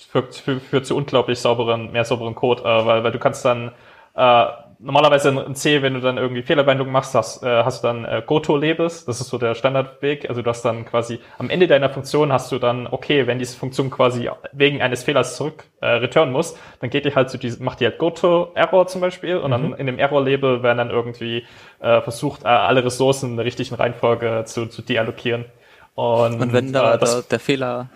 führt, 0.03 0.35
führt, 0.35 0.85
zu 0.85 0.95
unglaublich 0.95 1.39
sauberen, 1.39 1.91
mehr 1.91 2.05
sauberen 2.05 2.35
Code, 2.35 2.63
äh, 2.63 2.85
weil, 2.85 3.03
weil 3.03 3.11
du 3.11 3.19
kannst 3.19 3.45
dann, 3.45 3.71
äh, 4.15 4.45
normalerweise 4.81 5.29
in 5.29 5.55
C, 5.55 5.81
wenn 5.81 5.93
du 5.93 6.01
dann 6.01 6.17
irgendwie 6.17 6.41
Fehlerbindung 6.41 6.91
machst, 6.91 7.13
hast, 7.15 7.43
äh, 7.43 7.63
hast 7.63 7.83
du 7.83 7.87
dann 7.87 8.05
äh, 8.05 8.21
Goto-Labels. 8.25 9.05
Das 9.05 9.21
ist 9.21 9.29
so 9.29 9.37
der 9.37 9.55
Standardweg. 9.55 10.27
Also 10.27 10.41
du 10.41 10.49
hast 10.49 10.63
dann 10.63 10.85
quasi 10.85 11.19
am 11.37 11.49
Ende 11.49 11.67
deiner 11.67 11.89
Funktion 11.89 12.31
hast 12.31 12.51
du 12.51 12.59
dann, 12.59 12.87
okay, 12.87 13.27
wenn 13.27 13.39
diese 13.39 13.57
Funktion 13.57 13.89
quasi 13.89 14.29
wegen 14.51 14.81
eines 14.81 15.03
Fehlers 15.03 15.37
zurück 15.37 15.65
äh, 15.81 15.87
returnen 15.87 16.33
muss, 16.33 16.57
dann 16.79 16.89
geht 16.89 17.05
die 17.05 17.15
halt 17.15 17.29
zu 17.29 17.37
diesem, 17.37 17.63
macht 17.63 17.79
die 17.79 17.85
halt 17.85 17.99
Goto-Error 17.99 18.87
zum 18.87 19.01
Beispiel 19.01 19.37
und 19.37 19.49
mhm. 19.49 19.51
dann 19.51 19.73
in 19.73 19.85
dem 19.85 19.99
Error-Label 19.99 20.63
werden 20.63 20.79
dann 20.79 20.89
irgendwie 20.89 21.45
äh, 21.79 22.01
versucht, 22.01 22.43
äh, 22.43 22.47
alle 22.47 22.83
Ressourcen 22.83 23.31
in 23.31 23.37
der 23.37 23.45
richtigen 23.45 23.75
Reihenfolge 23.75 24.43
zu, 24.45 24.65
zu 24.65 24.81
deallokieren. 24.81 25.45
Und, 25.93 26.41
und 26.41 26.53
wenn 26.53 26.73
da, 26.73 26.95
äh, 26.95 26.97
das, 26.97 27.27
der 27.27 27.39
Fehler 27.39 27.89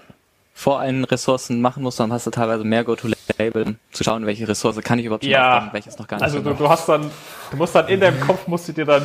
vor 0.57 0.79
einen 0.79 1.03
Ressourcen 1.03 1.59
machen 1.59 1.83
musst, 1.83 1.99
dann 1.99 2.13
hast 2.13 2.25
du 2.25 2.31
teilweise 2.31 2.63
mehr 2.63 2.85
Go-to-Label, 2.85 3.75
zu 3.91 4.03
schauen, 4.05 4.25
welche 4.25 4.47
Ressource 4.47 4.79
kann 4.81 4.97
ich 4.97 5.05
überhaupt 5.05 5.25
ja, 5.25 5.59
machen, 5.59 5.69
welches 5.73 5.99
noch 5.99 6.07
gar 6.07 6.15
nicht. 6.15 6.23
Also 6.23 6.39
du, 6.39 6.53
du, 6.53 6.69
hast 6.69 6.87
dann, 6.87 7.11
du 7.51 7.57
musst 7.57 7.75
dann 7.75 7.89
in 7.89 7.99
deinem 7.99 8.21
Kopf 8.21 8.47
musst 8.47 8.69
du 8.69 8.71
dir 8.71 8.85
dann 8.85 9.03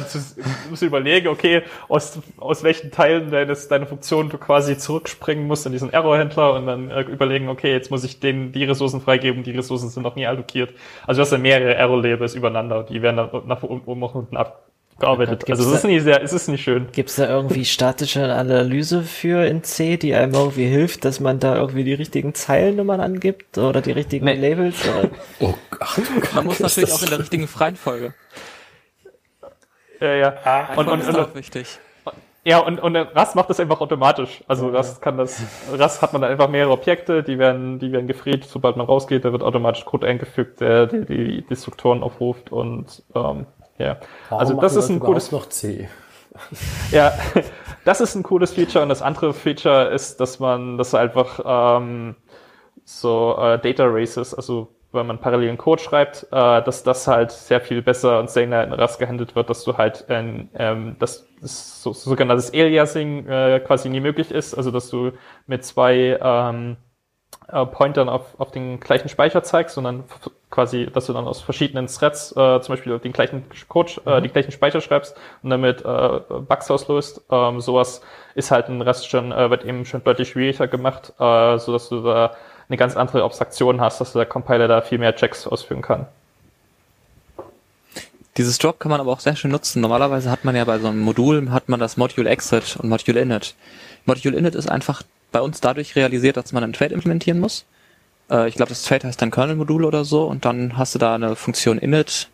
musst 0.70 0.80
du 0.80 0.86
überlegen, 0.86 1.26
okay, 1.26 1.62
aus, 1.88 2.20
aus 2.38 2.62
welchen 2.62 2.92
Teilen 2.92 3.32
deines, 3.32 3.66
deiner 3.66 3.86
Funktion 3.86 4.28
du 4.28 4.38
quasi 4.38 4.78
zurückspringen 4.78 5.44
musst 5.48 5.66
in 5.66 5.72
diesen 5.72 5.92
Error-Händler 5.92 6.54
und 6.54 6.66
dann 6.66 6.88
äh, 6.88 7.00
überlegen, 7.00 7.48
okay, 7.48 7.72
jetzt 7.72 7.90
muss 7.90 8.04
ich 8.04 8.20
denen 8.20 8.52
die 8.52 8.62
Ressourcen 8.62 9.00
freigeben, 9.00 9.42
die 9.42 9.50
Ressourcen 9.50 9.90
sind 9.90 10.04
noch 10.04 10.14
nie 10.14 10.28
allokiert. 10.28 10.72
Also 11.04 11.18
du 11.18 11.22
hast 11.22 11.32
dann 11.32 11.42
mehrere 11.42 11.74
Error-Labels 11.74 12.36
übereinander, 12.36 12.84
die 12.84 13.02
werden 13.02 13.16
dann 13.16 13.48
nach 13.48 13.64
oben 13.64 14.02
und 14.04 14.14
unten 14.14 14.36
ab, 14.36 14.69
gearbeitet. 15.00 15.50
Also 15.50 15.68
es 15.68 15.78
ist, 15.78 15.84
nicht 15.84 16.02
sehr, 16.02 16.22
es 16.22 16.32
ist 16.32 16.48
nicht 16.48 16.62
schön. 16.62 16.88
Gibt 16.92 17.10
es 17.10 17.16
da 17.16 17.28
irgendwie 17.28 17.64
statische 17.64 18.32
Analyse 18.32 19.02
für 19.02 19.44
in 19.46 19.64
C, 19.64 19.96
die 19.96 20.14
einem 20.14 20.34
irgendwie 20.34 20.66
hilft, 20.66 21.04
dass 21.04 21.20
man 21.20 21.40
da 21.40 21.56
irgendwie 21.56 21.84
die 21.84 21.94
richtigen 21.94 22.34
Zeilennummern 22.34 23.00
angibt 23.00 23.58
oder 23.58 23.80
die 23.80 23.92
richtigen 23.92 24.26
nee. 24.26 24.34
Labels? 24.34 24.76
Oder? 24.88 25.10
Oh 25.40 25.54
Gott. 25.70 26.34
Man 26.34 26.46
muss 26.46 26.60
natürlich 26.60 26.92
auch 26.92 27.02
in 27.02 27.08
der 27.08 27.18
richtigen 27.18 27.44
Reihenfolge. 27.44 28.14
Ja, 30.00 30.14
ja. 30.14 30.34
Ah, 30.44 30.74
und, 30.76 30.88
und, 30.88 31.06
und, 31.06 31.16
und, 31.16 31.34
wichtig. 31.34 31.78
Ja, 32.42 32.58
und, 32.58 32.80
und 32.80 32.96
Rust 32.96 33.36
macht 33.36 33.50
das 33.50 33.60
einfach 33.60 33.80
automatisch. 33.80 34.42
Also 34.48 34.68
Rust 34.68 35.02
kann 35.02 35.18
das, 35.18 35.42
Rust 35.70 36.00
hat 36.00 36.12
man 36.12 36.22
dann 36.22 36.30
einfach 36.30 36.48
mehrere 36.48 36.72
Objekte, 36.72 37.22
die 37.22 37.38
werden, 37.38 37.78
die 37.78 37.92
werden 37.92 38.06
gefried, 38.06 38.44
sobald 38.44 38.76
man 38.76 38.86
rausgeht, 38.86 39.26
da 39.26 39.32
wird 39.32 39.42
automatisch 39.42 39.84
Code 39.84 40.06
eingefügt, 40.06 40.60
der 40.60 40.86
die, 40.86 41.44
die, 41.46 41.56
Strukturen 41.56 42.02
aufruft 42.02 42.50
und 42.50 43.02
ähm, 43.14 43.46
ja, 43.80 43.96
Warum 44.28 44.40
also 44.40 44.60
das 44.60 44.76
ist 44.76 44.88
ein 44.90 45.00
cooles 45.00 45.32
noch 45.32 45.48
C. 45.48 45.88
ja, 46.90 47.12
das 47.84 48.00
ist 48.00 48.14
ein 48.14 48.22
cooles 48.22 48.52
Feature. 48.52 48.82
Und 48.82 48.90
das 48.90 49.02
andere 49.02 49.32
Feature 49.32 49.88
ist, 49.88 50.20
dass 50.20 50.38
man 50.38 50.76
das 50.78 50.94
einfach 50.94 51.40
ähm, 51.44 52.16
so 52.84 53.36
äh, 53.38 53.58
Data 53.58 53.84
Races, 53.86 54.34
also 54.34 54.68
wenn 54.92 55.06
man 55.06 55.18
parallelen 55.18 55.56
Code 55.56 55.82
schreibt, 55.82 56.26
äh, 56.30 56.62
dass 56.62 56.82
das 56.82 57.06
halt 57.06 57.30
sehr 57.30 57.60
viel 57.60 57.80
besser 57.80 58.18
und 58.18 58.28
sehr 58.28 58.42
in 58.42 58.72
Rust 58.72 58.98
gehandelt 58.98 59.34
wird, 59.36 59.48
dass 59.48 59.64
du 59.64 59.76
halt 59.76 60.10
ein, 60.10 60.50
ähm, 60.54 60.96
dass 60.98 61.26
das 61.40 61.82
so, 61.82 61.92
sogenanntes 61.92 62.52
Aliasing 62.52 63.26
äh, 63.28 63.60
quasi 63.64 63.88
nie 63.88 64.00
möglich 64.00 64.30
ist, 64.30 64.54
also 64.54 64.70
dass 64.70 64.90
du 64.90 65.12
mit 65.46 65.64
zwei 65.64 66.18
ähm, 66.20 66.76
äh, 67.48 67.64
Pointern 67.66 68.08
auf, 68.08 68.38
auf 68.38 68.50
den 68.50 68.80
gleichen 68.80 69.08
Speicher 69.08 69.42
zeigst, 69.42 69.76
sondern 69.76 70.04
quasi, 70.50 70.86
dass 70.92 71.06
du 71.06 71.12
dann 71.12 71.26
aus 71.26 71.40
verschiedenen 71.40 71.86
Threads 71.86 72.32
äh, 72.32 72.60
zum 72.60 72.74
Beispiel 72.74 72.98
den 72.98 73.12
gleichen 73.12 73.44
Code, 73.68 73.92
äh, 74.04 74.18
mhm. 74.18 74.22
die 74.24 74.28
gleichen 74.30 74.52
Speicher 74.52 74.80
schreibst 74.80 75.16
und 75.42 75.50
damit 75.50 75.84
äh, 75.84 76.20
Bugs 76.28 76.70
auslöst. 76.70 77.22
Ähm, 77.30 77.60
sowas 77.60 78.02
ist 78.34 78.50
halt 78.50 78.68
ein 78.68 78.82
Rest 78.82 79.08
schon, 79.08 79.32
äh, 79.32 79.50
wird 79.50 79.64
eben 79.64 79.84
schon 79.86 80.02
deutlich 80.02 80.30
schwieriger 80.30 80.66
gemacht, 80.66 81.12
äh, 81.18 81.58
so 81.58 81.72
dass 81.72 81.88
du 81.88 82.02
da 82.02 82.34
eine 82.68 82.76
ganz 82.76 82.96
andere 82.96 83.22
Abstraktion 83.24 83.80
hast, 83.80 84.00
dass 84.00 84.12
der 84.12 84.26
Compiler 84.26 84.68
da 84.68 84.80
viel 84.80 84.98
mehr 84.98 85.14
Checks 85.14 85.46
ausführen 85.46 85.82
kann. 85.82 86.06
Dieses 88.36 88.58
Drop 88.58 88.78
kann 88.78 88.90
man 88.90 89.00
aber 89.00 89.10
auch 89.10 89.20
sehr 89.20 89.36
schön 89.36 89.50
nutzen. 89.50 89.80
Normalerweise 89.80 90.30
hat 90.30 90.44
man 90.44 90.54
ja 90.54 90.64
bei 90.64 90.78
so 90.78 90.86
einem 90.86 91.00
Modul 91.00 91.50
hat 91.50 91.68
man 91.68 91.80
das 91.80 91.96
Module 91.96 92.30
Exit 92.30 92.76
und 92.80 92.88
Module 92.88 93.20
Init. 93.20 93.54
Module 94.06 94.36
Init 94.36 94.54
ist 94.54 94.70
einfach 94.70 95.02
bei 95.32 95.40
uns 95.40 95.60
dadurch 95.60 95.96
realisiert, 95.96 96.36
dass 96.36 96.52
man 96.52 96.62
einen 96.62 96.72
Trade 96.72 96.94
implementieren 96.94 97.40
muss. 97.40 97.64
Äh, 98.30 98.48
ich 98.48 98.54
glaube, 98.54 98.70
das 98.70 98.82
Trade 98.82 99.06
heißt 99.06 99.20
dann 99.20 99.30
Kernel-Modul 99.30 99.84
oder 99.84 100.04
so 100.04 100.24
und 100.24 100.44
dann 100.44 100.76
hast 100.76 100.94
du 100.94 100.98
da 100.98 101.14
eine 101.14 101.36
Funktion 101.36 101.78
init 101.78 102.28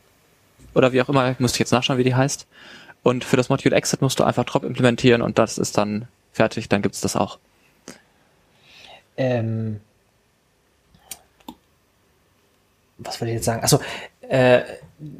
oder 0.75 0.93
wie 0.93 1.01
auch 1.03 1.09
immer, 1.09 1.35
müsste 1.39 1.57
ich 1.57 1.61
jetzt 1.61 1.73
nachschauen, 1.73 1.99
wie 1.99 2.05
die 2.05 2.15
heißt. 2.15 2.47
Und 3.03 3.25
für 3.25 3.37
das 3.37 3.49
Module 3.49 3.75
Exit 3.75 4.03
musst 4.03 4.19
du 4.19 4.25
einfach 4.25 4.45
Drop 4.45 4.65
implementieren 4.65 5.23
und 5.23 5.39
das 5.39 5.59
ist 5.59 5.79
dann 5.79 6.09
fertig, 6.33 6.69
dann 6.69 6.83
gibt's 6.83 7.01
das 7.01 7.17
auch. 7.17 7.39
Ähm, 9.17 9.81
was 12.99 13.21
wollte 13.21 13.31
ich 13.31 13.37
jetzt 13.37 13.47
sagen? 13.47 13.63
Also 13.63 13.81
äh, 14.29 14.63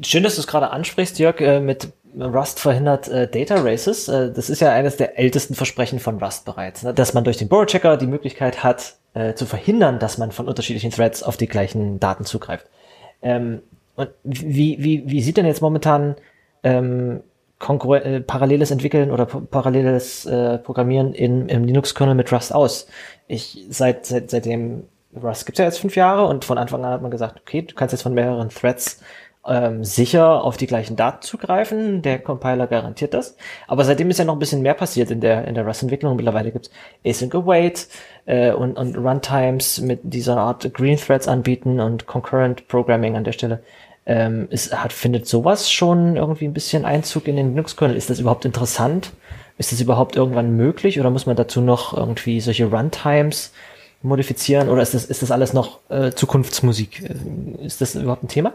schön, 0.01 0.23
dass 0.23 0.35
du 0.35 0.41
es 0.41 0.47
gerade 0.47 0.69
ansprichst, 0.69 1.17
Jörg, 1.19 1.39
äh, 1.39 1.59
mit 1.59 1.91
Rust 2.19 2.59
verhindert 2.59 3.07
äh, 3.07 3.27
Data 3.27 3.55
Races. 3.61 4.07
Äh, 4.07 4.31
das 4.31 4.49
ist 4.49 4.59
ja 4.59 4.71
eines 4.71 4.97
der 4.97 5.19
ältesten 5.19 5.55
Versprechen 5.55 5.99
von 5.99 6.21
Rust 6.21 6.45
bereits, 6.45 6.83
ne? 6.83 6.93
dass 6.93 7.13
man 7.13 7.23
durch 7.23 7.37
den 7.37 7.47
Borrow 7.47 7.65
Checker 7.65 7.97
die 7.97 8.07
Möglichkeit 8.07 8.63
hat, 8.63 8.95
äh, 9.13 9.33
zu 9.33 9.45
verhindern, 9.45 9.99
dass 9.99 10.17
man 10.17 10.31
von 10.31 10.47
unterschiedlichen 10.47 10.91
Threads 10.91 11.23
auf 11.23 11.37
die 11.37 11.47
gleichen 11.47 11.99
Daten 11.99 12.25
zugreift. 12.25 12.67
Ähm, 13.21 13.61
und 13.95 14.09
wie, 14.23 14.77
wie, 14.79 15.09
wie 15.09 15.21
sieht 15.21 15.37
denn 15.37 15.45
jetzt 15.45 15.61
momentan 15.61 16.15
ähm, 16.63 17.21
äh, 17.59 18.19
paralleles 18.19 18.71
Entwickeln 18.71 19.11
oder 19.11 19.25
paralleles 19.25 20.25
äh, 20.25 20.59
Programmieren 20.59 21.13
in, 21.13 21.49
im 21.49 21.63
Linux-Kernel 21.63 22.15
mit 22.15 22.31
Rust 22.31 22.53
aus? 22.53 22.87
Ich 23.27 23.65
seit, 23.69 24.05
seit 24.05 24.29
seitdem 24.29 24.83
Rust 25.15 25.45
gibt's 25.45 25.59
ja 25.59 25.65
jetzt 25.65 25.79
fünf 25.79 25.95
Jahre 25.95 26.25
und 26.25 26.45
von 26.45 26.57
Anfang 26.57 26.85
an 26.85 26.91
hat 26.91 27.01
man 27.01 27.11
gesagt, 27.11 27.39
okay, 27.39 27.63
du 27.63 27.73
kannst 27.73 27.93
jetzt 27.93 28.03
von 28.03 28.13
mehreren 28.13 28.49
Threads 28.49 29.01
ähm, 29.47 29.83
sicher 29.83 30.43
auf 30.43 30.57
die 30.57 30.67
gleichen 30.67 30.95
Daten 30.95 31.21
zugreifen. 31.21 32.01
Der 32.01 32.19
Compiler 32.19 32.67
garantiert 32.67 33.13
das. 33.13 33.35
Aber 33.67 33.83
seitdem 33.85 34.09
ist 34.09 34.19
ja 34.19 34.25
noch 34.25 34.35
ein 34.35 34.39
bisschen 34.39 34.61
mehr 34.61 34.73
passiert 34.73 35.11
in 35.11 35.21
der, 35.21 35.47
in 35.47 35.55
der 35.55 35.65
Rust-Entwicklung. 35.65 36.15
Mittlerweile 36.15 36.51
gibt's 36.51 36.69
Async 37.03 37.33
Await 37.33 37.87
äh, 38.25 38.51
und, 38.51 38.77
und 38.77 38.97
Runtimes 38.97 39.79
mit 39.81 40.01
dieser 40.03 40.37
Art 40.37 40.73
Green 40.73 40.97
Threads 40.97 41.27
anbieten 41.27 41.79
und 41.79 42.05
Concurrent 42.07 42.67
Programming 42.67 43.15
an 43.15 43.23
der 43.23 43.31
Stelle. 43.31 43.63
Ähm, 44.05 44.47
ist, 44.51 44.73
hat, 44.73 44.93
findet 44.93 45.27
sowas 45.27 45.71
schon 45.71 46.15
irgendwie 46.15 46.45
ein 46.45 46.53
bisschen 46.53 46.85
Einzug 46.85 47.27
in 47.27 47.35
den 47.35 47.49
Linux-Kernel? 47.49 47.97
Ist 47.97 48.09
das 48.09 48.19
überhaupt 48.19 48.45
interessant? 48.45 49.11
Ist 49.57 49.71
das 49.71 49.81
überhaupt 49.81 50.15
irgendwann 50.15 50.55
möglich 50.55 50.99
oder 50.99 51.09
muss 51.09 51.25
man 51.25 51.35
dazu 51.35 51.61
noch 51.61 51.95
irgendwie 51.95 52.39
solche 52.41 52.65
Runtimes 52.65 53.51
modifizieren 54.03 54.69
oder 54.69 54.81
ist 54.81 54.93
das, 54.93 55.05
ist 55.05 55.23
das 55.23 55.31
alles 55.31 55.53
noch 55.53 55.79
äh, 55.89 56.11
Zukunftsmusik? 56.11 57.03
Äh, 57.09 57.65
ist 57.65 57.81
das 57.81 57.95
überhaupt 57.95 58.23
ein 58.23 58.27
Thema? 58.27 58.53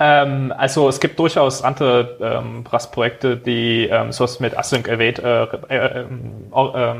Ähm, 0.00 0.52
also 0.56 0.88
es 0.88 0.98
gibt 0.98 1.18
durchaus 1.18 1.62
andere 1.62 2.16
ähm, 2.20 2.64
Rust-Projekte, 2.72 3.36
die 3.36 3.86
ähm, 3.86 4.12
sowas 4.12 4.40
mit 4.40 4.56
Async 4.56 4.88
Await 4.88 5.18
äh, 5.18 5.44
äh, 5.68 6.00
äh, 6.00 6.94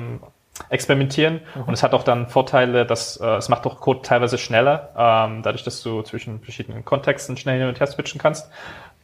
experimentieren 0.68 1.40
mhm. 1.54 1.62
und 1.62 1.72
es 1.72 1.82
hat 1.82 1.94
auch 1.94 2.02
dann 2.02 2.28
Vorteile, 2.28 2.84
dass 2.84 3.16
äh, 3.16 3.26
es 3.26 3.48
macht 3.48 3.66
auch 3.66 3.80
Code 3.80 4.02
teilweise 4.02 4.36
schneller, 4.36 4.90
ähm, 4.96 5.42
dadurch, 5.42 5.64
dass 5.64 5.82
du 5.82 6.02
zwischen 6.02 6.40
verschiedenen 6.40 6.84
Kontexten 6.84 7.38
schnell 7.38 7.58
hin 7.58 7.68
und 7.68 7.80
her 7.80 7.86
switchen 7.86 8.20
kannst. 8.20 8.50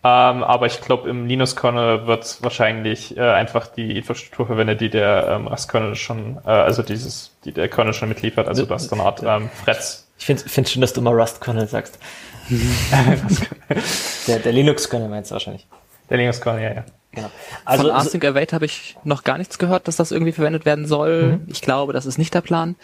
Ähm, 0.05 0.45
aber 0.45 0.67
ich 0.67 0.83
glaube, 0.83 1.09
im 1.09 1.27
Linux-Kernel 1.27 2.07
wird 2.07 2.43
wahrscheinlich 2.43 3.17
äh, 3.17 3.23
einfach 3.23 3.67
die 3.67 3.97
Infrastruktur 3.97 4.47
verwendet, 4.47 4.83
die 4.83 4.91
der 4.91 5.29
ähm, 5.31 5.47
Rust-Kernel 5.47 5.95
schon, 5.95 6.39
äh, 6.45 6.51
also 6.51 6.83
dieses, 6.83 7.35
die 7.47 7.53
der 7.53 7.69
Kernel 7.69 7.95
schon 7.95 8.11
mitliefert, 8.11 8.47
also 8.47 8.67
das 8.67 8.85
ist 8.85 8.93
eine 8.93 9.03
Art 9.03 9.23
ähm, 9.23 9.49
Threads. 9.65 10.07
Ich 10.19 10.27
finde 10.27 10.43
es 10.45 10.71
schön, 10.71 10.83
dass 10.83 10.93
du 10.93 11.01
mal 11.01 11.19
Rust-Kernel 11.19 11.67
sagst. 11.67 11.99
der 14.27 14.39
der 14.39 14.53
Linux-Kernel 14.53 15.09
meinst 15.09 15.31
du 15.31 15.35
wahrscheinlich. 15.35 15.67
Der 16.11 16.19
Linux-Kernel, 16.19 16.63
ja, 16.63 16.75
ja. 16.75 16.85
Genau. 17.17 17.31
Also, 17.65 17.85
Von 17.85 17.93
Async 17.93 18.25
Await 18.25 18.53
habe 18.53 18.67
ich 18.67 18.97
noch 19.03 19.25
gar 19.25 19.39
nichts 19.39 19.59
gehört, 19.59 19.89
dass 19.89 19.97
das 19.97 20.13
irgendwie 20.13 20.33
verwendet 20.33 20.67
werden 20.67 20.87
soll. 20.87 21.23
Mhm. 21.23 21.47
Ich 21.49 21.63
glaube, 21.63 21.95
das 21.95 22.05
ist 22.05 22.19
nicht 22.19 22.35
der 22.35 22.43
Plan. 22.43 22.77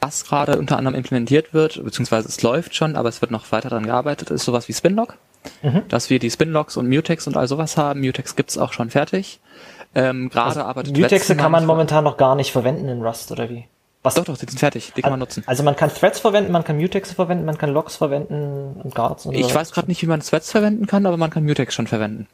Was 0.00 0.26
gerade 0.26 0.58
unter 0.58 0.76
anderem 0.76 0.94
implementiert 0.94 1.54
wird, 1.54 1.82
beziehungsweise 1.82 2.28
es 2.28 2.42
läuft 2.42 2.74
schon, 2.74 2.96
aber 2.96 3.08
es 3.08 3.22
wird 3.22 3.30
noch 3.30 3.50
weiter 3.50 3.70
daran 3.70 3.86
gearbeitet, 3.86 4.30
ist 4.30 4.44
sowas 4.44 4.68
wie 4.68 4.74
Spinlock. 4.74 5.16
Mhm. 5.62 5.82
Dass 5.88 6.10
wir 6.10 6.18
die 6.18 6.30
Spinlocks 6.30 6.76
und 6.76 6.88
Mutex 6.88 7.26
und 7.26 7.36
all 7.36 7.48
sowas 7.48 7.78
haben. 7.78 8.00
Mutex 8.00 8.36
gibt's 8.36 8.58
auch 8.58 8.74
schon 8.74 8.90
fertig. 8.90 9.40
Ähm, 9.94 10.28
gerade 10.28 10.48
also, 10.48 10.62
arbeitet 10.62 10.96
Mutexe 10.96 11.34
kann 11.34 11.50
man 11.50 11.64
momentan 11.64 12.04
noch 12.04 12.18
gar 12.18 12.34
nicht 12.34 12.52
verwenden 12.52 12.88
in 12.88 13.02
Rust, 13.02 13.32
oder 13.32 13.48
wie? 13.48 13.64
Was? 14.02 14.14
Doch, 14.14 14.24
doch, 14.24 14.38
die 14.38 14.46
sind 14.46 14.58
fertig, 14.58 14.92
die 14.96 15.02
kann 15.02 15.10
man 15.10 15.20
nutzen. 15.20 15.42
Also 15.46 15.64
man 15.64 15.74
kann 15.74 15.92
Threads 15.92 16.20
verwenden, 16.20 16.52
man 16.52 16.62
kann 16.62 16.76
Mutex 16.76 17.12
verwenden, 17.12 17.44
man 17.44 17.58
kann 17.58 17.70
Logs 17.70 17.96
verwenden 17.96 18.80
und 18.82 18.94
Guards 18.94 19.26
und 19.26 19.34
Ich 19.34 19.52
weiß 19.52 19.72
gerade 19.72 19.88
nicht, 19.88 20.00
wie 20.02 20.06
man 20.06 20.20
Threads 20.20 20.52
verwenden 20.52 20.86
kann, 20.86 21.04
aber 21.04 21.16
man 21.16 21.30
kann 21.30 21.44
Mutex 21.44 21.74
schon 21.74 21.88
verwenden. 21.88 22.28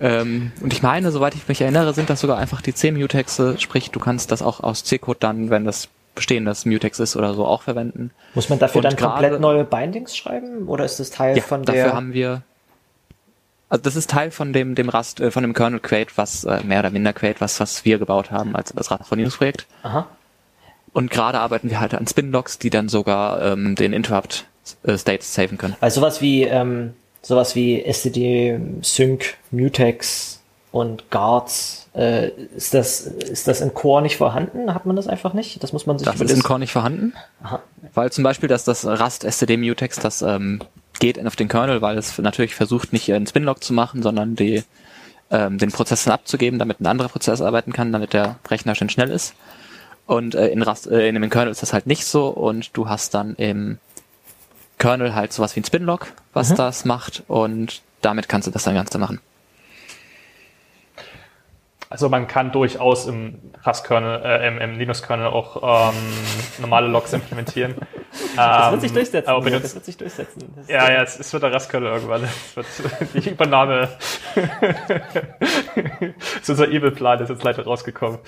Ähm, 0.00 0.50
und 0.60 0.72
ich 0.72 0.82
meine, 0.82 1.12
soweit 1.12 1.36
ich 1.36 1.46
mich 1.46 1.60
erinnere, 1.60 1.94
sind 1.94 2.10
das 2.10 2.20
sogar 2.20 2.38
einfach 2.38 2.60
die 2.60 2.74
C-Mutexe, 2.74 3.60
sprich, 3.60 3.92
du 3.92 4.00
kannst 4.00 4.32
das 4.32 4.42
auch 4.42 4.60
aus 4.60 4.82
C-Code 4.82 5.18
dann, 5.20 5.50
wenn 5.50 5.64
das 5.64 5.88
bestehendes 6.16 6.66
Mutex 6.66 6.98
ist 6.98 7.16
oder 7.16 7.34
so, 7.34 7.46
auch 7.46 7.62
verwenden. 7.62 8.10
Muss 8.34 8.48
man 8.48 8.58
dafür 8.58 8.78
und 8.78 8.84
dann 8.84 8.96
komplett 8.96 9.40
neue 9.40 9.64
Bindings 9.64 10.16
schreiben 10.16 10.66
oder 10.66 10.84
ist 10.84 10.98
das 10.98 11.10
Teil 11.10 11.36
ja, 11.36 11.42
von 11.42 11.62
der... 11.62 11.74
dafür 11.76 11.94
haben 11.94 12.12
wir... 12.12 12.42
Also 13.68 13.82
das 13.82 13.96
ist 13.96 14.10
Teil 14.10 14.30
von 14.30 14.52
dem, 14.52 14.74
dem 14.74 14.88
Rust, 14.88 15.20
äh, 15.20 15.30
von 15.30 15.42
dem 15.42 15.54
Kernel 15.54 15.80
Quate, 15.80 16.12
was 16.16 16.44
äh, 16.44 16.62
mehr 16.64 16.80
oder 16.80 16.90
minder 16.90 17.12
Quate, 17.12 17.40
was, 17.40 17.58
was 17.60 17.84
wir 17.84 17.98
gebaut 17.98 18.30
haben 18.30 18.54
als 18.54 18.72
das 18.72 18.90
Rust 18.90 19.06
von 19.06 19.18
Linux 19.18 19.36
Projekt. 19.36 19.66
Aha. 19.82 20.06
Und 20.94 21.10
gerade 21.10 21.38
arbeiten 21.38 21.68
wir 21.68 21.80
halt 21.80 21.92
an 21.92 22.06
Spin-Locks, 22.06 22.58
die 22.58 22.70
dann 22.70 22.88
sogar 22.88 23.42
ähm, 23.42 23.74
den 23.74 23.92
Interrupt 23.92 24.46
äh, 24.84 24.96
State 24.96 25.22
saven 25.22 25.58
können. 25.58 25.76
Also 25.80 26.00
sowas 26.00 26.22
wie 26.22 26.44
ähm, 26.44 26.94
sowas 27.20 27.54
wie 27.54 27.82
STD, 27.82 28.58
Sync, 28.82 29.36
Mutex 29.50 30.40
und 30.72 31.10
Guards. 31.10 31.88
Äh, 31.94 32.28
ist, 32.56 32.74
das, 32.74 33.02
ist 33.02 33.46
das 33.46 33.60
in 33.60 33.72
Core 33.74 34.02
nicht 34.02 34.16
vorhanden? 34.16 34.74
Hat 34.74 34.86
man 34.86 34.96
das 34.96 35.06
einfach 35.06 35.32
nicht? 35.32 35.62
Das 35.62 35.72
muss 35.72 35.86
man 35.86 35.98
sich 35.98 36.06
Das 36.06 36.20
ist 36.20 36.32
in 36.32 36.42
Core 36.42 36.58
nicht 36.58 36.72
vorhanden. 36.72 37.12
Aha. 37.42 37.60
Weil 37.94 38.10
zum 38.10 38.24
Beispiel, 38.24 38.48
dass 38.48 38.64
das 38.64 38.84
Rust 38.84 39.24
STD 39.24 39.56
Mutex, 39.56 39.98
das 39.98 40.22
ähm, 40.22 40.60
geht 40.98 41.24
auf 41.24 41.36
den 41.36 41.48
Kernel, 41.48 41.82
weil 41.82 41.96
es 41.96 42.18
natürlich 42.18 42.54
versucht, 42.54 42.92
nicht 42.92 43.12
einen 43.12 43.26
Spinlock 43.26 43.62
zu 43.62 43.72
machen, 43.72 44.02
sondern 44.02 44.34
die, 44.34 44.64
ähm, 45.30 45.58
den 45.58 45.70
Prozess 45.70 46.04
dann 46.04 46.14
abzugeben, 46.14 46.58
damit 46.58 46.80
ein 46.80 46.86
anderer 46.86 47.08
Prozess 47.08 47.40
arbeiten 47.40 47.72
kann, 47.72 47.92
damit 47.92 48.12
der 48.12 48.36
Rechner 48.48 48.74
schön 48.74 48.90
schnell 48.90 49.10
ist. 49.10 49.34
Und 50.06 50.34
äh, 50.34 50.48
in, 50.48 50.62
Rust, 50.62 50.86
äh, 50.86 51.08
in 51.08 51.14
dem 51.14 51.30
Kernel 51.30 51.50
ist 51.50 51.62
das 51.62 51.72
halt 51.72 51.86
nicht 51.86 52.04
so 52.04 52.28
und 52.28 52.76
du 52.76 52.88
hast 52.88 53.14
dann 53.14 53.34
im 53.36 53.78
Kernel 54.78 55.14
halt 55.14 55.32
sowas 55.32 55.54
wie 55.56 55.60
ein 55.60 55.64
Spinlock, 55.64 56.08
was 56.32 56.50
Mhm. 56.50 56.56
das 56.56 56.84
macht 56.84 57.22
und 57.28 57.80
damit 58.02 58.28
kannst 58.28 58.46
du 58.46 58.50
das 58.52 58.64
dann 58.64 58.74
Ganze 58.74 58.98
machen. 58.98 59.20
Also 61.94 62.08
man 62.08 62.26
kann 62.26 62.50
durchaus 62.50 63.06
im 63.06 63.52
Rust-Kernel, 63.64 64.20
äh, 64.24 64.48
im, 64.48 64.58
im 64.58 64.76
Linux-Kernel 64.80 65.28
auch 65.28 65.92
ähm, 65.92 65.94
normale 66.58 66.88
Logs 66.88 67.12
implementieren. 67.12 67.76
Das 68.36 68.66
Ähm, 68.66 68.72
wird 68.72 68.80
sich 68.80 68.92
durchsetzen. 68.92 69.28
Aber 69.28 69.40
benutzt, 69.40 69.64
das 69.64 69.74
wird 69.74 69.84
sich 69.84 69.96
durchsetzen. 69.96 70.52
Das 70.56 70.68
ja, 70.68 70.90
ja, 70.90 71.02
es, 71.02 71.18
es 71.18 71.32
wird 71.32 71.42
der 71.42 71.52
Rust-Kernel 71.52 71.92
irgendwann. 71.92 72.22
Es 72.56 72.56
wird 72.56 73.24
die 73.24 73.30
Übernahme. 73.30 73.88
das 75.74 76.42
ist 76.42 76.50
unser 76.50 76.68
Evil-Plan, 76.68 77.20
ist 77.20 77.28
jetzt 77.28 77.42
leider 77.42 77.64
rausgekommen. 77.64 78.18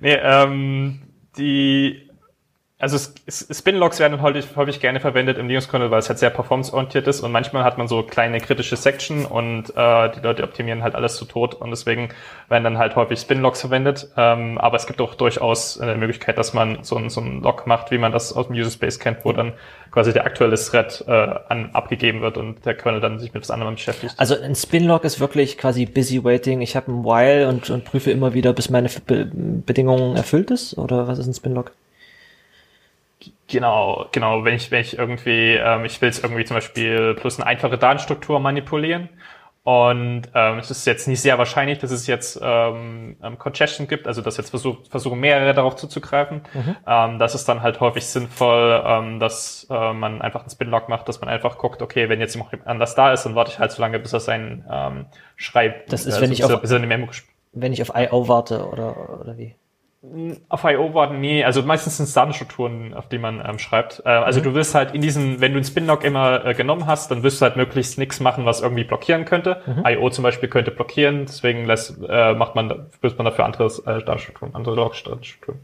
nee, 0.00 0.14
ähm, 0.14 1.02
die 1.36 2.07
also 2.80 2.96
Spin-Logs 3.28 3.98
werden 3.98 4.22
häufig, 4.22 4.46
häufig 4.54 4.78
gerne 4.78 5.00
verwendet 5.00 5.36
im 5.36 5.48
Linux-Kernel, 5.48 5.90
weil 5.90 5.98
es 5.98 6.08
halt 6.08 6.20
sehr 6.20 6.30
performanceorientiert 6.30 7.08
ist 7.08 7.22
und 7.22 7.32
manchmal 7.32 7.64
hat 7.64 7.76
man 7.76 7.88
so 7.88 8.04
kleine 8.04 8.40
kritische 8.40 8.76
Section 8.76 9.24
und 9.26 9.70
äh, 9.76 10.10
die 10.12 10.20
Leute 10.20 10.44
optimieren 10.44 10.84
halt 10.84 10.94
alles 10.94 11.16
zu 11.16 11.24
tot 11.24 11.54
und 11.54 11.70
deswegen 11.70 12.10
werden 12.48 12.62
dann 12.62 12.78
halt 12.78 12.94
häufig 12.94 13.18
Spin-Logs 13.18 13.62
verwendet. 13.62 14.08
Ähm, 14.16 14.58
aber 14.58 14.76
es 14.76 14.86
gibt 14.86 15.00
auch 15.00 15.16
durchaus 15.16 15.80
eine 15.80 15.96
Möglichkeit, 15.96 16.38
dass 16.38 16.54
man 16.54 16.84
so 16.84 16.94
ein, 16.96 17.10
so 17.10 17.20
ein 17.20 17.42
Log 17.42 17.66
macht, 17.66 17.90
wie 17.90 17.98
man 17.98 18.12
das 18.12 18.32
aus 18.32 18.46
dem 18.46 18.54
User 18.54 18.70
Space 18.70 19.00
kennt, 19.00 19.24
wo 19.24 19.32
dann 19.32 19.54
quasi 19.90 20.12
der 20.12 20.24
aktuelle 20.24 20.54
Thread 20.54 21.04
äh, 21.08 21.12
an, 21.12 21.70
abgegeben 21.72 22.20
wird 22.20 22.36
und 22.36 22.64
der 22.64 22.74
Kernel 22.74 23.00
dann 23.00 23.18
sich 23.18 23.34
mit 23.34 23.42
was 23.42 23.50
anderem 23.50 23.74
beschäftigt. 23.74 24.14
Also 24.18 24.40
ein 24.40 24.54
Spinlock 24.54 25.02
ist 25.02 25.18
wirklich 25.18 25.58
quasi 25.58 25.84
busy 25.84 26.22
waiting. 26.22 26.60
Ich 26.60 26.76
habe 26.76 26.92
ein 26.92 27.04
While 27.04 27.48
und, 27.48 27.70
und 27.70 27.84
prüfe 27.84 28.12
immer 28.12 28.34
wieder, 28.34 28.52
bis 28.52 28.70
meine 28.70 28.88
Be 29.04 29.28
Bedingungen 29.32 30.14
erfüllt 30.14 30.52
ist. 30.52 30.78
Oder 30.78 31.08
was 31.08 31.18
ist 31.18 31.26
ein 31.26 31.34
Spinlock? 31.34 31.72
Genau, 33.46 34.06
genau. 34.12 34.44
Wenn 34.44 34.54
ich, 34.54 34.70
wenn 34.70 34.80
ich 34.80 34.98
irgendwie, 34.98 35.54
ähm, 35.54 35.84
ich 35.84 36.00
will 36.00 36.08
jetzt 36.08 36.22
irgendwie 36.22 36.44
zum 36.44 36.56
Beispiel 36.56 37.14
plus 37.14 37.38
eine 37.38 37.46
einfache 37.46 37.78
Datenstruktur 37.78 38.40
manipulieren 38.40 39.08
und 39.64 40.22
ähm, 40.34 40.58
es 40.58 40.70
ist 40.70 40.86
jetzt 40.86 41.08
nicht 41.08 41.20
sehr 41.20 41.36
wahrscheinlich, 41.38 41.78
dass 41.78 41.90
es 41.90 42.06
jetzt 42.06 42.38
ähm, 42.42 43.16
ähm, 43.22 43.38
Congestion 43.38 43.86
gibt, 43.88 44.06
also 44.06 44.22
dass 44.22 44.36
jetzt 44.36 44.50
versucht, 44.50 44.88
versuchen 44.88 45.18
mehrere 45.20 45.52
darauf 45.54 45.76
zuzugreifen. 45.76 46.42
Ähm, 46.86 47.18
das 47.18 47.34
ist 47.34 47.48
dann 47.48 47.62
halt 47.62 47.80
häufig 47.80 48.06
sinnvoll, 48.06 48.82
ähm, 48.84 49.18
dass 49.20 49.66
äh, 49.70 49.92
man 49.92 50.22
einfach 50.22 50.40
einen 50.40 50.50
Spin-Log 50.50 50.88
macht, 50.88 51.08
dass 51.08 51.20
man 51.20 51.28
einfach 51.28 51.58
guckt, 51.58 51.82
okay, 51.82 52.08
wenn 52.08 52.20
jetzt 52.20 52.34
jemand 52.34 52.66
anders 52.66 52.94
da 52.94 53.12
ist, 53.12 53.24
dann 53.24 53.34
warte 53.34 53.50
ich 53.52 53.58
halt 53.58 53.72
so 53.72 53.82
lange, 53.82 53.98
bis 53.98 54.12
er 54.12 54.20
seinen 54.20 54.64
ähm, 54.70 55.06
schreibt. 55.36 55.92
Das 55.92 56.00
ist, 56.06 56.06
also 56.14 56.22
wenn 56.22 56.32
ich 56.32 56.38
bis 56.40 56.48
er, 56.48 56.54
auf- 56.56 56.62
bis 56.62 56.70
er 56.70 56.76
eine 56.78 56.86
Memo 56.86 57.08
Wenn 57.52 57.72
ich 57.72 57.82
auf 57.82 57.92
I.O. 57.94 58.28
warte 58.28 58.66
oder, 58.68 59.20
oder 59.20 59.36
wie? 59.36 59.54
Auf 60.48 60.62
I.O. 60.62 60.94
warten, 60.94 61.20
nee, 61.20 61.42
also 61.42 61.62
meistens 61.62 61.96
sind 61.96 62.04
es 62.04 62.12
Datenstrukturen, 62.12 62.94
auf 62.94 63.08
die 63.08 63.18
man 63.18 63.42
ähm, 63.44 63.58
schreibt. 63.58 64.00
Äh, 64.04 64.10
also 64.10 64.40
du 64.40 64.54
wirst 64.54 64.76
halt 64.76 64.94
in 64.94 65.02
diesen, 65.02 65.40
wenn 65.40 65.52
du 65.52 65.58
einen 65.58 65.64
Spin-Log 65.64 66.04
immer 66.04 66.44
äh, 66.46 66.54
genommen 66.54 66.86
hast, 66.86 67.10
dann 67.10 67.24
wirst 67.24 67.40
du 67.40 67.46
halt 67.46 67.56
möglichst 67.56 67.98
nichts 67.98 68.20
machen, 68.20 68.44
was 68.44 68.60
irgendwie 68.60 68.84
blockieren 68.84 69.24
könnte. 69.24 69.60
I.O. 69.84 70.08
zum 70.10 70.22
Beispiel 70.22 70.48
könnte 70.48 70.70
blockieren, 70.70 71.26
deswegen 71.26 71.64
lässt, 71.66 71.96
äh, 72.08 72.34
macht 72.34 72.54
man, 72.54 72.86
führt 73.00 73.18
man 73.18 73.24
dafür 73.24 73.44
andere 73.44 73.66
äh, 73.66 74.04
Datenstrukturen, 74.04 74.54
andere 74.54 74.76
Log-Datenstrukturen. 74.76 75.58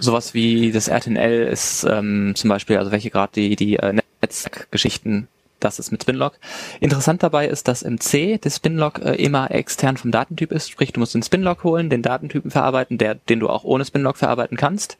Sowas 0.00 0.34
wie 0.34 0.72
das 0.72 0.88
RTNL 0.88 1.46
ist 1.46 1.84
ähm, 1.84 2.32
zum 2.34 2.50
Beispiel, 2.50 2.78
also 2.78 2.90
welche 2.90 3.10
gerade 3.10 3.32
die, 3.34 3.54
die 3.54 3.76
äh, 3.76 3.94
Netzgeschichten, 4.20 5.28
das 5.60 5.78
ist 5.78 5.90
mit 5.90 6.02
Spinlock. 6.02 6.34
Interessant 6.80 7.22
dabei 7.22 7.48
ist, 7.48 7.68
dass 7.68 7.82
im 7.82 8.00
C 8.00 8.38
das 8.38 8.56
Spinlock 8.56 9.00
äh, 9.04 9.14
immer 9.14 9.50
extern 9.50 9.96
vom 9.96 10.10
Datentyp 10.10 10.52
ist, 10.52 10.70
sprich 10.70 10.92
du 10.92 11.00
musst 11.00 11.14
den 11.14 11.22
Spinlock 11.22 11.64
holen, 11.64 11.90
den 11.90 12.02
Datentypen 12.02 12.50
verarbeiten, 12.50 12.98
der, 12.98 13.14
den 13.16 13.40
du 13.40 13.48
auch 13.48 13.64
ohne 13.64 13.84
Spinlock 13.84 14.16
verarbeiten 14.16 14.56
kannst 14.56 14.98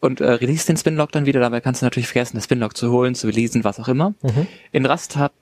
und 0.00 0.20
äh, 0.20 0.30
release 0.32 0.66
den 0.66 0.76
Spinlock 0.76 1.12
dann 1.12 1.26
wieder. 1.26 1.40
Dabei 1.40 1.60
kannst 1.60 1.82
du 1.82 1.86
natürlich 1.86 2.08
vergessen, 2.08 2.36
das 2.36 2.44
Spinlock 2.44 2.76
zu 2.76 2.90
holen, 2.90 3.14
zu 3.14 3.26
releasen, 3.26 3.64
was 3.64 3.80
auch 3.80 3.88
immer. 3.88 4.14
In 4.72 4.86
Rust 4.86 5.16
hat, 5.16 5.32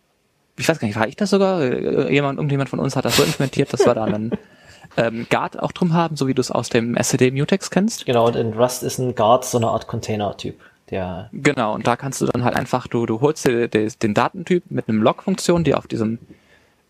ich 0.56 0.68
weiß 0.68 0.78
gar 0.78 0.86
nicht, 0.86 0.96
war 0.98 1.08
ich 1.08 1.16
das 1.16 1.30
sogar? 1.30 1.60
Äh, 1.62 2.12
Jemand, 2.12 2.38
irgendjemand 2.38 2.70
von 2.70 2.78
uns 2.78 2.96
hat 2.96 3.04
das 3.04 3.16
so 3.16 3.24
implementiert, 3.24 3.72
dass 3.72 3.84
wir 3.84 3.94
da 3.94 4.04
einen 4.04 4.32
ähm, 4.96 5.26
Guard 5.30 5.60
auch 5.60 5.72
drum 5.72 5.92
haben, 5.92 6.16
so 6.16 6.28
wie 6.28 6.34
du 6.34 6.40
es 6.40 6.50
aus 6.50 6.68
dem 6.68 6.96
SCD 6.96 7.30
Mutex 7.32 7.70
kennst. 7.70 8.06
Genau, 8.06 8.26
und 8.26 8.36
in 8.36 8.52
Rust 8.52 8.82
ist 8.82 8.98
ein 8.98 9.14
Guard 9.14 9.44
so 9.44 9.58
eine 9.58 9.68
Art 9.68 9.86
Container-Typ. 9.86 10.60
Der, 10.90 11.30
Genau, 11.32 11.74
und 11.74 11.86
da 11.86 11.96
kannst 11.96 12.20
du 12.20 12.26
dann 12.26 12.44
halt 12.44 12.56
einfach, 12.56 12.86
du, 12.86 13.06
du 13.06 13.20
holst 13.20 13.46
dir 13.46 13.68
den, 13.68 14.14
Datentyp 14.14 14.64
mit 14.70 14.88
einem 14.88 15.02
Log-Funktion, 15.02 15.64
die 15.64 15.74
auf 15.74 15.86
diesem, 15.86 16.18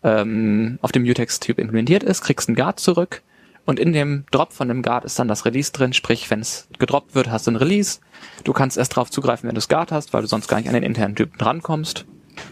ähm, 0.03 0.79
auf 0.81 0.91
dem 0.91 1.03
Mutex-Typ 1.03 1.59
implementiert 1.59 2.03
ist, 2.03 2.21
kriegst 2.21 2.49
einen 2.49 2.55
Guard 2.55 2.79
zurück 2.79 3.21
und 3.65 3.79
in 3.79 3.93
dem 3.93 4.25
Drop 4.31 4.53
von 4.53 4.67
dem 4.67 4.83
Guard 4.83 5.05
ist 5.05 5.17
dann 5.17 5.27
das 5.27 5.45
Release 5.45 5.71
drin, 5.71 5.93
sprich, 5.93 6.29
wenn 6.29 6.39
es 6.39 6.67
gedroppt 6.77 7.15
wird, 7.15 7.29
hast 7.29 7.47
du 7.47 7.51
ein 7.51 7.55
Release. 7.55 7.99
Du 8.43 8.53
kannst 8.53 8.77
erst 8.77 8.95
drauf 8.95 9.09
zugreifen, 9.09 9.47
wenn 9.47 9.55
du 9.55 9.59
das 9.59 9.69
Guard 9.69 9.91
hast, 9.91 10.13
weil 10.13 10.21
du 10.21 10.27
sonst 10.27 10.47
gar 10.47 10.57
nicht 10.57 10.67
an 10.67 10.75
den 10.75 10.83
internen 10.83 11.15
Typen 11.15 11.37
drankommst, 11.37 12.05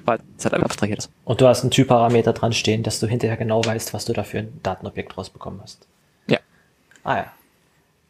weil 0.05 0.19
es 0.37 0.43
halt 0.43 0.55
einfach 0.55 0.65
abstrahiert 0.65 0.99
ist. 0.99 1.11
und 1.25 1.39
du 1.39 1.47
hast 1.47 1.61
einen 1.61 1.71
Typparameter 1.71 2.33
dran 2.33 2.53
stehen, 2.53 2.81
dass 2.83 2.99
du 2.99 3.07
hinterher 3.07 3.37
genau 3.37 3.63
weißt, 3.63 3.93
was 3.93 4.05
du 4.05 4.13
da 4.13 4.23
für 4.23 4.39
ein 4.39 4.59
Datenobjekt 4.63 5.15
rausbekommen 5.17 5.61
hast. 5.61 5.87
Ja. 6.27 6.39
Ah 7.03 7.17
ja. 7.17 7.25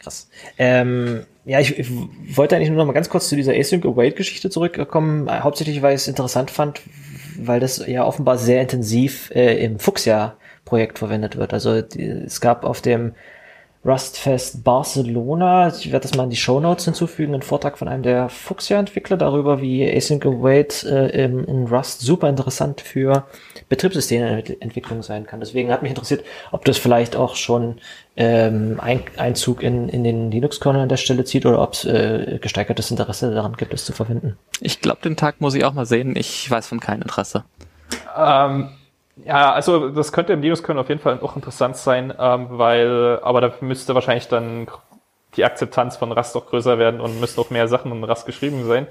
Krass. 0.04 0.30
Ähm, 0.58 1.26
ja, 1.46 1.60
ich, 1.60 1.80
ich 1.80 1.90
wollte 2.36 2.56
eigentlich 2.56 2.70
nur 2.70 2.78
noch 2.78 2.86
mal 2.86 2.94
ganz 2.94 3.10
kurz 3.10 3.30
zu 3.30 3.36
dieser 3.36 3.54
Async 3.54 3.86
Await 3.86 4.16
Geschichte 4.16 4.50
zurückkommen, 4.50 5.28
äh, 5.28 5.40
hauptsächlich 5.40 5.82
weil 5.82 5.96
ich 5.96 6.02
es 6.02 6.08
interessant 6.08 6.52
fand, 6.52 6.82
weil 7.38 7.60
das 7.60 7.86
ja 7.88 8.04
offenbar 8.04 8.38
sehr 8.38 8.62
intensiv 8.62 9.32
äh, 9.34 9.64
im 9.64 9.80
Fuchsia 9.80 10.36
Projekt 10.66 11.00
verwendet 11.00 11.38
wird. 11.38 11.54
Also 11.54 11.82
die, 11.82 12.04
es 12.04 12.42
gab 12.42 12.66
auf 12.66 12.82
dem 12.82 13.14
Rustfest 13.86 14.64
Barcelona, 14.64 15.68
ich 15.68 15.92
werde 15.92 16.08
das 16.08 16.16
mal 16.16 16.24
in 16.24 16.30
die 16.30 16.38
Show 16.38 16.60
Notes 16.62 16.86
hinzufügen, 16.86 17.34
einen 17.34 17.42
Vortrag 17.42 17.78
von 17.78 17.90
einem 17.90 18.04
der 18.04 18.30
Fuchsia-Entwickler 18.30 19.18
darüber, 19.18 19.62
wie 19.62 19.84
Async 19.84 20.26
Await 20.26 20.84
äh, 20.86 21.26
in, 21.26 21.44
in 21.44 21.68
Rust 21.68 22.00
super 22.02 22.30
interessant 22.30 22.80
für 22.80 23.26
Betriebssystementwicklung 23.68 25.04
sein 25.04 25.26
kann. 25.26 25.42
Deswegen 25.42 25.72
hat 25.72 25.82
mich 25.82 25.92
interessiert, 25.92 26.24
ob 26.52 26.64
das 26.64 26.78
vielleicht 26.78 27.18
auch 27.18 27.36
schon 27.36 27.80
ähm, 28.16 28.80
ein, 28.82 29.04
Einzug 29.18 29.62
in, 29.62 29.90
in 29.90 30.06
den 30.06 30.32
Linux-Kernel 30.32 30.84
an 30.84 30.90
der 30.90 30.98
Stelle 30.98 31.26
zieht 31.26 31.46
oder 31.46 31.62
ob 31.62 31.74
es 31.74 31.84
äh, 31.84 32.40
gesteigertes 32.42 32.90
Interesse 32.90 33.34
daran 33.34 33.58
gibt, 33.58 33.74
es 33.74 33.84
zu 33.84 33.92
verwenden. 33.92 34.38
Ich 34.62 34.80
glaube, 34.80 35.02
den 35.04 35.18
Tag 35.18 35.42
muss 35.42 35.56
ich 35.56 35.66
auch 35.66 35.74
mal 35.74 35.86
sehen. 35.86 36.16
Ich 36.16 36.50
weiß 36.50 36.68
von 36.68 36.80
keinem 36.80 37.02
Interesse. 37.02 37.44
Ähm, 38.18 38.70
ja, 39.18 39.52
also 39.53 39.90
das 39.90 40.11
könnte 40.11 40.34
im 40.34 40.41
Linux-Kernel 40.41 40.81
auf 40.81 40.90
jeden 40.90 41.02
Fall 41.02 41.19
auch 41.22 41.35
interessant 41.35 41.77
sein, 41.77 42.14
ähm, 42.18 42.48
weil, 42.52 43.19
aber 43.22 43.41
dafür 43.41 43.68
müsste 43.68 43.94
wahrscheinlich 43.95 44.27
dann 44.27 44.68
die 45.35 45.45
Akzeptanz 45.45 45.98
von 45.98 46.11
Rust 46.11 46.35
auch 46.35 46.48
größer 46.48 46.77
werden 46.80 46.99
und 46.99 47.19
müssten 47.19 47.41
auch 47.41 47.49
mehr 47.49 47.68
Sachen 47.68 47.91
in 47.91 48.03
Rust 48.03 48.26
geschrieben 48.26 48.65
sein. 48.65 48.88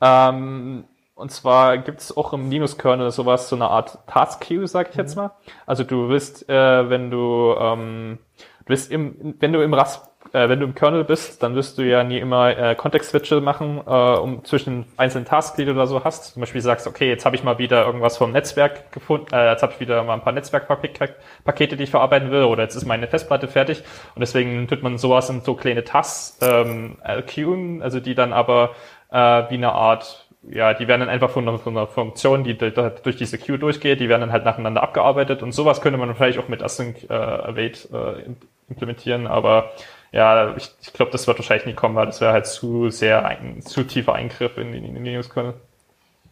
Ähm, 0.00 0.84
und 1.14 1.30
zwar 1.30 1.78
gibt 1.78 2.00
es 2.00 2.16
auch 2.16 2.32
im 2.32 2.50
Linux-Kernel 2.50 3.10
sowas, 3.10 3.48
so 3.48 3.56
eine 3.56 3.68
Art 3.68 3.98
Task-Queue, 4.06 4.66
sag 4.66 4.90
ich 4.90 4.96
jetzt 4.96 5.16
mal. 5.16 5.32
Also 5.66 5.84
du 5.84 6.08
willst, 6.08 6.48
äh, 6.48 6.88
wenn 6.88 7.10
du, 7.10 7.54
ähm, 7.58 8.18
du 8.64 8.68
willst 8.68 8.90
im, 8.90 9.34
wenn 9.38 9.52
du 9.52 9.62
im 9.62 9.74
Rust, 9.74 10.09
äh, 10.32 10.48
wenn 10.48 10.60
du 10.60 10.66
im 10.66 10.74
Kernel 10.74 11.04
bist, 11.04 11.42
dann 11.42 11.54
wirst 11.54 11.78
du 11.78 11.82
ja 11.82 12.04
nie 12.04 12.18
immer 12.18 12.56
äh, 12.56 12.74
Kontext-Switche 12.74 13.40
machen, 13.40 13.80
äh, 13.86 13.90
um 13.90 14.44
zwischen 14.44 14.86
einzelnen 14.96 15.24
Tasks, 15.24 15.56
die 15.56 15.64
du 15.64 15.74
da 15.74 15.86
so 15.86 16.04
hast. 16.04 16.34
Zum 16.34 16.40
Beispiel 16.40 16.60
sagst, 16.60 16.86
okay, 16.86 17.08
jetzt 17.08 17.24
habe 17.24 17.36
ich 17.36 17.44
mal 17.44 17.58
wieder 17.58 17.84
irgendwas 17.84 18.16
vom 18.16 18.32
Netzwerk 18.32 18.92
gefunden, 18.92 19.34
äh, 19.34 19.50
jetzt 19.50 19.62
habe 19.62 19.72
ich 19.72 19.80
wieder 19.80 20.02
mal 20.04 20.14
ein 20.14 20.22
paar 20.22 20.32
Netzwerkpakete, 20.32 21.76
die 21.76 21.82
ich 21.82 21.90
verarbeiten 21.90 22.30
will, 22.30 22.44
oder 22.44 22.62
jetzt 22.62 22.76
ist 22.76 22.86
meine 22.86 23.06
Festplatte 23.06 23.48
fertig. 23.48 23.82
Und 24.14 24.20
deswegen 24.20 24.68
tut 24.68 24.82
man 24.82 24.98
sowas 24.98 25.28
in 25.30 25.40
so 25.40 25.54
kleine 25.54 25.84
Tasks 25.84 26.38
ähm, 26.42 26.96
äh, 27.04 27.22
queuen, 27.22 27.82
also 27.82 28.00
die 28.00 28.14
dann 28.14 28.32
aber 28.32 28.70
äh, 29.10 29.16
wie 29.50 29.54
eine 29.54 29.72
Art 29.72 30.26
ja, 30.48 30.72
die 30.72 30.88
werden 30.88 31.00
dann 31.00 31.10
einfach 31.10 31.28
von 31.28 31.46
einer, 31.46 31.58
von 31.58 31.76
einer 31.76 31.86
Funktion, 31.86 32.44
die 32.44 32.56
durch 32.56 33.16
diese 33.16 33.36
Queue 33.36 33.58
durchgeht, 33.58 34.00
die 34.00 34.08
werden 34.08 34.22
dann 34.22 34.32
halt 34.32 34.44
nacheinander 34.46 34.82
abgearbeitet 34.82 35.42
und 35.42 35.52
sowas 35.52 35.82
könnte 35.82 35.98
man 35.98 36.14
vielleicht 36.14 36.38
auch 36.38 36.48
mit 36.48 36.62
Async 36.62 37.10
äh, 37.10 37.12
Await 37.12 37.88
äh, 37.92 38.22
im- 38.22 38.36
implementieren, 38.68 39.26
aber 39.26 39.72
ja, 40.12 40.56
ich, 40.56 40.70
ich 40.82 40.92
glaube, 40.92 41.12
das 41.12 41.26
wird 41.26 41.38
wahrscheinlich 41.38 41.66
nie 41.66 41.74
kommen, 41.74 41.94
weil 41.94 42.06
das 42.06 42.20
wäre 42.20 42.32
halt 42.32 42.46
zu 42.46 42.90
sehr 42.90 43.24
ein 43.24 43.62
zu 43.62 43.84
tiefer 43.84 44.14
Eingriff 44.14 44.56
in, 44.56 44.74
in, 44.74 44.84
in 44.84 44.94
den 44.94 45.04
Linux-Kernel. 45.04 45.54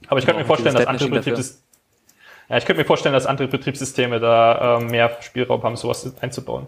Aber 0.08 0.18
ich 0.18 0.26
könnte 0.26 0.40
mir 0.40 0.46
vorstellen, 0.46 0.74
dass 0.74 0.86
andere 0.86 1.08
Betriebssysteme 1.08 1.68
ja, 2.48 2.56
ich 2.56 2.64
könnte 2.64 2.80
mir 2.80 2.86
vorstellen, 2.86 3.12
dass 3.12 3.26
andere 3.26 3.48
Betriebssysteme 3.48 4.20
da 4.20 4.78
äh, 4.78 4.84
mehr 4.84 5.18
Spielraum 5.20 5.62
haben, 5.62 5.76
sowas 5.76 6.10
einzubauen. 6.20 6.66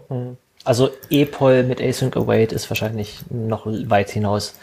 Also 0.63 0.91
EPOL 1.09 1.63
mit 1.63 1.81
Async 1.81 2.15
Await 2.15 2.51
ist 2.51 2.69
wahrscheinlich 2.69 3.21
noch 3.29 3.65
weit 3.65 4.11
hinaus. 4.11 4.59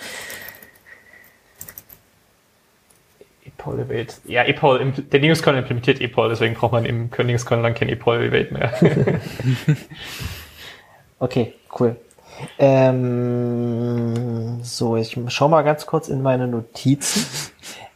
EPOL 3.44 3.80
Evade. 3.80 4.14
Ja, 4.26 4.44
EPOL, 4.44 4.92
der 4.92 5.18
Linux-Kernel 5.18 5.62
implementiert 5.62 6.00
EPOL, 6.00 6.28
deswegen 6.28 6.54
braucht 6.54 6.72
man 6.72 6.84
im 6.84 7.10
Linux-Kernel 7.16 7.64
dann 7.64 7.74
kein 7.74 7.88
EPOL 7.88 8.22
Evade 8.22 8.54
mehr. 8.54 8.72
okay, 11.18 11.54
cool. 11.80 11.96
Ähm, 12.58 14.18
so, 14.62 14.96
ich 14.96 15.16
schau 15.28 15.48
mal 15.48 15.62
ganz 15.62 15.86
kurz 15.86 16.08
in 16.08 16.22
meine 16.22 16.48
Notizen. 16.48 17.26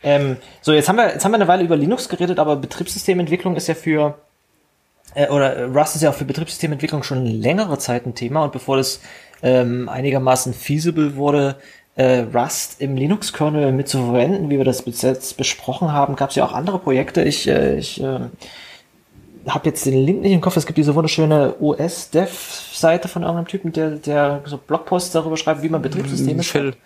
Ähm, 0.05 0.37
so, 0.63 0.73
jetzt 0.73 0.89
haben 0.89 0.97
wir, 0.97 1.11
jetzt 1.11 1.25
haben 1.25 1.31
wir 1.31 1.37
eine 1.37 1.47
Weile 1.47 1.63
über 1.63 1.77
Linux 1.77 2.09
geredet, 2.09 2.41
aber 2.41 2.57
Betriebssystementwicklung 2.57 3.55
ist 3.55 3.69
ja 3.69 3.75
für, 3.75 4.19
äh, 5.15 5.29
oder 5.29 5.67
Rust 5.67 5.95
ist 5.95 6.03
ja 6.03 6.11
auch 6.11 6.15
für 6.15 6.25
Betriebssystementwicklung 6.25 7.05
schon 7.05 7.25
längere 7.25 7.79
Zeit 7.79 8.05
ein 8.05 8.17
Thema 8.17 8.43
und 8.43 8.51
bevor 8.51 8.79
das 8.79 9.01
ähm, 9.45 9.89
einigermaßen 9.89 10.55
feasible 10.55 11.15
wurde, 11.15 11.55
äh, 11.95 12.25
Rust 12.35 12.81
im 12.81 12.97
Linux-Kernel 12.97 13.73
mit 13.73 13.89
zu 13.89 13.99
verwenden, 13.99 14.51
wie 14.51 14.59
wir 14.59 14.65
das 14.65 14.83
bis 14.83 15.03
jetzt 15.03 15.37
besprochen 15.37 15.93
haben, 15.93 16.17
gab 16.17 16.31
es 16.31 16.37
ja 16.37 16.45
auch 16.45 16.53
andere 16.53 16.79
Projekte. 16.79 17.23
Ich, 17.23 17.47
äh, 17.49 17.77
ich 17.79 18.03
äh, 18.03 18.21
habe 19.49 19.69
jetzt 19.69 19.87
den 19.87 19.95
Link 19.95 20.23
nicht 20.23 20.33
im 20.33 20.41
Kopf. 20.41 20.57
Es 20.57 20.67
gibt 20.67 20.79
diese 20.79 20.95
wunderschöne 20.95 21.57
OS-Dev-Seite 21.61 23.09
von 23.09 23.23
irgendeinem 23.23 23.49
Typen, 23.49 23.73
der, 23.73 23.91
der 23.91 24.43
so 24.45 24.57
Blogposts 24.59 25.11
darüber 25.13 25.37
schreibt, 25.37 25.63
wie 25.63 25.69
man 25.69 25.83
Betriebssysteme 25.83 26.43
schreibt. 26.43 26.79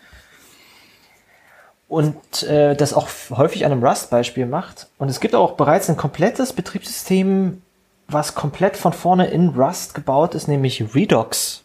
Und 1.88 2.42
äh, 2.42 2.74
das 2.74 2.94
auch 2.94 3.08
häufig 3.30 3.64
an 3.64 3.72
einem 3.72 3.84
Rust-Beispiel 3.84 4.46
macht. 4.46 4.88
Und 4.98 5.08
es 5.08 5.20
gibt 5.20 5.34
auch 5.34 5.52
bereits 5.52 5.88
ein 5.88 5.96
komplettes 5.96 6.52
Betriebssystem, 6.52 7.62
was 8.08 8.34
komplett 8.34 8.76
von 8.76 8.92
vorne 8.92 9.28
in 9.28 9.50
Rust 9.50 9.94
gebaut 9.94 10.34
ist, 10.34 10.48
nämlich 10.48 10.94
Redux. 10.94 11.62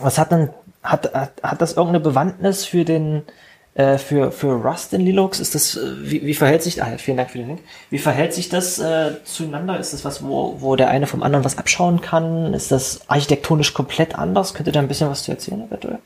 Was 0.00 0.18
hat 0.18 0.32
denn, 0.32 0.50
hat, 0.82 1.14
hat, 1.14 1.32
hat 1.42 1.62
das 1.62 1.72
irgendeine 1.72 2.00
Bewandtnis 2.00 2.64
für 2.64 2.84
den, 2.84 3.22
äh, 3.74 3.98
für, 3.98 4.30
für 4.30 4.52
Rust 4.52 4.92
in 4.92 5.00
Linux? 5.00 5.40
Ist 5.40 5.54
das, 5.54 5.76
äh, 5.76 5.80
wie, 5.98 6.24
wie 6.24 6.34
verhält 6.34 6.62
sich, 6.62 6.82
ah, 6.82 6.96
vielen 6.96 7.16
Dank 7.16 7.30
für 7.30 7.38
den 7.38 7.48
Link. 7.48 7.60
Wie 7.90 7.98
verhält 7.98 8.32
sich 8.32 8.48
das 8.48 8.78
äh, 8.78 9.22
zueinander? 9.24 9.78
Ist 9.78 9.92
das 9.92 10.04
was, 10.04 10.24
wo, 10.24 10.56
wo 10.60 10.76
der 10.76 10.88
eine 10.88 11.06
vom 11.06 11.22
anderen 11.22 11.44
was 11.44 11.58
abschauen 11.58 12.00
kann? 12.00 12.54
Ist 12.54 12.70
das 12.70 13.08
architektonisch 13.08 13.74
komplett 13.74 14.16
anders? 14.16 14.54
Könnt 14.54 14.68
ihr 14.68 14.72
da 14.72 14.80
ein 14.80 14.88
bisschen 14.88 15.10
was 15.10 15.24
zu 15.24 15.32
erzählen, 15.32 15.66
eventuell? 15.66 15.98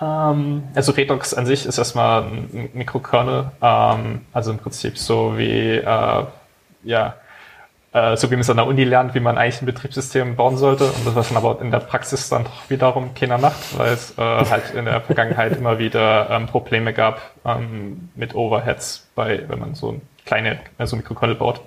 Ähm, 0.00 0.64
also 0.74 0.92
Redux 0.92 1.34
an 1.34 1.46
sich 1.46 1.66
ist 1.66 1.78
erstmal 1.78 2.22
ein 2.22 2.70
Mikrokernel, 2.72 3.50
ähm, 3.62 4.20
also 4.32 4.50
im 4.50 4.58
Prinzip 4.58 4.98
so 4.98 5.36
wie, 5.36 5.76
äh, 5.76 6.24
ja, 6.84 7.14
äh, 7.92 8.16
so 8.16 8.30
wie 8.30 8.34
man 8.34 8.42
es 8.42 8.50
an 8.50 8.56
der 8.56 8.66
Uni 8.66 8.84
lernt, 8.84 9.14
wie 9.14 9.20
man 9.20 9.36
eigentlich 9.36 9.62
ein 9.62 9.66
Betriebssystem 9.66 10.36
bauen 10.36 10.56
sollte 10.56 10.84
und 10.84 11.06
das 11.06 11.14
was 11.14 11.28
dann 11.28 11.36
aber 11.36 11.60
in 11.60 11.70
der 11.70 11.80
Praxis 11.80 12.28
dann 12.28 12.44
doch 12.44 12.70
wiederum 12.70 13.14
keiner 13.14 13.38
macht, 13.38 13.78
weil 13.78 13.92
es 13.92 14.16
äh, 14.16 14.22
halt 14.22 14.74
in 14.74 14.84
der 14.84 15.00
Vergangenheit 15.00 15.56
immer 15.56 15.78
wieder 15.78 16.30
ähm, 16.30 16.46
Probleme 16.46 16.92
gab 16.92 17.20
ähm, 17.44 18.10
mit 18.14 18.34
Overheads, 18.34 19.08
bei, 19.14 19.48
wenn 19.48 19.58
man 19.58 19.74
so 19.74 20.00
kleine, 20.24 20.60
also 20.78 20.96
Mikrokernel 20.96 21.34
baut. 21.34 21.60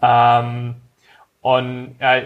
Ähm, 0.00 0.76
und 1.42 1.96
ja, 2.00 2.22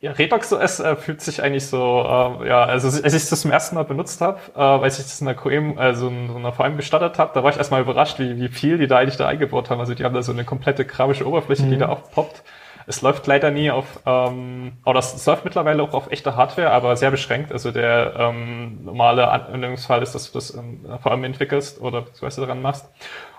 ja, 0.00 0.12
OS 0.12 0.78
äh, 0.80 0.94
fühlt 0.94 1.20
sich 1.20 1.42
eigentlich 1.42 1.66
so, 1.66 2.02
äh, 2.04 2.48
ja, 2.48 2.62
also 2.64 2.86
als 3.02 3.14
ich 3.14 3.28
das 3.28 3.40
zum 3.40 3.50
ersten 3.50 3.74
Mal 3.74 3.82
benutzt 3.82 4.20
habe, 4.20 4.38
äh, 4.54 4.58
weil 4.58 4.88
ich 4.88 4.96
das 4.96 5.20
in 5.20 5.26
der 5.26 5.34
QM, 5.34 5.76
also 5.76 6.06
in 6.06 6.28
so 6.28 6.36
einer 6.36 6.52
VM 6.52 6.76
gestartet 6.76 7.18
habe, 7.18 7.32
da 7.34 7.42
war 7.42 7.50
ich 7.50 7.56
erstmal 7.56 7.80
überrascht, 7.80 8.20
wie, 8.20 8.36
wie 8.36 8.48
viel 8.48 8.78
die 8.78 8.86
da 8.86 8.98
eigentlich 8.98 9.16
da 9.16 9.26
eingebaut 9.26 9.70
haben. 9.70 9.80
Also 9.80 9.94
die 9.94 10.04
haben 10.04 10.14
da 10.14 10.22
so 10.22 10.30
eine 10.30 10.44
komplette 10.44 10.84
grafische 10.84 11.26
Oberfläche, 11.26 11.64
mhm. 11.64 11.70
die 11.70 11.78
da 11.78 11.88
aufpoppt. 11.88 12.44
Es 12.86 13.02
läuft 13.02 13.26
leider 13.26 13.50
nie 13.50 13.70
auf, 13.70 14.00
ähm, 14.06 14.72
oder 14.86 15.00
es, 15.00 15.26
läuft 15.26 15.44
mittlerweile 15.44 15.82
auch 15.82 15.92
auf 15.92 16.10
echter 16.10 16.36
Hardware, 16.36 16.70
aber 16.70 16.96
sehr 16.96 17.10
beschränkt. 17.10 17.52
Also 17.52 17.72
der 17.72 18.14
ähm, 18.16 18.84
normale 18.84 19.28
Anwendungsfall 19.28 20.00
ist, 20.02 20.14
dass 20.14 20.30
du 20.30 20.38
das 20.38 20.50
in 20.50 20.86
VM 21.02 21.24
entwickelst 21.24 21.80
oder 21.80 22.02
beziehungsweise 22.02 22.42
daran 22.42 22.62
machst. 22.62 22.88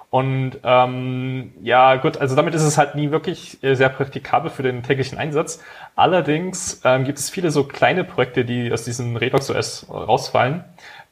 Und 0.09 0.57
ähm, 0.63 1.53
ja, 1.61 1.95
gut, 1.97 2.17
also 2.17 2.35
damit 2.35 2.55
ist 2.55 2.63
es 2.63 2.79
halt 2.79 2.95
nie 2.95 3.11
wirklich 3.11 3.63
äh, 3.63 3.75
sehr 3.75 3.89
praktikabel 3.89 4.49
für 4.49 4.63
den 4.63 4.81
täglichen 4.81 5.19
Einsatz. 5.19 5.61
Allerdings 5.95 6.81
ähm, 6.83 7.03
gibt 7.03 7.19
es 7.19 7.29
viele 7.29 7.51
so 7.51 7.63
kleine 7.63 8.03
Projekte, 8.03 8.43
die 8.43 8.71
aus 8.71 8.83
diesem 8.83 9.15
Redux 9.15 9.51
OS 9.51 9.85
rausfallen, 9.87 10.63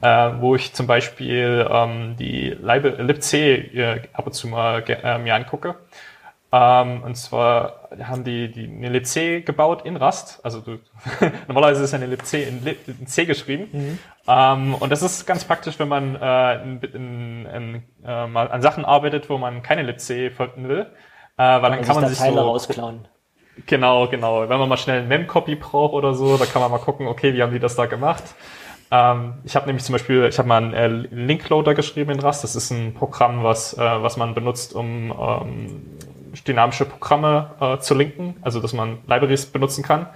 äh, 0.02 0.32
wo 0.40 0.56
ich 0.56 0.74
zum 0.74 0.88
Beispiel 0.88 1.68
ähm, 1.70 2.16
die 2.18 2.58
libc 2.60 3.34
äh, 3.34 4.02
ab 4.14 4.26
und 4.26 4.34
zu 4.34 4.48
mal 4.48 4.84
äh, 4.88 5.20
mir 5.20 5.36
angucke. 5.36 5.76
Ähm, 6.60 7.04
und 7.04 7.16
zwar 7.16 7.90
haben 8.02 8.24
die, 8.24 8.52
die 8.52 8.64
eine 8.66 8.90
libc 8.90 9.46
gebaut 9.46 9.86
in 9.86 9.96
Rust. 9.96 10.40
Also 10.44 10.62
du, 10.62 10.80
normalerweise 11.48 11.84
ist 11.84 11.94
eine 11.94 12.08
libc 12.08 12.34
in, 12.34 12.66
in 12.66 13.06
C 13.06 13.26
geschrieben. 13.26 13.68
Mhm. 13.72 14.00
Ähm, 14.28 14.76
und 14.76 14.92
das 14.92 15.04
ist 15.04 15.28
ganz 15.28 15.44
praktisch, 15.44 15.78
wenn 15.78 15.88
man 15.88 16.16
äh, 16.16 16.64
in, 16.64 16.80
in, 16.82 17.46
in, 17.46 17.84
äh, 18.04 18.26
mal 18.26 18.50
an 18.50 18.62
Sachen 18.64 18.86
arbeitet, 18.86 19.30
wo 19.30 19.38
man 19.38 19.62
keine 19.62 19.84
libc 19.84 20.34
verwenden 20.36 20.68
will. 20.68 20.88
Äh, 21.38 21.62
weil 21.62 21.70
dann 21.70 21.82
kann 21.84 21.96
man 22.02 22.10
sich 22.10 22.18
Teile 22.18 22.34
so 22.34 22.42
rausklauen. 22.42 23.08
Genau, 23.68 24.08
genau. 24.08 24.50
Wenn 24.50 24.58
man 24.58 24.70
mal 24.70 24.78
schnell 24.78 25.02
ein 25.02 25.08
Mem-Copy 25.08 25.56
braucht 25.56 25.94
oder 25.94 26.16
so, 26.16 26.38
da 26.38 26.46
kann 26.46 26.62
man 26.62 26.72
mal 26.72 26.80
gucken, 26.80 27.08
okay, 27.08 27.34
wie 27.36 27.44
haben 27.44 27.52
die 27.52 27.60
das 27.60 27.76
da 27.76 27.86
gemacht? 27.86 28.24
Ähm, 28.90 29.36
ich 29.44 29.56
habe 29.56 29.68
nämlich 29.68 29.84
zum 29.84 29.94
Beispiel, 29.94 30.26
ich 30.26 30.40
habe 30.40 30.48
mal 30.48 30.64
einen 30.64 30.74
äh, 30.74 30.88
Linkloader 30.88 31.76
geschrieben 31.76 32.12
in 32.12 32.20
Rust. 32.20 32.44
Das 32.44 32.56
ist 32.56 32.72
ein 32.72 32.94
Programm, 32.94 33.44
was, 33.44 33.74
äh, 33.78 33.80
was 33.80 34.18
man 34.18 34.34
benutzt, 34.34 34.74
um 34.74 35.12
ähm, 35.12 35.97
dynamische 36.48 36.86
Programme 36.86 37.52
äh, 37.60 37.78
zu 37.80 37.94
linken, 37.96 38.36
also 38.42 38.60
dass 38.60 38.74
man 38.74 39.00
Libraries 39.08 39.46
benutzen 39.46 39.84
kann. 39.84 40.08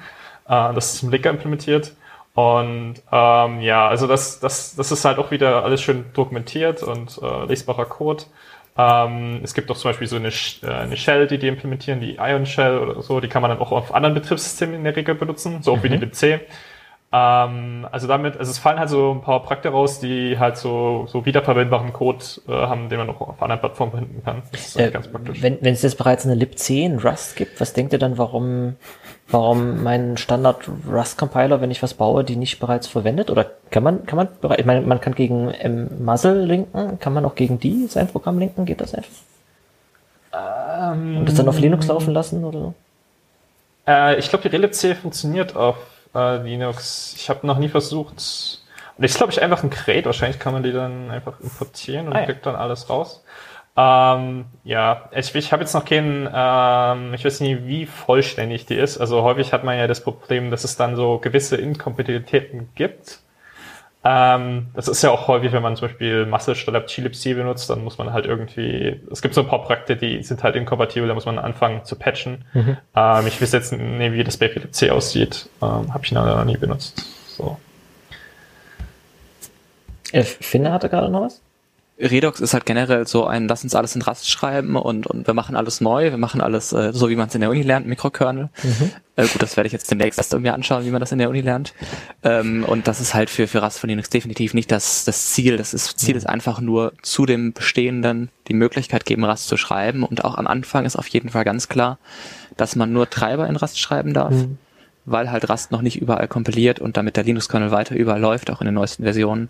Äh, 0.48 0.74
das 0.74 0.94
ist 0.94 1.04
im 1.04 1.12
Linker 1.12 1.30
implementiert. 1.30 1.94
Und 2.34 2.96
ähm, 3.12 3.62
ja, 3.62 3.88
also 3.88 4.08
das, 4.08 4.40
das, 4.40 4.76
das 4.76 4.92
ist 4.92 5.04
halt 5.04 5.18
auch 5.20 5.32
wieder 5.32 5.64
alles 5.64 5.82
schön 5.82 6.06
dokumentiert 6.14 6.82
und 6.82 7.20
äh, 7.22 7.46
lesbarer 7.46 7.86
Code. 7.86 8.24
Ähm, 8.78 9.42
es 9.44 9.54
gibt 9.54 9.70
auch 9.70 9.76
zum 9.76 9.90
Beispiel 9.90 10.08
so 10.08 10.16
eine, 10.16 10.30
äh, 10.30 10.68
eine 10.68 10.96
Shell, 10.96 11.28
die 11.28 11.38
die 11.38 11.50
implementieren, 11.50 12.00
die 12.00 12.16
Ion 12.16 12.46
Shell 12.46 12.78
oder 12.78 13.02
so, 13.02 13.20
die 13.20 13.28
kann 13.28 13.42
man 13.42 13.52
dann 13.52 13.60
auch 13.60 13.74
auf 13.74 13.94
anderen 13.94 14.14
Betriebssystemen 14.14 14.76
in 14.76 14.84
der 14.86 14.96
Regel 14.96 15.16
benutzen, 15.16 15.62
so 15.62 15.74
auch 15.74 15.78
mhm. 15.78 15.84
wie 15.84 15.90
die 15.90 15.98
libc. 15.98 16.42
Ähm, 17.14 17.86
also 17.92 18.08
damit, 18.08 18.38
also 18.38 18.50
es 18.50 18.58
fallen 18.58 18.80
halt 18.80 18.90
so 18.90 19.12
ein 19.12 19.22
paar 19.22 19.44
Projekte 19.44 19.70
raus, 19.70 20.00
die 20.00 20.40
halt 20.40 20.56
so, 20.56 21.08
so 21.08 21.26
wiederverwendbaren 21.26 21.92
Code 21.92 22.24
äh, 22.48 22.52
haben, 22.54 22.88
den 22.88 23.00
man 23.00 23.10
auch 23.10 23.20
auf 23.20 23.42
anderen 23.42 23.60
Plattformen 23.60 23.92
verwenden 23.92 24.22
kann. 24.24 24.44
Das 24.54 24.68
ist 24.68 24.80
äh, 24.80 24.92
ganz 24.92 25.10
praktisch. 25.10 25.42
Wenn, 25.42 25.58
wenn 25.62 25.74
es 25.74 25.82
jetzt 25.82 25.98
bereits 25.98 26.26
eine 26.26 26.36
libc 26.36 26.70
in 26.70 27.00
Rust 27.00 27.36
gibt, 27.36 27.60
was 27.60 27.74
denkt 27.74 27.92
ihr 27.92 28.00
dann, 28.00 28.18
warum, 28.18 28.78
warum 29.28 29.84
mein 29.84 30.16
Standard 30.16 30.70
Rust 30.90 31.18
Compiler, 31.18 31.60
wenn 31.60 31.70
ich 31.70 31.84
was 31.84 31.96
baue, 31.96 32.24
die 32.24 32.38
nicht 32.38 32.60
bereits 32.62 32.88
verwendet? 32.88 33.30
Oder 33.30 33.46
kann 33.72 33.84
man, 33.84 34.06
kann 34.06 34.16
man, 34.16 34.30
ich 34.58 34.66
meine, 34.66 34.80
man 34.82 35.02
kann 35.02 35.14
gegen 35.14 35.54
ähm, 35.60 35.90
Muzzle 36.06 36.46
linken, 36.46 36.98
kann 37.00 37.12
man 37.12 37.26
auch 37.26 37.36
gegen 37.36 37.60
die 37.60 37.88
sein 37.88 38.08
Programm 38.08 38.40
linken? 38.40 38.64
Geht 38.66 38.80
das 38.80 38.96
einfach? 38.96 39.12
Ähm, 40.34 41.18
Und 41.18 41.26
das 41.28 41.36
dann 41.36 41.50
auf 41.50 41.60
Linux 41.60 41.88
laufen 41.88 42.14
lassen 42.14 42.46
oder 42.46 42.60
so? 42.60 42.74
Äh, 43.86 44.18
ich 44.18 44.30
glaube, 44.30 44.48
die 44.48 44.56
relibc 44.56 44.96
funktioniert 44.96 45.58
auf 45.58 45.76
äh, 46.16 46.38
Linux. 46.44 47.16
Ich 47.18 47.30
habe 47.30 47.46
noch 47.46 47.58
nie 47.58 47.70
versucht. 47.70 48.62
Und 48.98 49.04
ich 49.04 49.14
glaube, 49.14 49.32
ich 49.32 49.42
einfach 49.42 49.64
ein 49.64 49.70
Crate. 49.70 50.06
Wahrscheinlich 50.06 50.40
kann 50.40 50.54
man 50.54 50.64
die 50.64 50.72
dann 50.72 51.10
einfach 51.12 51.40
importieren 51.40 52.08
und 52.08 52.14
ah, 52.14 52.20
ja. 52.20 52.26
kriegt 52.26 52.46
dann 52.46 52.56
alles 52.56 52.90
raus. 52.90 53.24
Ähm, 53.78 54.46
ja, 54.64 55.10
ich, 55.12 55.34
ich 55.34 55.54
habe 55.54 55.64
jetzt 55.64 55.74
noch 55.74 55.86
keinen, 55.86 56.30
ähm, 56.34 57.14
ich 57.14 57.24
weiß 57.24 57.40
nicht, 57.40 57.66
wie 57.66 57.86
vollständig 57.86 58.66
die 58.66 58.76
ist. 58.76 58.98
Also 58.98 59.24
häufig 59.24 59.54
hat 59.54 59.64
man 59.64 59.78
ja 59.78 59.88
das 59.88 60.04
Problem, 60.04 60.52
dass 60.52 60.64
es 60.64 60.76
dann 60.76 60.96
so 60.96 61.20
gewisse 61.20 61.56
Inkompatibilitäten 61.56 62.70
gibt. 62.76 63.20
Ähm, 64.04 64.68
das 64.74 64.88
ist 64.88 65.04
ja 65.04 65.12
auch 65.12 65.28
häufig, 65.28 65.52
wenn 65.52 65.62
man 65.62 65.76
zum 65.76 65.88
Beispiel 65.88 66.26
Masse 66.26 66.56
statt 66.56 66.88
glibc 66.88 67.24
benutzt, 67.36 67.70
dann 67.70 67.84
muss 67.84 68.00
man 68.00 68.14
halt 68.14 68.26
irgendwie, 68.26 69.00
es 69.12 69.22
gibt 69.22 69.36
so 69.36 69.42
ein 69.42 69.48
paar 69.48 69.62
Projekte, 69.64 69.96
die 69.96 70.24
sind 70.24 70.42
halt 70.42 70.56
inkompatibel, 70.56 71.08
da 71.08 71.14
muss 71.14 71.26
man 71.26 71.38
anfangen 71.38 71.86
zu 71.86 71.96
patchen. 71.96 72.46
Mhm. 72.54 72.78
Ähm, 72.96 73.28
ich 73.28 73.40
weiß 73.40 73.52
jetzt 73.52 73.74
nicht, 73.74 74.14
wie 74.14 74.24
das 74.24 74.38
bei 74.38 74.48
glibc 74.48 74.90
aussieht, 74.90 75.50
ähm, 75.62 75.94
habe 75.94 76.04
ich 76.04 76.12
noch 76.12 76.44
nie 76.46 76.58
benutzt. 76.58 77.06
So. 77.28 77.58
Äh, 80.12 80.24
Finde 80.24 80.72
hatte 80.72 80.90
gerade 80.90 81.10
noch 81.10 81.22
was? 81.22 81.42
Redux 82.02 82.40
ist 82.40 82.54
halt 82.54 82.66
generell 82.66 83.08
so 83.08 83.26
ein, 83.26 83.48
lass 83.48 83.64
uns 83.64 83.76
alles 83.76 83.96
in 83.96 84.02
Rust 84.02 84.30
schreiben 84.30 84.76
und, 84.76 85.06
und 85.08 85.28
wir 85.28 85.34
machen 85.34 85.56
alles 85.56 85.82
neu, 85.82 86.10
wir 86.10 86.18
machen 86.18 86.42
alles 86.42 86.74
äh, 86.74 86.92
so, 86.94 87.10
wie 87.10 87.16
man 87.16 87.28
es 87.28 87.36
in 87.36 87.42
der 87.42 87.50
Uni 87.50 87.62
lernt, 87.62 87.86
Mikrokernel. 87.86 88.50
Mhm. 88.64 88.92
Äh, 89.16 89.28
gut, 89.28 89.42
das 89.42 89.56
werde 89.56 89.68
ich 89.68 89.74
jetzt 89.74 89.92
demnächst 89.92 90.18
erst 90.18 90.34
irgendwie 90.34 90.50
anschauen, 90.50 90.86
wie 90.86 90.90
man 90.90 91.00
das 91.00 91.12
in 91.12 91.20
der 91.20 91.30
Uni 91.30 91.42
lernt. 91.42 91.74
Ähm, 92.24 92.66
und 92.66 92.88
das 92.88 93.02
ist 93.02 93.14
halt 93.14 93.30
für, 93.30 93.48
für 93.48 93.62
Rust 93.64 93.80
von 93.80 93.90
Linux 93.90 94.10
definitiv 94.10 94.54
nicht 94.54 94.72
das, 94.72 95.06
das 95.06 95.32
Ziel. 95.32 95.58
Das 95.58 95.74
ist, 95.74 96.00
Ziel 96.00 96.16
mhm. 96.16 96.18
ist 96.18 96.30
einfach 96.30 96.60
nur 96.60 96.94
zu 97.02 97.26
dem 97.26 97.54
Bestehenden 97.54 98.30
die 98.48 98.54
Möglichkeit 98.54 99.06
geben, 99.06 99.24
Rust 99.24 99.48
zu 99.48 99.58
schreiben. 99.58 100.04
Und 100.04 100.26
auch 100.26 100.36
am 100.36 100.48
Anfang 100.48 100.86
ist 100.86 100.96
auf 100.96 101.08
jeden 101.08 101.30
Fall 101.30 101.44
ganz 101.44 101.70
klar, 101.70 102.00
dass 102.58 102.76
man 102.76 102.92
nur 102.92 103.10
Treiber 103.10 103.48
in 103.48 103.56
Rust 103.56 103.80
schreiben 103.80 104.14
darf. 104.14 104.34
Mhm. 104.34 104.58
Weil 105.06 105.32
halt 105.32 105.50
Rust 105.50 105.72
noch 105.72 105.82
nicht 105.82 106.02
überall 106.02 106.28
kompiliert 106.28 106.80
und 106.80 106.98
damit 106.98 107.16
der 107.16 107.24
Linux-Kernel 107.24 107.72
weiter 107.72 107.96
überall 107.96 108.22
läuft, 108.22 108.50
auch 108.52 108.62
in 108.62 108.66
den 108.66 108.76
neuesten 108.76 109.04
Versionen, 109.04 109.50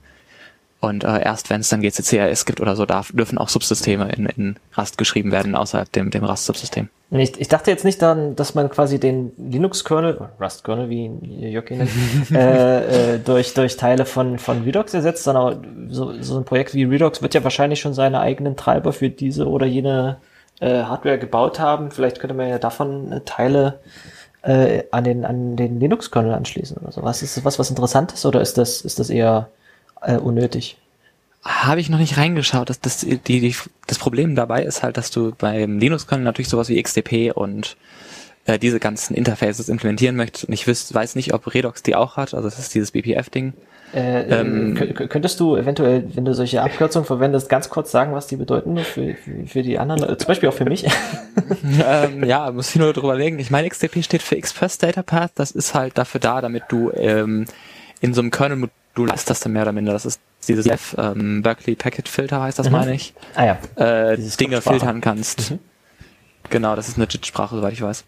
und 0.81 1.03
äh, 1.03 1.21
erst 1.23 1.51
wenn 1.51 1.61
es 1.61 1.69
dann 1.69 1.81
GCCRS 1.81 2.45
gibt 2.45 2.59
oder 2.59 2.75
so, 2.75 2.87
darf, 2.87 3.11
dürfen 3.13 3.37
auch 3.37 3.49
Subsysteme 3.49 4.11
in, 4.11 4.25
in 4.25 4.55
Rust 4.75 4.97
geschrieben 4.97 5.31
werden, 5.31 5.55
außerhalb 5.55 5.91
dem, 5.91 6.09
dem 6.09 6.23
Rust-Subsystem. 6.23 6.89
Ich, 7.11 7.39
ich 7.39 7.47
dachte 7.47 7.69
jetzt 7.69 7.85
nicht 7.85 8.01
dann, 8.01 8.35
dass 8.35 8.55
man 8.55 8.67
quasi 8.69 8.99
den 8.99 9.31
Linux-Kernel, 9.37 10.29
Rust-Kernel, 10.39 10.89
wie 10.89 11.11
Jörg 11.51 11.69
ihn 11.69 11.77
nennt, 11.77 11.91
äh, 12.31 13.15
äh, 13.15 13.19
durch, 13.19 13.53
durch 13.53 13.77
Teile 13.77 14.05
von, 14.05 14.39
von 14.39 14.63
Redux 14.63 14.93
ersetzt, 14.95 15.23
sondern 15.23 15.87
so, 15.91 16.19
so 16.19 16.37
ein 16.37 16.45
Projekt 16.45 16.73
wie 16.73 16.85
Redux 16.85 17.21
wird 17.21 17.35
ja 17.35 17.43
wahrscheinlich 17.43 17.79
schon 17.79 17.93
seine 17.93 18.19
eigenen 18.19 18.57
Treiber 18.57 18.91
für 18.91 19.09
diese 19.09 19.47
oder 19.47 19.67
jene 19.67 20.17
äh, 20.61 20.83
Hardware 20.83 21.19
gebaut 21.19 21.59
haben. 21.59 21.91
Vielleicht 21.91 22.19
könnte 22.19 22.33
man 22.33 22.49
ja 22.49 22.57
davon 22.57 23.11
äh, 23.11 23.21
Teile 23.21 23.81
äh, 24.41 24.83
an 24.89 25.03
den, 25.03 25.25
an 25.25 25.57
den 25.57 25.79
Linux-Kernel 25.79 26.33
anschließen 26.33 26.77
oder 26.77 26.91
so. 26.91 27.03
Was 27.03 27.21
ist 27.21 27.37
das 27.37 27.45
was, 27.45 27.59
was 27.59 27.69
Interessantes 27.69 28.25
oder 28.25 28.41
ist 28.41 28.57
das, 28.57 28.81
ist 28.81 28.97
das 28.97 29.11
eher 29.11 29.49
äh, 30.01 30.17
unnötig? 30.17 30.77
Habe 31.43 31.81
ich 31.81 31.89
noch 31.89 31.97
nicht 31.97 32.17
reingeschaut. 32.17 32.69
Das, 32.69 32.79
das, 32.79 32.99
die, 32.99 33.17
die, 33.17 33.55
das 33.87 33.97
Problem 33.97 34.35
dabei 34.35 34.63
ist 34.63 34.83
halt, 34.83 34.97
dass 34.97 35.09
du 35.09 35.33
beim 35.35 35.79
Linux-Kernel 35.79 36.23
natürlich 36.23 36.49
sowas 36.49 36.69
wie 36.69 36.81
XDP 36.81 37.31
und 37.31 37.77
äh, 38.45 38.59
diese 38.59 38.79
ganzen 38.79 39.15
Interfaces 39.15 39.69
implementieren 39.69 40.15
möchtest. 40.15 40.45
Und 40.45 40.53
ich 40.53 40.67
wüs, 40.67 40.93
weiß 40.93 41.15
nicht, 41.15 41.33
ob 41.33 41.53
Redox 41.53 41.81
die 41.81 41.95
auch 41.95 42.17
hat. 42.17 42.33
Also 42.33 42.47
das 42.47 42.59
ist 42.59 42.75
dieses 42.75 42.91
BPF-Ding. 42.91 43.53
Äh, 43.93 44.39
ähm, 44.39 44.75
könntest 45.09 45.39
du 45.39 45.57
eventuell, 45.57 46.05
wenn 46.15 46.23
du 46.23 46.33
solche 46.33 46.61
Abkürzungen 46.61 47.05
verwendest, 47.05 47.49
ganz 47.49 47.69
kurz 47.69 47.91
sagen, 47.91 48.13
was 48.13 48.27
die 48.27 48.37
bedeuten 48.37 48.77
für, 48.77 49.15
für, 49.15 49.47
für 49.47 49.61
die 49.63 49.79
anderen, 49.79 50.03
äh, 50.03 50.17
zum 50.17 50.27
Beispiel 50.27 50.47
auch 50.47 50.53
für 50.53 50.65
mich? 50.65 50.85
ähm, 51.85 52.23
ja, 52.23 52.51
muss 52.51 52.69
ich 52.69 52.77
nur 52.77 52.93
drüber 52.93 53.15
legen. 53.15 53.37
Ich 53.39 53.51
meine, 53.51 53.67
XDP 53.67 54.01
steht 54.03 54.21
für 54.21 54.37
Express 54.37 54.77
Data 54.77 55.03
Path. 55.03 55.31
Das 55.35 55.51
ist 55.51 55.73
halt 55.73 55.97
dafür 55.97 56.21
da, 56.21 56.39
damit 56.39 56.63
du 56.69 56.91
ähm, 56.91 57.45
in 57.99 58.13
so 58.13 58.21
einem 58.21 58.31
Kernel 58.31 58.69
du 58.93 59.05
leistest 59.05 59.29
das 59.29 59.39
dann 59.41 59.53
mehr 59.53 59.63
oder 59.63 59.71
minder. 59.71 59.93
Das 59.93 60.05
ist 60.05 60.21
dieses 60.47 60.65
F, 60.65 60.95
ähm, 60.97 61.41
Berkeley 61.41 61.75
Packet 61.75 62.07
Filter 62.07 62.41
heißt 62.41 62.59
das, 62.59 62.67
mhm. 62.67 62.73
meine 62.73 62.93
ich. 62.93 63.13
Ah 63.35 63.45
ja. 63.45 63.57
Äh, 63.75 64.17
Dinge 64.17 64.61
filtern 64.61 65.01
kannst. 65.01 65.51
Mhm. 65.51 65.59
Genau, 66.49 66.75
das 66.75 66.89
ist 66.89 66.97
eine 66.97 67.07
JIT-Sprache, 67.07 67.55
soweit 67.55 67.73
ich 67.73 67.81
weiß. 67.81 68.03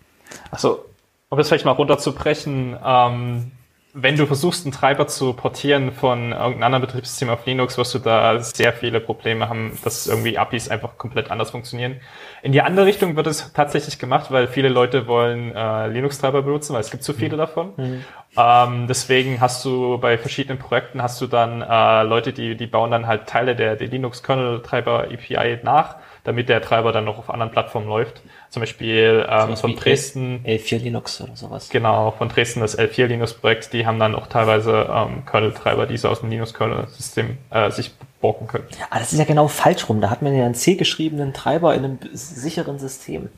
Achso, 0.52 0.86
um 1.30 1.38
das 1.38 1.48
vielleicht 1.48 1.66
mal 1.66 1.72
runterzubrechen, 1.72 2.78
ähm, 2.84 3.52
wenn 3.96 4.18
du 4.18 4.26
versuchst, 4.26 4.66
einen 4.66 4.72
Treiber 4.72 5.06
zu 5.06 5.34
portieren 5.34 5.92
von 5.92 6.32
irgendeinem 6.32 6.64
anderen 6.64 6.82
Betriebssystem 6.82 7.30
auf 7.30 7.46
Linux, 7.46 7.78
wirst 7.78 7.94
du 7.94 8.00
da 8.00 8.40
sehr 8.40 8.74
viele 8.74 9.00
Probleme 9.00 9.48
haben, 9.50 9.78
dass 9.84 10.08
irgendwie 10.08 10.40
APIs 10.40 10.70
einfach 10.70 10.98
komplett 10.98 11.30
anders 11.30 11.52
funktionieren. 11.52 12.02
In 12.42 12.54
die 12.54 12.64
andere 12.64 12.88
Richtung 12.88 13.16
wird 13.16 13.28
es 13.28 13.54
tatsächlich 13.54 14.00
gemacht, 14.00 14.32
weil 14.32 14.48
viele 14.48 14.70
Leute 14.70 15.06
wollen 15.06 15.56
äh, 15.56 15.88
Linux-Treiber 15.90 16.42
benutzen, 16.42 16.74
weil 16.74 16.82
es 16.82 16.90
gibt 16.90 17.04
zu 17.04 17.14
viele 17.14 17.36
mhm. 17.36 17.40
davon. 17.40 17.74
Mhm. 17.78 18.04
Ähm, 18.36 18.88
deswegen 18.88 19.40
hast 19.40 19.64
du 19.64 20.00
bei 20.00 20.18
verschiedenen 20.18 20.58
Projekten 20.58 21.04
hast 21.04 21.22
du 21.22 21.28
dann 21.28 21.62
äh, 21.62 22.02
Leute, 22.02 22.34
die, 22.34 22.58
die 22.58 22.66
bauen 22.66 22.90
dann 22.90 23.06
halt 23.06 23.28
Teile 23.28 23.56
der, 23.56 23.76
der 23.76 23.88
Linux-Kernel-Treiber 23.90 25.04
API 25.12 25.60
nach, 25.62 25.98
damit 26.24 26.48
der 26.50 26.62
Treiber 26.62 26.92
dann 26.92 27.06
noch 27.06 27.18
auf 27.18 27.30
anderen 27.30 27.52
Plattformen 27.52 27.88
läuft. 27.88 28.22
Zum 28.50 28.62
Beispiel 28.62 29.26
ähm, 29.30 29.58
von 29.58 29.76
Dresden. 29.76 30.44
L4 30.46 30.78
Linux 30.80 31.20
oder 31.22 31.36
sowas. 31.36 31.70
Genau, 31.70 32.12
von 32.12 32.30
Dresden 32.30 32.62
das 32.62 32.78
L4 32.78 33.08
Linux-Projekt, 33.08 33.74
die 33.74 33.86
haben 33.86 34.00
dann 34.00 34.16
auch 34.16 34.28
teilweise 34.28 34.90
ähm, 34.90 35.26
Kernel-Treiber, 35.26 35.86
die 35.86 35.98
sie 35.98 36.10
aus 36.10 36.22
dem 36.22 36.30
Linux-Kernel-System 36.30 37.38
äh, 37.50 37.72
sich 37.72 37.92
borgen 38.22 38.48
können. 38.48 38.66
Ah, 38.90 39.00
das 39.00 39.12
ist 39.12 39.20
ja 39.20 39.26
genau 39.26 39.48
falsch 39.48 39.90
rum. 39.90 40.00
Da 40.00 40.10
hat 40.10 40.22
man 40.22 40.36
ja 40.36 40.46
einen 40.46 40.56
C-geschriebenen 40.56 41.34
Treiber 41.34 41.76
in 41.76 41.84
einem 41.84 42.00
sicheren 42.14 42.80
System. 42.80 43.30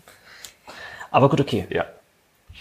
Aber 1.09 1.29
gut, 1.29 1.41
okay. 1.41 1.65
Ja. 1.69 1.85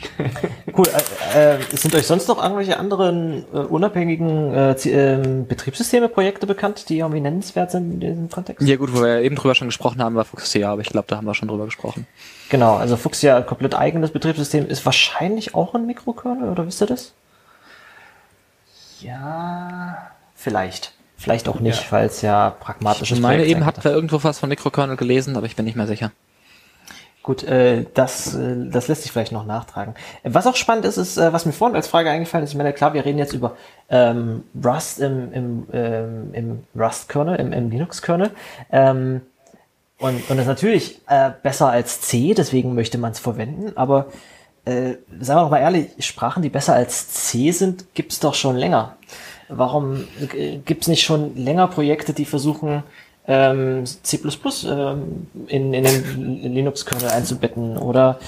cool. 0.77 0.87
Äh, 1.35 1.57
äh, 1.57 1.59
sind 1.73 1.95
euch 1.95 2.07
sonst 2.07 2.29
noch 2.29 2.43
irgendwelche 2.43 2.79
anderen 2.79 3.45
äh, 3.53 3.59
unabhängigen 3.59 4.53
äh, 4.53 4.73
ähm, 4.89 5.47
Betriebssysteme-Projekte 5.47 6.47
bekannt, 6.47 6.89
die 6.89 6.99
irgendwie 6.99 7.21
nennenswert 7.21 7.71
sind 7.71 7.93
in 7.93 8.01
diesem 8.01 8.31
Kontext? 8.31 8.67
Ja 8.67 8.77
gut, 8.77 8.95
wo 8.95 9.03
wir 9.03 9.21
eben 9.21 9.37
drüber 9.37 9.55
schon 9.55 9.69
gesprochen 9.69 10.03
haben, 10.03 10.15
war 10.15 10.25
Fuchsia, 10.25 10.71
aber 10.71 10.83
ich 10.83 10.89
glaube, 10.89 11.07
da 11.09 11.17
haben 11.17 11.27
wir 11.27 11.35
schon 11.35 11.49
drüber 11.49 11.65
gesprochen. 11.65 12.07
Genau, 12.49 12.77
also 12.77 12.97
Fuchsia, 12.97 13.41
komplett 13.43 13.75
eigenes 13.75 14.11
Betriebssystem, 14.11 14.67
ist 14.67 14.85
wahrscheinlich 14.85 15.55
auch 15.55 15.75
ein 15.75 15.87
Mikrokernel, 15.87 16.51
oder 16.51 16.67
wisst 16.67 16.83
ihr 16.83 16.87
das? 16.87 17.13
Ja, 19.01 20.11
vielleicht. 20.35 20.93
Vielleicht 21.17 21.49
auch 21.49 21.61
nicht, 21.61 21.85
ja. 21.85 21.93
weil 21.93 22.07
es 22.07 22.21
ja 22.23 22.51
pragmatisch 22.51 23.11
ist. 23.11 23.19
Ich 23.19 23.23
meine 23.23 23.45
eben, 23.47 23.65
habt 23.65 23.85
ihr 23.85 23.93
irgendwo 23.93 24.23
was 24.23 24.41
von 24.41 24.49
Mikrokernel 24.49 24.97
gelesen, 24.97 25.37
aber 25.37 25.47
ich 25.47 25.57
bin 25.57 25.65
nicht 25.65 25.77
mehr 25.77 25.87
sicher. 25.87 26.11
Gut, 27.25 27.43
äh, 27.43 27.87
das, 27.95 28.35
äh, 28.35 28.69
das 28.69 28.87
lässt 28.89 29.03
sich 29.03 29.11
vielleicht 29.11 29.33
noch 29.33 29.47
nachtragen. 29.47 29.95
Was 30.25 30.47
auch 30.47 30.57
spannend 30.57 30.85
ist, 30.85 30.99
ist, 30.99 31.17
äh, 31.17 31.33
was 31.33 31.47
mir 31.47 31.53
vorhin 31.53 31.75
als 31.75 31.89
Frage 31.89 32.11
eingefallen 32.11 32.45
ist, 32.45 32.51
ich 32.51 32.57
meine, 32.57 32.75
klar, 32.75 32.93
wir 32.93 33.03
reden 33.03 33.17
jetzt 33.19 33.33
über 33.33 33.57
ähm, 33.89 34.45
Rust 34.63 35.01
im, 35.01 35.33
im, 35.33 35.67
ähm, 35.73 36.35
im 36.35 36.65
Rust-Kernel, 36.79 37.37
im, 37.37 37.55
im 37.55 37.71
Linux-Kernel. 37.71 38.31
Ähm, 38.71 39.23
und, 39.99 40.17
und 40.29 40.37
das 40.37 40.41
ist 40.41 40.47
natürlich 40.47 41.01
äh, 41.07 41.31
besser 41.43 41.71
als 41.71 42.03
C, 42.03 42.35
deswegen 42.35 42.75
möchte 42.75 42.99
man 42.99 43.13
es 43.13 43.21
verwenden, 43.21 43.73
aber 43.75 44.09
äh, 44.67 44.97
sagen 45.19 45.41
wir 45.41 45.49
mal 45.49 45.61
ehrlich, 45.61 45.93
Sprachen, 46.01 46.43
die 46.43 46.51
besser 46.51 46.75
als 46.75 47.09
C 47.09 47.53
sind, 47.53 47.95
gibt's 47.95 48.21
doch 48.21 48.35
schon 48.35 48.57
länger. 48.57 48.99
Warum 49.49 50.05
äh, 50.35 50.59
gibt's 50.59 50.89
nicht 50.89 51.05
schon 51.05 51.35
länger 51.37 51.69
Projekte, 51.69 52.13
die 52.13 52.27
versuchen, 52.27 52.83
ähm, 53.27 53.85
C++ 53.87 54.19
ähm, 54.67 55.29
in, 55.47 55.75
in 55.75 55.85
den 55.85 56.55
Linux-Kernel 56.55 57.09
einzubetten 57.09 57.79
oder 57.79 58.19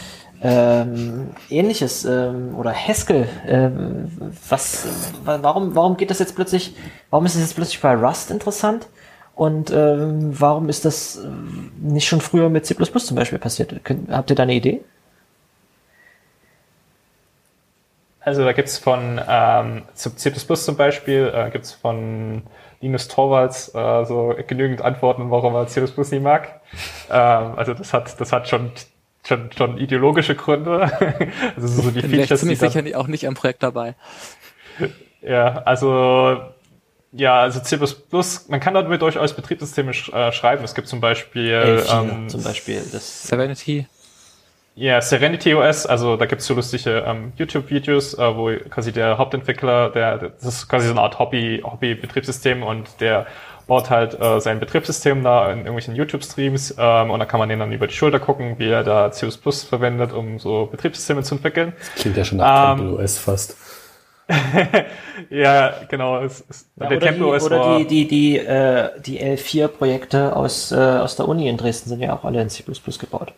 ähm, 0.42 1.30
ähnliches 1.50 2.04
ähm, 2.04 2.54
oder 2.56 2.72
Haskell. 2.72 3.28
Ähm, 3.46 4.10
was, 4.48 4.86
warum, 5.24 5.74
warum 5.74 5.96
geht 5.96 6.10
das 6.10 6.18
jetzt 6.18 6.34
plötzlich, 6.34 6.74
warum 7.10 7.26
ist 7.26 7.34
es 7.34 7.42
jetzt 7.42 7.54
plötzlich 7.54 7.80
bei 7.80 7.94
Rust 7.94 8.30
interessant? 8.30 8.86
Und 9.34 9.70
ähm, 9.70 10.30
warum 10.40 10.70
ist 10.70 10.86
das 10.86 11.16
äh, 11.16 11.28
nicht 11.78 12.08
schon 12.08 12.22
früher 12.22 12.48
mit 12.48 12.64
C++ 12.64 12.74
zum 12.74 13.16
Beispiel 13.16 13.38
passiert? 13.38 13.84
Könnt, 13.84 14.10
habt 14.10 14.30
ihr 14.30 14.36
da 14.36 14.44
eine 14.44 14.54
Idee? 14.54 14.80
Also 18.20 18.44
da 18.44 18.52
gibt's 18.52 18.78
von 18.78 19.20
ähm, 19.28 19.82
C++ 19.94 20.32
zum 20.32 20.76
Beispiel, 20.76 21.32
äh, 21.34 21.50
gibt's 21.50 21.72
von 21.72 22.42
Linus 22.86 23.08
Torvalds 23.08 23.74
äh, 23.74 24.04
so 24.04 24.34
genügend 24.46 24.80
Antworten, 24.80 25.30
warum 25.30 25.54
er 25.54 25.66
C++ 25.66 25.80
nicht 25.80 26.22
mag. 26.22 26.60
Ähm, 27.10 27.52
also 27.56 27.74
das 27.74 27.92
hat, 27.92 28.20
das 28.20 28.32
hat 28.32 28.48
schon 28.48 28.70
schon, 29.26 29.50
schon 29.56 29.78
ideologische 29.78 30.36
Gründe. 30.36 30.90
also 31.56 31.66
so 31.66 31.90
die 31.90 32.00
Features, 32.00 32.30
ich 32.30 32.38
ziemlich 32.38 32.58
sicher 32.60 32.98
auch 32.98 33.08
nicht 33.08 33.26
am 33.26 33.34
Projekt 33.34 33.62
dabei. 33.62 33.96
Ja, 35.20 35.62
also 35.64 36.40
ja, 37.12 37.40
also 37.40 37.60
C++, 37.60 37.78
man 38.48 38.60
kann 38.60 38.74
damit 38.74 39.02
durchaus 39.02 39.32
Betriebssysteme 39.34 39.92
sch 39.94 40.12
äh, 40.12 40.32
schreiben. 40.32 40.62
Es 40.64 40.74
gibt 40.74 40.86
zum 40.86 41.00
Beispiel 41.00 41.82
ähm, 41.90 42.28
zum 42.28 42.42
Beispiel 42.42 42.82
das 42.92 43.24
Serenity. 43.24 43.86
Ja, 44.78 45.00
Serenity 45.00 45.54
OS, 45.54 45.86
also 45.86 46.18
da 46.18 46.26
gibt's 46.26 46.46
so 46.46 46.52
lustige 46.52 47.02
ähm, 47.06 47.32
YouTube-Videos, 47.38 48.12
äh, 48.18 48.36
wo 48.36 48.50
quasi 48.68 48.92
der 48.92 49.16
Hauptentwickler, 49.16 49.88
der 49.88 50.18
das 50.18 50.44
ist 50.44 50.68
quasi 50.68 50.86
so 50.86 50.92
eine 50.92 51.00
Art 51.00 51.18
Hobby, 51.18 51.62
Hobby-Betriebssystem 51.64 52.62
und 52.62 53.00
der 53.00 53.26
baut 53.66 53.88
halt 53.88 54.20
äh, 54.20 54.38
sein 54.38 54.60
Betriebssystem 54.60 55.24
da 55.24 55.50
in 55.50 55.60
irgendwelchen 55.60 55.96
YouTube-Streams 55.96 56.74
ähm, 56.78 57.10
und 57.10 57.20
da 57.20 57.24
kann 57.24 57.40
man 57.40 57.48
den 57.48 57.58
dann 57.58 57.72
über 57.72 57.86
die 57.86 57.94
Schulter 57.94 58.20
gucken, 58.20 58.58
wie 58.58 58.68
er 58.68 58.84
da 58.84 59.10
C++ 59.10 59.26
verwendet, 59.30 60.12
um 60.12 60.38
so 60.38 60.66
Betriebssysteme 60.66 61.22
zu 61.22 61.36
entwickeln. 61.36 61.72
Das 61.78 62.02
klingt 62.02 62.16
ja 62.18 62.24
schon 62.26 62.38
nach 62.38 62.78
ähm, 62.78 62.96
OS 62.96 63.16
fast. 63.16 63.56
ja, 65.30 65.72
genau. 65.88 66.22
Es, 66.22 66.44
es, 66.50 66.68
ja, 66.78 66.88
der 66.88 66.98
oder 66.98 67.12
die, 67.12 67.22
OS 67.22 67.44
oder 67.44 67.60
war, 67.60 67.78
die, 67.78 67.86
die, 67.86 68.08
die, 68.08 68.36
äh, 68.36 68.90
die 69.00 69.22
L4-Projekte 69.22 70.36
aus, 70.36 70.70
äh, 70.70 70.76
aus 70.76 71.16
der 71.16 71.26
Uni 71.28 71.48
in 71.48 71.56
Dresden 71.56 71.88
sind 71.88 72.02
ja 72.02 72.12
auch 72.14 72.24
alle 72.24 72.42
in 72.42 72.50
C++ 72.50 72.62
gebaut. 73.00 73.32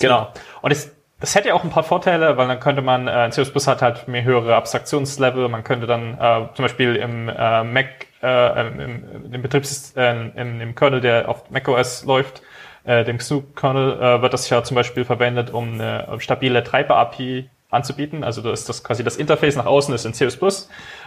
Genau. 0.00 0.28
Und 0.62 0.70
es, 0.70 0.94
das 1.20 1.34
hätte 1.34 1.48
ja 1.48 1.54
auch 1.54 1.64
ein 1.64 1.70
paar 1.70 1.82
Vorteile, 1.82 2.36
weil 2.36 2.48
dann 2.48 2.60
könnte 2.60 2.82
man, 2.82 3.08
äh, 3.08 3.30
C++ 3.30 3.42
hat 3.44 3.82
halt 3.82 4.08
mehr 4.08 4.24
höhere 4.24 4.54
Abstraktionslevel, 4.56 5.48
man 5.48 5.64
könnte 5.64 5.86
dann 5.86 6.18
äh, 6.18 6.48
zum 6.54 6.64
Beispiel 6.64 6.96
im 6.96 7.28
äh, 7.28 7.64
Mac, 7.64 8.06
äh, 8.22 8.66
im, 8.66 9.32
im 9.32 9.42
Betriebssystem, 9.42 10.32
äh, 10.36 10.40
im, 10.40 10.60
im 10.60 10.74
Kernel, 10.74 11.00
der 11.00 11.28
auf 11.28 11.50
macOS 11.50 12.04
läuft, 12.04 12.42
äh, 12.84 13.04
dem 13.04 13.18
XNU-Kernel, 13.18 14.00
äh, 14.00 14.22
wird 14.22 14.32
das 14.32 14.48
ja 14.50 14.62
zum 14.62 14.74
Beispiel 14.74 15.04
verwendet, 15.04 15.50
um 15.50 15.74
eine 15.74 16.06
stabile 16.20 16.62
Treiber-API 16.62 17.48
anzubieten. 17.70 18.22
Also 18.22 18.42
da 18.42 18.52
ist 18.52 18.68
das 18.68 18.84
quasi 18.84 19.02
das 19.02 19.16
Interface 19.16 19.56
nach 19.56 19.66
außen 19.66 19.94
ist 19.94 20.04
in 20.04 20.14
C++. 20.14 20.28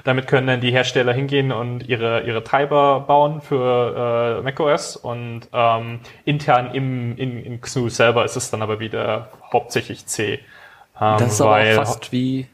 Damit 0.04 0.28
können 0.28 0.48
dann 0.48 0.62
die 0.62 0.72
Hersteller 0.72 1.14
hingehen 1.14 1.52
und 1.52 1.88
ihre, 1.88 2.22
ihre 2.22 2.44
Treiber 2.44 3.02
bauen 3.02 3.42
für 3.42 4.40
äh, 4.40 4.44
macOS 4.44 4.96
und 4.96 5.42
ähm, 5.54 6.00
intern 6.26 6.74
im, 6.74 7.18
in, 7.18 7.44
in 7.44 7.62
XNU 7.62 7.90
selber 7.90 8.26
ist 8.26 8.36
es 8.36 8.52
dann 8.52 8.62
aber 8.62 8.80
wieder 8.80 9.30
hauptsächlich 9.52 10.06
C. 10.06 10.40
Ähm, 11.00 11.18
das 11.18 11.34
ist 11.34 11.42
aber 11.42 11.62
auch 11.62 11.76
fast 11.76 12.12
wie 12.12 12.48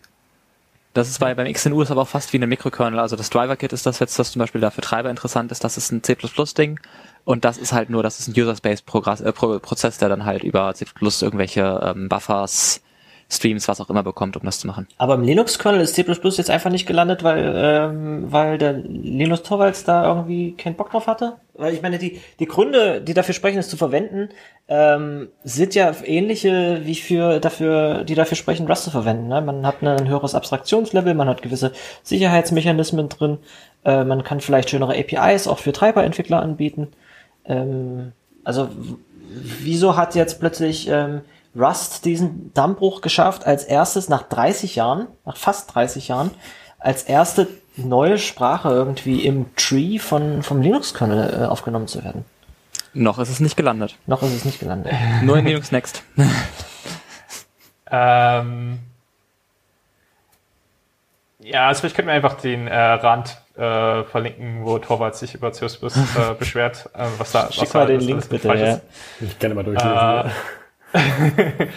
das 0.95 1.09
ist 1.09 1.19
bei, 1.19 1.33
beim 1.33 1.51
XNU 1.51 1.81
ist 1.81 1.91
aber 1.91 2.03
auch 2.03 2.07
fast 2.07 2.31
wie 2.31 2.37
eine 2.37 2.47
Mikrokernel. 2.47 2.99
Also 2.99 3.17
das 3.17 3.29
Driver-Kit 3.29 3.73
ist 3.73 3.85
das 3.85 3.99
jetzt, 3.99 4.17
das 4.17 4.31
zum 4.31 4.39
Beispiel 4.39 4.61
da 4.61 4.69
für 4.69 4.79
Treiber 4.79 5.09
interessant 5.09 5.51
ist. 5.51 5.61
Das 5.61 5.75
ist 5.75 5.91
ein 5.91 6.01
C++-Ding. 6.01 6.79
Und 7.25 7.43
das 7.43 7.57
ist 7.57 7.73
halt 7.73 7.89
nur, 7.89 8.01
das 8.01 8.21
ist 8.21 8.29
ein 8.29 8.41
User-Space-Prozess, 8.41 9.97
der 9.97 10.07
dann 10.07 10.23
halt 10.23 10.45
über 10.45 10.73
C++ 10.73 10.85
irgendwelche 11.21 11.81
ähm, 11.83 12.07
Buffers 12.07 12.81
Streams, 13.29 13.67
was 13.67 13.81
auch 13.81 13.89
immer 13.89 14.03
bekommt, 14.03 14.37
um 14.37 14.43
das 14.43 14.59
zu 14.59 14.67
machen. 14.67 14.87
Aber 14.97 15.15
im 15.15 15.23
Linux-Kernel 15.23 15.81
ist 15.81 15.95
C++ 15.95 16.05
jetzt 16.07 16.49
einfach 16.49 16.69
nicht 16.69 16.85
gelandet, 16.85 17.23
weil, 17.23 17.53
ähm, 17.55 18.31
weil 18.31 18.57
der 18.57 18.73
Linus 18.73 19.41
Torvalds 19.41 19.83
da 19.83 20.07
irgendwie 20.07 20.53
keinen 20.53 20.75
Bock 20.75 20.91
drauf 20.91 21.07
hatte? 21.07 21.37
Weil 21.55 21.73
ich 21.73 21.81
meine, 21.81 21.97
die, 21.97 22.21
die 22.39 22.45
Gründe, 22.45 23.01
die 23.01 23.15
dafür 23.15 23.33
sprechen, 23.33 23.57
es 23.57 23.69
zu 23.69 23.77
verwenden, 23.77 24.29
ähm, 24.67 25.29
sind 25.43 25.73
ja 25.73 25.91
ähnliche 26.03 26.81
wie 26.83 26.95
für 26.95 27.39
dafür, 27.39 28.03
die 28.03 28.15
dafür 28.15 28.37
sprechen, 28.37 28.67
Rust 28.67 28.83
zu 28.83 28.91
verwenden. 28.91 29.27
Ne? 29.27 29.41
Man 29.41 29.65
hat 29.65 29.81
ein 29.81 30.07
höheres 30.07 30.35
Abstraktionslevel, 30.35 31.15
man 31.15 31.27
hat 31.27 31.41
gewisse 31.41 31.71
Sicherheitsmechanismen 32.03 33.09
drin, 33.09 33.39
äh, 33.85 34.03
man 34.03 34.23
kann 34.23 34.39
vielleicht 34.39 34.69
schönere 34.69 34.97
APIs 34.97 35.47
auch 35.47 35.59
für 35.59 35.71
Treiberentwickler 35.71 36.41
anbieten. 36.41 36.89
Ähm, 37.45 38.11
also 38.43 38.69
wieso 39.27 39.97
hat 39.97 40.13
jetzt 40.13 40.39
plötzlich 40.39 40.87
ähm, 40.89 41.21
Rust 41.55 42.05
diesen 42.05 42.53
Dammbruch 42.53 43.01
geschafft, 43.01 43.45
als 43.45 43.63
erstes 43.63 44.09
nach 44.09 44.23
30 44.23 44.75
Jahren, 44.75 45.07
nach 45.25 45.37
fast 45.37 45.73
30 45.73 46.09
Jahren, 46.09 46.31
als 46.79 47.03
erste 47.03 47.47
neue 47.77 48.17
Sprache 48.17 48.69
irgendwie 48.69 49.25
im 49.25 49.55
Tree 49.55 49.99
von, 49.99 50.43
vom 50.43 50.61
Linux-Kernel 50.61 51.43
äh, 51.43 51.45
aufgenommen 51.45 51.87
zu 51.87 52.03
werden. 52.03 52.25
Noch 52.93 53.19
ist 53.19 53.29
es 53.29 53.39
nicht 53.39 53.57
gelandet. 53.57 53.97
Noch 54.05 54.21
ist 54.21 54.33
es 54.33 54.45
nicht 54.45 54.59
gelandet. 54.59 54.93
Nur 55.21 55.37
in 55.37 55.45
Linux 55.45 55.71
Next. 55.71 56.03
ähm, 57.91 58.79
ja, 61.39 61.67
also 61.67 61.81
vielleicht 61.81 61.95
könnten 61.95 62.07
wir 62.07 62.15
einfach 62.15 62.35
den 62.35 62.67
äh, 62.67 62.75
Rand 62.75 63.37
äh, 63.57 64.03
verlinken, 64.03 64.63
wo 64.63 64.79
Torwald 64.79 65.15
sich 65.15 65.35
über 65.35 65.51
CS 65.51 65.81
äh, 65.83 66.33
beschwert, 66.39 66.89
äh, 66.93 67.05
was 67.17 67.31
da 67.31 67.51
Schick 67.51 67.63
was 67.63 67.73
mal 67.73 67.87
den 67.87 67.99
Link 67.99 68.27
bitte, 68.29 68.47
ja. 68.53 68.79
Ich 69.19 69.37
kann 69.37 69.53
mal 69.53 69.63
durchlesen. 69.63 70.31
Ja. 70.95 71.65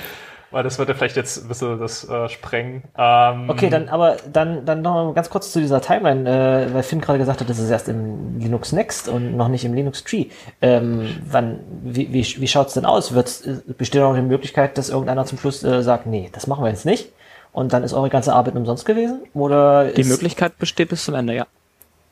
Weil 0.51 0.63
das 0.63 0.79
würde 0.79 0.95
vielleicht 0.95 1.17
jetzt 1.17 1.45
ein 1.45 1.49
bisschen 1.49 1.79
das 1.79 2.09
äh, 2.09 2.29
sprengen. 2.31 2.83
Ähm, 2.97 3.51
okay, 3.51 3.69
dann 3.69 3.91
aber 3.91 4.17
dann, 4.33 4.65
dann 4.65 4.81
noch 4.81 4.95
mal 4.95 5.13
ganz 5.13 5.29
kurz 5.29 5.53
zu 5.53 5.61
dieser 5.61 5.83
Timeline, 5.83 6.29
äh, 6.29 6.73
weil 6.73 6.83
Finn 6.83 7.03
gerade 7.03 7.19
gesagt 7.19 7.43
hat, 7.43 7.51
das 7.51 7.59
ist 7.59 7.69
erst 7.69 7.89
im 7.89 8.39
Linux 8.39 8.73
Next 8.73 9.09
und 9.11 9.37
noch 9.37 9.49
nicht 9.49 9.67
im 9.67 9.75
Linux 9.75 10.05
Tree. 10.05 10.27
Ähm, 10.63 11.19
wann, 11.31 11.61
wie, 11.83 12.15
wie, 12.15 12.25
wie 12.41 12.49
schaut's 12.49 12.73
denn 12.73 12.87
aus? 12.87 13.13
Wird's, 13.13 13.43
äh, 13.43 13.61
besteht 13.67 14.01
auch 14.01 14.15
die 14.15 14.23
Möglichkeit, 14.23 14.79
dass 14.79 14.89
irgendeiner 14.89 15.27
zum 15.27 15.37
Schluss 15.39 15.63
äh, 15.65 15.83
sagt, 15.83 16.07
nee, 16.07 16.31
das 16.33 16.47
machen 16.47 16.65
wir 16.65 16.71
jetzt 16.71 16.87
nicht? 16.87 17.13
Und 17.53 17.75
dann 17.75 17.83
ist 17.83 17.93
eure 17.93 18.09
ganze 18.09 18.33
Arbeit 18.33 18.57
umsonst 18.57 18.87
gewesen? 18.87 19.23
Oder 19.35 19.87
die 19.93 20.05
Möglichkeit 20.05 20.59
besteht 20.59 20.89
bis 20.89 21.05
zum 21.05 21.15
Ende, 21.15 21.35
ja. 21.35 21.47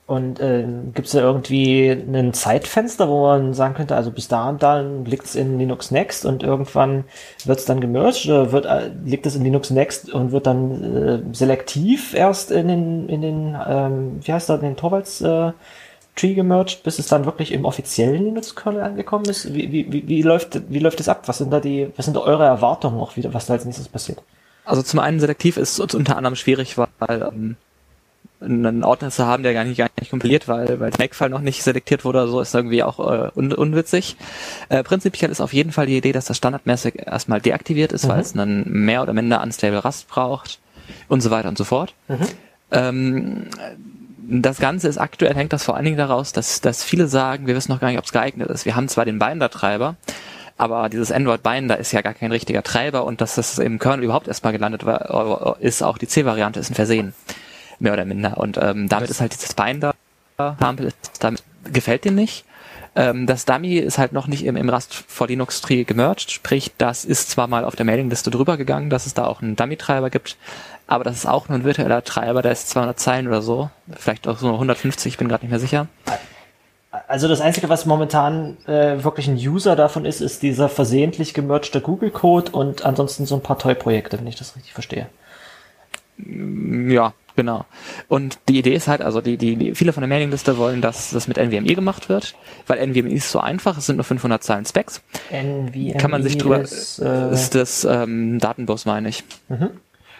Und 0.06 0.38
äh, 0.38 0.64
gibt 0.94 1.08
es 1.08 1.14
da 1.14 1.18
irgendwie 1.18 1.90
ein 1.90 2.32
Zeitfenster, 2.32 3.08
wo 3.08 3.22
man 3.22 3.54
sagen 3.54 3.74
könnte, 3.74 3.96
also 3.96 4.12
bis 4.12 4.28
da 4.28 4.48
und 4.48 4.62
dann 4.62 5.04
liegt 5.04 5.24
es 5.24 5.34
in 5.34 5.58
Linux 5.58 5.90
Next 5.90 6.24
und 6.24 6.44
irgendwann 6.44 7.04
wird 7.44 7.58
es 7.58 7.64
dann 7.64 7.80
gemerged 7.80 8.26
oder 8.26 8.52
wird, 8.52 8.66
äh, 8.66 8.92
liegt 9.04 9.26
es 9.26 9.34
in 9.34 9.42
Linux 9.42 9.70
Next 9.70 10.14
und 10.14 10.30
wird 10.30 10.46
dann 10.46 10.94
äh, 11.32 11.34
selektiv 11.34 12.14
erst 12.14 12.52
in 12.52 12.68
den, 12.68 13.08
in 13.08 13.20
den 13.20 13.56
ähm, 13.68 14.20
wie 14.22 14.32
heißt 14.32 14.48
das, 14.48 14.60
in 14.60 14.66
den 14.66 14.76
Torvalds 14.76 15.22
äh, 15.22 15.50
Tree 16.14 16.34
gemerged, 16.34 16.84
bis 16.84 17.00
es 17.00 17.08
dann 17.08 17.24
wirklich 17.24 17.50
im 17.50 17.64
offiziellen 17.64 18.24
Linux-Kernel 18.24 18.82
angekommen 18.82 19.26
ist? 19.26 19.52
Wie, 19.52 19.72
wie, 19.72 20.08
wie, 20.08 20.22
läuft 20.22 20.70
wie 20.70 20.78
läuft 20.78 21.00
das 21.00 21.08
ab? 21.08 21.24
Was 21.26 21.38
sind 21.38 21.52
da 21.52 21.58
die, 21.58 21.90
was 21.96 22.04
sind 22.04 22.16
da 22.16 22.20
eure 22.20 22.44
Erwartungen 22.44 23.00
auch 23.00 23.16
wieder, 23.16 23.34
was 23.34 23.46
da 23.46 23.54
als 23.54 23.64
nächstes 23.64 23.88
passiert? 23.88 24.22
Also 24.64 24.82
zum 24.82 25.00
einen 25.00 25.18
selektiv 25.18 25.56
ist 25.56 25.78
es 25.78 25.94
unter 25.94 26.16
anderem 26.16 26.36
schwierig, 26.36 26.78
weil 26.78 26.88
ähm, 27.22 27.56
einen 28.40 28.84
Ordner 28.84 29.10
zu 29.10 29.26
haben, 29.26 29.42
der 29.42 29.54
gar 29.54 29.64
nicht, 29.64 29.78
gar 29.78 29.88
nicht 29.98 30.10
kompiliert, 30.10 30.46
weil, 30.48 30.80
weil 30.80 30.90
der 30.90 31.00
Make-File 31.00 31.30
noch 31.30 31.40
nicht 31.40 31.62
selektiert 31.62 32.04
wurde 32.04 32.18
oder 32.18 32.28
so, 32.28 32.40
ist 32.40 32.54
irgendwie 32.54 32.82
auch 32.82 32.98
äh, 32.98 33.30
un 33.34 33.52
unwitzig. 33.52 34.16
Äh, 34.68 34.82
prinzipiell 34.82 35.30
ist 35.30 35.40
auf 35.40 35.52
jeden 35.52 35.72
Fall 35.72 35.86
die 35.86 35.96
Idee, 35.96 36.12
dass 36.12 36.26
das 36.26 36.36
standardmäßig 36.36 37.06
erstmal 37.06 37.40
deaktiviert 37.40 37.92
ist, 37.92 38.04
mhm. 38.04 38.08
weil 38.08 38.20
es 38.20 38.36
einen 38.36 38.64
mehr 38.70 39.02
oder 39.02 39.12
minder 39.12 39.42
unstable 39.42 39.78
Rust 39.78 40.08
braucht 40.08 40.58
und 41.08 41.22
so 41.22 41.30
weiter 41.30 41.48
und 41.48 41.56
so 41.56 41.64
fort. 41.64 41.94
Mhm. 42.08 42.26
Ähm, 42.72 43.46
das 44.28 44.58
Ganze 44.58 44.88
ist 44.88 44.98
aktuell, 44.98 45.34
hängt 45.34 45.52
das 45.52 45.64
vor 45.64 45.76
allen 45.76 45.84
Dingen 45.84 45.96
daraus, 45.96 46.32
dass, 46.32 46.60
dass 46.60 46.82
viele 46.82 47.06
sagen, 47.06 47.46
wir 47.46 47.54
wissen 47.54 47.72
noch 47.72 47.80
gar 47.80 47.88
nicht, 47.88 47.98
ob 47.98 48.04
es 48.04 48.12
geeignet 48.12 48.50
ist. 48.50 48.66
Wir 48.66 48.74
haben 48.74 48.88
zwar 48.88 49.04
den 49.04 49.18
Binder-Treiber, 49.18 49.94
aber 50.58 50.88
dieses 50.88 51.12
Android 51.12 51.42
Binder 51.42 51.78
ist 51.78 51.92
ja 51.92 52.02
gar 52.02 52.14
kein 52.14 52.32
richtiger 52.32 52.62
Treiber 52.62 53.04
und 53.04 53.20
dass 53.20 53.36
das 53.36 53.58
im 53.58 53.78
Kernel 53.78 54.04
überhaupt 54.04 54.26
erstmal 54.26 54.52
gelandet 54.52 54.84
war, 54.84 55.56
ist 55.60 55.82
auch 55.82 55.96
die 55.96 56.08
C-Variante 56.08 56.60
ist 56.60 56.70
ein 56.70 56.74
Versehen 56.74 57.14
mehr 57.78 57.92
oder 57.92 58.04
minder. 58.04 58.38
Und 58.38 58.58
ähm, 58.60 58.88
damit 58.88 59.10
ist 59.10 59.20
halt 59.20 59.34
dieses 59.34 59.54
Binder 59.54 59.94
Hampel 60.38 60.92
damit 61.20 61.42
gefällt 61.64 62.04
dem 62.04 62.14
nicht. 62.14 62.44
Ähm, 62.94 63.26
das 63.26 63.44
Dummy 63.44 63.76
ist 63.76 63.98
halt 63.98 64.12
noch 64.12 64.26
nicht 64.26 64.44
im, 64.44 64.56
im 64.56 64.70
Rust 64.70 64.94
for 64.94 65.26
Linux 65.26 65.60
Tree 65.60 65.84
gemerged, 65.84 66.30
sprich, 66.30 66.72
das 66.78 67.04
ist 67.04 67.30
zwar 67.30 67.46
mal 67.46 67.64
auf 67.64 67.76
der 67.76 67.84
Mailingliste 67.84 68.30
drüber 68.30 68.56
gegangen, 68.56 68.88
dass 68.88 69.06
es 69.06 69.14
da 69.14 69.26
auch 69.26 69.42
einen 69.42 69.56
Dummy-Treiber 69.56 70.08
gibt, 70.08 70.36
aber 70.86 71.04
das 71.04 71.16
ist 71.16 71.26
auch 71.26 71.48
nur 71.48 71.58
ein 71.58 71.64
virtueller 71.64 72.02
Treiber, 72.04 72.40
der 72.40 72.52
ist 72.52 72.70
200 72.70 72.98
Zeilen 72.98 73.28
oder 73.28 73.42
so, 73.42 73.70
vielleicht 73.94 74.26
auch 74.26 74.38
so 74.38 74.52
150, 74.52 75.12
ich 75.12 75.18
bin 75.18 75.28
gerade 75.28 75.44
nicht 75.44 75.50
mehr 75.50 75.60
sicher. 75.60 75.88
Also 77.08 77.28
das 77.28 77.42
Einzige, 77.42 77.68
was 77.68 77.84
momentan 77.84 78.56
äh, 78.66 79.04
wirklich 79.04 79.28
ein 79.28 79.36
User 79.36 79.76
davon 79.76 80.06
ist, 80.06 80.22
ist 80.22 80.42
dieser 80.42 80.70
versehentlich 80.70 81.34
gemergte 81.34 81.82
Google-Code 81.82 82.52
und 82.52 82.86
ansonsten 82.86 83.26
so 83.26 83.34
ein 83.34 83.42
paar 83.42 83.58
Toy-Projekte, 83.58 84.18
wenn 84.18 84.26
ich 84.26 84.36
das 84.36 84.56
richtig 84.56 84.72
verstehe. 84.72 85.06
Ja, 86.16 87.12
Genau. 87.36 87.66
Und 88.08 88.38
die 88.48 88.58
Idee 88.58 88.74
ist 88.74 88.88
halt, 88.88 89.02
also 89.02 89.20
die, 89.20 89.36
die, 89.36 89.56
die 89.56 89.74
viele 89.74 89.92
von 89.92 90.00
der 90.00 90.08
Mailingliste 90.08 90.56
wollen, 90.56 90.80
dass 90.80 91.10
das 91.10 91.28
mit 91.28 91.36
NVMe 91.36 91.74
gemacht 91.74 92.08
wird, 92.08 92.34
weil 92.66 92.84
NVMe 92.84 93.10
ist 93.10 93.30
so 93.30 93.40
einfach, 93.40 93.76
es 93.76 93.86
sind 93.86 93.96
nur 93.96 94.04
500 94.04 94.42
Zeilen 94.42 94.64
Specs. 94.64 95.02
NVMe 95.30 95.98
Kann 95.98 96.10
man 96.10 96.22
sich 96.22 96.38
drüber, 96.38 96.60
ist, 96.60 96.98
äh, 96.98 97.32
ist 97.32 97.54
das 97.54 97.84
ähm, 97.84 98.38
Datenbus, 98.38 98.86
meine 98.86 99.10
ich. 99.10 99.22
Mhm. 99.48 99.70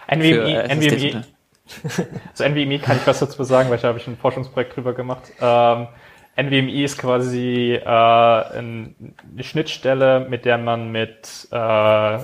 NVMe, 0.08 0.22
Für, 0.22 0.44
äh, 0.44 0.74
NVMe, 0.74 1.24
also 2.30 2.44
NVMe 2.44 2.78
kann 2.78 2.98
ich 2.98 3.06
was 3.06 3.18
dazu 3.18 3.42
sagen, 3.44 3.70
weil 3.70 3.78
da 3.78 3.88
habe 3.88 3.98
ich 3.98 4.06
ein 4.06 4.18
Forschungsprojekt 4.18 4.76
drüber 4.76 4.92
gemacht. 4.92 5.32
Ähm, 5.40 5.88
NVMe 6.36 6.82
ist 6.82 6.98
quasi 6.98 7.80
äh, 7.82 7.86
eine 7.86 8.94
Schnittstelle, 9.40 10.26
mit 10.28 10.44
der 10.44 10.58
man 10.58 10.92
mit 10.92 11.48
äh, 11.50 12.18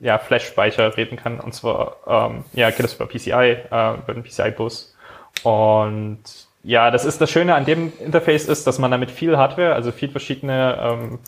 ja, 0.00 0.18
Flash-Speicher 0.18 0.96
reden 0.96 1.16
kann. 1.16 1.40
Und 1.40 1.54
zwar, 1.54 1.96
ähm, 2.06 2.44
ja, 2.52 2.70
geht 2.70 2.84
das 2.84 2.94
über 2.94 3.06
PCI, 3.06 3.32
äh, 3.32 3.94
über 3.94 4.14
den 4.14 4.22
PCI-Bus. 4.22 4.94
Und 5.42 6.22
ja, 6.62 6.90
das 6.90 7.04
ist 7.04 7.20
das 7.20 7.30
Schöne 7.30 7.54
an 7.54 7.64
dem 7.64 7.92
Interface 8.00 8.46
ist, 8.46 8.66
dass 8.66 8.78
man 8.78 8.90
damit 8.90 9.10
viel 9.10 9.38
Hardware, 9.38 9.74
also 9.74 9.92
viel 9.92 10.10
verschiedene 10.10 10.78
ähm, 10.82 11.18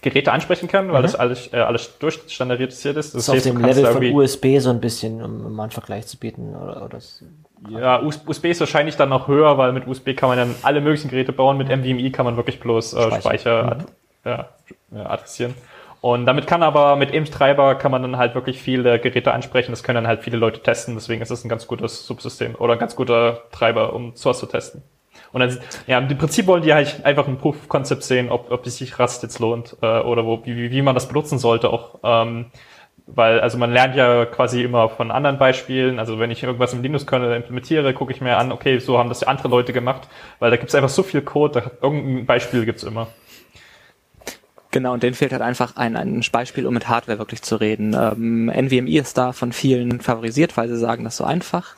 Geräte 0.00 0.30
ansprechen 0.30 0.68
kann, 0.68 0.92
weil 0.92 1.00
mhm. 1.00 1.02
das 1.02 1.16
alles, 1.16 1.52
äh, 1.52 1.56
alles 1.56 1.98
durchstandardisiert 1.98 2.96
ist. 2.96 3.14
Das, 3.14 3.26
das 3.26 3.36
ist 3.36 3.46
auf 3.48 3.52
dem 3.52 3.64
Level 3.64 3.86
von 3.86 4.04
USB 4.04 4.58
so 4.58 4.70
ein 4.70 4.80
bisschen, 4.80 5.22
um, 5.22 5.44
um 5.44 5.58
einen 5.58 5.72
Vergleich 5.72 6.06
zu 6.06 6.16
bieten, 6.18 6.54
oder, 6.54 6.84
oder 6.84 6.98
ja, 7.68 8.00
USB 8.00 8.44
ist 8.46 8.60
wahrscheinlich 8.60 8.96
dann 8.96 9.08
noch 9.08 9.26
höher, 9.26 9.58
weil 9.58 9.72
mit 9.72 9.88
USB 9.88 10.14
kann 10.14 10.28
man 10.28 10.38
dann 10.38 10.54
alle 10.62 10.80
möglichen 10.80 11.08
Geräte 11.08 11.32
bauen, 11.32 11.56
mit 11.56 11.68
MVMI 11.68 12.12
kann 12.12 12.24
man 12.24 12.36
wirklich 12.36 12.60
bloß 12.60 12.92
äh, 12.92 12.96
Speicher, 12.96 13.20
Speicher 13.20 13.62
mhm. 13.62 13.70
ad, 13.70 13.84
ja, 14.94 15.06
adressieren. 15.06 15.54
Und 16.06 16.24
damit 16.24 16.46
kann 16.46 16.62
aber 16.62 16.94
mit 16.94 17.12
EMS-Treiber 17.12 17.74
kann 17.74 17.90
man 17.90 18.00
dann 18.00 18.16
halt 18.16 18.36
wirklich 18.36 18.62
viele 18.62 19.00
Geräte 19.00 19.34
ansprechen. 19.34 19.72
Das 19.72 19.82
können 19.82 19.96
dann 19.96 20.06
halt 20.06 20.22
viele 20.22 20.36
Leute 20.36 20.60
testen. 20.62 20.94
Deswegen 20.94 21.20
ist 21.20 21.32
es 21.32 21.44
ein 21.44 21.48
ganz 21.48 21.66
gutes 21.66 22.06
Subsystem 22.06 22.54
oder 22.54 22.74
ein 22.74 22.78
ganz 22.78 22.94
guter 22.94 23.42
Treiber, 23.50 23.92
um 23.92 24.14
Source 24.14 24.38
zu 24.38 24.46
testen. 24.46 24.84
Und 25.32 25.40
dann, 25.40 25.58
ja, 25.88 25.98
im 25.98 26.16
Prinzip 26.16 26.46
wollen 26.46 26.62
die 26.62 26.72
halt 26.72 27.04
einfach 27.04 27.26
ein 27.26 27.38
Proof 27.38 27.68
Concept 27.68 28.04
sehen, 28.04 28.30
ob, 28.30 28.52
ob 28.52 28.64
sich 28.64 29.00
Rust 29.00 29.24
jetzt 29.24 29.40
lohnt 29.40 29.78
äh, 29.82 29.98
oder 29.98 30.24
wo, 30.24 30.46
wie, 30.46 30.70
wie 30.70 30.80
man 30.80 30.94
das 30.94 31.08
benutzen 31.08 31.40
sollte 31.40 31.70
auch. 31.70 31.98
Ähm, 32.04 32.52
weil, 33.08 33.40
also 33.40 33.58
man 33.58 33.72
lernt 33.72 33.96
ja 33.96 34.26
quasi 34.26 34.62
immer 34.62 34.88
von 34.88 35.10
anderen 35.10 35.38
Beispielen. 35.38 35.98
Also 35.98 36.20
wenn 36.20 36.30
ich 36.30 36.44
irgendwas 36.44 36.72
im 36.72 36.82
Linux-Kernel 36.82 37.34
implementiere, 37.34 37.92
gucke 37.94 38.12
ich 38.12 38.20
mir 38.20 38.36
an, 38.36 38.52
okay, 38.52 38.78
so 38.78 38.96
haben 38.96 39.08
das 39.08 39.22
ja 39.22 39.26
andere 39.26 39.48
Leute 39.48 39.72
gemacht, 39.72 40.06
weil 40.38 40.52
da 40.52 40.56
gibt 40.56 40.68
es 40.68 40.76
einfach 40.76 40.88
so 40.88 41.02
viel 41.02 41.22
Code, 41.22 41.62
da, 41.62 41.70
irgendein 41.82 42.26
Beispiel 42.26 42.64
gibt's 42.64 42.84
immer. 42.84 43.08
Genau, 44.76 44.92
und 44.92 45.02
denen 45.02 45.14
fehlt 45.14 45.32
halt 45.32 45.40
einfach 45.40 45.76
ein, 45.76 45.96
ein 45.96 46.22
Beispiel, 46.30 46.66
um 46.66 46.74
mit 46.74 46.86
Hardware 46.86 47.18
wirklich 47.18 47.40
zu 47.40 47.56
reden. 47.56 47.94
Ähm, 47.98 48.52
NVMe 48.54 48.90
ist 49.00 49.16
da 49.16 49.32
von 49.32 49.52
vielen 49.52 50.02
favorisiert, 50.02 50.54
weil 50.58 50.68
sie 50.68 50.76
sagen, 50.76 51.02
das 51.02 51.14
ist 51.14 51.16
so 51.16 51.24
einfach. 51.24 51.76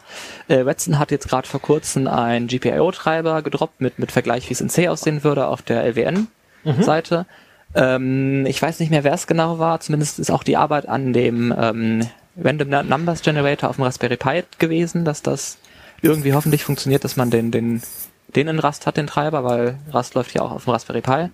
Äh, 0.48 0.66
Watson 0.66 0.98
hat 0.98 1.12
jetzt 1.12 1.28
gerade 1.28 1.46
vor 1.46 1.60
kurzem 1.60 2.08
einen 2.08 2.48
GPIO-Treiber 2.48 3.42
gedroppt 3.42 3.80
mit, 3.80 4.00
mit 4.00 4.10
Vergleich, 4.10 4.48
wie 4.48 4.52
es 4.52 4.60
in 4.60 4.68
C 4.68 4.88
aussehen 4.88 5.22
würde 5.22 5.46
auf 5.46 5.62
der 5.62 5.84
LWN-Seite. 5.84 7.26
Mhm. 7.72 7.74
Ähm, 7.76 8.46
ich 8.46 8.60
weiß 8.60 8.80
nicht 8.80 8.90
mehr, 8.90 9.04
wer 9.04 9.14
es 9.14 9.28
genau 9.28 9.60
war. 9.60 9.78
Zumindest 9.78 10.18
ist 10.18 10.32
auch 10.32 10.42
die 10.42 10.56
Arbeit 10.56 10.88
an 10.88 11.12
dem 11.12 11.54
ähm, 11.56 12.04
Random 12.42 12.88
Numbers 12.88 13.22
Generator 13.22 13.70
auf 13.70 13.76
dem 13.76 13.84
Raspberry 13.84 14.16
Pi 14.16 14.42
gewesen, 14.58 15.04
dass 15.04 15.22
das 15.22 15.58
irgendwie 16.02 16.34
hoffentlich 16.34 16.64
funktioniert, 16.64 17.04
dass 17.04 17.14
man 17.14 17.30
den, 17.30 17.52
den, 17.52 17.80
den 18.34 18.48
in 18.48 18.58
Rust 18.58 18.88
hat, 18.88 18.96
den 18.96 19.06
Treiber, 19.06 19.44
weil 19.44 19.78
Rust 19.94 20.14
läuft 20.14 20.34
ja 20.34 20.42
auch 20.42 20.50
auf 20.50 20.64
dem 20.64 20.72
Raspberry 20.72 21.00
Pi. 21.00 21.28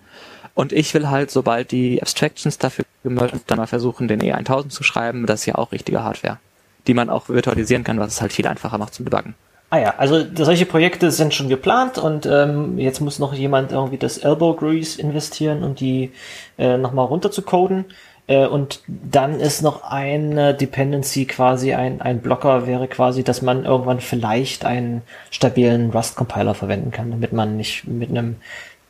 Und 0.54 0.72
ich 0.72 0.94
will 0.94 1.08
halt, 1.08 1.30
sobald 1.30 1.72
die 1.72 2.00
Abstractions 2.00 2.58
dafür 2.58 2.84
sind, 3.02 3.20
dann 3.46 3.58
mal 3.58 3.66
versuchen, 3.66 4.08
den 4.08 4.22
E1000 4.22 4.68
zu 4.68 4.82
schreiben. 4.82 5.26
Das 5.26 5.40
ist 5.40 5.46
ja 5.46 5.56
auch 5.56 5.72
richtige 5.72 6.02
Hardware, 6.02 6.38
die 6.86 6.94
man 6.94 7.10
auch 7.10 7.28
virtualisieren 7.28 7.84
kann, 7.84 7.98
was 7.98 8.14
es 8.14 8.20
halt 8.20 8.32
viel 8.32 8.46
einfacher 8.46 8.78
macht 8.78 8.94
zum 8.94 9.04
Debuggen. 9.04 9.34
Ah 9.70 9.78
ja, 9.78 9.94
also 9.96 10.24
solche 10.36 10.66
Projekte 10.66 11.10
sind 11.10 11.34
schon 11.34 11.48
geplant 11.48 11.98
und 11.98 12.26
ähm, 12.26 12.78
jetzt 12.78 13.00
muss 13.00 13.18
noch 13.18 13.34
jemand 13.34 13.72
irgendwie 13.72 13.96
das 13.96 14.18
Elbow 14.18 14.54
Grease 14.54 15.00
investieren, 15.00 15.64
um 15.64 15.74
die 15.74 16.12
äh, 16.58 16.76
nochmal 16.76 17.06
runter 17.06 17.32
zu 17.32 17.42
coden. 17.42 17.86
Äh, 18.28 18.46
und 18.46 18.82
dann 18.86 19.40
ist 19.40 19.62
noch 19.62 19.82
eine 19.82 20.54
Dependency 20.54 21.26
quasi, 21.26 21.74
ein, 21.74 22.00
ein 22.00 22.20
Blocker 22.20 22.68
wäre 22.68 22.86
quasi, 22.86 23.24
dass 23.24 23.42
man 23.42 23.64
irgendwann 23.64 24.00
vielleicht 24.00 24.64
einen 24.64 25.02
stabilen 25.30 25.90
Rust-Compiler 25.90 26.54
verwenden 26.54 26.92
kann, 26.92 27.10
damit 27.10 27.32
man 27.32 27.56
nicht 27.56 27.86
mit 27.86 28.10
einem 28.10 28.36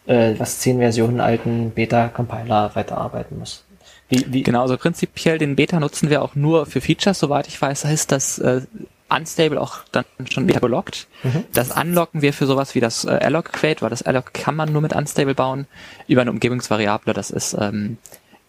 äh, 0.07 0.35
was 0.39 0.61
zehn 0.61 0.79
Versionen 0.79 1.21
alten 1.21 1.71
Beta-Compiler 1.71 2.75
weiterarbeiten 2.75 3.39
muss. 3.39 3.65
Wie, 4.09 4.25
wie 4.29 4.43
genau, 4.43 4.63
also 4.63 4.77
prinzipiell 4.77 5.39
den 5.39 5.57
Beta 5.57 5.81
nutzen 5.81 6.11
wir 6.11 6.23
auch 6.23 6.35
nur 6.35 6.67
für 6.67 6.81
Features, 6.81 7.19
soweit 7.19 7.49
ich 7.49 7.61
weiß, 7.61 7.85
heißt 7.85 8.13
das 8.13 8.39
äh, 8.39 8.63
Unstable 9.09 9.61
auch 9.61 9.79
dann 9.93 10.05
schon 10.31 10.47
Beta 10.47 10.61
gelockt. 10.61 11.07
Mhm. 11.23 11.45
Das 11.53 11.71
unlocken 11.71 12.23
wir 12.23 12.33
für 12.33 12.47
sowas 12.47 12.75
wie 12.75 12.81
das 12.81 13.05
äh, 13.05 13.11
alloc 13.11 13.53
crate, 13.53 13.83
weil 13.83 13.91
das 13.91 14.03
alloc 14.03 14.35
kann 14.35 14.57
man 14.57 14.73
nur 14.73 14.83
mit 14.83 14.95
Unstable 14.95 15.35
bauen, 15.35 15.67
über 16.09 16.23
eine 16.23 16.31
Umgebungsvariable, 16.31 17.15
das 17.15 17.31
ist 17.31 17.57
ähm, 17.59 17.99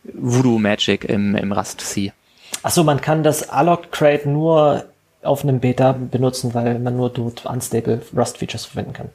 Voodoo 0.04 0.60
Magic 0.60 1.06
im, 1.06 1.36
im 1.36 1.52
Rust 1.52 1.82
C. 1.82 2.12
Achso, 2.64 2.84
man 2.84 3.02
kann 3.02 3.24
das 3.24 3.50
alloc 3.50 3.92
crate 3.92 4.30
nur 4.30 4.86
auf 5.24 5.44
einem 5.44 5.60
Beta 5.60 5.94
benutzen, 5.94 6.54
weil 6.54 6.80
man 6.80 6.96
nur 6.96 7.10
dort 7.10 7.46
unstable 7.46 8.02
Rust 8.16 8.38
Features 8.38 8.66
verwenden 8.66 8.94
kann. 8.94 9.10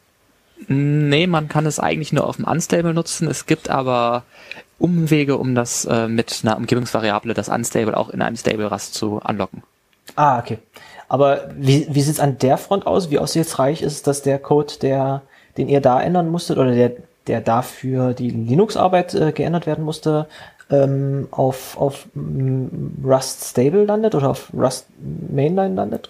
Nee, 0.69 1.27
man 1.27 1.49
kann 1.49 1.67
es 1.67 1.81
eigentlich 1.81 2.13
nur 2.13 2.27
auf 2.27 2.37
dem 2.37 2.45
Unstable 2.45 2.95
nutzen. 2.95 3.29
Es 3.29 3.47
gibt 3.47 3.71
aber 3.71 4.25
Umwege, 4.79 5.37
um 5.37 5.55
das 5.55 5.85
äh, 5.85 6.09
mit 6.09 6.41
einer 6.43 6.57
Umgebungsvariable, 6.57 7.35
das 7.35 7.49
Unstable 7.49 7.97
auch 7.97 8.09
in 8.09 8.23
einem 8.23 8.37
Stable 8.37 8.71
Rust 8.71 8.95
zu 8.95 9.21
unlocken. 9.27 9.63
Ah, 10.17 10.39
okay. 10.39 10.59
Aber 11.09 11.51
wie, 11.57 11.87
wie 11.91 12.01
sieht 12.03 12.15
es 12.15 12.21
an 12.21 12.39
der 12.39 12.57
Front 12.57 12.87
aus? 12.87 13.11
Wie 13.11 13.19
aussichtsreich 13.19 13.83
ist 13.83 14.07
das 14.07 14.23
der 14.23 14.39
Code, 14.39 14.75
der, 14.81 15.23
den 15.57 15.69
ihr 15.69 15.81
da 15.81 16.01
ändern 16.01 16.31
musstet 16.31 16.57
oder 16.57 16.73
der, 16.73 16.93
der 17.27 17.41
dafür 17.41 18.15
die 18.15 18.31
Linux-Arbeit 18.31 19.15
äh, 19.15 19.33
geändert 19.33 19.67
werden 19.67 19.85
musste, 19.85 20.27
ähm, 20.71 21.29
auf, 21.31 21.77
auf 21.77 22.07
Rust 23.05 23.45
Stable 23.45 23.85
landet 23.85 24.15
oder 24.15 24.31
auf 24.31 24.51
Rust 24.55 24.87
Mainline 25.31 25.75
landet? 25.75 26.09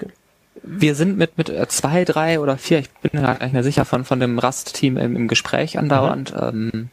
Wir 0.62 0.94
sind 0.94 1.16
mit 1.18 1.38
mit 1.38 1.48
äh, 1.48 1.66
zwei, 1.68 2.04
drei 2.04 2.40
oder 2.40 2.58
vier, 2.58 2.80
ich 2.80 2.90
bin 2.90 3.22
gar 3.22 3.42
nicht 3.42 3.52
mehr 3.52 3.62
sicher 3.62 3.84
von 3.84 4.04
von 4.04 4.20
dem 4.20 4.38
Rust-Team 4.38 4.96
im, 4.96 5.16
im 5.16 5.28
Gespräch 5.28 5.78
andauernd. 5.78 6.34
Mhm. 6.34 6.70
Ähm, 6.74 6.88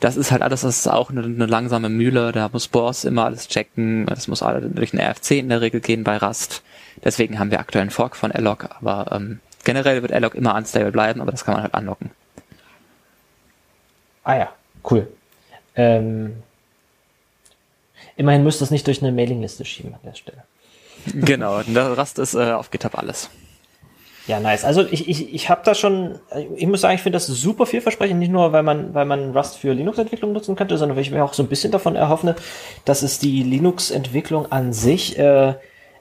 das 0.00 0.16
ist 0.16 0.32
halt 0.32 0.42
alles, 0.42 0.60
das 0.60 0.80
ist 0.80 0.88
auch 0.88 1.10
eine, 1.10 1.22
eine 1.22 1.46
langsame 1.46 1.88
Mühle. 1.88 2.32
Da 2.32 2.50
muss 2.52 2.68
Boss 2.68 3.04
immer 3.04 3.24
alles 3.24 3.48
checken. 3.48 4.04
Das 4.06 4.28
muss 4.28 4.42
alle 4.42 4.60
durch 4.68 4.92
ein 4.92 5.00
RFC 5.00 5.32
in 5.32 5.48
der 5.48 5.62
Regel 5.62 5.80
gehen 5.80 6.04
bei 6.04 6.18
Rust. 6.18 6.62
Deswegen 7.02 7.38
haben 7.38 7.50
wir 7.50 7.58
aktuell 7.58 7.82
einen 7.82 7.90
Fork 7.90 8.16
von 8.16 8.30
Alloc, 8.30 8.68
aber 8.80 9.12
ähm, 9.12 9.40
generell 9.64 10.02
wird 10.02 10.12
Alloc 10.12 10.34
immer 10.34 10.54
unstable 10.54 10.92
bleiben, 10.92 11.20
aber 11.20 11.30
das 11.30 11.44
kann 11.44 11.54
man 11.54 11.62
halt 11.62 11.74
anlocken. 11.74 12.10
Ah 14.24 14.36
ja, 14.36 14.52
cool. 14.90 15.08
Ähm, 15.74 16.42
immerhin 18.16 18.44
müsst 18.44 18.60
ihr 18.60 18.64
es 18.64 18.70
nicht 18.70 18.86
durch 18.86 19.02
eine 19.02 19.12
Mailingliste 19.12 19.64
schieben 19.64 19.94
an 19.94 20.00
der 20.04 20.14
Stelle. 20.14 20.44
Genau, 21.12 21.62
der 21.62 21.96
Rest 21.96 22.18
ist 22.18 22.34
äh, 22.34 22.52
auf 22.52 22.70
GitHub 22.70 22.96
alles. 22.96 23.30
Ja, 24.26 24.40
nice. 24.40 24.64
Also 24.64 24.86
ich, 24.90 25.08
ich, 25.08 25.34
ich 25.34 25.50
habe 25.50 25.60
da 25.64 25.74
schon, 25.74 26.18
ich 26.56 26.66
muss 26.66 26.80
sagen, 26.80 26.94
ich 26.94 27.02
finde 27.02 27.16
das 27.16 27.26
super 27.26 27.66
vielversprechend, 27.66 28.18
nicht 28.18 28.32
nur, 28.32 28.52
weil 28.52 28.62
man, 28.62 28.94
weil 28.94 29.04
man 29.04 29.36
Rust 29.36 29.58
für 29.58 29.72
Linux-Entwicklung 29.72 30.32
nutzen 30.32 30.56
könnte, 30.56 30.78
sondern 30.78 30.96
weil 30.96 31.02
ich 31.02 31.10
mir 31.10 31.22
auch 31.22 31.34
so 31.34 31.42
ein 31.42 31.48
bisschen 31.48 31.72
davon 31.72 31.94
erhoffe, 31.94 32.34
dass 32.86 33.02
es 33.02 33.18
die 33.18 33.42
Linux-Entwicklung 33.42 34.50
an 34.50 34.72
sich 34.72 35.18
äh, 35.18 35.54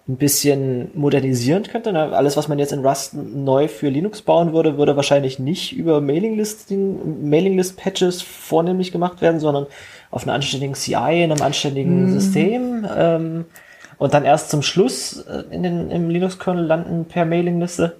ein 0.07 0.17
bisschen 0.17 0.91
modernisieren 0.93 1.63
könnte. 1.63 1.91
Ne? 1.91 2.15
Alles, 2.15 2.37
was 2.37 2.47
man 2.47 2.59
jetzt 2.59 2.71
in 2.71 2.85
Rust 2.85 3.13
neu 3.13 3.67
für 3.67 3.89
Linux 3.89 4.21
bauen 4.21 4.53
würde, 4.53 4.77
würde 4.77 4.95
wahrscheinlich 4.95 5.39
nicht 5.39 5.73
über 5.73 5.99
Mailinglisten, 5.99 7.29
Mailinglist-Patches 7.29 8.21
vornehmlich 8.21 8.93
gemacht 8.93 9.21
werden, 9.21 9.41
sondern 9.41 9.65
auf 10.11 10.23
einer 10.23 10.33
anständigen 10.33 10.75
CI, 10.75 11.23
in 11.23 11.31
einem 11.31 11.41
anständigen 11.41 12.05
mm. 12.05 12.19
System. 12.19 12.87
Ähm, 12.97 13.45
und 14.03 14.13
dann 14.13 14.25
erst 14.25 14.49
zum 14.49 14.61
Schluss 14.61 15.21
äh, 15.27 15.43
in 15.49 15.63
den, 15.63 15.89
im 15.89 16.09
Linux-Kernel 16.09 16.65
landen 16.65 17.05
per 17.05 17.23
Mailingliste? 17.23 17.95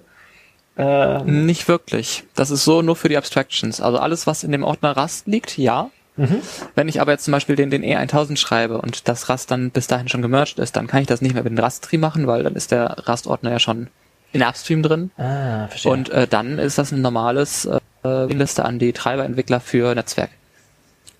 Ähm, 0.76 1.46
Nicht 1.46 1.66
wirklich. 1.66 2.24
Das 2.34 2.50
ist 2.50 2.64
so 2.64 2.82
nur 2.82 2.94
für 2.94 3.08
die 3.08 3.16
Abstractions. 3.16 3.80
Also 3.80 3.98
alles, 3.98 4.26
was 4.26 4.44
in 4.44 4.52
dem 4.52 4.64
Ordner 4.64 4.98
Rust 4.98 5.26
liegt, 5.26 5.56
ja. 5.56 5.90
Mhm. 6.16 6.42
Wenn 6.74 6.88
ich 6.88 7.00
aber 7.00 7.12
jetzt 7.12 7.24
zum 7.24 7.32
Beispiel 7.32 7.56
den, 7.56 7.70
den 7.70 7.82
E1000 7.82 8.36
schreibe 8.36 8.82
und 8.82 9.08
das 9.08 9.30
Rust 9.30 9.50
dann 9.50 9.70
bis 9.70 9.86
dahin 9.86 10.08
schon 10.10 10.20
gemerged 10.20 10.58
ist, 10.58 10.76
dann 10.76 10.88
kann 10.88 11.00
ich 11.00 11.06
das 11.06 11.22
nicht 11.22 11.32
mehr 11.32 11.42
mit 11.42 11.56
dem 11.56 11.64
Rust-Tree 11.64 11.96
machen, 11.96 12.26
weil 12.26 12.42
dann 12.42 12.54
ist 12.54 12.70
der 12.70 12.98
Rust-Ordner 13.08 13.52
ja 13.52 13.58
schon 13.58 13.88
in 14.34 14.42
Upstream 14.42 14.82
drin. 14.82 15.10
Ah, 15.16 15.68
verstehe. 15.68 15.90
Und 15.90 16.10
äh, 16.10 16.26
dann 16.26 16.58
ist 16.58 16.76
das 16.76 16.92
ein 16.92 17.00
normales 17.00 17.66
äh, 18.04 18.26
Liste 18.26 18.66
an 18.66 18.78
die 18.78 18.92
Treiberentwickler 18.92 19.60
für 19.60 19.94
Netzwerk. 19.94 20.32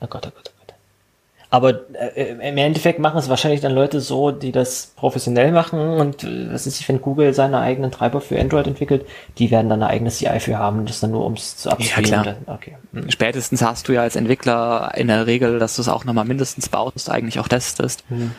Oh 0.01 0.07
Gott, 0.09 0.27
oh 0.27 0.31
Gott. 0.35 0.54
Aber 1.55 1.83
äh, 2.17 2.33
im 2.33 2.59
Endeffekt 2.59 2.99
machen 2.99 3.17
es 3.17 3.29
wahrscheinlich 3.29 3.61
dann 3.61 3.71
Leute 3.71 4.01
so, 4.01 4.33
die 4.33 4.51
das 4.51 4.93
professionell 4.97 5.53
machen 5.53 5.79
und 5.79 6.25
äh, 6.25 6.53
was 6.53 6.67
ist, 6.67 6.89
wenn 6.89 7.01
Google 7.01 7.33
seine 7.33 7.61
eigenen 7.61 7.93
Treiber 7.93 8.21
für 8.21 8.41
Android 8.41 8.67
entwickelt, 8.67 9.07
die 9.39 9.53
werden 9.53 9.69
dann 9.69 9.81
eine 9.81 9.89
eigene 9.89 10.11
CI 10.11 10.41
für 10.41 10.59
haben, 10.59 10.85
das 10.85 10.99
dann 10.99 11.13
nur 11.13 11.23
ums 11.23 11.57
zu 11.57 11.71
abspielen. 11.71 12.07
Ja, 12.11 12.23
klar. 12.23 12.37
Okay. 12.49 12.77
Hm. 12.93 13.09
Spätestens 13.09 13.63
hast 13.63 13.87
du 13.87 13.93
ja 13.93 14.03
als 14.03 14.17
Entwickler 14.17 14.91
in 14.97 15.07
der 15.07 15.29
Regel, 15.29 15.61
dass 15.61 15.77
du 15.77 15.83
es 15.83 15.89
auch 15.89 16.05
nochmal 16.05 16.25
mindestens 16.25 16.69
baust, 16.69 17.09
eigentlich 17.09 17.39
auch 17.39 17.47
testest. 17.47 18.03
Hm. 18.09 18.33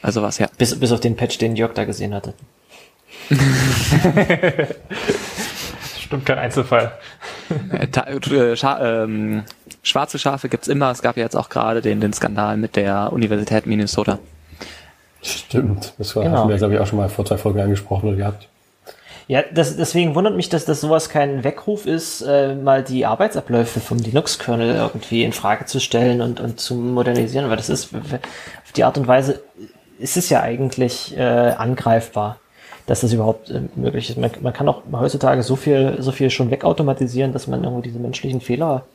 Also 0.00 0.22
was, 0.22 0.38
ja. 0.38 0.46
Bis, 0.58 0.78
bis 0.78 0.92
auf 0.92 1.00
den 1.00 1.16
Patch, 1.16 1.38
den 1.38 1.56
Jörg 1.56 1.74
da 1.74 1.82
gesehen 1.82 2.14
hatte. 2.14 2.34
Stimmt 6.12 6.26
kein 6.26 6.38
Einzelfall. 6.38 6.92
Äh, 7.72 7.86
äh, 7.86 8.54
ähm, 8.80 9.44
schwarze 9.82 10.18
Schafe 10.18 10.48
gibt's 10.48 10.68
immer. 10.68 10.90
Es 10.90 11.02
gab 11.02 11.16
ja 11.16 11.24
jetzt 11.24 11.36
auch 11.36 11.48
gerade 11.48 11.82
den, 11.82 12.00
den 12.00 12.12
Skandal 12.12 12.56
mit 12.56 12.76
der 12.76 13.12
Universität 13.12 13.66
Minnesota. 13.66 14.18
Stimmt. 15.22 15.94
Das 15.98 16.16
war, 16.16 16.24
genau. 16.24 16.38
haben 16.38 16.50
wir, 16.50 16.56
glaube 16.56 16.74
ich, 16.74 16.80
auch 16.80 16.86
schon 16.86 16.98
mal 16.98 17.08
vor 17.08 17.24
zwei 17.24 17.38
Folgen 17.38 17.60
angesprochen 17.60 18.08
oder 18.08 18.16
gehabt. 18.16 18.48
Ja, 19.28 19.42
das, 19.42 19.76
deswegen 19.76 20.14
wundert 20.14 20.34
mich, 20.34 20.48
dass 20.48 20.64
das 20.64 20.80
sowas 20.80 21.08
kein 21.08 21.44
Weckruf 21.44 21.86
ist, 21.86 22.22
äh, 22.22 22.54
mal 22.54 22.82
die 22.82 23.06
Arbeitsabläufe 23.06 23.78
vom 23.80 23.98
Linux-Kernel 23.98 24.74
irgendwie 24.74 25.22
in 25.22 25.32
Frage 25.32 25.64
zu 25.64 25.78
stellen 25.78 26.20
und, 26.20 26.40
und 26.40 26.58
zu 26.58 26.74
modernisieren, 26.74 27.48
weil 27.48 27.56
das 27.56 27.68
ist 27.68 27.94
auf 27.94 28.72
die 28.74 28.82
Art 28.82 28.98
und 28.98 29.06
Weise 29.06 29.40
ist 29.98 30.16
es 30.16 30.28
ja 30.28 30.42
eigentlich 30.42 31.16
äh, 31.16 31.22
angreifbar, 31.22 32.38
dass 32.86 33.02
das 33.02 33.12
überhaupt 33.12 33.48
äh, 33.50 33.62
möglich 33.76 34.10
ist. 34.10 34.18
Man, 34.18 34.32
man 34.40 34.52
kann 34.52 34.68
auch 34.68 34.82
heutzutage 34.92 35.44
so 35.44 35.54
viel, 35.54 35.96
so 36.00 36.10
viel 36.10 36.28
schon 36.28 36.50
wegautomatisieren, 36.50 37.32
dass 37.32 37.46
man 37.46 37.62
irgendwie 37.62 37.88
diese 37.88 38.00
menschlichen 38.00 38.40
Fehler 38.40 38.82
äh, 38.86 38.91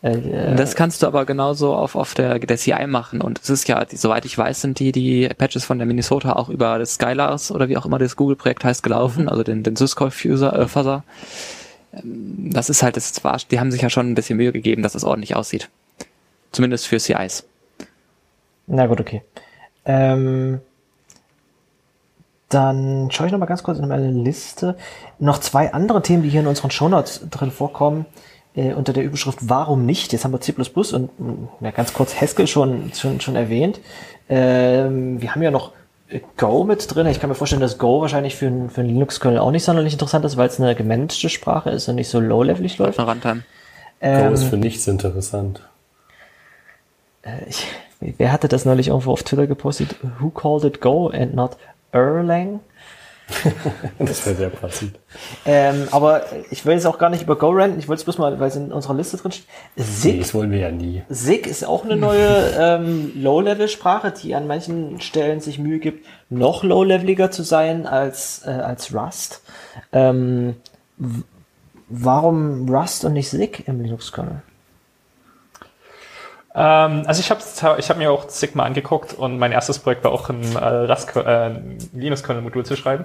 das 0.00 0.76
kannst 0.76 1.02
du 1.02 1.08
aber 1.08 1.24
genauso 1.24 1.74
auf, 1.74 1.96
auf 1.96 2.14
der, 2.14 2.38
der 2.38 2.56
CI 2.56 2.86
machen. 2.86 3.20
Und 3.20 3.40
es 3.40 3.50
ist 3.50 3.66
ja, 3.66 3.84
die, 3.84 3.96
soweit 3.96 4.24
ich 4.24 4.38
weiß, 4.38 4.60
sind 4.60 4.78
die, 4.78 4.92
die 4.92 5.28
Patches 5.36 5.64
von 5.64 5.78
der 5.78 5.86
Minnesota 5.88 6.34
auch 6.34 6.48
über 6.48 6.78
das 6.78 6.94
Skylars 6.94 7.50
oder 7.50 7.68
wie 7.68 7.76
auch 7.76 7.84
immer 7.84 7.98
das 7.98 8.14
Google-Projekt 8.14 8.64
heißt 8.64 8.84
gelaufen, 8.84 9.22
mhm. 9.22 9.28
also 9.28 9.42
den, 9.42 9.64
den 9.64 9.74
Syscall-Fuzzer, 9.74 10.56
äh, 10.56 10.68
Fuzzer. 10.68 11.02
Ähm, 11.92 12.50
das 12.52 12.70
ist 12.70 12.84
halt, 12.84 12.96
das 12.96 13.24
war, 13.24 13.38
die 13.50 13.58
haben 13.58 13.72
sich 13.72 13.82
ja 13.82 13.90
schon 13.90 14.08
ein 14.08 14.14
bisschen 14.14 14.36
Mühe 14.36 14.52
gegeben, 14.52 14.82
dass 14.82 14.94
es 14.94 15.02
das 15.02 15.08
ordentlich 15.08 15.34
aussieht. 15.34 15.68
Zumindest 16.52 16.86
für 16.86 16.98
CIs. 16.98 17.44
Na 18.68 18.86
gut, 18.86 19.00
okay. 19.00 19.22
Ähm, 19.84 20.60
dann 22.48 23.10
schaue 23.10 23.26
ich 23.26 23.32
noch 23.32 23.40
mal 23.40 23.46
ganz 23.46 23.64
kurz 23.64 23.78
in 23.78 23.88
meine 23.88 24.12
Liste. 24.12 24.76
Noch 25.18 25.38
zwei 25.38 25.72
andere 25.72 26.02
Themen, 26.02 26.22
die 26.22 26.28
hier 26.28 26.40
in 26.40 26.46
unseren 26.46 26.70
Shownotes 26.70 27.28
drin 27.30 27.50
vorkommen 27.50 28.06
äh, 28.58 28.74
unter 28.74 28.92
der 28.92 29.04
Überschrift 29.04 29.38
Warum 29.42 29.86
nicht? 29.86 30.12
Jetzt 30.12 30.24
haben 30.24 30.32
wir 30.32 30.40
C++ 30.40 30.52
und 30.52 31.10
ja, 31.60 31.70
ganz 31.70 31.92
kurz 31.92 32.20
Haskell 32.20 32.46
schon, 32.46 32.92
schon, 32.92 33.20
schon 33.20 33.36
erwähnt. 33.36 33.80
Ähm, 34.28 35.22
wir 35.22 35.34
haben 35.34 35.42
ja 35.42 35.50
noch 35.50 35.72
äh, 36.08 36.20
Go 36.36 36.64
mit 36.64 36.92
drin. 36.92 37.06
Ich 37.06 37.20
kann 37.20 37.30
mir 37.30 37.36
vorstellen, 37.36 37.62
dass 37.62 37.78
Go 37.78 38.00
wahrscheinlich 38.00 38.34
für, 38.34 38.46
ein, 38.46 38.68
für 38.68 38.80
einen 38.80 38.90
Linux-Kernel 38.90 39.38
auch 39.38 39.52
nicht 39.52 39.64
sonderlich 39.64 39.92
interessant 39.92 40.24
ist, 40.24 40.36
weil 40.36 40.48
es 40.48 40.60
eine 40.60 40.74
gemanagte 40.74 41.28
Sprache 41.28 41.70
ist 41.70 41.88
und 41.88 41.94
nicht 41.94 42.08
so 42.08 42.18
low-levelig 42.18 42.78
läuft. 42.78 42.98
Runtime. 42.98 43.44
Ähm, 44.00 44.28
Go 44.28 44.34
ist 44.34 44.44
für 44.44 44.56
nichts 44.56 44.86
interessant. 44.88 45.62
Äh, 47.22 47.48
ich, 47.48 47.64
wer 48.00 48.32
hatte 48.32 48.48
das 48.48 48.64
neulich 48.64 48.88
irgendwo 48.88 49.12
auf 49.12 49.22
Twitter 49.22 49.46
gepostet? 49.46 49.94
Who 50.18 50.30
called 50.30 50.64
it 50.64 50.80
Go 50.80 51.08
and 51.08 51.34
not 51.34 51.56
Erlang? 51.92 52.60
das 53.98 54.24
wäre 54.26 54.36
sehr 54.36 54.50
passend. 54.50 54.98
Ähm, 55.44 55.88
aber 55.90 56.24
ich 56.50 56.64
will 56.64 56.74
jetzt 56.74 56.86
auch 56.86 56.98
gar 56.98 57.10
nicht 57.10 57.22
über 57.22 57.36
Go 57.36 57.50
renten, 57.50 57.78
ich 57.78 57.88
wollte 57.88 58.00
es 58.00 58.04
bloß 58.04 58.18
mal, 58.18 58.40
weil 58.40 58.48
es 58.48 58.56
in 58.56 58.72
unserer 58.72 58.94
Liste 58.94 59.16
drin 59.16 59.32
steht. 59.32 59.46
SIG, 59.76 60.12
nee, 60.12 60.18
das 60.20 60.34
wollen 60.34 60.50
wir 60.50 60.58
ja 60.58 60.70
nie. 60.70 61.02
SIG 61.08 61.46
ist 61.46 61.64
auch 61.64 61.84
eine 61.84 61.96
neue 61.96 62.54
ähm, 62.58 63.12
Low-Level-Sprache, 63.14 64.12
die 64.12 64.34
an 64.34 64.46
manchen 64.46 65.00
Stellen 65.00 65.40
sich 65.40 65.58
Mühe 65.58 65.78
gibt, 65.78 66.06
noch 66.30 66.64
low-leveliger 66.64 67.30
zu 67.30 67.42
sein 67.42 67.86
als, 67.86 68.42
äh, 68.46 68.50
als 68.50 68.94
Rust. 68.94 69.42
Ähm, 69.92 70.56
warum 71.88 72.68
Rust 72.68 73.04
und 73.04 73.12
nicht 73.12 73.28
SIG 73.28 73.64
im 73.66 73.80
Linux-Kernel? 73.80 74.42
Ähm, 76.54 77.02
also 77.06 77.20
ich 77.20 77.30
habe 77.30 77.78
ich 77.78 77.90
hab 77.90 77.96
mir 77.98 78.10
auch 78.10 78.28
Sigma 78.28 78.64
angeguckt 78.64 79.14
und 79.14 79.38
mein 79.38 79.52
erstes 79.52 79.78
Projekt 79.78 80.04
war 80.04 80.12
auch 80.12 80.28
ein 80.28 80.42
äh, 80.56 80.84
äh, 80.84 81.60
Linux-Kernel-Modul 81.92 82.64
zu 82.64 82.76
schreiben. 82.76 83.04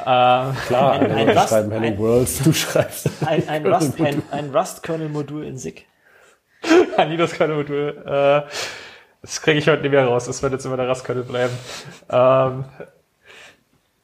Äh, 0.00 0.04
Klar, 0.66 0.92
ein, 0.92 1.10
ein 1.10 1.30
Rust, 1.30 1.48
schreiben 1.48 1.70
Hello 1.70 1.86
ein, 1.86 1.98
Worlds, 1.98 2.42
du 2.42 2.52
schreibst. 2.52 3.10
Ein, 3.24 3.48
ein 3.48 3.66
Rust, 3.66 4.00
ein, 4.00 4.22
ein 4.30 4.54
Rust-Kernel-Modul 4.54 5.44
in 5.44 5.56
SIG. 5.56 5.86
ein 6.96 7.10
Linux-Kernel-Modul. 7.10 8.02
Äh, 8.46 8.50
Das 9.22 9.42
kriege 9.42 9.58
ich 9.58 9.68
heute 9.68 9.82
nicht 9.82 9.90
mehr 9.90 10.06
raus. 10.06 10.26
Das 10.26 10.42
wird 10.42 10.52
jetzt 10.52 10.64
immer 10.64 10.76
der 10.76 10.88
Rastkernel 10.88 11.24
bleiben. 11.24 11.52
Ähm, 12.08 12.64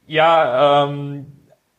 ja, 0.06 0.84
ähm, 0.84 1.26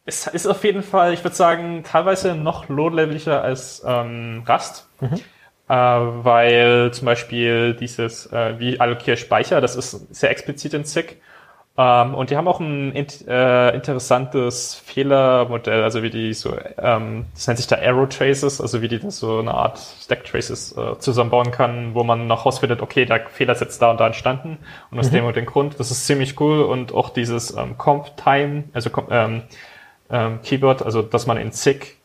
es 0.05 0.27
ist 0.27 0.47
auf 0.47 0.63
jeden 0.63 0.83
Fall, 0.83 1.13
ich 1.13 1.23
würde 1.23 1.35
sagen, 1.35 1.83
teilweise 1.83 2.35
noch 2.35 2.69
low-leveliger 2.69 3.41
als 3.41 3.83
ähm, 3.85 4.43
Rust. 4.47 4.87
Mhm. 5.01 5.19
Äh, 5.67 5.73
weil 5.73 6.91
zum 6.93 7.05
Beispiel 7.05 7.73
dieses, 7.73 8.31
äh, 8.31 8.59
wie 8.59 8.79
allokiere 8.79 9.17
Speicher, 9.17 9.61
das 9.61 9.75
ist 9.75 10.13
sehr 10.13 10.29
explizit 10.29 10.73
in 10.75 10.85
SIG. 10.85 11.17
Ähm, 11.77 12.15
und 12.15 12.29
die 12.29 12.37
haben 12.37 12.47
auch 12.47 12.61
ein 12.61 12.95
äh, 12.95 13.75
interessantes 13.75 14.75
Fehlermodell, 14.75 15.83
also 15.83 16.03
wie 16.03 16.09
die 16.09 16.33
so, 16.33 16.55
ähm, 16.77 17.25
das 17.33 17.47
nennt 17.47 17.57
sich 17.57 17.67
da 17.67 17.77
Arrow 17.77 18.07
Traces, 18.07 18.61
also 18.61 18.81
wie 18.81 18.87
die 18.87 18.99
das 18.99 19.17
so 19.17 19.39
eine 19.39 19.53
Art 19.53 19.77
Stack 19.77 20.23
Traces 20.23 20.77
äh, 20.77 20.97
zusammenbauen 20.99 21.51
kann, 21.51 21.93
wo 21.93 22.03
man 22.05 22.27
noch 22.27 22.45
rausfindet, 22.45 22.81
okay, 22.81 23.05
der 23.05 23.25
Fehler 23.27 23.53
ist 23.53 23.59
jetzt 23.59 23.81
da 23.81 23.91
und 23.91 23.99
da 23.99 24.07
entstanden 24.07 24.59
und 24.89 24.99
aus 24.99 25.09
mhm. 25.09 25.15
dem 25.15 25.25
und 25.25 25.35
dem 25.35 25.45
Grund. 25.45 25.77
Das 25.77 25.91
ist 25.91 26.05
ziemlich 26.05 26.39
cool 26.39 26.61
und 26.61 26.93
auch 26.93 27.09
dieses 27.09 27.57
ähm, 27.57 27.77
Comp 27.77 28.15
Time, 28.15 28.65
also 28.71 28.89
ähm, 29.09 29.41
ähm, 30.09 30.39
Keyword, 30.43 30.81
also 30.81 31.01
dass 31.01 31.27
man 31.27 31.37
in 31.37 31.51
SIG 31.51 31.97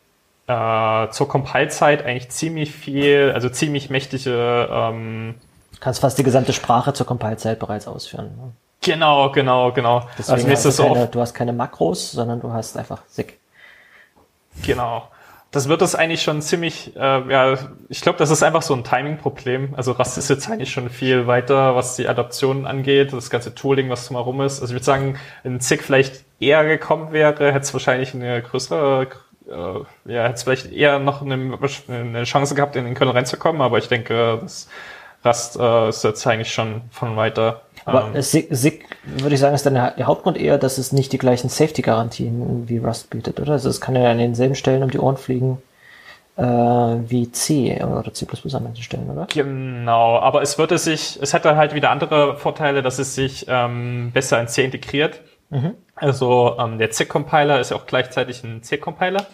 äh, 0.51 1.09
zur 1.11 1.27
Compile-Zeit 1.27 2.05
eigentlich 2.05 2.29
ziemlich 2.29 2.71
viel, 2.71 3.31
also 3.33 3.49
ziemlich 3.49 3.89
mächtige 3.89 4.67
ähm, 4.71 5.35
kannst 5.81 5.99
fast 5.99 6.17
die 6.17 6.23
gesamte 6.23 6.53
Sprache 6.53 6.93
zur 6.93 7.05
Compile-Zeit 7.05 7.59
bereits 7.59 7.87
ausführen. 7.87 8.31
Ne? 8.37 8.53
Genau, 8.81 9.31
genau, 9.31 9.71
genau. 9.73 10.07
Deswegen 10.17 10.49
also 10.49 10.69
hast 10.69 10.79
du, 10.79 10.83
keine, 10.83 11.07
du 11.07 11.19
hast 11.19 11.33
keine 11.33 11.53
Makros, 11.53 12.11
sondern 12.11 12.39
du 12.39 12.53
hast 12.53 12.77
einfach 12.77 13.01
SIG. 13.07 13.37
Genau. 14.63 15.07
Das 15.51 15.67
wird 15.67 15.81
das 15.81 15.95
eigentlich 15.95 16.21
schon 16.21 16.41
ziemlich, 16.41 16.95
äh, 16.95 16.99
ja, 16.99 17.57
ich 17.89 17.99
glaube, 18.01 18.17
das 18.17 18.31
ist 18.31 18.41
einfach 18.41 18.61
so 18.61 18.73
ein 18.73 18.85
Timing-Problem. 18.85 19.73
Also 19.75 19.91
Rust 19.91 20.17
ist 20.17 20.29
jetzt 20.29 20.49
eigentlich 20.49 20.71
schon 20.71 20.89
viel 20.89 21.27
weiter, 21.27 21.75
was 21.75 21.97
die 21.97 22.07
Adaption 22.07 22.65
angeht, 22.65 23.11
das 23.11 23.29
ganze 23.29 23.53
Tooling, 23.53 23.89
was 23.89 24.07
drumherum 24.07 24.41
ist. 24.41 24.61
Also 24.61 24.67
ich 24.67 24.75
würde 24.75 24.85
sagen, 24.85 25.19
wenn 25.43 25.59
SIG 25.59 25.83
vielleicht 25.83 26.23
eher 26.39 26.63
gekommen 26.65 27.11
wäre, 27.11 27.51
hätte 27.51 27.59
es 27.59 27.73
wahrscheinlich 27.73 28.13
eine 28.13 28.41
größere, 28.41 29.07
äh, 29.51 30.11
ja, 30.13 30.23
hätte 30.23 30.35
es 30.35 30.43
vielleicht 30.43 30.71
eher 30.71 30.99
noch 30.99 31.21
eine, 31.21 31.57
eine 31.87 32.23
Chance 32.23 32.55
gehabt, 32.55 32.75
in 32.75 32.85
den 32.85 32.95
Kernel 32.95 33.13
reinzukommen, 33.13 33.61
aber 33.61 33.77
ich 33.77 33.87
denke, 33.87 34.39
das 34.41 34.67
Rust 35.23 35.59
äh, 35.59 35.89
ist 35.89 36.03
jetzt 36.03 36.25
eigentlich 36.25 36.53
schon 36.53 36.81
von 36.91 37.15
weiter 37.15 37.61
aber 37.85 38.11
ähm, 38.13 38.21
SIG, 38.21 38.47
SIG, 38.51 38.85
würde 39.03 39.35
ich 39.35 39.41
sagen, 39.41 39.55
ist 39.55 39.65
dann 39.65 39.73
der 39.73 40.05
Hauptgrund 40.05 40.37
eher, 40.37 40.57
dass 40.57 40.77
es 40.77 40.91
nicht 40.91 41.11
die 41.13 41.17
gleichen 41.17 41.49
Safety-Garantien 41.49 42.69
wie 42.69 42.77
Rust 42.77 43.09
bietet, 43.09 43.39
oder? 43.39 43.53
Also 43.53 43.69
es 43.69 43.81
kann 43.81 43.95
ja 43.95 44.11
an 44.11 44.17
denselben 44.19 44.55
Stellen 44.55 44.83
um 44.83 44.91
die 44.91 44.99
Ohren 44.99 45.17
fliegen 45.17 45.61
äh, 46.37 46.43
wie 46.43 47.31
C 47.31 47.81
oder 47.83 48.13
C++ 48.13 48.25
an 48.53 48.63
manchen 48.63 48.83
Stellen, 48.83 49.09
oder? 49.09 49.27
Genau, 49.33 50.17
aber 50.19 50.41
es 50.41 50.57
würde 50.57 50.77
sich, 50.77 51.19
es 51.21 51.31
dann 51.31 51.57
halt 51.57 51.73
wieder 51.73 51.89
andere 51.89 52.37
Vorteile, 52.37 52.81
dass 52.81 52.99
es 52.99 53.15
sich 53.15 53.45
ähm, 53.49 54.11
besser 54.13 54.39
in 54.39 54.47
C 54.47 54.63
integriert. 54.63 55.21
Mhm. 55.51 55.75
Also 55.95 56.57
ähm, 56.59 56.79
der 56.79 56.89
C-Compiler 56.89 57.59
ist 57.59 57.69
ja 57.69 57.77
auch 57.77 57.85
gleichzeitig 57.85 58.43
ein 58.43 58.63
C-Compiler 58.63 59.27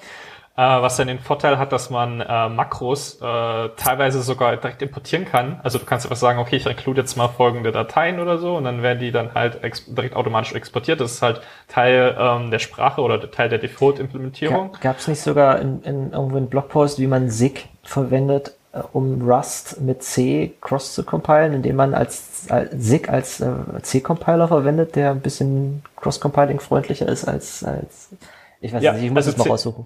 äh, 0.57 0.61
was 0.61 0.97
dann 0.97 1.07
den 1.07 1.19
Vorteil 1.19 1.59
hat, 1.59 1.71
dass 1.71 1.91
man 1.91 2.19
äh, 2.19 2.49
Makros 2.49 3.21
äh, 3.21 3.69
teilweise 3.77 4.23
sogar 4.23 4.57
direkt 4.57 4.81
importieren 4.81 5.25
kann. 5.25 5.59
Also 5.63 5.77
du 5.77 5.85
kannst 5.85 6.05
einfach 6.07 6.17
sagen, 6.17 6.39
okay, 6.39 6.55
ich 6.55 6.65
include 6.65 7.01
jetzt 7.01 7.15
mal 7.15 7.27
folgende 7.27 7.71
Dateien 7.71 8.19
oder 8.19 8.39
so 8.39 8.55
und 8.57 8.63
dann 8.63 8.81
werden 8.81 8.99
die 8.99 9.11
dann 9.11 9.35
halt 9.35 9.61
direkt 9.87 10.15
automatisch 10.15 10.53
exportiert. 10.53 10.99
Das 10.99 11.11
ist 11.13 11.21
halt 11.21 11.41
Teil 11.67 12.17
ähm, 12.19 12.49
der 12.49 12.59
Sprache 12.59 13.01
oder 13.01 13.29
Teil 13.29 13.49
der 13.49 13.59
Default-Implementierung. 13.59 14.75
Gab 14.81 14.97
es 14.97 15.07
nicht 15.07 15.21
sogar 15.21 15.59
in, 15.59 15.83
in 15.83 16.11
irgendwo 16.11 16.37
einen 16.37 16.49
Blogpost, 16.49 16.97
wie 16.97 17.07
man 17.07 17.29
SIG 17.29 17.65
verwendet, 17.83 18.56
um 18.93 19.21
Rust 19.29 19.81
mit 19.81 20.03
C 20.03 20.53
cross 20.61 20.93
zu 20.93 21.03
compilen, 21.03 21.53
indem 21.53 21.75
man 21.75 21.93
als, 21.93 22.45
als 22.49 22.71
SIG 22.71 23.09
als 23.09 23.39
äh, 23.41 23.53
C-Compiler 23.81 24.47
verwendet, 24.47 24.95
der 24.95 25.11
ein 25.11 25.21
bisschen 25.21 25.83
cross-compiling 25.95 26.59
freundlicher 26.59 27.07
ist 27.07 27.25
als, 27.25 27.63
als 27.63 28.09
ich 28.61 28.73
weiß 28.73 28.81
ja, 28.83 28.93
nicht, 28.93 29.03
ich 29.03 29.11
muss 29.11 29.27
also 29.27 29.31
es 29.31 29.37
mal 29.37 29.49
raussuchen. 29.49 29.85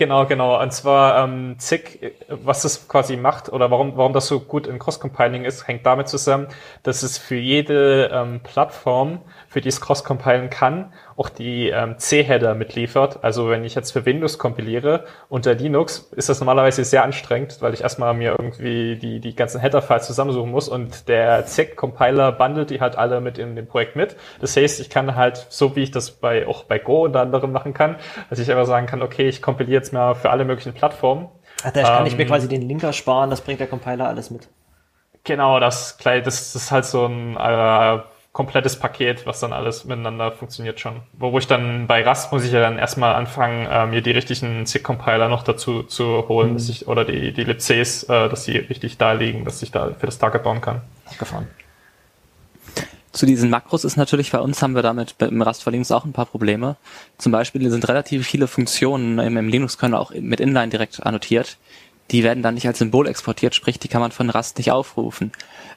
Genau, 0.00 0.24
genau. 0.24 0.58
Und 0.62 0.72
zwar 0.72 1.24
ähm, 1.24 1.56
ZIG, 1.58 2.14
was 2.28 2.62
das 2.62 2.88
quasi 2.88 3.18
macht 3.18 3.52
oder 3.52 3.70
warum, 3.70 3.98
warum 3.98 4.14
das 4.14 4.28
so 4.28 4.40
gut 4.40 4.66
in 4.66 4.78
Cross-Compiling 4.78 5.44
ist, 5.44 5.68
hängt 5.68 5.84
damit 5.84 6.08
zusammen, 6.08 6.48
dass 6.82 7.02
es 7.02 7.18
für 7.18 7.36
jede 7.36 8.10
ähm, 8.10 8.40
Plattform, 8.42 9.20
für 9.48 9.60
die 9.60 9.68
es 9.68 9.82
Cross-Compilen 9.82 10.48
kann, 10.48 10.94
auch 11.20 11.28
die 11.28 11.68
ähm, 11.68 11.98
C-Header 11.98 12.54
mitliefert. 12.54 13.18
Also 13.22 13.50
wenn 13.50 13.62
ich 13.62 13.74
jetzt 13.74 13.90
für 13.90 14.06
Windows 14.06 14.38
kompiliere 14.38 15.04
unter 15.28 15.52
Linux, 15.54 16.10
ist 16.16 16.30
das 16.30 16.40
normalerweise 16.40 16.82
sehr 16.82 17.04
anstrengend, 17.04 17.58
weil 17.60 17.74
ich 17.74 17.82
erstmal 17.82 18.14
mir 18.14 18.36
irgendwie 18.38 18.96
die, 18.96 19.20
die 19.20 19.36
ganzen 19.36 19.60
Header-Files 19.60 20.06
zusammensuchen 20.06 20.50
muss 20.50 20.70
und 20.70 21.08
der 21.08 21.44
ZIG-Compiler 21.44 22.32
bundelt 22.32 22.70
die 22.70 22.80
halt 22.80 22.96
alle 22.96 23.20
mit 23.20 23.36
in 23.36 23.54
dem 23.54 23.66
Projekt 23.66 23.96
mit. 23.96 24.16
Das 24.40 24.56
heißt, 24.56 24.80
ich 24.80 24.88
kann 24.88 25.14
halt, 25.14 25.46
so 25.50 25.76
wie 25.76 25.82
ich 25.82 25.90
das 25.90 26.10
bei, 26.10 26.46
auch 26.46 26.64
bei 26.64 26.78
Go 26.78 27.04
und 27.04 27.14
anderen 27.14 27.52
machen 27.52 27.74
kann, 27.74 27.96
dass 28.30 28.38
ich 28.38 28.50
einfach 28.50 28.64
sagen 28.64 28.86
kann, 28.86 29.02
okay, 29.02 29.28
ich 29.28 29.42
kompiliere 29.42 29.74
jetzt 29.74 29.92
mal 29.92 30.14
für 30.14 30.30
alle 30.30 30.46
möglichen 30.46 30.72
Plattformen. 30.72 31.28
Ach, 31.62 31.70
da 31.70 31.82
kann 31.82 32.00
ähm, 32.00 32.06
ich 32.06 32.16
mir 32.16 32.22
ähm, 32.22 32.28
quasi 32.28 32.48
den 32.48 32.62
Linker 32.62 32.94
sparen, 32.94 33.28
das 33.28 33.42
bringt 33.42 33.60
der 33.60 33.66
Compiler 33.66 34.08
alles 34.08 34.30
mit. 34.30 34.48
Genau, 35.24 35.60
das, 35.60 35.98
das 35.98 36.56
ist 36.56 36.70
halt 36.70 36.86
so 36.86 37.04
ein 37.04 37.36
äh, 37.36 37.98
komplettes 38.32 38.78
Paket, 38.78 39.26
was 39.26 39.40
dann 39.40 39.52
alles 39.52 39.84
miteinander 39.84 40.30
funktioniert 40.30 40.78
schon. 40.78 41.02
Wo 41.12 41.36
ich 41.38 41.48
dann 41.48 41.86
bei 41.86 42.06
Rust 42.06 42.32
muss 42.32 42.44
ich 42.44 42.52
ja 42.52 42.60
dann 42.60 42.78
erstmal 42.78 43.14
anfangen, 43.14 43.66
äh, 43.66 43.86
mir 43.86 44.02
die 44.02 44.12
richtigen 44.12 44.66
ZIG-Compiler 44.66 45.28
noch 45.28 45.42
dazu 45.42 45.82
zu 45.82 46.28
holen, 46.28 46.50
mhm. 46.50 46.54
dass 46.54 46.68
ich, 46.68 46.86
oder 46.86 47.04
die, 47.04 47.32
die 47.32 47.44
libcs, 47.44 48.04
äh, 48.04 48.28
dass 48.28 48.44
sie 48.44 48.56
richtig 48.56 48.98
da 48.98 49.12
liegen, 49.12 49.44
dass 49.44 49.62
ich 49.62 49.72
da 49.72 49.92
für 49.98 50.06
das 50.06 50.18
Target 50.18 50.44
bauen 50.44 50.60
kann. 50.60 50.82
Gefahren. 51.18 51.48
Zu 53.12 53.26
diesen 53.26 53.50
Makros 53.50 53.84
ist 53.84 53.96
natürlich 53.96 54.30
bei 54.30 54.38
uns 54.38 54.62
haben 54.62 54.76
wir 54.76 54.82
damit 54.82 55.16
im 55.18 55.42
Rust 55.42 55.64
for 55.64 55.72
Linux 55.72 55.90
auch 55.90 56.04
ein 56.04 56.12
paar 56.12 56.26
Probleme. 56.26 56.76
Zum 57.18 57.32
Beispiel 57.32 57.68
sind 57.68 57.88
relativ 57.88 58.24
viele 58.24 58.46
Funktionen 58.46 59.18
im, 59.18 59.36
im 59.36 59.48
Linux-Kernel 59.48 59.98
auch 59.98 60.12
mit 60.14 60.38
Inline 60.38 60.68
direkt 60.68 61.04
annotiert. 61.04 61.56
Die 62.12 62.22
werden 62.22 62.44
dann 62.44 62.54
nicht 62.54 62.68
als 62.68 62.78
Symbol 62.78 63.08
exportiert, 63.08 63.56
sprich, 63.56 63.80
die 63.80 63.88
kann 63.88 64.00
man 64.00 64.12
von 64.12 64.30
Rust 64.30 64.58
nicht 64.58 64.70
aufrufen. 64.70 65.32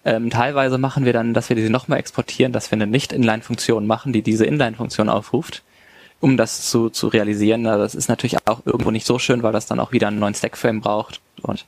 Ähm, 0.05 0.30
teilweise 0.30 0.77
machen 0.77 1.05
wir 1.05 1.13
dann, 1.13 1.34
dass 1.34 1.49
wir 1.49 1.55
diese 1.55 1.69
nochmal 1.69 1.99
exportieren, 1.99 2.51
dass 2.51 2.71
wir 2.71 2.75
eine 2.75 2.88
Nicht-Inline-Funktion 2.88 3.88
machen, 3.88 4.11
die 4.11 4.21
diese 4.21 4.45
Inline-Funktion 4.45 5.09
aufruft, 5.09 5.63
um 6.19 6.35
das 6.35 6.69
zu, 6.69 6.89
zu 6.89 7.07
realisieren. 7.07 7.65
Also 7.67 7.84
das 7.84 7.95
ist 7.95 8.09
natürlich 8.09 8.38
auch 8.47 8.65
irgendwo 8.65 8.91
nicht 8.91 9.05
so 9.05 9.17
schön, 9.17 9.43
weil 9.43 9.53
das 9.53 9.65
dann 9.65 9.80
auch 9.80 9.93
wieder 9.93 10.09
einen 10.09 10.19
neuen 10.19 10.34
Stack-Frame 10.34 10.81
braucht. 10.81 11.21
Und 11.41 11.65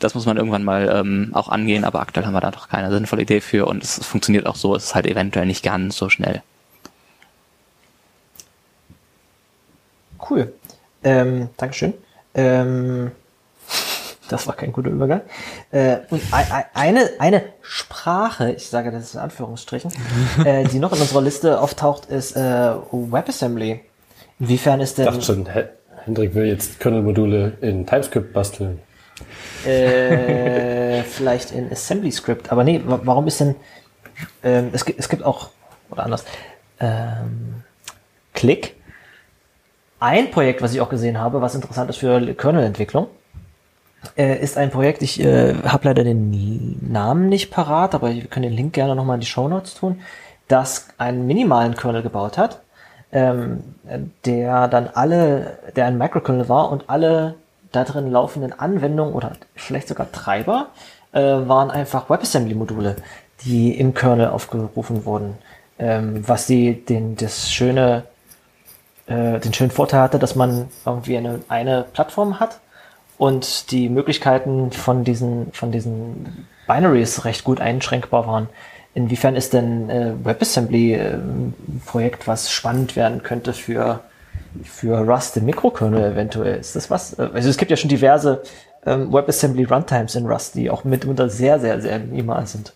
das 0.00 0.14
muss 0.14 0.26
man 0.26 0.36
irgendwann 0.36 0.64
mal 0.64 0.92
ähm, 0.92 1.30
auch 1.32 1.48
angehen, 1.48 1.84
aber 1.84 2.00
aktuell 2.00 2.26
haben 2.26 2.34
wir 2.34 2.40
da 2.40 2.50
doch 2.50 2.68
keine 2.68 2.90
sinnvolle 2.90 3.22
Idee 3.22 3.40
für 3.40 3.66
und 3.66 3.82
es 3.82 4.04
funktioniert 4.04 4.46
auch 4.46 4.56
so, 4.56 4.74
es 4.74 4.84
ist 4.84 4.94
halt 4.94 5.06
eventuell 5.06 5.46
nicht 5.46 5.62
ganz 5.62 5.96
so 5.96 6.10
schnell. 6.10 6.42
Cool. 10.28 10.52
Ähm, 11.04 11.50
Dankeschön. 11.56 11.94
Ähm, 12.34 13.12
das 14.28 14.46
war 14.46 14.56
kein 14.56 14.72
guter 14.72 14.90
Übergang. 14.90 15.22
Äh, 15.70 15.98
und 16.10 16.22
eine, 16.32 17.10
eine 17.18 17.42
Sprache, 17.60 18.52
ich 18.52 18.68
sage 18.68 18.90
das 18.90 19.14
in 19.14 19.20
Anführungsstrichen, 19.20 19.92
äh, 20.44 20.64
die 20.64 20.78
noch 20.78 20.92
in 20.92 21.00
unserer 21.00 21.22
Liste 21.22 21.60
auftaucht, 21.60 22.06
ist 22.06 22.36
äh, 22.36 22.40
WebAssembly. 22.40 23.80
Inwiefern 24.40 24.80
ist 24.80 24.98
denn... 24.98 25.06
Ich 25.06 25.12
dachte 25.12 25.24
schon, 25.24 25.46
Hendrik 26.04 26.34
will 26.34 26.46
jetzt 26.46 26.80
Kernel-Module 26.80 27.58
in 27.60 27.86
TypeScript 27.86 28.32
basteln. 28.32 28.80
Äh, 29.64 31.02
vielleicht 31.04 31.52
in 31.52 31.70
AssemblyScript, 31.70 32.50
aber 32.50 32.64
nee, 32.64 32.80
warum 32.84 33.26
ist 33.26 33.40
denn... 33.40 33.54
Ähm, 34.42 34.70
es, 34.72 34.84
gibt, 34.84 35.00
es 35.00 35.08
gibt 35.08 35.24
auch, 35.24 35.50
oder 35.90 36.04
anders, 36.04 36.24
ähm, 36.80 37.62
Click. 38.32 38.76
Ein 40.00 40.30
Projekt, 40.30 40.62
was 40.62 40.74
ich 40.74 40.80
auch 40.80 40.88
gesehen 40.88 41.18
habe, 41.18 41.40
was 41.40 41.54
interessant 41.54 41.90
ist 41.90 41.96
für 41.96 42.34
Kernel-Entwicklung 42.34 43.08
äh, 44.16 44.38
ist 44.38 44.56
ein 44.56 44.70
Projekt, 44.70 45.02
ich 45.02 45.20
äh, 45.20 45.54
habe 45.64 45.88
leider 45.88 46.04
den 46.04 46.78
Namen 46.92 47.28
nicht 47.28 47.50
parat, 47.50 47.94
aber 47.94 48.14
wir 48.14 48.24
können 48.26 48.44
den 48.44 48.56
Link 48.56 48.72
gerne 48.72 48.94
nochmal 48.94 49.16
in 49.16 49.20
die 49.20 49.26
Show 49.26 49.48
Notes 49.48 49.74
tun, 49.74 50.00
das 50.48 50.88
einen 50.98 51.26
minimalen 51.26 51.74
Kernel 51.74 52.02
gebaut 52.02 52.38
hat, 52.38 52.60
ähm, 53.12 53.62
der 54.24 54.68
dann 54.68 54.88
alle, 54.92 55.58
der 55.76 55.86
ein 55.86 55.98
Microkernel 55.98 56.48
war 56.48 56.70
und 56.70 56.88
alle 56.88 57.36
da 57.72 57.84
drin 57.84 58.10
laufenden 58.10 58.52
Anwendungen 58.58 59.14
oder 59.14 59.32
vielleicht 59.54 59.88
sogar 59.88 60.10
Treiber 60.12 60.68
äh, 61.12 61.20
waren 61.20 61.70
einfach 61.70 62.10
WebAssembly-Module, 62.10 62.96
die 63.44 63.78
im 63.78 63.94
Kernel 63.94 64.28
aufgerufen 64.28 65.04
wurden. 65.04 65.38
Ähm, 65.78 66.26
was 66.26 66.46
die 66.46 66.84
den 66.84 67.16
das 67.16 67.50
schöne 67.52 68.04
äh, 69.06 69.38
den 69.40 69.52
schönen 69.52 69.70
Vorteil 69.70 70.00
hatte, 70.00 70.18
dass 70.18 70.34
man 70.34 70.68
irgendwie 70.86 71.16
eine, 71.16 71.40
eine 71.48 71.84
Plattform 71.92 72.40
hat, 72.40 72.60
und 73.18 73.70
die 73.70 73.88
Möglichkeiten 73.88 74.72
von 74.72 75.04
diesen, 75.04 75.52
von 75.52 75.72
diesen 75.72 76.46
Binaries 76.66 77.24
recht 77.24 77.44
gut 77.44 77.60
einschränkbar 77.60 78.26
waren. 78.26 78.48
Inwiefern 78.94 79.34
ist 79.34 79.52
denn 79.52 79.90
äh, 79.90 80.12
WebAssembly 80.24 80.94
äh, 80.94 81.14
ein 81.14 81.82
Projekt, 81.84 82.28
was 82.28 82.50
spannend 82.50 82.96
werden 82.96 83.22
könnte 83.22 83.52
für, 83.52 84.00
für 84.62 84.98
Rust 84.98 85.36
im 85.36 85.46
Mikrokernel 85.46 86.12
eventuell? 86.12 86.58
Ist 86.58 86.76
das 86.76 86.90
was? 86.90 87.18
Äh, 87.18 87.28
also 87.34 87.48
es 87.48 87.56
gibt 87.56 87.70
ja 87.70 87.76
schon 87.76 87.88
diverse 87.88 88.42
ähm, 88.86 89.12
WebAssembly 89.12 89.64
Runtimes 89.64 90.14
in 90.14 90.26
Rust, 90.26 90.54
die 90.54 90.70
auch 90.70 90.84
mitunter 90.84 91.28
sehr, 91.28 91.58
sehr, 91.58 91.80
sehr 91.80 91.98
minimal 91.98 92.46
sind. 92.46 92.72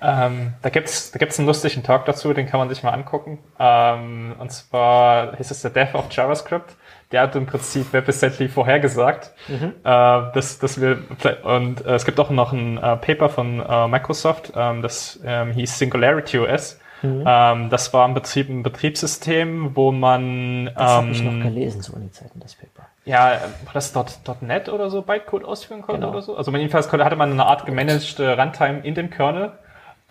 Ähm, 0.00 0.54
da 0.62 0.68
gibt's 0.68 1.12
da 1.12 1.18
gibt's 1.18 1.38
einen 1.38 1.46
lustigen 1.46 1.84
Talk 1.84 2.04
dazu, 2.06 2.32
den 2.32 2.46
kann 2.46 2.58
man 2.58 2.68
sich 2.68 2.82
mal 2.82 2.90
angucken. 2.90 3.38
Ähm, 3.58 4.34
und 4.38 4.50
zwar 4.50 5.36
hieß 5.36 5.50
es 5.50 5.62
der 5.62 5.70
Death 5.70 5.94
of 5.94 6.06
JavaScript. 6.10 6.74
Der 7.12 7.22
hat 7.22 7.36
im 7.36 7.46
Prinzip 7.46 7.92
WebAssembly 7.92 8.48
vorhergesagt, 8.48 9.32
mhm. 9.48 9.74
äh, 9.84 9.84
dass, 9.84 10.58
dass 10.58 10.80
wir 10.80 10.98
und 11.44 11.84
äh, 11.84 11.94
es 11.94 12.04
gibt 12.04 12.18
auch 12.18 12.30
noch 12.30 12.52
ein 12.52 12.78
äh, 12.78 12.96
Paper 12.96 13.28
von 13.28 13.60
äh, 13.60 13.88
Microsoft, 13.88 14.52
ähm, 14.56 14.82
das 14.82 15.20
ähm, 15.24 15.52
hieß 15.52 15.78
Singularity 15.78 16.38
OS. 16.38 16.78
Mhm. 17.02 17.24
Ähm, 17.26 17.70
das 17.70 17.92
war 17.92 18.06
im 18.06 18.14
Prinzip 18.14 18.48
ein 18.48 18.62
Betriebssystem, 18.62 19.76
wo 19.76 19.92
man 19.92 20.66
das 20.66 20.74
ähm, 20.74 20.86
habe 20.86 21.10
ich 21.10 21.22
noch 21.22 21.42
gelesen 21.42 21.82
zu 21.82 21.94
Uni-Zeiten, 21.94 22.40
das 22.40 22.54
Paper. 22.54 22.88
Ja, 23.04 23.40
war 23.64 23.72
das 23.72 23.92
.NET 24.40 24.68
oder 24.68 24.88
so 24.88 25.02
Bytecode 25.02 25.44
ausführen 25.44 25.82
konnte 25.82 26.00
genau. 26.00 26.12
oder 26.12 26.22
so? 26.22 26.36
Also 26.36 26.52
jedenfalls 26.52 26.90
hatte 26.90 27.16
man 27.16 27.32
eine 27.32 27.46
Art 27.46 27.66
gemanagte 27.66 28.38
Runtime 28.38 28.80
in 28.84 28.94
dem 28.94 29.10
Kernel 29.10 29.52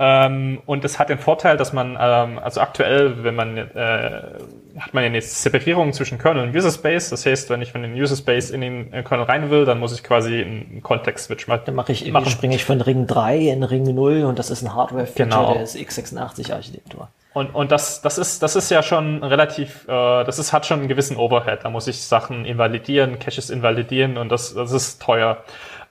ähm, 0.03 0.63
und 0.65 0.83
das 0.83 0.97
hat 0.97 1.09
den 1.09 1.19
Vorteil, 1.19 1.57
dass 1.57 1.73
man, 1.73 1.95
ähm, 1.99 2.39
also 2.39 2.59
aktuell, 2.59 3.23
wenn 3.23 3.35
man, 3.35 3.55
äh, 3.55 4.39
hat 4.79 4.93
man 4.93 5.03
ja 5.03 5.09
eine 5.09 5.21
Separierung 5.21 5.93
zwischen 5.93 6.17
Kernel 6.17 6.43
und 6.43 6.55
User 6.55 6.71
Space. 6.71 7.09
Das 7.09 7.25
heißt, 7.25 7.49
wenn 7.49 7.61
ich 7.61 7.71
von 7.71 7.81
den 7.81 7.93
User 7.93 8.15
Space 8.15 8.49
in 8.49 8.61
den 8.61 8.93
äh, 8.93 9.03
Kernel 9.03 9.25
rein 9.25 9.49
will, 9.49 9.65
dann 9.65 9.79
muss 9.79 9.93
ich 9.93 10.03
quasi 10.03 10.41
einen 10.41 10.81
Kontext-Switch 10.81 11.47
machen. 11.47 11.63
Dann 11.65 11.75
mache 11.75 11.91
ich, 11.91 12.11
machen. 12.11 12.29
springe 12.29 12.55
ich 12.55 12.65
von 12.65 12.81
Ring 12.81 13.07
3 13.07 13.37
in 13.37 13.63
Ring 13.63 13.93
0 13.93 14.23
und 14.23 14.39
das 14.39 14.49
ist 14.49 14.61
ein 14.61 14.73
Hardware-Feature 14.73 15.29
genau. 15.29 15.53
der 15.53 15.65
x86-Architektur. 15.65 17.09
Und, 17.33 17.55
und 17.55 17.71
das, 17.71 18.01
das, 18.01 18.17
ist, 18.17 18.43
das 18.43 18.55
ist 18.55 18.69
ja 18.71 18.83
schon 18.83 19.23
relativ, 19.23 19.87
äh, 19.87 20.23
das 20.23 20.37
ist, 20.37 20.51
hat 20.51 20.65
schon 20.65 20.79
einen 20.79 20.89
gewissen 20.89 21.15
Overhead. 21.15 21.59
Da 21.63 21.69
muss 21.69 21.87
ich 21.87 22.01
Sachen 22.01 22.45
invalidieren, 22.45 23.19
Caches 23.19 23.49
invalidieren 23.49 24.17
und 24.17 24.29
das, 24.29 24.53
das 24.53 24.71
ist 24.71 25.01
teuer. 25.01 25.43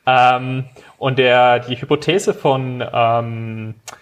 Ähm, 0.06 0.64
und 0.98 1.18
der, 1.18 1.60
die 1.60 1.80
Hypothese 1.80 2.34
von 2.34 2.84
ähm, 2.92 3.74
äh, 3.90 3.99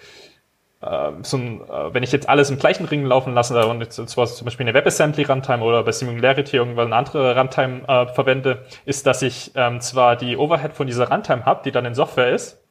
so 1.23 1.37
ein, 1.37 1.61
äh, 1.63 1.93
wenn 1.93 2.03
ich 2.03 2.13
jetzt 2.13 2.29
alles 2.29 2.51
im 2.51 2.59
gleichen 2.59 2.87
Ring 2.87 3.05
laufen 3.05 3.35
lasse 3.35 3.67
und 3.67 3.81
jetzt 3.81 3.97
zwar 3.97 4.27
zum 4.27 4.45
Beispiel 4.45 4.65
eine 4.67 4.75
WebAssembly 4.75 5.25
Runtime 5.25 5.63
oder 5.63 5.83
bei 5.83 5.91
Singularity 5.91 6.57
irgendwann 6.57 6.87
eine 6.87 6.97
andere 6.97 7.37
Runtime 7.37 7.83
äh, 7.89 8.07
verwende, 8.15 8.65
ist, 8.85 9.07
dass 9.07 9.23
ich 9.23 9.53
ähm, 9.57 9.81
zwar 9.81 10.15
die 10.15 10.37
Overhead 10.37 10.75
von 10.75 10.87
dieser 10.87 11.11
Runtime 11.11 11.45
habe, 11.45 11.63
die 11.65 11.73
dann 11.73 11.85
in 11.85 11.95
Software 11.95 12.31
ist, 12.31 12.63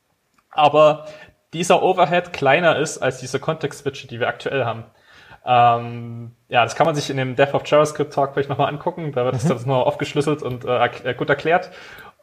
aber 0.51 1.05
dieser 1.53 1.83
Overhead 1.83 2.31
kleiner 2.31 2.77
ist 2.77 2.97
als 2.99 3.19
diese 3.19 3.39
Context-Switche, 3.39 4.07
die 4.07 4.19
wir 4.19 4.27
aktuell 4.27 4.63
haben. 4.63 4.85
Ähm, 5.45 6.31
ja, 6.49 6.63
das 6.63 6.75
kann 6.75 6.85
man 6.85 6.95
sich 6.95 7.09
in 7.09 7.15
dem 7.15 7.35
Death 7.37 7.53
of 7.53 7.63
JavaScript 7.65 8.13
Talk 8.13 8.33
vielleicht 8.33 8.49
nochmal 8.49 8.67
angucken. 8.67 9.13
Da 9.13 9.23
wird 9.23 9.41
mhm. 9.41 9.47
das 9.47 9.65
noch 9.65 9.85
aufgeschlüsselt 9.85 10.43
und 10.43 10.65
äh, 10.65 11.13
gut 11.17 11.29
erklärt. 11.29 11.71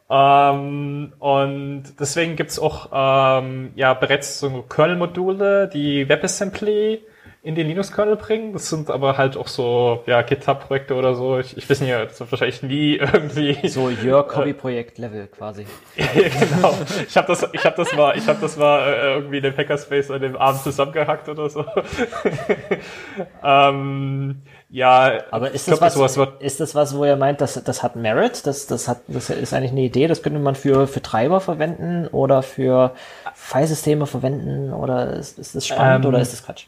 Ähm, 0.09 1.13
und 1.19 1.83
deswegen 1.99 2.35
gibt's 2.35 2.59
auch 2.59 2.89
ähm, 2.93 3.71
ja 3.75 3.93
bereits 3.93 4.39
so 4.39 4.61
Kernel-Module, 4.61 5.67
die 5.67 6.07
WebAssembly 6.07 7.01
in 7.45 7.53
den 7.53 7.67
Linux-Kernel 7.67 8.15
bringen. 8.15 8.53
Das 8.53 8.69
sind 8.69 8.89
aber 8.89 9.17
halt 9.17 9.37
auch 9.37 9.47
so 9.47 10.03
ja 10.07 10.23
GitHub-Projekte 10.23 10.95
oder 10.95 11.13
so. 11.13 11.37
Ich, 11.37 11.55
ich 11.55 11.69
weiß 11.69 11.79
nicht, 11.81 11.93
das 11.93 12.19
wird 12.19 12.31
wahrscheinlich 12.31 12.63
nie 12.63 12.95
irgendwie 13.13 13.67
so 13.67 13.89
Your 14.03 14.27
Hobby-Projekt-Level 14.35 15.27
quasi. 15.27 15.67
genau. 15.95 16.75
Ich 17.07 17.15
habe 17.15 17.27
das, 17.27 17.47
ich 17.53 17.63
habe 17.63 17.75
das 17.77 17.95
mal, 17.95 18.17
ich 18.17 18.27
habe 18.27 18.39
das 18.41 18.57
mal 18.57 18.79
äh, 18.79 19.13
irgendwie 19.13 19.37
in 19.37 19.43
dem 19.43 19.55
Hackerspace 19.55 20.09
an 20.09 20.21
dem 20.21 20.35
Abend 20.35 20.61
zusammengehackt 20.61 21.29
oder 21.29 21.47
so. 21.49 21.65
ähm, 23.43 24.41
ja, 24.75 25.23
aber 25.31 25.51
ist 25.51 25.69
das, 25.69 25.79
glaub, 25.79 25.95
was, 25.95 26.17
ist 26.39 26.59
das 26.59 26.75
was, 26.75 26.97
wo 26.97 27.05
er 27.05 27.15
meint, 27.15 27.39
dass 27.39 27.53
das 27.63 27.81
hat 27.81 27.95
Merit? 27.95 28.45
Das, 28.45 28.67
das 28.67 28.89
hat, 28.89 28.99
das 29.07 29.29
ist 29.29 29.53
eigentlich 29.53 29.71
eine 29.71 29.83
Idee, 29.83 30.07
das 30.07 30.21
könnte 30.21 30.37
man 30.37 30.55
für, 30.55 30.85
für 30.87 31.01
Treiber 31.01 31.39
verwenden 31.39 32.07
oder 32.07 32.43
für 32.43 32.93
Filesysteme 33.33 34.05
verwenden 34.05 34.73
oder 34.73 35.13
ist, 35.13 35.39
ist 35.39 35.55
das 35.55 35.65
spannend 35.65 36.03
ähm, 36.03 36.09
oder 36.09 36.19
ist 36.19 36.33
das 36.33 36.43
Quatsch? 36.43 36.65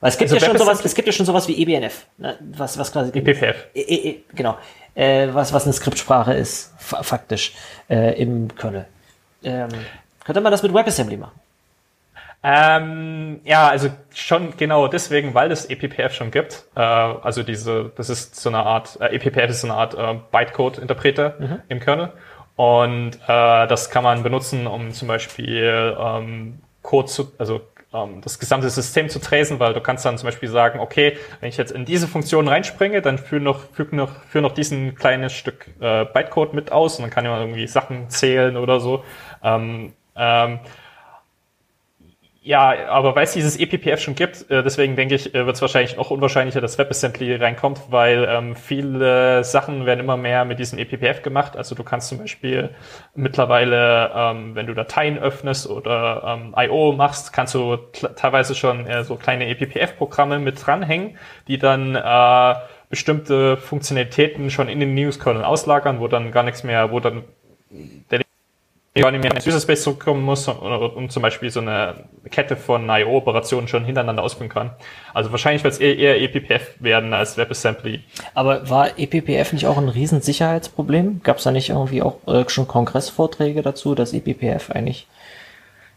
Weil 0.00 0.10
es 0.10 0.18
gibt 0.18 0.30
also 0.30 0.44
ja 0.44 0.50
schon 0.50 0.58
sowas, 0.58 0.84
es 0.84 0.94
gibt 0.94 1.06
ja 1.06 1.12
schon 1.12 1.24
sowas 1.24 1.48
wie 1.48 1.62
EBNF, 1.62 2.04
ne? 2.18 2.36
was, 2.54 2.76
was 2.76 2.92
quasi, 2.92 3.10
EPFF. 3.18 3.66
E, 3.72 3.80
e, 3.80 4.10
e, 4.10 4.24
genau, 4.34 4.58
äh, 4.94 5.28
was, 5.32 5.54
was 5.54 5.64
eine 5.64 5.72
Skriptsprache 5.72 6.34
ist, 6.34 6.74
faktisch, 6.78 7.54
äh, 7.88 8.20
im 8.20 8.54
Kernel. 8.54 8.84
Ähm, 9.42 9.70
könnte 10.22 10.42
man 10.42 10.52
das 10.52 10.62
mit 10.62 10.74
WebAssembly 10.74 11.16
machen? 11.16 11.40
Ähm, 12.44 13.40
ja, 13.44 13.68
also 13.68 13.88
schon 14.12 14.56
genau 14.56 14.88
deswegen, 14.88 15.32
weil 15.34 15.52
es 15.52 15.66
ePPF 15.66 16.12
schon 16.12 16.30
gibt. 16.32 16.64
Äh, 16.74 16.80
also 16.80 17.42
diese, 17.42 17.92
das 17.96 18.10
ist 18.10 18.36
so 18.36 18.48
eine 18.48 18.58
Art, 18.58 18.98
äh, 19.00 19.14
ePPF 19.14 19.50
ist 19.50 19.60
so 19.60 19.68
eine 19.68 19.76
Art 19.76 19.94
äh, 19.94 20.18
Bytecode-Interpreter 20.32 21.36
mhm. 21.38 21.60
im 21.68 21.80
Kernel. 21.80 22.12
Und 22.56 23.12
äh, 23.26 23.66
das 23.66 23.90
kann 23.90 24.02
man 24.02 24.22
benutzen, 24.22 24.66
um 24.66 24.90
zum 24.92 25.08
Beispiel 25.08 25.96
ähm, 25.98 26.58
Code 26.82 27.06
zu, 27.06 27.32
also 27.38 27.60
ähm, 27.94 28.20
das 28.22 28.38
gesamte 28.38 28.68
System 28.70 29.08
zu 29.08 29.20
trasen, 29.20 29.60
weil 29.60 29.72
du 29.72 29.80
kannst 29.80 30.04
dann 30.04 30.18
zum 30.18 30.26
Beispiel 30.26 30.48
sagen, 30.48 30.80
okay, 30.80 31.16
wenn 31.40 31.48
ich 31.48 31.56
jetzt 31.56 31.72
in 31.72 31.84
diese 31.84 32.08
Funktion 32.08 32.48
reinspringe, 32.48 33.02
dann 33.02 33.18
führe 33.18 33.42
noch, 33.42 33.60
füg 33.72 33.92
noch, 33.92 34.10
führ 34.24 34.40
noch 34.40 34.52
diesen 34.52 34.94
kleines 34.96 35.32
Stück 35.32 35.68
äh, 35.80 36.04
Bytecode 36.04 36.54
mit 36.54 36.72
aus 36.72 36.96
und 36.96 37.02
dann 37.02 37.10
kann 37.10 37.24
ich 37.24 37.30
irgendwie 37.30 37.66
Sachen 37.66 38.10
zählen 38.10 38.56
oder 38.56 38.80
so. 38.80 39.04
Ähm, 39.42 39.92
ähm, 40.16 40.60
ja, 42.44 42.88
aber 42.88 43.14
weil 43.14 43.22
es 43.22 43.34
dieses 43.34 43.56
ePPF 43.56 44.00
schon 44.00 44.16
gibt, 44.16 44.50
äh, 44.50 44.64
deswegen 44.64 44.96
denke 44.96 45.14
ich, 45.14 45.32
äh, 45.32 45.46
wird 45.46 45.54
es 45.54 45.62
wahrscheinlich 45.62 45.96
noch 45.96 46.10
unwahrscheinlicher, 46.10 46.60
dass 46.60 46.76
WebAssembly 46.76 47.36
reinkommt, 47.36 47.82
weil 47.90 48.26
ähm, 48.28 48.56
viele 48.56 49.44
Sachen 49.44 49.86
werden 49.86 50.00
immer 50.00 50.16
mehr 50.16 50.44
mit 50.44 50.58
diesem 50.58 50.80
ePPF 50.80 51.22
gemacht. 51.22 51.56
Also 51.56 51.76
du 51.76 51.84
kannst 51.84 52.08
zum 52.08 52.18
Beispiel 52.18 52.70
mittlerweile, 53.14 54.10
ähm, 54.12 54.56
wenn 54.56 54.66
du 54.66 54.74
Dateien 54.74 55.18
öffnest 55.18 55.70
oder 55.70 56.24
ähm, 56.26 56.54
I.O. 56.58 56.90
machst, 56.90 57.32
kannst 57.32 57.54
du 57.54 57.76
teilweise 58.16 58.56
schon 58.56 58.88
äh, 58.88 59.04
so 59.04 59.14
kleine 59.14 59.46
ePPF-Programme 59.46 60.40
mit 60.40 60.66
dranhängen, 60.66 61.16
die 61.46 61.58
dann 61.58 61.94
äh, 61.94 62.54
bestimmte 62.90 63.56
Funktionalitäten 63.56 64.50
schon 64.50 64.68
in 64.68 64.80
den 64.80 64.94
News-Kernel 64.94 65.44
auslagern, 65.44 66.00
wo 66.00 66.08
dann 66.08 66.32
gar 66.32 66.42
nichts 66.42 66.64
mehr, 66.64 66.90
wo 66.90 66.98
dann 66.98 67.22
der 68.10 68.21
gar 68.94 69.10
nicht 69.10 69.22
mehr 69.22 69.34
ins 69.34 69.46
User 69.46 69.60
Space 69.60 69.82
zurückkommen 69.84 70.22
muss 70.22 70.48
und, 70.48 71.10
zum 71.10 71.22
Beispiel 71.22 71.50
so 71.50 71.60
eine 71.60 72.04
Kette 72.30 72.56
von 72.56 72.88
IO-Operationen 72.90 73.66
schon 73.66 73.86
hintereinander 73.86 74.22
ausführen 74.22 74.50
kann. 74.50 74.70
Also 75.14 75.30
wahrscheinlich 75.30 75.64
wird 75.64 75.72
es 75.72 75.80
eher, 75.80 76.20
ePPF 76.20 76.74
werden 76.80 77.14
als 77.14 77.38
WebAssembly. 77.38 78.04
Aber 78.34 78.68
war 78.68 78.98
ePPF 78.98 79.54
nicht 79.54 79.66
auch 79.66 79.78
ein 79.78 79.88
riesen 79.88 80.20
Sicherheitsproblem? 80.20 81.22
Gab 81.22 81.38
es 81.38 81.44
da 81.44 81.50
nicht 81.50 81.70
irgendwie 81.70 82.02
auch 82.02 82.18
schon 82.48 82.68
Kongressvorträge 82.68 83.62
dazu, 83.62 83.94
dass 83.94 84.12
ePPF 84.12 84.70
eigentlich 84.70 85.06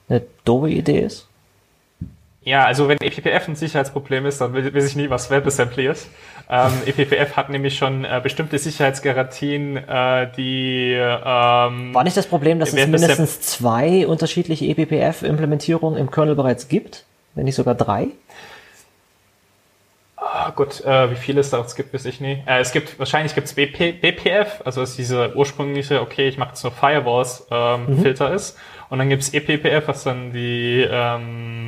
eine 0.08 0.22
doofe 0.46 0.70
Idee 0.70 1.00
ist? 1.00 1.28
Ja, 2.46 2.64
also 2.64 2.88
wenn 2.88 3.00
ePPF 3.00 3.48
ein 3.48 3.56
Sicherheitsproblem 3.56 4.28
ist, 4.28 4.40
dann 4.40 4.54
weiß 4.54 4.86
ich 4.86 4.96
nie, 4.96 5.10
was 5.10 5.32
WebAssembly 5.32 5.88
ist. 5.88 6.08
Ähm, 6.48 6.74
ePPF 6.86 7.36
hat 7.36 7.50
nämlich 7.50 7.76
schon 7.76 8.06
äh, 8.06 8.20
bestimmte 8.22 8.60
Sicherheitsgarantien, 8.60 9.78
äh, 9.78 10.28
die 10.38 10.94
ähm, 10.94 11.92
War 11.94 12.04
nicht 12.04 12.16
das 12.16 12.28
Problem, 12.28 12.60
dass 12.60 12.72
es 12.72 12.88
mindestens 12.88 13.42
zwei 13.42 14.06
unterschiedliche 14.06 14.66
ePPF-Implementierungen 14.66 15.98
im 15.98 16.12
Kernel 16.12 16.36
bereits 16.36 16.68
gibt? 16.68 17.06
Wenn 17.34 17.46
nicht 17.46 17.56
sogar 17.56 17.74
drei? 17.74 18.10
Ah, 20.16 20.52
gut, 20.52 20.86
äh, 20.86 21.10
wie 21.10 21.16
viele 21.16 21.42
es 21.42 21.50
da 21.50 21.66
gibt, 21.76 21.96
weiß 21.96 22.06
ich 22.06 22.22
nicht. 22.22 22.48
Äh, 22.48 22.60
es 22.60 22.72
gibt, 22.72 23.00
wahrscheinlich 23.00 23.34
gibt 23.34 23.48
es 23.48 23.56
BPF, 23.56 24.62
also 24.64 24.84
ist 24.84 25.00
diese 25.00 25.36
ursprüngliche, 25.36 26.00
okay, 26.00 26.28
ich 26.28 26.38
mache 26.38 26.50
jetzt 26.50 26.64
nur 26.64 26.74
Firewalls 26.74 27.48
ähm, 27.50 28.02
mhm. 28.02 28.06
Ist. 28.06 28.56
Und 28.90 29.00
dann 29.00 29.10
gibt's 29.10 29.34
ePPF, 29.34 29.88
was 29.88 30.04
dann 30.04 30.32
die 30.32 30.86
ähm, 30.88 31.65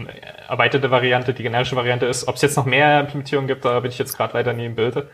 erweiterte 0.47 0.91
Variante, 0.91 1.33
die 1.33 1.43
generische 1.43 1.75
Variante 1.75 2.05
ist. 2.05 2.27
Ob 2.27 2.35
es 2.35 2.41
jetzt 2.41 2.57
noch 2.57 2.65
mehr 2.65 2.99
Implementierungen 2.99 3.47
gibt, 3.47 3.65
da 3.65 3.79
bin 3.79 3.91
ich 3.91 3.97
jetzt 3.97 4.17
gerade 4.17 4.33
leider 4.33 4.53
nie 4.53 4.65
im 4.65 4.75
Bilde. 4.75 5.09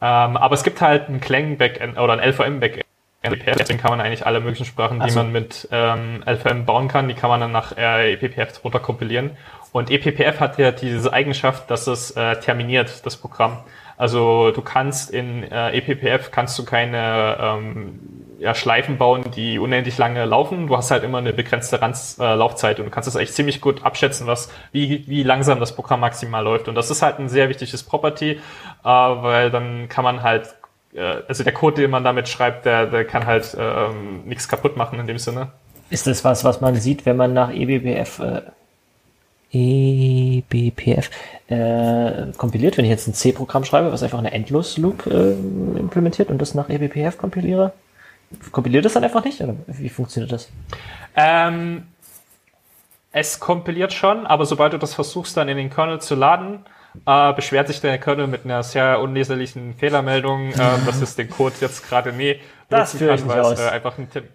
Ähm, 0.00 0.36
aber 0.36 0.54
es 0.54 0.64
gibt 0.64 0.80
halt 0.80 1.08
ein 1.08 1.20
Clang-Backend 1.20 1.98
oder 1.98 2.14
ein 2.14 2.20
LVM-Backend. 2.20 2.84
Deswegen 3.24 3.78
kann 3.78 3.92
man 3.92 4.00
eigentlich 4.00 4.26
alle 4.26 4.40
möglichen 4.40 4.64
Sprachen, 4.64 4.98
die 4.98 5.04
also. 5.04 5.20
man 5.20 5.30
mit 5.30 5.68
ähm, 5.70 6.24
LVM 6.26 6.64
bauen 6.64 6.88
kann, 6.88 7.06
die 7.06 7.14
kann 7.14 7.30
man 7.30 7.40
dann 7.40 7.52
nach 7.52 7.76
äh, 7.76 8.14
ePPF 8.14 8.64
runterkompilieren. 8.64 9.30
Und 9.70 9.90
ePPF 9.90 10.40
hat 10.40 10.58
ja 10.58 10.72
diese 10.72 11.12
Eigenschaft, 11.12 11.70
dass 11.70 11.86
es 11.86 12.10
äh, 12.12 12.36
terminiert, 12.40 13.06
das 13.06 13.16
Programm. 13.16 13.58
Also 14.02 14.50
du 14.50 14.62
kannst 14.62 15.12
in 15.12 15.44
äh, 15.44 15.78
ePPF 15.78 16.32
kannst 16.32 16.58
du 16.58 16.64
keine 16.64 17.36
ähm, 17.38 18.00
ja, 18.40 18.52
Schleifen 18.52 18.98
bauen, 18.98 19.22
die 19.36 19.60
unendlich 19.60 19.96
lange 19.96 20.24
laufen. 20.24 20.66
Du 20.66 20.76
hast 20.76 20.90
halt 20.90 21.04
immer 21.04 21.18
eine 21.18 21.32
begrenzte 21.32 21.80
Ranz, 21.80 22.18
äh, 22.18 22.34
Laufzeit 22.34 22.80
und 22.80 22.86
du 22.86 22.90
kannst 22.90 23.06
das 23.06 23.14
echt 23.14 23.32
ziemlich 23.32 23.60
gut 23.60 23.84
abschätzen, 23.84 24.26
was, 24.26 24.50
wie, 24.72 25.04
wie 25.06 25.22
langsam 25.22 25.60
das 25.60 25.76
Programm 25.76 26.00
maximal 26.00 26.42
läuft. 26.42 26.66
Und 26.66 26.74
das 26.74 26.90
ist 26.90 27.00
halt 27.00 27.20
ein 27.20 27.28
sehr 27.28 27.48
wichtiges 27.48 27.84
Property, 27.84 28.30
äh, 28.32 28.38
weil 28.82 29.52
dann 29.52 29.88
kann 29.88 30.02
man 30.02 30.24
halt, 30.24 30.52
äh, 30.94 31.18
also 31.28 31.44
der 31.44 31.52
Code, 31.52 31.82
den 31.82 31.92
man 31.92 32.02
damit 32.02 32.28
schreibt, 32.28 32.64
der, 32.64 32.86
der 32.86 33.04
kann 33.04 33.24
halt 33.24 33.56
ähm, 33.56 34.24
nichts 34.24 34.48
kaputt 34.48 34.76
machen 34.76 34.98
in 34.98 35.06
dem 35.06 35.18
Sinne. 35.18 35.52
Ist 35.90 36.08
das 36.08 36.24
was, 36.24 36.42
was 36.42 36.60
man 36.60 36.74
sieht, 36.74 37.06
wenn 37.06 37.16
man 37.16 37.34
nach 37.34 37.52
eBPF 37.52 38.18
äh 38.18 38.42
eBPF 39.52 41.10
äh, 41.48 42.32
kompiliert, 42.36 42.76
wenn 42.78 42.84
ich 42.84 42.90
jetzt 42.90 43.06
ein 43.06 43.14
C-Programm 43.14 43.64
schreibe, 43.64 43.92
was 43.92 44.02
einfach 44.02 44.18
eine 44.18 44.32
Endlos-Loop 44.32 45.06
äh, 45.06 45.32
implementiert 45.78 46.30
und 46.30 46.38
das 46.40 46.54
nach 46.54 46.68
eBPF 46.68 47.18
kompiliere? 47.18 47.72
Kompiliert 48.50 48.84
das 48.84 48.94
dann 48.94 49.04
einfach 49.04 49.24
nicht? 49.24 49.40
Oder 49.42 49.54
wie 49.66 49.88
funktioniert 49.90 50.32
das? 50.32 50.50
Ähm, 51.16 51.84
Es 53.12 53.40
kompiliert 53.40 53.92
schon, 53.92 54.26
aber 54.26 54.46
sobald 54.46 54.72
du 54.72 54.78
das 54.78 54.94
versuchst, 54.94 55.36
dann 55.36 55.48
in 55.48 55.58
den 55.58 55.68
Kernel 55.70 56.00
zu 56.00 56.14
laden, 56.14 56.64
äh, 57.06 57.32
beschwert 57.34 57.68
sich 57.68 57.80
der 57.80 57.98
Kernel 57.98 58.26
mit 58.26 58.44
einer 58.46 58.62
sehr 58.62 59.00
unleserlichen 59.00 59.74
Fehlermeldung, 59.74 60.52
äh, 60.52 60.78
dass 60.86 61.02
es 61.02 61.14
den 61.14 61.28
Code 61.28 61.54
jetzt 61.60 61.86
gerade 61.88 62.12
nie 62.12 62.40
das 62.70 62.94
ich 62.94 63.00
nicht 63.02 63.30
aus. 63.30 63.60
Äh, 63.60 63.68
einfach 63.68 63.98
ein 63.98 64.10
Tipp. 64.10 64.30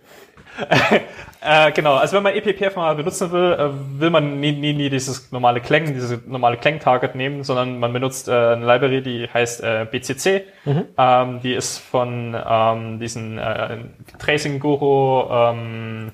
Äh, 1.42 1.72
genau, 1.72 1.96
also 1.96 2.18
wenn 2.18 2.24
man 2.24 2.36
ePPF 2.36 2.76
mal 2.76 2.96
benutzen 2.96 3.32
will, 3.32 3.54
äh, 3.54 4.00
will 4.00 4.10
man 4.10 4.40
nie, 4.40 4.52
nie, 4.52 4.74
nie 4.74 4.90
dieses 4.90 5.32
normale 5.32 5.62
Clang, 5.62 5.94
diese 5.94 6.22
normale 6.26 6.58
Clang-Target 6.58 7.16
nehmen, 7.16 7.44
sondern 7.44 7.80
man 7.80 7.94
benutzt 7.94 8.28
äh, 8.28 8.32
eine 8.32 8.66
Library, 8.66 9.02
die 9.02 9.30
heißt 9.32 9.64
äh, 9.64 9.86
BCC. 9.90 10.46
Mhm. 10.66 10.86
Ähm, 10.98 11.42
die 11.42 11.54
ist 11.54 11.78
von 11.78 12.36
ähm, 12.36 13.00
diesen 13.00 13.38
äh, 13.38 13.78
Tracing-Guru 14.18 15.30
ähm, 15.32 16.12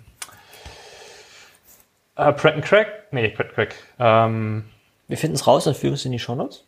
äh, 2.15 2.31
Pratt 2.33 2.61
Craig? 2.61 2.87
Nee, 3.11 3.29
Pratt 3.29 3.53
Craig. 3.53 3.75
Ähm, 3.99 4.65
Wir 5.07 5.17
finden 5.17 5.35
es 5.35 5.47
raus 5.47 5.67
und 5.67 5.75
fügen 5.75 5.93
es 5.93 6.05
in 6.05 6.11
die 6.11 6.19
Show 6.19 6.35
Notes. 6.35 6.67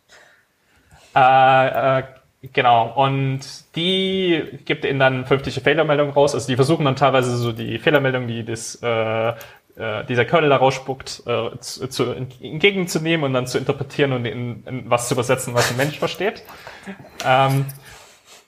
Äh, 1.14 1.98
äh, 1.98 2.02
Genau, 2.42 2.92
und 2.94 3.40
die 3.74 4.42
gibt 4.64 4.84
ihnen 4.84 4.98
dann 4.98 5.24
50 5.24 5.54
Fehlermeldungen 5.62 6.12
raus. 6.12 6.34
Also 6.34 6.46
die 6.46 6.56
versuchen 6.56 6.84
dann 6.84 6.96
teilweise 6.96 7.36
so 7.36 7.52
die 7.52 7.78
Fehlermeldungen, 7.78 8.28
die 8.28 8.44
das, 8.44 8.76
äh, 8.82 9.28
äh, 9.28 10.04
dieser 10.08 10.24
Kernel 10.24 10.50
da 10.50 10.56
rausspuckt, 10.56 11.22
äh, 11.26 11.58
zu, 11.60 11.88
zu, 11.88 12.12
entgegenzunehmen 12.12 13.24
und 13.24 13.32
dann 13.32 13.46
zu 13.46 13.58
interpretieren 13.58 14.12
und 14.12 14.26
in, 14.26 14.64
in 14.64 14.90
was 14.90 15.08
zu 15.08 15.14
übersetzen, 15.14 15.54
was 15.54 15.70
ein 15.70 15.76
Mensch 15.76 15.98
versteht. 15.98 16.42
Ähm, 17.24 17.66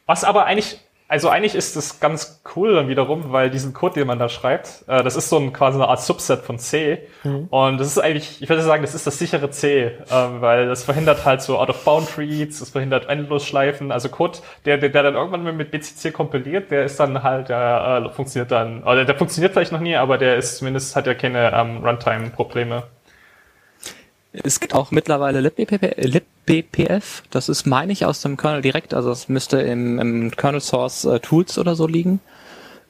was 0.07 0.25
aber 0.25 0.47
eigentlich 0.47 0.79
also 1.11 1.31
eigentlich 1.31 1.55
ist 1.55 1.75
das 1.75 2.01
ganz 2.01 2.43
cool 2.55 2.75
dann 2.75 2.89
wiederum, 2.89 3.33
weil 3.33 3.49
diesen 3.49 3.73
Code, 3.73 3.95
den 3.95 4.07
man 4.07 4.19
da 4.19 4.29
schreibt, 4.29 4.85
äh, 4.89 5.03
das 5.03 5.17
ist 5.17 5.31
so 5.31 5.39
ein, 5.39 5.55
quasi 5.55 5.79
eine 5.79 5.89
Art 5.89 6.03
Subset 6.03 6.41
von 6.41 6.59
C. 6.59 7.09
Mhm. 7.25 7.47
Und 7.49 7.79
das 7.79 7.87
ist 7.87 7.99
eigentlich, 7.99 8.43
ich 8.43 8.49
würde 8.51 8.63
sagen, 8.63 8.83
das 8.83 8.95
ist 8.95 9.07
das 9.07 9.19
sichere 9.19 9.51
C, 9.51 9.85
äh, 9.85 9.95
weil 10.11 10.69
das 10.69 10.85
verhindert 10.85 11.25
halt 11.25 11.41
so 11.41 11.59
Out-of-Bound-Reads, 11.59 12.61
das 12.61 12.71
verhindert 12.71 13.09
Endlosschleifen. 13.09 13.91
Also 13.91 14.11
Code, 14.11 14.41
der, 14.67 14.77
der, 14.77 14.91
der 14.91 15.03
dann 15.03 15.15
irgendwann 15.15 15.57
mit 15.57 15.71
BCC 15.71 16.13
kompiliert, 16.13 16.71
der 16.71 16.85
ist 16.85 17.01
dann 17.01 17.23
halt, 17.23 17.49
der 17.49 18.05
äh, 18.05 18.15
funktioniert 18.15 18.51
dann, 18.51 18.83
oder 18.83 19.07
der 19.07 19.17
funktioniert 19.17 19.55
vielleicht 19.55 19.73
noch 19.73 19.81
nie, 19.81 19.97
aber 19.97 20.19
der 20.19 20.37
ist 20.37 20.59
zumindest, 20.59 20.95
hat 20.95 21.07
ja 21.07 21.15
keine 21.15 21.53
ähm, 21.55 21.83
Runtime-Probleme. 21.83 22.83
Es 24.33 24.61
gibt 24.61 24.75
auch 24.75 24.91
mittlerweile 24.91 25.41
libbpf. 25.41 27.23
Das 27.31 27.49
ist, 27.49 27.67
meine 27.67 27.93
ich, 27.93 28.05
aus 28.05 28.21
dem 28.21 28.37
Kernel 28.37 28.63
direkt. 28.63 28.95
Also 28.95 29.11
es 29.11 29.29
müsste 29.29 29.61
im, 29.61 29.99
im 29.99 30.31
Kernel 30.31 30.61
Source 30.61 31.05
äh, 31.05 31.21
Tools 31.21 31.59
oder 31.59 31.75
so 31.75 31.87
liegen. 31.87 32.21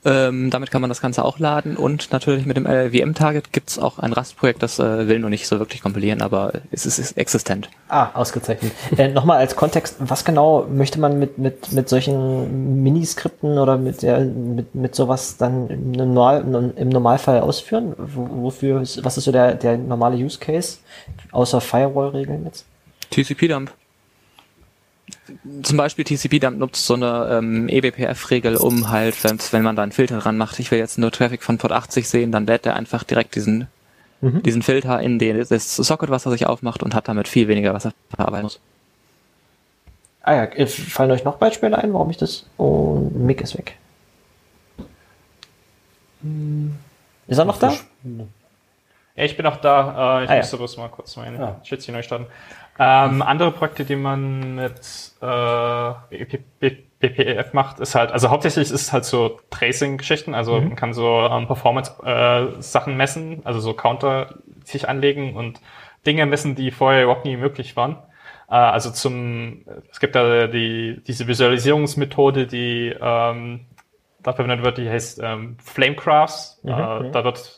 Ähm, 0.05 0.51
damit 0.51 0.71
kann 0.71 0.81
man 0.81 0.89
das 0.89 1.01
Ganze 1.01 1.25
auch 1.25 1.41
laden 1.41 1.77
und 1.77 2.13
natürlich 2.13 2.47
mit 2.47 2.57
dem 2.57 2.67
LLVM-Target 2.67 3.53
gibt 3.53 3.71
es 3.71 3.81
auch 3.81 3.99
ein 3.99 4.13
Rust-Projekt, 4.13 4.63
das 4.63 4.79
äh, 4.79 5.09
will 5.09 5.19
nur 5.19 5.29
nicht 5.29 5.49
so 5.49 5.59
wirklich 5.59 5.83
kompilieren, 5.83 6.23
aber 6.23 6.53
es 6.71 6.87
ist, 6.87 7.01
ist 7.01 7.19
existent. 7.19 7.69
Ah, 7.89 8.11
ausgezeichnet. 8.15 8.73
äh, 8.97 9.09
Nochmal 9.09 9.39
als 9.39 9.57
Kontext, 9.57 9.97
was 9.99 10.25
genau 10.25 10.67
möchte 10.71 11.01
man 11.01 11.19
mit, 11.19 11.39
mit, 11.39 11.73
mit 11.73 11.89
solchen 11.89 12.83
Miniskripten 12.83 13.59
oder 13.59 13.77
mit, 13.77 14.03
ja, 14.03 14.21
mit, 14.21 14.75
mit 14.75 14.95
sowas 14.95 15.37
dann 15.37 15.69
im, 15.69 15.91
Normal, 15.91 16.73
im 16.77 16.89
Normalfall 16.89 17.41
ausführen? 17.41 17.95
Wofür, 17.99 18.81
was 18.81 19.17
ist 19.17 19.25
so 19.25 19.33
der, 19.33 19.55
der 19.55 19.79
normale 19.79 20.17
Use 20.17 20.39
Case, 20.39 20.79
außer 21.33 21.61
Firewall-Regeln 21.61 22.45
jetzt? 22.45 22.67
TCP-Dump 23.11 23.73
zum 25.63 25.77
Beispiel 25.77 26.05
TCP-Dump 26.05 26.59
nutzt 26.59 26.87
so 26.87 26.95
eine 26.95 27.29
ähm, 27.39 27.69
eBPF-Regel, 27.69 28.57
um 28.57 28.91
halt, 28.91 29.17
wenn 29.53 29.63
man 29.63 29.77
da 29.77 29.83
einen 29.83 29.93
Filter 29.93 30.19
dran 30.19 30.37
macht, 30.37 30.59
ich 30.59 30.71
will 30.71 30.79
jetzt 30.79 30.99
nur 30.99 31.11
Traffic 31.11 31.43
von 31.43 31.59
Port 31.59 31.73
80 31.73 32.09
sehen, 32.09 32.33
dann 32.33 32.47
lädt 32.47 32.67
er 32.67 32.77
einfach 32.77 33.05
direkt 33.05 33.35
diesen, 33.35 33.69
mhm. 34.21 34.43
diesen 34.43 34.63
Filter 34.63 35.01
in 35.01 35.19
den, 35.19 35.37
das 35.49 35.77
Socket, 35.77 36.11
was 36.11 36.27
er 36.27 36.33
sich 36.33 36.47
aufmacht 36.47 36.83
und 36.83 36.95
hat 36.95 37.09
damit 37.09 37.29
viel 37.29 37.49
weniger, 37.49 37.75
was 37.75 37.87
er 37.87 37.93
verarbeiten 38.11 38.45
muss. 38.45 38.61
Ah 40.23 40.35
ja, 40.35 40.45
äh, 40.45 40.67
fallen 40.67 41.11
euch 41.11 41.25
noch 41.25 41.37
Beispiele 41.37 41.77
ein, 41.79 41.93
warum 41.93 42.11
ich 42.11 42.17
das, 42.17 42.47
oh, 42.57 43.11
Mick 43.15 43.41
ist 43.41 43.57
weg. 43.57 43.77
Ist 47.27 47.39
er 47.39 47.45
noch 47.45 47.59
da? 47.59 47.73
Ja, 49.19 49.25
ich 49.25 49.37
bin 49.37 49.47
auch 49.47 49.57
da. 49.57 50.21
Äh, 50.21 50.25
ich 50.25 50.31
ah, 50.31 50.37
musste 50.37 50.57
ja. 50.57 50.59
bloß 50.59 50.77
mal 50.77 50.89
kurz 50.89 51.17
meine 51.17 51.39
ja. 51.39 51.61
Schützchen 51.65 51.95
neu 51.95 52.03
starten. 52.03 52.27
Ähm, 52.79 53.23
andere 53.23 53.51
Projekte, 53.51 53.85
die 53.85 53.97
man 53.97 54.55
mit 54.55 54.81
äh, 55.21 56.37
BPF 57.01 57.53
macht, 57.53 57.81
ist 57.81 57.95
halt, 57.95 58.13
also 58.13 58.31
hauptsächlich 58.31 58.71
ist 58.71 58.73
es 58.73 58.93
halt 58.93 59.05
so 59.05 59.41
Tracing-Geschichten, 59.51 60.35
also 60.35 60.61
mhm. 60.61 60.69
man 60.69 60.77
kann 60.77 60.93
so 60.93 61.21
ähm, 61.21 61.47
Performance-Sachen 61.47 62.93
äh, 62.93 62.97
messen, 62.97 63.41
also 63.45 63.59
so 63.59 63.75
Counter 63.75 64.35
sich 64.65 64.89
anlegen 64.89 65.35
und 65.35 65.61
Dinge 66.07 66.27
messen, 66.27 66.55
die 66.55 66.71
vorher 66.71 67.05
überhaupt 67.05 67.25
nie 67.25 67.37
möglich 67.37 67.77
waren. 67.77 67.97
Äh, 68.49 68.55
also 68.55 68.91
zum, 68.91 69.65
es 69.91 69.99
gibt 69.99 70.15
da 70.15 70.47
die, 70.47 71.03
diese 71.07 71.27
Visualisierungsmethode, 71.27 72.47
die 72.47 72.95
ähm, 73.01 73.67
dafür 74.23 74.45
verwendet 74.45 74.65
wird, 74.65 74.79
die 74.79 74.89
heißt 74.89 75.21
ähm, 75.23 75.57
Flamegraphs. 75.63 76.61
Mhm, 76.63 76.71
äh, 76.71 77.11
da 77.11 77.25
wird 77.25 77.58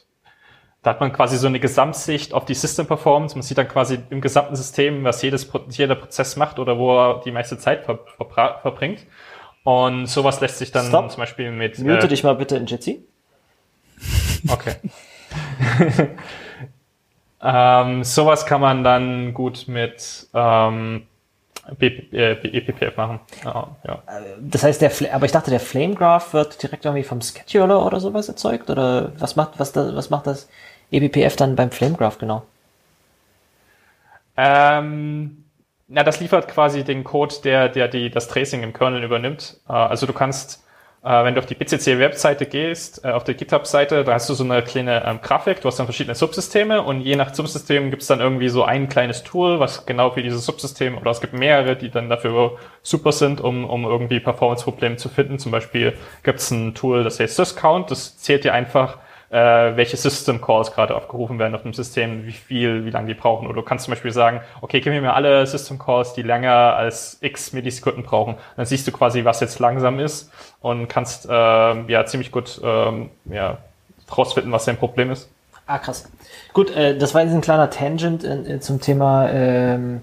da 0.83 0.91
hat 0.91 1.01
man 1.01 1.13
quasi 1.13 1.37
so 1.37 1.47
eine 1.47 1.61
Gesamtsicht 1.61 2.33
auf 2.33 2.47
die 2.47 2.55
System 2.55 2.87
Performance. 2.87 3.35
Man 3.37 3.43
sieht 3.43 3.59
dann 3.59 3.69
quasi 3.69 3.99
im 4.09 4.21
gesamten 4.21 4.57
System, 4.57 5.05
was 5.05 5.21
jedes, 5.21 5.51
jeder 5.69 5.95
Prozess 5.95 6.37
macht 6.37 6.59
oder 6.59 6.79
wo 6.79 6.97
er 6.97 7.21
die 7.21 7.33
meiste 7.33 7.59
Zeit 7.59 7.85
ver, 7.85 7.99
ver, 8.17 8.59
verbringt. 8.63 9.07
Und 9.63 10.07
sowas 10.07 10.41
lässt 10.41 10.59
sich 10.59 10.73
dann 10.73 10.87
Stop. 10.87 11.11
zum 11.11 11.21
Beispiel 11.21 11.53
mit. 11.53 11.79
Mute 11.79 12.07
äh, 12.07 12.09
dich 12.09 12.25
mal 12.25 12.35
bitte 12.35 12.57
in 12.57 12.67
Jitsi. 12.67 13.05
Okay. 14.49 14.77
ähm, 17.43 18.05
sowas 18.05 18.47
kann 18.47 18.63
man 18.63 18.83
dann 18.83 19.35
gut 19.35 19.69
mit 19.69 20.29
ähm, 20.33 21.07
EPPF 21.79 22.81
äh, 22.81 22.93
machen. 22.97 23.21
Ja, 23.45 23.77
ja. 23.87 24.03
Das 24.41 24.63
heißt, 24.63 24.81
der, 24.81 24.93
aber 25.15 25.27
ich 25.27 25.33
dachte, 25.33 25.51
der 25.51 25.61
Flame 25.61 25.95
Graph 25.95 26.33
wird 26.33 26.63
direkt 26.63 26.85
irgendwie 26.85 27.05
vom 27.05 27.21
Scheduler 27.21 27.85
oder 27.85 28.01
sowas 28.01 28.29
erzeugt? 28.29 28.71
Oder 28.71 29.13
was 29.19 29.37
macht, 29.37 29.59
was, 29.59 29.73
da, 29.73 29.95
was 29.95 30.11
macht 30.11 30.27
das? 30.27 30.49
eBPF 30.93 31.37
dann 31.37 31.57
beim 31.57 31.71
Flamegraph 31.71 32.19
genau? 32.19 32.43
Ähm, 34.37 35.45
na, 35.89 36.05
das 36.05 36.21
liefert 36.21 36.49
quasi 36.49 36.85
den 36.85 37.05
Code, 37.05 37.35
der, 37.45 37.69
der 37.69 37.89
die, 37.89 38.11
das 38.11 38.29
Tracing 38.29 38.63
im 38.63 38.73
Kernel 38.73 39.03
übernimmt. 39.03 39.57
Äh, 39.69 39.73
also 39.73 40.07
du 40.07 40.13
kannst, 40.13 40.65
äh, 41.03 41.25
wenn 41.25 41.35
du 41.35 41.41
auf 41.41 41.47
die 41.47 41.57
BCC-Webseite 41.57 42.47
gehst, 42.47 43.05
äh, 43.05 43.09
auf 43.11 43.25
der 43.25 43.35
GitHub-Seite, 43.35 44.05
da 44.05 44.15
hast 44.15 44.31
du 44.31 44.35
so 44.35 44.45
eine 44.45 44.63
kleine 44.63 45.05
ähm, 45.05 45.21
Grafik, 45.21 45.61
du 45.61 45.67
hast 45.67 45.79
dann 45.79 45.87
verschiedene 45.87 46.15
Subsysteme 46.15 46.81
und 46.83 47.01
je 47.01 47.17
nach 47.17 47.35
Subsystem 47.35 47.91
gibt 47.91 48.03
es 48.03 48.09
dann 48.09 48.21
irgendwie 48.21 48.49
so 48.49 48.63
ein 48.63 48.89
kleines 48.89 49.25
Tool, 49.25 49.59
was 49.59 49.85
genau 49.85 50.11
für 50.13 50.23
dieses 50.23 50.47
Subsystem, 50.47 50.97
oder 50.97 51.11
es 51.11 51.21
gibt 51.21 51.35
mehrere, 51.35 51.77
die 51.77 51.91
dann 51.91 52.09
dafür 52.09 52.57
super 52.83 53.13
sind, 53.13 53.41
um, 53.41 53.65
um 53.65 53.85
irgendwie 53.85 54.21
Performance-Probleme 54.21 54.97
zu 54.97 55.09
finden. 55.09 55.39
Zum 55.41 55.51
Beispiel 55.53 55.95
gibt 56.23 56.39
es 56.39 56.51
ein 56.53 56.75
Tool, 56.75 57.05
das 57.05 57.19
heißt 57.19 57.35
SysCount, 57.35 57.91
das 57.91 58.17
zählt 58.17 58.45
dir 58.45 58.55
einfach 58.55 58.99
äh, 59.31 59.77
welche 59.77 59.97
System 59.97 60.41
Calls 60.41 60.73
gerade 60.73 60.95
aufgerufen 60.95 61.39
werden 61.39 61.55
auf 61.55 61.63
dem 61.63 61.73
System, 61.73 62.27
wie 62.27 62.33
viel, 62.33 62.85
wie 62.85 62.91
lange 62.91 63.07
die 63.07 63.15
brauchen. 63.15 63.47
Oder 63.47 63.57
du 63.57 63.63
kannst 63.63 63.85
zum 63.85 63.93
Beispiel 63.93 64.11
sagen, 64.11 64.41
okay, 64.61 64.81
gib 64.81 64.93
mir 64.93 65.15
alle 65.15 65.47
System 65.47 65.79
Calls, 65.79 66.13
die 66.15 66.23
länger 66.23 66.75
als 66.77 67.19
x 67.21 67.53
Millisekunden 67.53 68.03
brauchen. 68.03 68.35
Dann 68.57 68.67
siehst 68.67 68.87
du 68.89 68.93
quasi, 68.93 69.25
was 69.25 69.41
jetzt 69.41 69.59
langsam 69.61 70.01
ist 70.01 70.33
und 70.61 70.89
kannst 70.89 71.27
äh, 71.27 71.31
ja 71.31 72.05
ziemlich 72.07 72.33
gut 72.33 72.61
ähm, 72.65 73.11
ja, 73.27 73.59
rausfinden, 74.17 74.51
was 74.51 74.65
dein 74.65 74.77
Problem 74.77 75.13
ist. 75.13 75.29
Ah, 75.67 75.79
krass. 75.79 76.11
Gut, 76.53 76.75
äh, 76.75 76.99
das 76.99 77.15
war 77.15 77.23
jetzt 77.23 77.33
ein 77.33 77.41
kleiner 77.41 77.71
Tangent 77.71 78.25
äh, 78.25 78.59
zum 78.59 78.81
Thema 78.81 79.31
ähm, 79.31 80.01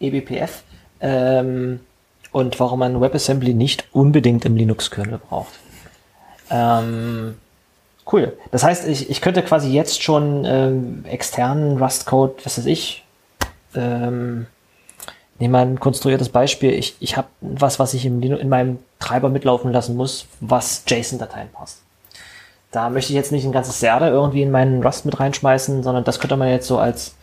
eBPF 0.00 0.64
ähm, 1.00 1.78
und 2.32 2.58
warum 2.58 2.80
man 2.80 3.00
WebAssembly 3.00 3.54
nicht 3.54 3.84
unbedingt 3.92 4.44
im 4.44 4.56
Linux-Kernel 4.56 5.18
braucht. 5.18 5.52
Ähm, 6.50 7.36
Cool. 8.10 8.36
Das 8.50 8.62
heißt, 8.62 8.86
ich, 8.86 9.08
ich 9.08 9.20
könnte 9.20 9.42
quasi 9.42 9.70
jetzt 9.70 10.02
schon 10.02 10.44
ähm, 10.44 11.04
externen 11.08 11.78
Rust-Code, 11.78 12.34
was 12.44 12.58
weiß 12.58 12.66
ich, 12.66 13.04
ähm, 13.74 14.46
nehmen 15.38 15.52
wir 15.52 15.60
ein 15.60 15.80
konstruiertes 15.80 16.28
Beispiel. 16.28 16.72
Ich, 16.72 16.96
ich 17.00 17.16
habe 17.16 17.28
was, 17.40 17.78
was 17.78 17.94
ich 17.94 18.04
im, 18.04 18.22
in 18.22 18.48
meinem 18.48 18.78
Treiber 18.98 19.30
mitlaufen 19.30 19.72
lassen 19.72 19.96
muss, 19.96 20.26
was 20.40 20.84
JSON-Dateien 20.86 21.48
passt. 21.50 21.82
Da 22.70 22.90
möchte 22.90 23.12
ich 23.12 23.16
jetzt 23.16 23.32
nicht 23.32 23.44
ein 23.44 23.52
ganzes 23.52 23.80
Server 23.80 24.08
irgendwie 24.08 24.42
in 24.42 24.50
meinen 24.50 24.82
Rust 24.82 25.06
mit 25.06 25.18
reinschmeißen, 25.18 25.82
sondern 25.82 26.04
das 26.04 26.18
könnte 26.18 26.36
man 26.36 26.48
jetzt 26.48 26.66
so 26.66 26.78
als 26.78 27.14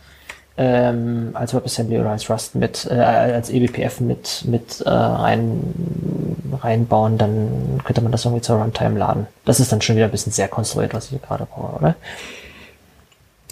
ähm, 0.56 1.30
als 1.34 1.54
WebAssembly 1.54 1.98
oder 1.98 2.10
als 2.10 2.28
Rust 2.28 2.54
mit, 2.54 2.86
äh, 2.90 2.94
als 2.94 3.50
eBPF 3.50 4.00
mit, 4.00 4.44
mit 4.46 4.80
äh, 4.82 4.90
rein, 4.90 5.74
reinbauen, 6.54 7.18
dann 7.18 7.80
könnte 7.84 8.00
man 8.00 8.12
das 8.12 8.24
irgendwie 8.24 8.42
zur 8.42 8.56
Runtime 8.56 8.98
laden. 8.98 9.26
Das 9.44 9.60
ist 9.60 9.72
dann 9.72 9.82
schon 9.82 9.96
wieder 9.96 10.06
ein 10.06 10.10
bisschen 10.10 10.32
sehr 10.32 10.48
konstruiert, 10.48 10.94
was 10.94 11.04
ich 11.04 11.10
hier 11.10 11.18
gerade 11.18 11.46
brauche, 11.46 11.76
oder? 11.76 11.94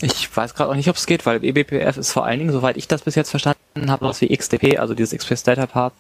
Ich 0.03 0.35
weiß 0.35 0.55
gerade 0.55 0.71
auch 0.71 0.75
nicht, 0.75 0.89
ob 0.89 0.97
es 0.97 1.07
geht, 1.07 1.27
weil 1.27 1.45
eBPF 1.45 1.99
ist 1.99 2.13
vor 2.13 2.25
allen 2.25 2.39
Dingen, 2.39 2.53
soweit 2.53 2.77
ich 2.77 2.89
das 2.89 3.03
bis 3.03 3.15
jetzt 3.15 3.31
verstanden 3.31 3.91
habe, 3.91 4.07
was 4.07 4.21
wie 4.21 4.35
XDP, 4.35 4.79
also 4.79 4.95
dieses 4.95 5.13
Express 5.13 5.43
Data 5.43 5.67
Path, 5.67 5.93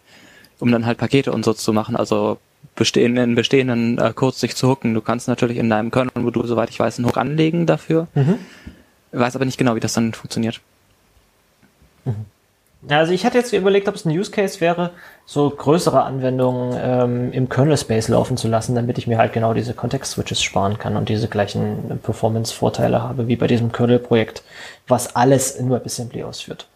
um 0.58 0.72
dann 0.72 0.86
halt 0.86 0.98
Pakete 0.98 1.32
und 1.32 1.44
so 1.44 1.52
zu 1.52 1.72
machen, 1.72 1.96
also 1.96 2.38
bestehenden, 2.76 3.34
bestehenden 3.34 3.98
äh, 3.98 4.12
Codes 4.14 4.40
sich 4.40 4.56
zu 4.56 4.68
hooken. 4.68 4.94
Du 4.94 5.00
kannst 5.02 5.28
natürlich 5.28 5.58
in 5.58 5.68
deinem 5.68 5.90
Kernel-Modul, 5.90 6.46
soweit 6.46 6.70
ich 6.70 6.80
weiß, 6.80 6.98
einen 6.98 7.08
Hook 7.08 7.18
anlegen 7.18 7.66
dafür. 7.66 8.06
Mhm 8.14 8.38
weiß 9.12 9.36
aber 9.36 9.44
nicht 9.44 9.58
genau, 9.58 9.74
wie 9.74 9.80
das 9.80 9.92
dann 9.92 10.12
funktioniert. 10.12 10.60
Also 12.88 13.12
ich 13.12 13.26
hatte 13.26 13.36
jetzt 13.36 13.52
überlegt, 13.52 13.88
ob 13.88 13.94
es 13.94 14.06
ein 14.06 14.10
Use 14.10 14.30
Case 14.30 14.60
wäre, 14.60 14.90
so 15.26 15.50
größere 15.50 16.02
Anwendungen 16.02 16.78
ähm, 16.80 17.32
im 17.32 17.48
Kernel 17.50 17.76
Space 17.76 18.08
laufen 18.08 18.38
zu 18.38 18.48
lassen, 18.48 18.74
damit 18.74 18.96
ich 18.96 19.06
mir 19.06 19.18
halt 19.18 19.34
genau 19.34 19.52
diese 19.52 19.74
Kontext-Switches 19.74 20.42
sparen 20.42 20.78
kann 20.78 20.96
und 20.96 21.10
diese 21.10 21.28
gleichen 21.28 22.00
Performance-Vorteile 22.02 23.02
habe 23.02 23.28
wie 23.28 23.36
bei 23.36 23.46
diesem 23.46 23.70
Kernel-Projekt, 23.70 24.42
was 24.88 25.14
alles 25.14 25.56
in 25.56 25.70
WebAssembly 25.70 26.22
ausführt. 26.22 26.68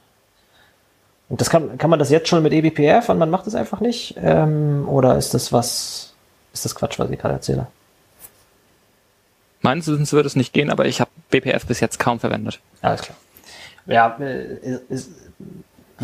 Und 1.30 1.40
das 1.40 1.48
kann, 1.48 1.78
kann 1.78 1.88
man 1.88 1.98
das 1.98 2.10
jetzt 2.10 2.28
schon 2.28 2.42
mit 2.42 2.52
eBPF 2.52 3.08
und 3.08 3.18
man 3.18 3.30
macht 3.30 3.46
es 3.46 3.54
einfach 3.54 3.80
nicht? 3.80 4.14
Ähm, 4.22 4.86
oder 4.86 5.16
ist 5.16 5.32
das 5.32 5.54
was, 5.54 6.12
ist 6.52 6.66
das 6.66 6.74
Quatsch, 6.74 6.98
was 6.98 7.10
ich 7.10 7.18
gerade 7.18 7.34
erzähle? 7.34 7.66
Meines 9.62 9.88
Wissens 9.88 10.12
würde 10.12 10.26
es 10.26 10.36
nicht 10.36 10.52
gehen, 10.52 10.68
aber 10.68 10.84
ich 10.84 11.00
habe 11.00 11.10
BPF 11.30 11.64
bis 11.64 11.80
jetzt 11.80 11.98
kaum 11.98 12.20
verwendet. 12.20 12.60
Alles 12.82 13.00
klar. 13.00 13.16
Ja, 13.86 14.16
äh, 14.20 14.78
ist, 14.90 15.10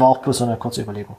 war 0.01 0.09
auch 0.09 0.19
bloß 0.19 0.39
so 0.39 0.45
eine 0.45 0.57
kurze 0.57 0.83
Überlegung. 0.83 1.17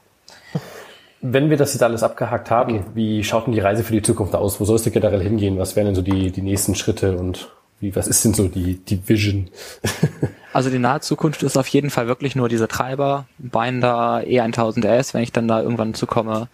Wenn 1.22 1.50
wir 1.52 1.58
das 1.58 1.74
jetzt 1.74 1.84
alles 1.84 2.02
abgehakt 2.02 2.50
haben, 2.50 2.80
okay. 2.80 2.86
wie 2.96 3.24
schaut 3.24 3.46
denn 3.46 3.54
die 3.54 3.60
Reise 3.60 3.84
für 3.84 3.94
die 3.94 4.02
Zukunft 4.02 4.34
aus? 4.34 4.60
Wo 4.60 4.66
soll 4.66 4.78
es 4.78 4.84
denn 4.84 4.94
generell 4.94 5.22
hingehen? 5.22 5.60
Was 5.60 5.76
wären 5.76 5.86
denn 5.86 5.96
so 5.96 6.02
die, 6.02 6.32
die 6.32 6.42
nächsten 6.42 6.74
Schritte 6.74 7.16
und 7.18 7.50
wie, 7.80 7.96
was 7.96 8.08
ist 8.08 8.26
denn 8.26 8.34
so 8.34 8.48
die, 8.48 8.76
die 8.76 9.08
Vision? 9.08 9.50
Also 10.54 10.70
die 10.70 10.80
nahe 10.80 11.00
Zukunft 11.00 11.44
ist 11.44 11.56
auf 11.56 11.68
jeden 11.68 11.90
Fall 11.90 12.08
wirklich 12.08 12.36
nur 12.36 12.50
diese 12.50 12.68
Treiber, 12.68 13.26
Binder, 13.38 14.22
E1000S, 14.26 15.14
wenn 15.14 15.24
ich 15.24 15.32
dann 15.32 15.48
da 15.48 15.62
irgendwann 15.62 15.94
zukomme, 15.94 16.50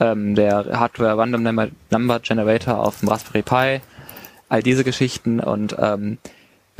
ähm, 0.00 0.34
der 0.34 0.80
Hardware 0.80 1.18
Random 1.18 1.42
Number, 1.42 1.68
Number 1.90 2.20
Generator 2.20 2.78
auf 2.78 3.00
dem 3.00 3.10
Raspberry 3.10 3.42
Pi, 3.42 3.82
all 4.48 4.62
diese 4.62 4.84
Geschichten 4.84 5.38
und 5.38 5.76
ähm, 5.78 6.16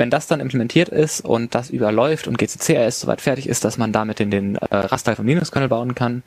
wenn 0.03 0.09
das 0.09 0.27
dann 0.27 0.41
implementiert 0.41 0.89
ist 0.89 1.21
und 1.21 1.55
das 1.55 1.69
überläuft 1.69 2.27
und 2.27 2.37
GCCRS 2.37 2.99
soweit 2.99 3.21
fertig 3.21 3.47
ist, 3.47 3.63
dass 3.63 3.77
man 3.77 3.93
damit 3.93 4.19
in 4.19 4.31
den 4.31 4.57
äh, 4.57 4.75
Rasteil 4.75 5.15
vom 5.15 5.25
Linux-Kernel 5.25 5.69
bauen 5.69 5.95
kann, 5.95 6.23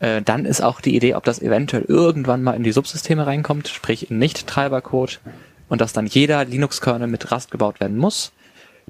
äh, 0.00 0.22
dann 0.22 0.46
ist 0.46 0.62
auch 0.62 0.80
die 0.80 0.96
Idee, 0.96 1.14
ob 1.14 1.24
das 1.24 1.42
eventuell 1.42 1.84
irgendwann 1.86 2.42
mal 2.42 2.54
in 2.54 2.62
die 2.62 2.72
Subsysteme 2.72 3.26
reinkommt, 3.26 3.68
sprich 3.68 4.10
in 4.10 4.18
Nicht-Treibercode 4.18 5.20
und 5.68 5.82
dass 5.82 5.92
dann 5.92 6.06
jeder 6.06 6.42
Linux-Kernel 6.46 7.06
mit 7.06 7.30
Rust 7.30 7.50
gebaut 7.50 7.80
werden 7.80 7.98
muss. 7.98 8.32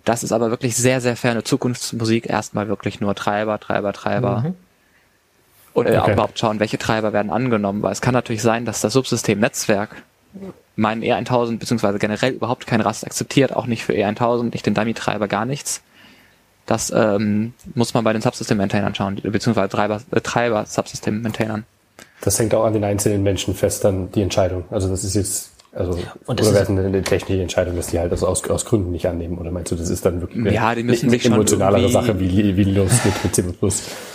Das 0.05 0.23
ist 0.23 0.31
aber 0.31 0.51
wirklich 0.51 0.77
sehr, 0.77 1.01
sehr 1.01 1.17
ferne 1.17 1.43
Zukunftsmusik. 1.43 2.31
Erstmal 2.31 2.69
wirklich 2.69 3.01
nur 3.01 3.17
Treiber, 3.17 3.59
Treiber, 3.59 3.93
Treiber. 3.93 4.43
Mhm. 4.43 4.55
Und 5.75 5.89
okay. 5.89 5.99
auch 5.99 6.09
überhaupt 6.09 6.39
schauen, 6.39 6.61
welche 6.61 6.79
Treiber 6.79 7.13
werden 7.13 7.33
angenommen. 7.33 7.83
Weil 7.83 7.91
es 7.91 8.01
kann 8.01 8.15
natürlich 8.15 8.43
sein, 8.43 8.67
dass 8.67 8.83
das 8.83 8.93
Subsystem-Netzwerk 8.93 9.97
meinen 10.77 11.03
E1000 11.03 11.59
beziehungsweise 11.59 11.99
generell 11.99 12.33
überhaupt 12.33 12.67
kein 12.67 12.81
Rust 12.81 13.05
akzeptiert, 13.05 13.55
auch 13.55 13.67
nicht 13.67 13.85
für 13.85 13.93
E1000, 13.93 14.53
nicht 14.53 14.67
den 14.67 14.75
Dummy-Treiber, 14.75 15.29
gar 15.29 15.45
nichts. 15.45 15.83
Das 16.67 16.93
ähm, 16.95 17.55
muss 17.75 17.93
man 17.93 18.05
bei 18.05 18.13
den 18.13 18.23
Subsystem-Maintainern 18.23 18.95
schauen, 18.95 19.21
beziehungsweise 19.23 19.69
Treiber, 19.69 20.01
äh, 20.11 20.21
Treiber-Subsystem-Maintainern. 20.21 21.65
Das 22.21 22.39
hängt 22.39 22.55
auch 22.55 22.65
an 22.65 22.73
den 22.73 22.85
einzelnen 22.85 23.23
Menschen 23.23 23.55
fest, 23.55 23.85
dann 23.85 24.13
die 24.13 24.23
Entscheidung. 24.23 24.65
Also 24.71 24.89
das 24.89 25.03
ist 25.03 25.15
jetzt 25.15 25.53
also, 25.75 25.99
und 26.27 26.39
das 26.39 26.49
oder 26.49 26.59
wäre 26.59 26.69
eine, 26.69 26.87
eine 26.87 27.03
technische 27.03 27.41
Entscheidung, 27.41 27.77
dass 27.77 27.87
die 27.87 27.99
halt 27.99 28.13
das 28.13 28.23
aus, 28.23 28.49
aus 28.49 28.67
Gründen 28.67 28.93
nicht 28.93 29.07
annehmen? 29.07 29.39
Oder 29.39 29.51
meinst 29.51 29.73
du, 29.73 29.77
das 29.77 29.89
ist 29.89 30.05
dann 30.05 30.21
wirklich 30.21 30.53
ja, 30.53 30.75
die 30.75 30.83
müssen 30.83 31.09
eine, 31.09 31.19
sich 31.19 31.25
emotionalere 31.25 31.89
Sache 31.89 32.21
wie, 32.21 32.57
wie 32.57 32.65
los 32.65 32.93
mit, 33.05 33.25
mit 33.25 33.35
C++? 33.35 33.43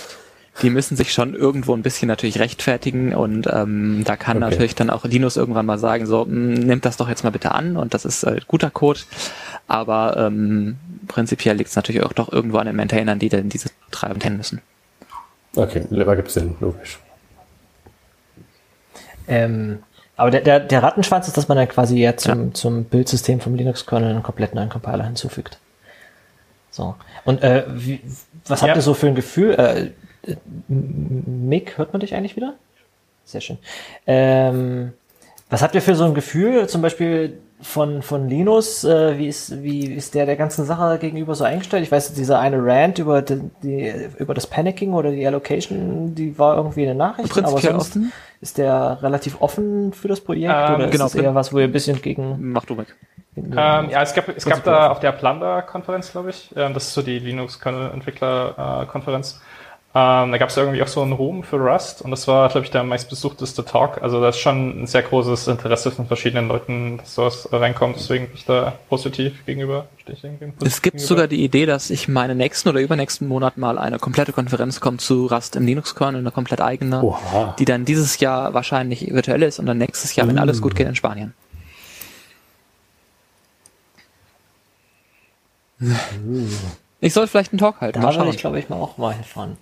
Die 0.61 0.69
müssen 0.69 0.97
sich 0.97 1.13
schon 1.13 1.35
irgendwo 1.35 1.75
ein 1.75 1.83
bisschen 1.83 2.07
natürlich 2.07 2.39
rechtfertigen 2.39 3.13
und 3.13 3.47
ähm, 3.51 4.03
da 4.05 4.15
kann 4.15 4.37
okay. 4.37 4.49
natürlich 4.49 4.75
dann 4.75 4.89
auch 4.89 5.05
Linus 5.05 5.37
irgendwann 5.37 5.65
mal 5.65 5.77
sagen, 5.77 6.05
so, 6.05 6.25
hm, 6.25 6.53
nimmt 6.53 6.85
das 6.85 6.97
doch 6.97 7.09
jetzt 7.09 7.23
mal 7.23 7.29
bitte 7.29 7.51
an 7.51 7.77
und 7.77 7.93
das 7.93 8.05
ist 8.05 8.23
äh, 8.23 8.39
guter 8.47 8.71
Code. 8.71 9.01
Aber 9.67 10.17
ähm, 10.17 10.77
prinzipiell 11.07 11.55
liegt 11.55 11.69
es 11.69 11.75
natürlich 11.75 12.03
auch 12.03 12.13
doch 12.13 12.31
irgendwo 12.31 12.57
an 12.57 12.67
den 12.67 12.75
Maintainern, 12.75 13.19
die 13.19 13.29
dann 13.29 13.49
diese 13.49 13.69
Treiben 13.91 14.19
kennen 14.19 14.37
müssen. 14.37 14.61
Okay, 15.55 15.83
da 15.89 16.15
gibt 16.15 16.27
es 16.27 16.35
Sinn, 16.35 16.55
logisch. 16.59 16.99
Ähm, 19.27 19.79
aber 20.15 20.31
der, 20.31 20.41
der, 20.41 20.59
der 20.59 20.83
Rattenschwanz 20.83 21.27
ist, 21.27 21.37
dass 21.37 21.47
man 21.47 21.57
dann 21.57 21.67
quasi 21.67 21.97
ja 21.97 22.17
zum, 22.17 22.47
ja. 22.47 22.53
zum 22.53 22.83
Bildsystem 22.85 23.39
vom 23.39 23.55
Linux-Kernel 23.55 24.09
einen 24.09 24.23
komplett 24.23 24.55
neuen 24.55 24.69
Compiler 24.69 25.03
hinzufügt. 25.03 25.59
So. 26.71 26.95
Und 27.25 27.43
äh, 27.43 27.65
wie, 27.69 28.01
was 28.47 28.61
habt 28.61 28.75
ihr 28.75 28.81
so 28.81 28.93
für 28.93 29.07
ein 29.07 29.15
Gefühl? 29.15 29.53
Äh, 29.53 29.91
Mick, 30.67 31.77
hört 31.77 31.93
man 31.93 31.99
dich 31.99 32.15
eigentlich 32.15 32.35
wieder? 32.35 32.53
Sehr 33.25 33.41
schön. 33.41 33.57
Ähm, 34.05 34.93
was 35.49 35.61
habt 35.61 35.75
ihr 35.75 35.81
für 35.81 35.95
so 35.95 36.05
ein 36.05 36.13
Gefühl, 36.13 36.67
zum 36.67 36.81
Beispiel 36.81 37.39
von, 37.61 38.01
von 38.01 38.29
Linus, 38.29 38.83
äh, 38.83 39.17
wie, 39.17 39.27
ist, 39.27 39.63
wie 39.63 39.93
ist 39.93 40.13
der 40.13 40.25
der 40.25 40.35
ganzen 40.35 40.65
Sache 40.65 40.99
gegenüber 40.99 41.35
so 41.35 41.43
eingestellt? 41.43 41.83
Ich 41.83 41.91
weiß, 41.91 42.13
dieser 42.13 42.39
eine 42.39 42.63
Rant 42.63 42.99
über, 42.99 43.21
die, 43.21 43.41
die, 43.63 43.93
über 44.17 44.33
das 44.33 44.47
Panicking 44.47 44.93
oder 44.93 45.11
die 45.11 45.25
Allocation, 45.25 46.13
die 46.13 46.37
war 46.37 46.57
irgendwie 46.57 46.83
eine 46.83 46.95
Nachricht, 46.95 47.35
aber 47.37 47.59
sonst 47.59 47.95
offen. 47.95 48.11
ist 48.41 48.57
der 48.57 48.99
relativ 49.01 49.41
offen 49.41 49.93
für 49.93 50.07
das 50.07 50.21
Projekt 50.21 50.53
ähm, 50.53 50.75
oder 50.75 50.87
genau, 50.87 51.05
ist 51.05 51.15
das 51.15 51.23
eher 51.23 51.33
was, 51.33 51.51
wo 51.51 51.59
ihr 51.59 51.65
ein 51.65 51.71
bisschen 51.71 52.01
gegen... 52.01 52.51
Mach 52.51 52.65
du 52.65 52.77
weg. 52.77 52.95
Ähm, 53.35 53.53
ja, 53.55 54.01
es 54.01 54.13
gab, 54.13 54.29
es 54.29 54.45
gab 54.45 54.63
da 54.63 54.91
auf 54.91 54.99
der 54.99 55.11
Plunder-Konferenz, 55.11 56.11
glaube 56.11 56.29
ich, 56.31 56.49
ähm, 56.55 56.73
das 56.73 56.87
ist 56.87 56.93
so 56.93 57.01
die 57.01 57.19
Linux-Entwickler-Konferenz, 57.19 59.41
ähm, 59.97 60.31
da 60.31 60.37
gab 60.37 60.49
es 60.49 60.57
irgendwie 60.57 60.83
auch 60.83 60.87
so 60.87 61.01
einen 61.01 61.13
Ruhm 61.13 61.43
für 61.43 61.55
Rust 61.55 62.03
und 62.03 62.11
das 62.11 62.27
war, 62.27 62.49
glaube 62.49 62.65
ich, 62.65 62.71
der 62.71 62.83
meistbesuchteste 62.83 63.65
Talk. 63.65 63.99
Also 64.03 64.21
da 64.21 64.29
ist 64.29 64.37
schon 64.37 64.83
ein 64.83 64.85
sehr 64.85 65.01
großes 65.01 65.47
Interesse 65.47 65.89
von 65.89 66.05
verschiedenen 66.05 66.47
Leuten, 66.47 66.97
dass 66.97 67.15
sowas 67.15 67.49
reinkommt. 67.51 67.95
Deswegen 67.95 68.27
bin 68.27 68.35
ich 68.35 68.45
da 68.45 68.73
positiv 68.89 69.43
gegenüber. 69.47 69.87
Positiv 70.05 70.29
es 70.61 70.81
gibt 70.83 70.97
gegenüber. 70.97 70.99
sogar 70.99 71.27
die 71.27 71.43
Idee, 71.43 71.65
dass 71.65 71.89
ich 71.89 72.07
meine 72.07 72.35
nächsten 72.35 72.69
oder 72.69 72.79
übernächsten 72.79 73.27
Monat 73.27 73.57
mal 73.57 73.79
eine 73.79 73.97
komplette 73.97 74.33
Konferenz 74.33 74.79
kommt 74.79 75.01
zu 75.01 75.25
Rust 75.25 75.55
im 75.55 75.65
Linux-Kernel, 75.65 76.21
eine 76.21 76.31
komplett 76.31 76.61
eigene, 76.61 77.01
Oha. 77.01 77.55
die 77.57 77.65
dann 77.65 77.83
dieses 77.83 78.19
Jahr 78.19 78.53
wahrscheinlich 78.53 79.11
virtuell 79.11 79.41
ist 79.41 79.57
und 79.57 79.65
dann 79.65 79.79
nächstes 79.79 80.15
Jahr, 80.15 80.27
mm. 80.27 80.29
wenn 80.29 80.37
alles 80.37 80.61
gut 80.61 80.75
geht, 80.75 80.87
in 80.87 80.95
Spanien. 80.95 81.33
Ich 86.99 87.13
soll 87.13 87.27
vielleicht 87.27 87.51
einen 87.51 87.59
Talk 87.59 87.81
halten. 87.81 88.01
Da 88.01 88.15
würde 88.15 88.29
ich, 88.29 88.37
glaube 88.37 88.59
ich, 88.59 88.69
mal 88.69 88.77
auch 88.77 88.97
mal 88.97 89.13
hinfahren. 89.13 89.57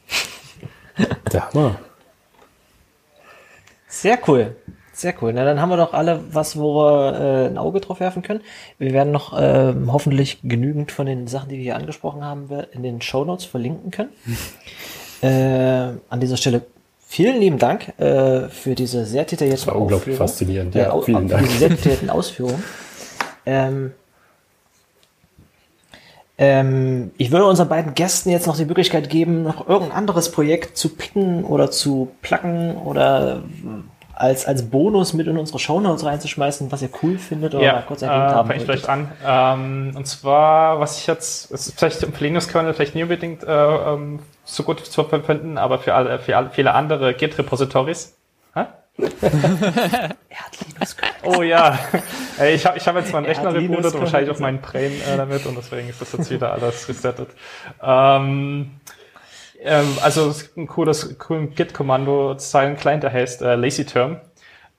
Der 1.33 1.49
Hammer. 1.49 1.79
Sehr 3.87 4.17
cool. 4.27 4.55
Sehr 4.93 5.13
cool. 5.21 5.33
Na, 5.33 5.43
dann 5.43 5.59
haben 5.59 5.69
wir 5.69 5.77
doch 5.77 5.93
alle 5.93 6.23
was, 6.31 6.57
wo 6.57 6.75
wir 6.75 7.19
äh, 7.19 7.47
ein 7.47 7.57
Auge 7.57 7.81
drauf 7.81 7.99
werfen 7.99 8.21
können. 8.21 8.39
Wir 8.77 8.93
werden 8.93 9.11
noch 9.11 9.37
äh, 9.37 9.73
hoffentlich 9.87 10.39
genügend 10.43 10.93
von 10.93 11.05
den 11.05 11.27
Sachen, 11.27 11.49
die 11.49 11.57
wir 11.57 11.63
hier 11.63 11.75
angesprochen 11.75 12.23
haben, 12.23 12.49
in 12.71 12.81
den 12.81 13.01
Show 13.01 13.25
Notes 13.25 13.43
verlinken 13.43 13.91
können. 13.91 14.11
äh, 15.21 15.97
an 16.09 16.19
dieser 16.21 16.37
Stelle 16.37 16.61
vielen 17.05 17.41
lieben 17.41 17.59
Dank 17.59 17.99
äh, 17.99 18.47
für 18.47 18.73
diese 18.75 19.05
sehr 19.05 19.25
detaillierten 19.25 19.65
Das 19.65 19.73
war 19.73 19.81
unglaublich 19.81 20.15
faszinierend. 20.15 20.73
Ja, 20.75 20.95
ja 20.95 21.01
vielen 21.01 21.27
Dank. 21.27 21.41
Für 21.41 21.47
diese 21.47 21.59
sehr 21.59 21.69
detaillierten 21.69 22.09
Ausführungen. 22.09 22.63
Ähm, 23.47 23.91
ähm, 26.37 27.11
ich 27.17 27.31
würde 27.31 27.45
unseren 27.45 27.69
beiden 27.69 27.93
Gästen 27.93 28.29
jetzt 28.29 28.47
noch 28.47 28.57
die 28.57 28.65
Möglichkeit 28.65 29.09
geben, 29.09 29.43
noch 29.43 29.67
irgendein 29.67 29.97
anderes 29.97 30.31
Projekt 30.31 30.77
zu 30.77 30.89
picken 30.89 31.45
oder 31.45 31.71
zu 31.71 32.11
placken 32.21 32.75
oder 32.77 33.43
als, 34.15 34.45
als 34.45 34.69
Bonus 34.69 35.13
mit 35.13 35.27
in 35.27 35.37
unsere 35.37 35.59
Shownotes 35.59 36.05
reinzuschmeißen, 36.05 36.71
was 36.71 36.81
ihr 36.81 36.89
cool 37.03 37.17
findet 37.17 37.53
oder 37.53 37.63
ja, 37.63 37.81
kurz 37.81 38.01
erwähnt 38.01 38.31
äh, 38.31 38.35
haben 38.35 38.51
ich 38.51 38.63
vielleicht 38.63 38.89
an. 38.89 39.11
Ähm, 39.25 39.93
und 39.95 40.07
zwar, 40.07 40.79
was 40.79 40.99
ich 40.99 41.07
jetzt, 41.07 41.51
es 41.51 41.67
ist 41.67 41.79
vielleicht 41.79 42.03
im 42.03 42.13
Linux-Kernel 42.17 42.73
vielleicht 42.73 42.95
nie 42.95 43.03
unbedingt 43.03 43.43
äh, 43.43 43.47
ähm, 43.47 44.19
so 44.43 44.63
gut 44.63 44.85
zu 44.85 45.03
verwenden, 45.03 45.57
aber 45.57 45.79
für, 45.79 45.93
alle, 45.93 46.19
für 46.19 46.37
alle, 46.37 46.49
viele 46.49 46.73
andere 46.73 47.13
Git-Repositories. 47.13 48.15
Hä? 48.53 48.65
Er 48.97 50.09
hat 50.37 50.57
Linux 50.65 50.97
gehört. 50.97 51.15
Oh 51.23 51.41
ja. 51.41 51.77
Ich 52.53 52.65
habe 52.65 52.77
ich 52.77 52.87
hab 52.87 52.95
jetzt 52.95 53.11
meinen 53.11 53.25
Rechner 53.25 53.53
rebootet 53.53 53.93
und 53.93 54.01
wahrscheinlich 54.01 54.29
auf 54.29 54.39
meinen 54.39 54.61
Brain 54.61 54.91
äh, 55.01 55.17
damit 55.17 55.45
und 55.45 55.57
deswegen 55.57 55.89
ist 55.89 56.01
das 56.01 56.13
jetzt 56.13 56.29
wieder 56.29 56.53
alles 56.53 56.87
resettet. 56.87 57.29
Ähm, 57.81 58.71
ähm, 59.61 59.97
also 60.01 60.29
es 60.29 60.43
gibt 60.43 60.57
ein 60.57 60.67
cooles, 60.67 61.17
coolen 61.17 61.53
Git-Kommando-Zeilen-Client, 61.55 63.03
der 63.03 63.11
heißt 63.11 63.41
äh, 63.41 63.55
LazyTerm. 63.55 64.21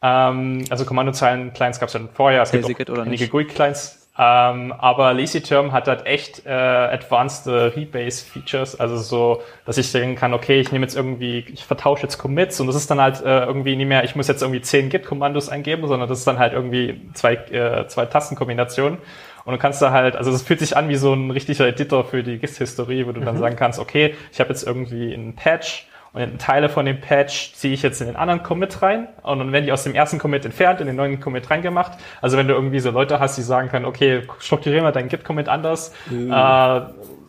Ähm, 0.02 0.64
also 0.70 0.84
Kommandozeilen-Clients 0.84 1.80
gab 1.80 1.88
es 1.88 1.94
ja 1.94 2.00
vorher. 2.12 2.42
Es 2.42 2.52
gibt 2.52 2.90
auch 2.90 2.98
einige 2.98 3.28
GUI-Clients 3.28 4.05
ähm, 4.18 4.72
aber 4.72 5.12
LazyTerm 5.12 5.72
hat 5.72 5.88
halt 5.88 6.06
echt 6.06 6.46
äh, 6.46 6.50
advanced 6.50 7.46
äh, 7.46 7.50
Rebase-Features, 7.50 8.80
also 8.80 8.96
so, 8.96 9.42
dass 9.66 9.76
ich 9.76 9.90
sagen 9.90 10.16
kann, 10.16 10.32
okay, 10.32 10.58
ich 10.58 10.72
nehme 10.72 10.86
jetzt 10.86 10.96
irgendwie, 10.96 11.44
ich 11.52 11.64
vertausche 11.64 12.04
jetzt 12.04 12.16
Commits 12.16 12.58
und 12.58 12.66
das 12.66 12.76
ist 12.76 12.90
dann 12.90 13.00
halt 13.00 13.20
äh, 13.20 13.44
irgendwie 13.44 13.76
nicht 13.76 13.88
mehr, 13.88 14.04
ich 14.04 14.16
muss 14.16 14.26
jetzt 14.28 14.40
irgendwie 14.40 14.62
zehn 14.62 14.88
Git-Kommandos 14.88 15.50
eingeben, 15.50 15.86
sondern 15.86 16.08
das 16.08 16.20
ist 16.20 16.26
dann 16.26 16.38
halt 16.38 16.54
irgendwie 16.54 17.00
zwei, 17.12 17.34
äh, 17.34 17.86
zwei 17.88 18.06
Tastenkombinationen. 18.06 18.98
Und 19.44 19.52
du 19.52 19.58
kannst 19.58 19.80
da 19.80 19.92
halt, 19.92 20.16
also 20.16 20.32
das 20.32 20.42
fühlt 20.42 20.58
sich 20.58 20.76
an 20.76 20.88
wie 20.88 20.96
so 20.96 21.12
ein 21.12 21.30
richtiger 21.30 21.68
Editor 21.68 22.04
für 22.04 22.24
die 22.24 22.38
Git-Historie, 22.38 23.06
wo 23.06 23.12
du 23.12 23.20
dann 23.20 23.36
mhm. 23.36 23.40
sagen 23.40 23.56
kannst, 23.56 23.78
okay, 23.78 24.14
ich 24.32 24.40
habe 24.40 24.48
jetzt 24.48 24.66
irgendwie 24.66 25.12
einen 25.12 25.36
Patch 25.36 25.86
Und 26.16 26.40
Teile 26.40 26.70
von 26.70 26.86
dem 26.86 26.98
Patch 26.98 27.52
ziehe 27.52 27.74
ich 27.74 27.82
jetzt 27.82 28.00
in 28.00 28.06
den 28.06 28.16
anderen 28.16 28.42
Commit 28.42 28.80
rein 28.80 29.08
und 29.22 29.38
dann 29.38 29.52
werden 29.52 29.66
die 29.66 29.72
aus 29.72 29.84
dem 29.84 29.94
ersten 29.94 30.18
Commit 30.18 30.46
entfernt, 30.46 30.80
in 30.80 30.86
den 30.86 30.96
neuen 30.96 31.20
Commit 31.20 31.50
reingemacht. 31.50 31.92
Also 32.22 32.38
wenn 32.38 32.48
du 32.48 32.54
irgendwie 32.54 32.80
so 32.80 32.90
Leute 32.90 33.20
hast, 33.20 33.36
die 33.36 33.42
sagen 33.42 33.68
können, 33.68 33.84
okay, 33.84 34.22
strukturieren 34.38 34.84
wir 34.84 34.92
deinen 34.92 35.08
Git-Commit 35.08 35.50
anders, 35.50 35.92
mhm. 36.08 36.32
äh, 36.32 36.80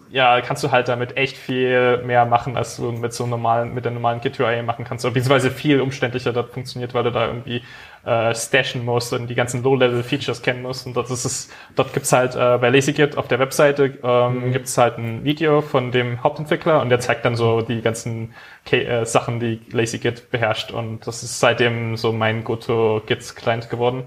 ja, 0.10 0.42
kannst 0.42 0.64
du 0.64 0.72
halt 0.72 0.88
damit 0.88 1.18
echt 1.18 1.38
viel 1.38 2.02
mehr 2.04 2.26
machen, 2.26 2.56
als 2.56 2.78
du 2.78 2.92
mit 2.92 3.14
so 3.14 3.26
normalen, 3.26 3.74
mit 3.74 3.86
der 3.86 3.92
normalen 3.92 4.22
Git-URL 4.22 4.64
machen 4.64 4.86
kannst. 4.86 5.04
Beziehungsweise 5.04 5.52
viel 5.52 5.82
umständlicher 5.82 6.34
das 6.34 6.50
funktioniert, 6.50 6.94
weil 6.94 7.04
du 7.04 7.12
da 7.12 7.28
irgendwie 7.28 7.62
äh, 8.06 8.34
stashen 8.34 8.86
musst 8.86 9.12
und 9.14 9.28
die 9.28 9.36
ganzen 9.36 9.64
Low-Level-Features 9.64 10.42
kennen 10.42 10.62
musst. 10.62 10.86
Und 10.86 10.96
das 10.96 11.12
ist 11.12 11.26
es, 11.26 11.50
dort 11.76 11.94
gibt's 11.94 12.14
halt 12.14 12.36
äh, 12.36 12.58
bei 12.58 12.70
LazyGit 12.70 13.18
auf 13.18 13.28
der 13.28 13.40
Webseite 13.40 13.98
ähm, 14.04 14.48
mhm. 14.48 14.52
gibt's 14.54 14.78
halt 14.78 14.98
ein 14.98 15.24
Video 15.24 15.62
von 15.62 15.92
dem 15.92 16.24
Hauptentwickler 16.24 16.82
und 16.82 16.90
der 16.90 17.00
zeigt 17.00 17.26
dann 17.26 17.36
so 17.36 17.62
die 17.62 17.82
ganzen 17.82 18.34
K 18.66 18.78
äh, 18.78 19.06
Sachen, 19.06 19.40
die 19.40 19.60
LazyGit 19.72 20.32
beherrscht. 20.32 20.72
Und 20.72 21.06
das 21.06 21.24
ist 21.24 21.40
seitdem 21.40 21.98
so 21.98 22.14
mein 22.14 22.44
Go-To-Git-Client 22.44 23.70
geworden. 23.70 24.04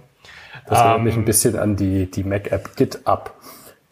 Das 0.67 0.79
erinnert 0.79 0.99
ähm, 0.99 1.05
mich 1.05 1.17
ein 1.17 1.25
bisschen 1.25 1.59
an 1.59 1.77
die, 1.77 2.11
die 2.11 2.25
Mac-App 2.25 2.77
GitUp 2.77 3.35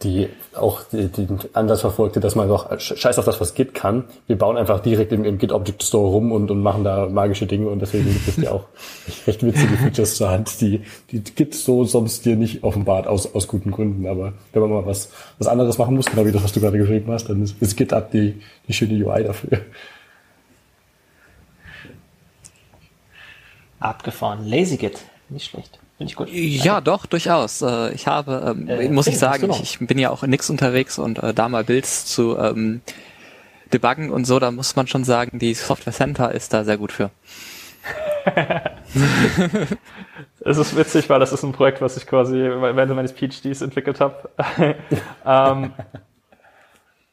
die 0.02 0.28
auch 0.58 0.82
den 0.92 1.38
Ansatz 1.52 1.80
verfolgte, 1.80 2.20
dass 2.20 2.34
man 2.34 2.48
doch 2.48 2.78
scheiß 2.78 3.18
auf 3.18 3.24
das, 3.24 3.40
was 3.40 3.54
Git 3.54 3.74
kann. 3.74 4.04
Wir 4.26 4.36
bauen 4.36 4.56
einfach 4.56 4.80
direkt 4.80 5.12
im, 5.12 5.24
im 5.24 5.38
Git 5.38 5.52
Object 5.52 5.82
Store 5.82 6.10
rum 6.10 6.32
und, 6.32 6.50
und 6.50 6.62
machen 6.62 6.84
da 6.84 7.08
magische 7.08 7.46
Dinge 7.46 7.68
und 7.68 7.80
deswegen 7.80 8.06
gibt 8.12 8.28
es 8.28 8.36
ja 8.36 8.52
auch 8.52 8.64
recht 9.26 9.42
witzige 9.42 9.76
Features 9.76 10.16
zur 10.16 10.30
Hand, 10.30 10.60
die, 10.60 10.82
die 11.10 11.20
Git 11.20 11.54
so 11.54 11.84
sonst 11.84 12.24
dir 12.24 12.36
nicht 12.36 12.62
offenbart 12.62 13.06
aus, 13.06 13.34
aus 13.34 13.48
guten 13.48 13.70
Gründen. 13.70 14.06
Aber 14.06 14.32
wenn 14.52 14.62
man 14.62 14.70
mal 14.70 14.86
was, 14.86 15.10
was 15.38 15.48
anderes 15.48 15.78
machen 15.78 15.94
muss, 15.94 16.06
genau 16.06 16.26
wie 16.26 16.32
das, 16.32 16.44
was 16.44 16.52
du 16.52 16.60
gerade 16.60 16.78
geschrieben 16.78 17.10
hast, 17.12 17.28
dann 17.28 17.42
ist, 17.42 17.60
ist 17.60 17.76
GitHub 17.76 18.10
die, 18.10 18.40
die 18.66 18.72
schöne 18.72 19.04
UI 19.04 19.24
dafür. 19.24 19.60
Abgefahren. 23.80 24.46
Lazy 24.46 24.76
Git. 24.76 24.98
Nicht 25.28 25.50
schlecht. 25.50 25.78
Finde 25.98 26.12
ich 26.12 26.16
gut. 26.16 26.28
Ja, 26.30 26.80
doch, 26.80 27.06
durchaus. 27.06 27.60
Äh, 27.60 27.92
ich 27.92 28.06
habe, 28.06 28.54
ähm, 28.56 28.68
äh, 28.68 28.88
muss 28.88 29.08
ich 29.08 29.18
sagen, 29.18 29.50
ich, 29.50 29.62
ich, 29.62 29.86
bin 29.86 29.98
ja 29.98 30.10
auch 30.10 30.22
in 30.22 30.30
Nix 30.30 30.48
unterwegs 30.48 30.96
und 30.98 31.20
äh, 31.20 31.34
da 31.34 31.48
mal 31.48 31.64
Builds 31.64 32.06
zu 32.06 32.38
ähm, 32.38 32.82
debuggen 33.72 34.10
und 34.10 34.24
so, 34.24 34.38
da 34.38 34.52
muss 34.52 34.76
man 34.76 34.86
schon 34.86 35.02
sagen, 35.02 35.40
die 35.40 35.54
Software 35.54 35.92
Center 35.92 36.32
ist 36.32 36.54
da 36.54 36.62
sehr 36.62 36.78
gut 36.78 36.92
für. 36.92 37.10
es 40.44 40.56
ist 40.56 40.76
witzig, 40.76 41.10
weil 41.10 41.18
das 41.18 41.32
ist 41.32 41.42
ein 41.42 41.52
Projekt, 41.52 41.80
was 41.80 41.96
ich 41.96 42.06
quasi 42.06 42.36
während 42.36 42.94
meines 42.94 43.10
PhDs 43.10 43.60
entwickelt 43.60 43.98
habe. 44.00 44.30
ähm, 45.26 45.72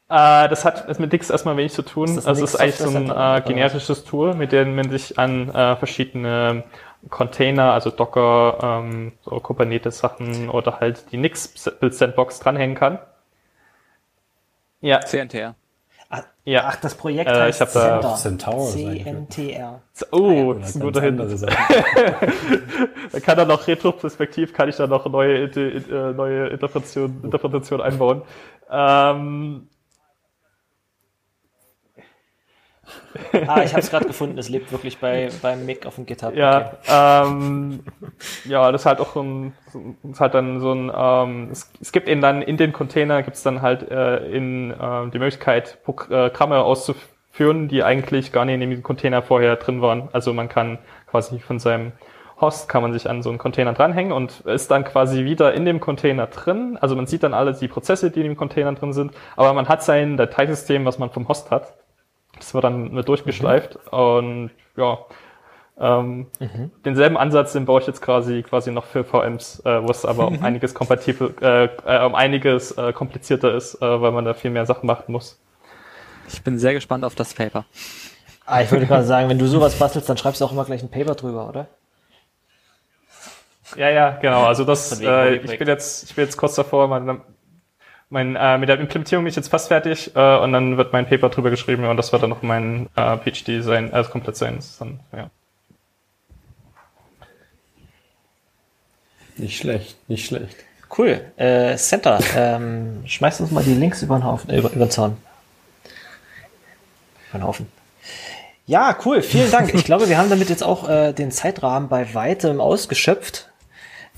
äh, 0.10 0.48
das 0.48 0.64
hat 0.64 0.99
mit 0.99 1.12
Nix 1.12 1.32
erstmal 1.32 1.57
wenig 1.57 1.74
zu 1.74 1.82
tun. 1.82 2.18
Es 2.18 2.28
ist 2.28 2.56
eigentlich 2.56 2.76
so 2.76 2.95
ein 2.95 3.10
äh, 3.10 3.41
generisches 3.41 4.03
Tool, 4.03 4.36
mit 4.36 4.52
dem 4.52 4.76
man 4.76 4.91
sich 4.91 5.18
an 5.18 5.49
äh, 5.49 5.76
verschiedene 5.76 6.64
Container, 7.10 7.73
also 7.73 7.90
Docker, 7.90 8.57
ähm, 8.61 9.14
so 9.23 9.40
Kubernetes-Sachen 9.40 10.49
oder 10.49 10.80
halt 10.80 11.11
die 11.11 11.18
Nix-Sandbox 11.18 12.40
dranhängen 12.40 12.76
kann. 12.76 12.99
Ja. 14.82 15.02
CNTR. 15.02 15.56
Ach, 16.10 16.23
ja. 16.44 16.65
Ach, 16.68 16.76
das 16.76 16.95
Projekt 16.95 17.30
äh, 17.30 17.34
heißt 17.34 17.61
ich 17.61 17.68
hab 17.68 17.73
da 17.73 18.15
Centaur. 18.15 18.69
CNTR. 18.69 19.82
Oh, 20.11 20.53
das 20.53 20.69
ist 20.69 20.76
ein 20.76 20.82
guter 20.82 21.02
Hinweis. 21.02 21.41
da 23.11 23.19
kann 23.19 23.40
er 23.40 23.45
noch 23.45 23.68
retroperspektiv, 23.68 24.53
kann 24.53 24.69
ich 24.69 24.76
da 24.76 24.88
noch 24.88 25.06
neue, 25.07 25.45
äh, 25.45 26.14
neue 26.14 26.48
Interpretation, 26.49 27.22
Interpretation 27.23 27.82
einbauen. 27.82 28.22
Ähm, 28.69 29.68
ah, 33.48 33.64
ich 33.64 33.72
habe 33.72 33.82
es 33.82 33.90
gerade 33.90 34.06
gefunden. 34.06 34.38
Es 34.38 34.50
lebt 34.50 34.72
wirklich 34.72 34.98
bei 34.98 35.30
beim 35.42 35.66
Mick 35.66 35.86
auf 35.86 35.96
dem 35.96 36.06
GitHub. 36.06 36.36
Ja, 36.36 36.74
okay. 36.84 37.28
ähm, 37.30 37.84
ja, 38.46 38.72
das 38.72 38.82
ist 38.82 38.86
halt 38.86 39.00
auch 39.00 39.16
ein, 39.16 39.54
ist 40.10 40.20
halt 40.20 40.34
dann 40.34 40.60
so 40.60 40.74
ein. 40.74 40.92
Ähm, 40.96 41.50
es, 41.52 41.72
es 41.82 41.92
gibt 41.92 42.08
eben 42.08 42.22
dann 42.22 42.42
in 42.42 42.58
den 42.58 42.74
Container 42.74 43.24
gibt's 43.24 43.44
dann 43.44 43.62
halt 43.62 43.90
äh, 43.90 44.18
in 44.28 44.72
äh, 44.72 45.10
die 45.12 45.20
Möglichkeit 45.20 45.80
Programme 45.84 46.64
auszuführen, 46.64 47.68
die 47.68 47.84
eigentlich 47.84 48.32
gar 48.32 48.46
nicht 48.46 48.62
in 48.62 48.70
dem 48.70 48.84
Container 48.84 49.22
vorher 49.22 49.56
drin 49.56 49.82
waren. 49.82 50.10
Also 50.12 50.34
man 50.34 50.50
kann 50.50 50.80
quasi 51.08 51.40
von 51.40 51.60
seinem 51.60 51.94
Host 52.40 52.68
kann 52.68 52.82
man 52.82 52.92
sich 52.92 53.10
an 53.10 53.24
so 53.24 53.30
einen 53.30 53.38
Container 53.38 53.74
dranhängen 53.74 54.12
und 54.12 54.42
ist 54.42 54.70
dann 54.70 54.84
quasi 54.84 55.24
wieder 55.24 55.54
in 55.54 55.66
dem 55.66 55.80
Container 55.80 56.28
drin. 56.28 56.78
Also 56.82 56.96
man 56.96 57.08
sieht 57.08 57.24
dann 57.24 57.34
alle 57.34 57.54
die 57.54 57.68
Prozesse, 57.68 58.12
die 58.12 58.20
in 58.20 58.28
dem 58.28 58.36
Container 58.36 58.74
drin 58.74 58.94
sind, 58.94 59.14
aber 59.38 59.54
man 59.54 59.70
hat 59.70 59.84
sein 59.84 60.18
Dateisystem, 60.18 60.86
was 60.86 61.00
man 61.00 61.10
vom 61.12 61.28
Host 61.28 61.52
hat. 61.52 61.74
Das 62.38 62.53
wird 62.53 62.64
dann 62.64 62.91
mit 62.91 63.07
durchgeschleift 63.07 63.80
mhm. 63.91 63.98
und 63.98 64.52
ja, 64.76 64.99
ähm, 65.78 66.28
mhm. 66.40 66.72
denselben 66.86 67.18
Ansatz, 67.18 67.53
den 67.53 67.66
baue 67.66 67.82
ich 67.82 67.88
jetzt 67.88 68.02
quasi 68.02 68.44
quasi 68.44 68.72
noch 68.72 68.86
für 68.86 69.03
VMs, 69.03 69.62
äh, 69.66 69.84
wo 69.84 69.91
es 69.91 70.06
aber 70.06 70.28
um 70.28 70.41
einiges 70.44 70.74
kompatibel, 70.74 71.34
äh, 71.41 71.66
äh, 71.86 72.06
um 72.06 72.16
einiges 72.16 72.72
äh, 72.72 72.94
komplizierter 72.94 73.53
ist, 73.53 73.76
äh, 73.76 74.02
weil 74.02 74.12
man 74.12 74.24
da 74.24 74.34
viel 74.34 74.52
mehr 74.52 74.66
Sachen 74.66 74.88
machen 74.88 75.12
muss. 75.12 75.40
Ich 76.30 76.41
bin 76.44 76.57
sehr 76.57 76.74
gespannt 76.74 77.03
auf 77.03 77.16
das 77.16 77.34
Paper. 77.34 77.66
Ah, 78.45 78.62
ich 78.62 78.72
würde 78.72 78.86
gerade 78.86 79.06
sagen, 79.06 79.28
wenn 79.28 79.40
du 79.40 79.48
sowas 79.48 79.78
bastelst, 79.78 80.07
dann 80.07 80.18
schreibst 80.18 80.40
du 80.40 80.45
auch 80.45 80.52
immer 80.52 80.66
gleich 80.66 80.82
ein 80.82 80.90
Paper 80.90 81.16
drüber, 81.16 81.49
oder? 81.49 81.68
Ja, 83.76 83.90
ja, 83.90 84.12
genau. 84.12 84.45
Also 84.45 84.64
das, 84.64 85.02
äh, 85.02 85.36
ich 85.36 85.57
bin 85.57 85.68
jetzt, 85.68 86.03
ich 86.10 86.16
bin 86.16 86.26
jetzt 86.26 86.38
kurz 86.38 86.56
davor, 86.56 86.88
mein, 86.88 87.22
mein, 88.10 88.36
äh, 88.36 88.57
mit 88.57 88.69
der 88.69 88.80
Implementierung 88.80 89.23
bin 89.23 89.30
ich 89.30 89.36
jetzt 89.36 89.49
fast 89.49 89.68
fertig 89.68 90.15
äh, 90.15 90.38
und 90.38 90.53
dann 90.53 90.77
wird 90.77 90.94
mein 90.94 91.07
Paper 91.07 91.30
drüber 91.30 91.49
geschrieben 91.49 91.86
und 91.86 91.98
das 91.98 92.11
wird 92.11 92.23
dann 92.23 92.30
noch 92.30 92.41
mein 92.41 92.88
äh, 92.95 93.18
PhD 93.18 93.64
sein, 93.64 93.94
also 93.94 94.10
komplett 94.10 94.38
sein. 94.38 94.60
Dann, 94.80 94.99
ja. 95.11 95.30
Nicht 99.38 99.57
schlecht, 99.57 99.98
nicht 100.10 100.26
schlecht. 100.26 100.56
Cool. 100.98 101.19
Äh, 101.36 101.76
Center, 101.77 102.19
ähm, 102.36 103.03
schmeißt 103.06 103.41
uns 103.41 103.52
mal 103.52 103.64
die 103.64 103.73
Links 103.73 104.02
über 104.02 104.18
den 104.18 104.23
Haufen, 104.23 104.49
äh, 104.49 104.60
über, 104.60 104.72
über 104.72 104.86
den 104.86 104.91
Zaun. 104.91 105.18
Über 107.30 107.40
den 107.40 107.44
Haufen. 107.44 107.68
Ja, 108.68 108.98
cool, 109.06 109.22
vielen 109.22 109.52
Dank. 109.52 109.73
Ich 109.73 109.84
glaube, 109.84 110.10
wir 110.10 110.18
haben 110.18 110.30
damit 110.30 110.49
jetzt 110.49 110.64
auch 110.64 110.90
äh, 110.90 111.14
den 111.14 111.32
Zeitrahmen 111.32 111.90
bei 111.90 112.14
weitem 112.14 112.61
ausgeschöpft. 112.61 113.49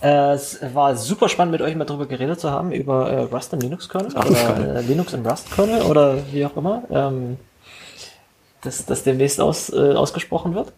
Äh, 0.01 0.33
es 0.33 0.59
war 0.73 0.95
super 0.95 1.27
spannend, 1.29 1.53
mit 1.53 1.61
euch 1.61 1.75
mal 1.75 1.85
drüber 1.85 2.05
geredet 2.05 2.39
zu 2.39 2.51
haben, 2.51 2.71
über 2.71 3.09
äh, 3.09 3.21
Rust 3.23 3.53
im 3.53 3.59
Linux-Kernel 3.59 4.15
oder 4.15 4.77
äh, 4.77 4.81
Linux 4.81 5.13
im 5.13 5.25
Rust-Kernel 5.25 5.81
oder 5.83 6.17
wie 6.31 6.45
auch 6.45 6.55
immer, 6.55 6.83
ähm, 6.91 7.37
dass 8.61 8.85
das 8.85 9.03
demnächst 9.03 9.41
aus, 9.41 9.71
äh, 9.71 9.93
ausgesprochen 9.93 10.53
wird. 10.53 10.73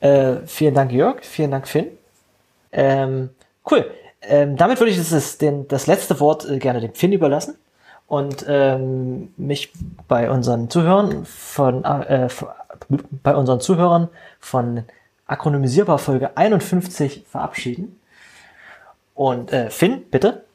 Äh, 0.00 0.46
vielen 0.46 0.74
Dank, 0.74 0.92
Jörg. 0.92 1.24
Vielen 1.24 1.50
Dank, 1.50 1.66
Finn. 1.66 1.88
Ähm, 2.72 3.30
cool. 3.70 3.90
Ähm, 4.22 4.56
damit 4.56 4.78
würde 4.78 4.92
ich 4.92 4.98
das, 4.98 5.38
den, 5.38 5.66
das 5.68 5.86
letzte 5.86 6.20
Wort 6.20 6.48
äh, 6.48 6.58
gerne 6.58 6.80
dem 6.80 6.94
Finn 6.94 7.12
überlassen 7.12 7.56
und 8.06 8.44
ähm, 8.48 9.32
mich 9.36 9.72
bei 10.08 10.30
unseren 10.30 10.68
Zuhörern 10.68 11.24
von 11.24 11.84
äh, 11.84 12.28
bei 13.22 13.34
unseren 13.34 13.60
Zuhörern 13.60 14.08
von 14.40 14.84
Akronymisierbar 15.26 15.98
Folge 15.98 16.36
51 16.36 17.24
verabschieden. 17.28 17.99
Und 19.20 19.52
äh, 19.52 19.68
Finn, 19.68 20.06
bitte. 20.10 20.46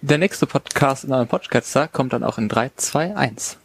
Der 0.00 0.18
nächste 0.18 0.48
Podcast 0.48 1.04
in 1.04 1.12
einem 1.12 1.28
Podcaster 1.28 1.86
kommt 1.86 2.12
dann 2.12 2.24
auch 2.24 2.36
in 2.36 2.48
3, 2.48 2.72
2, 2.74 3.14
1. 3.14 3.59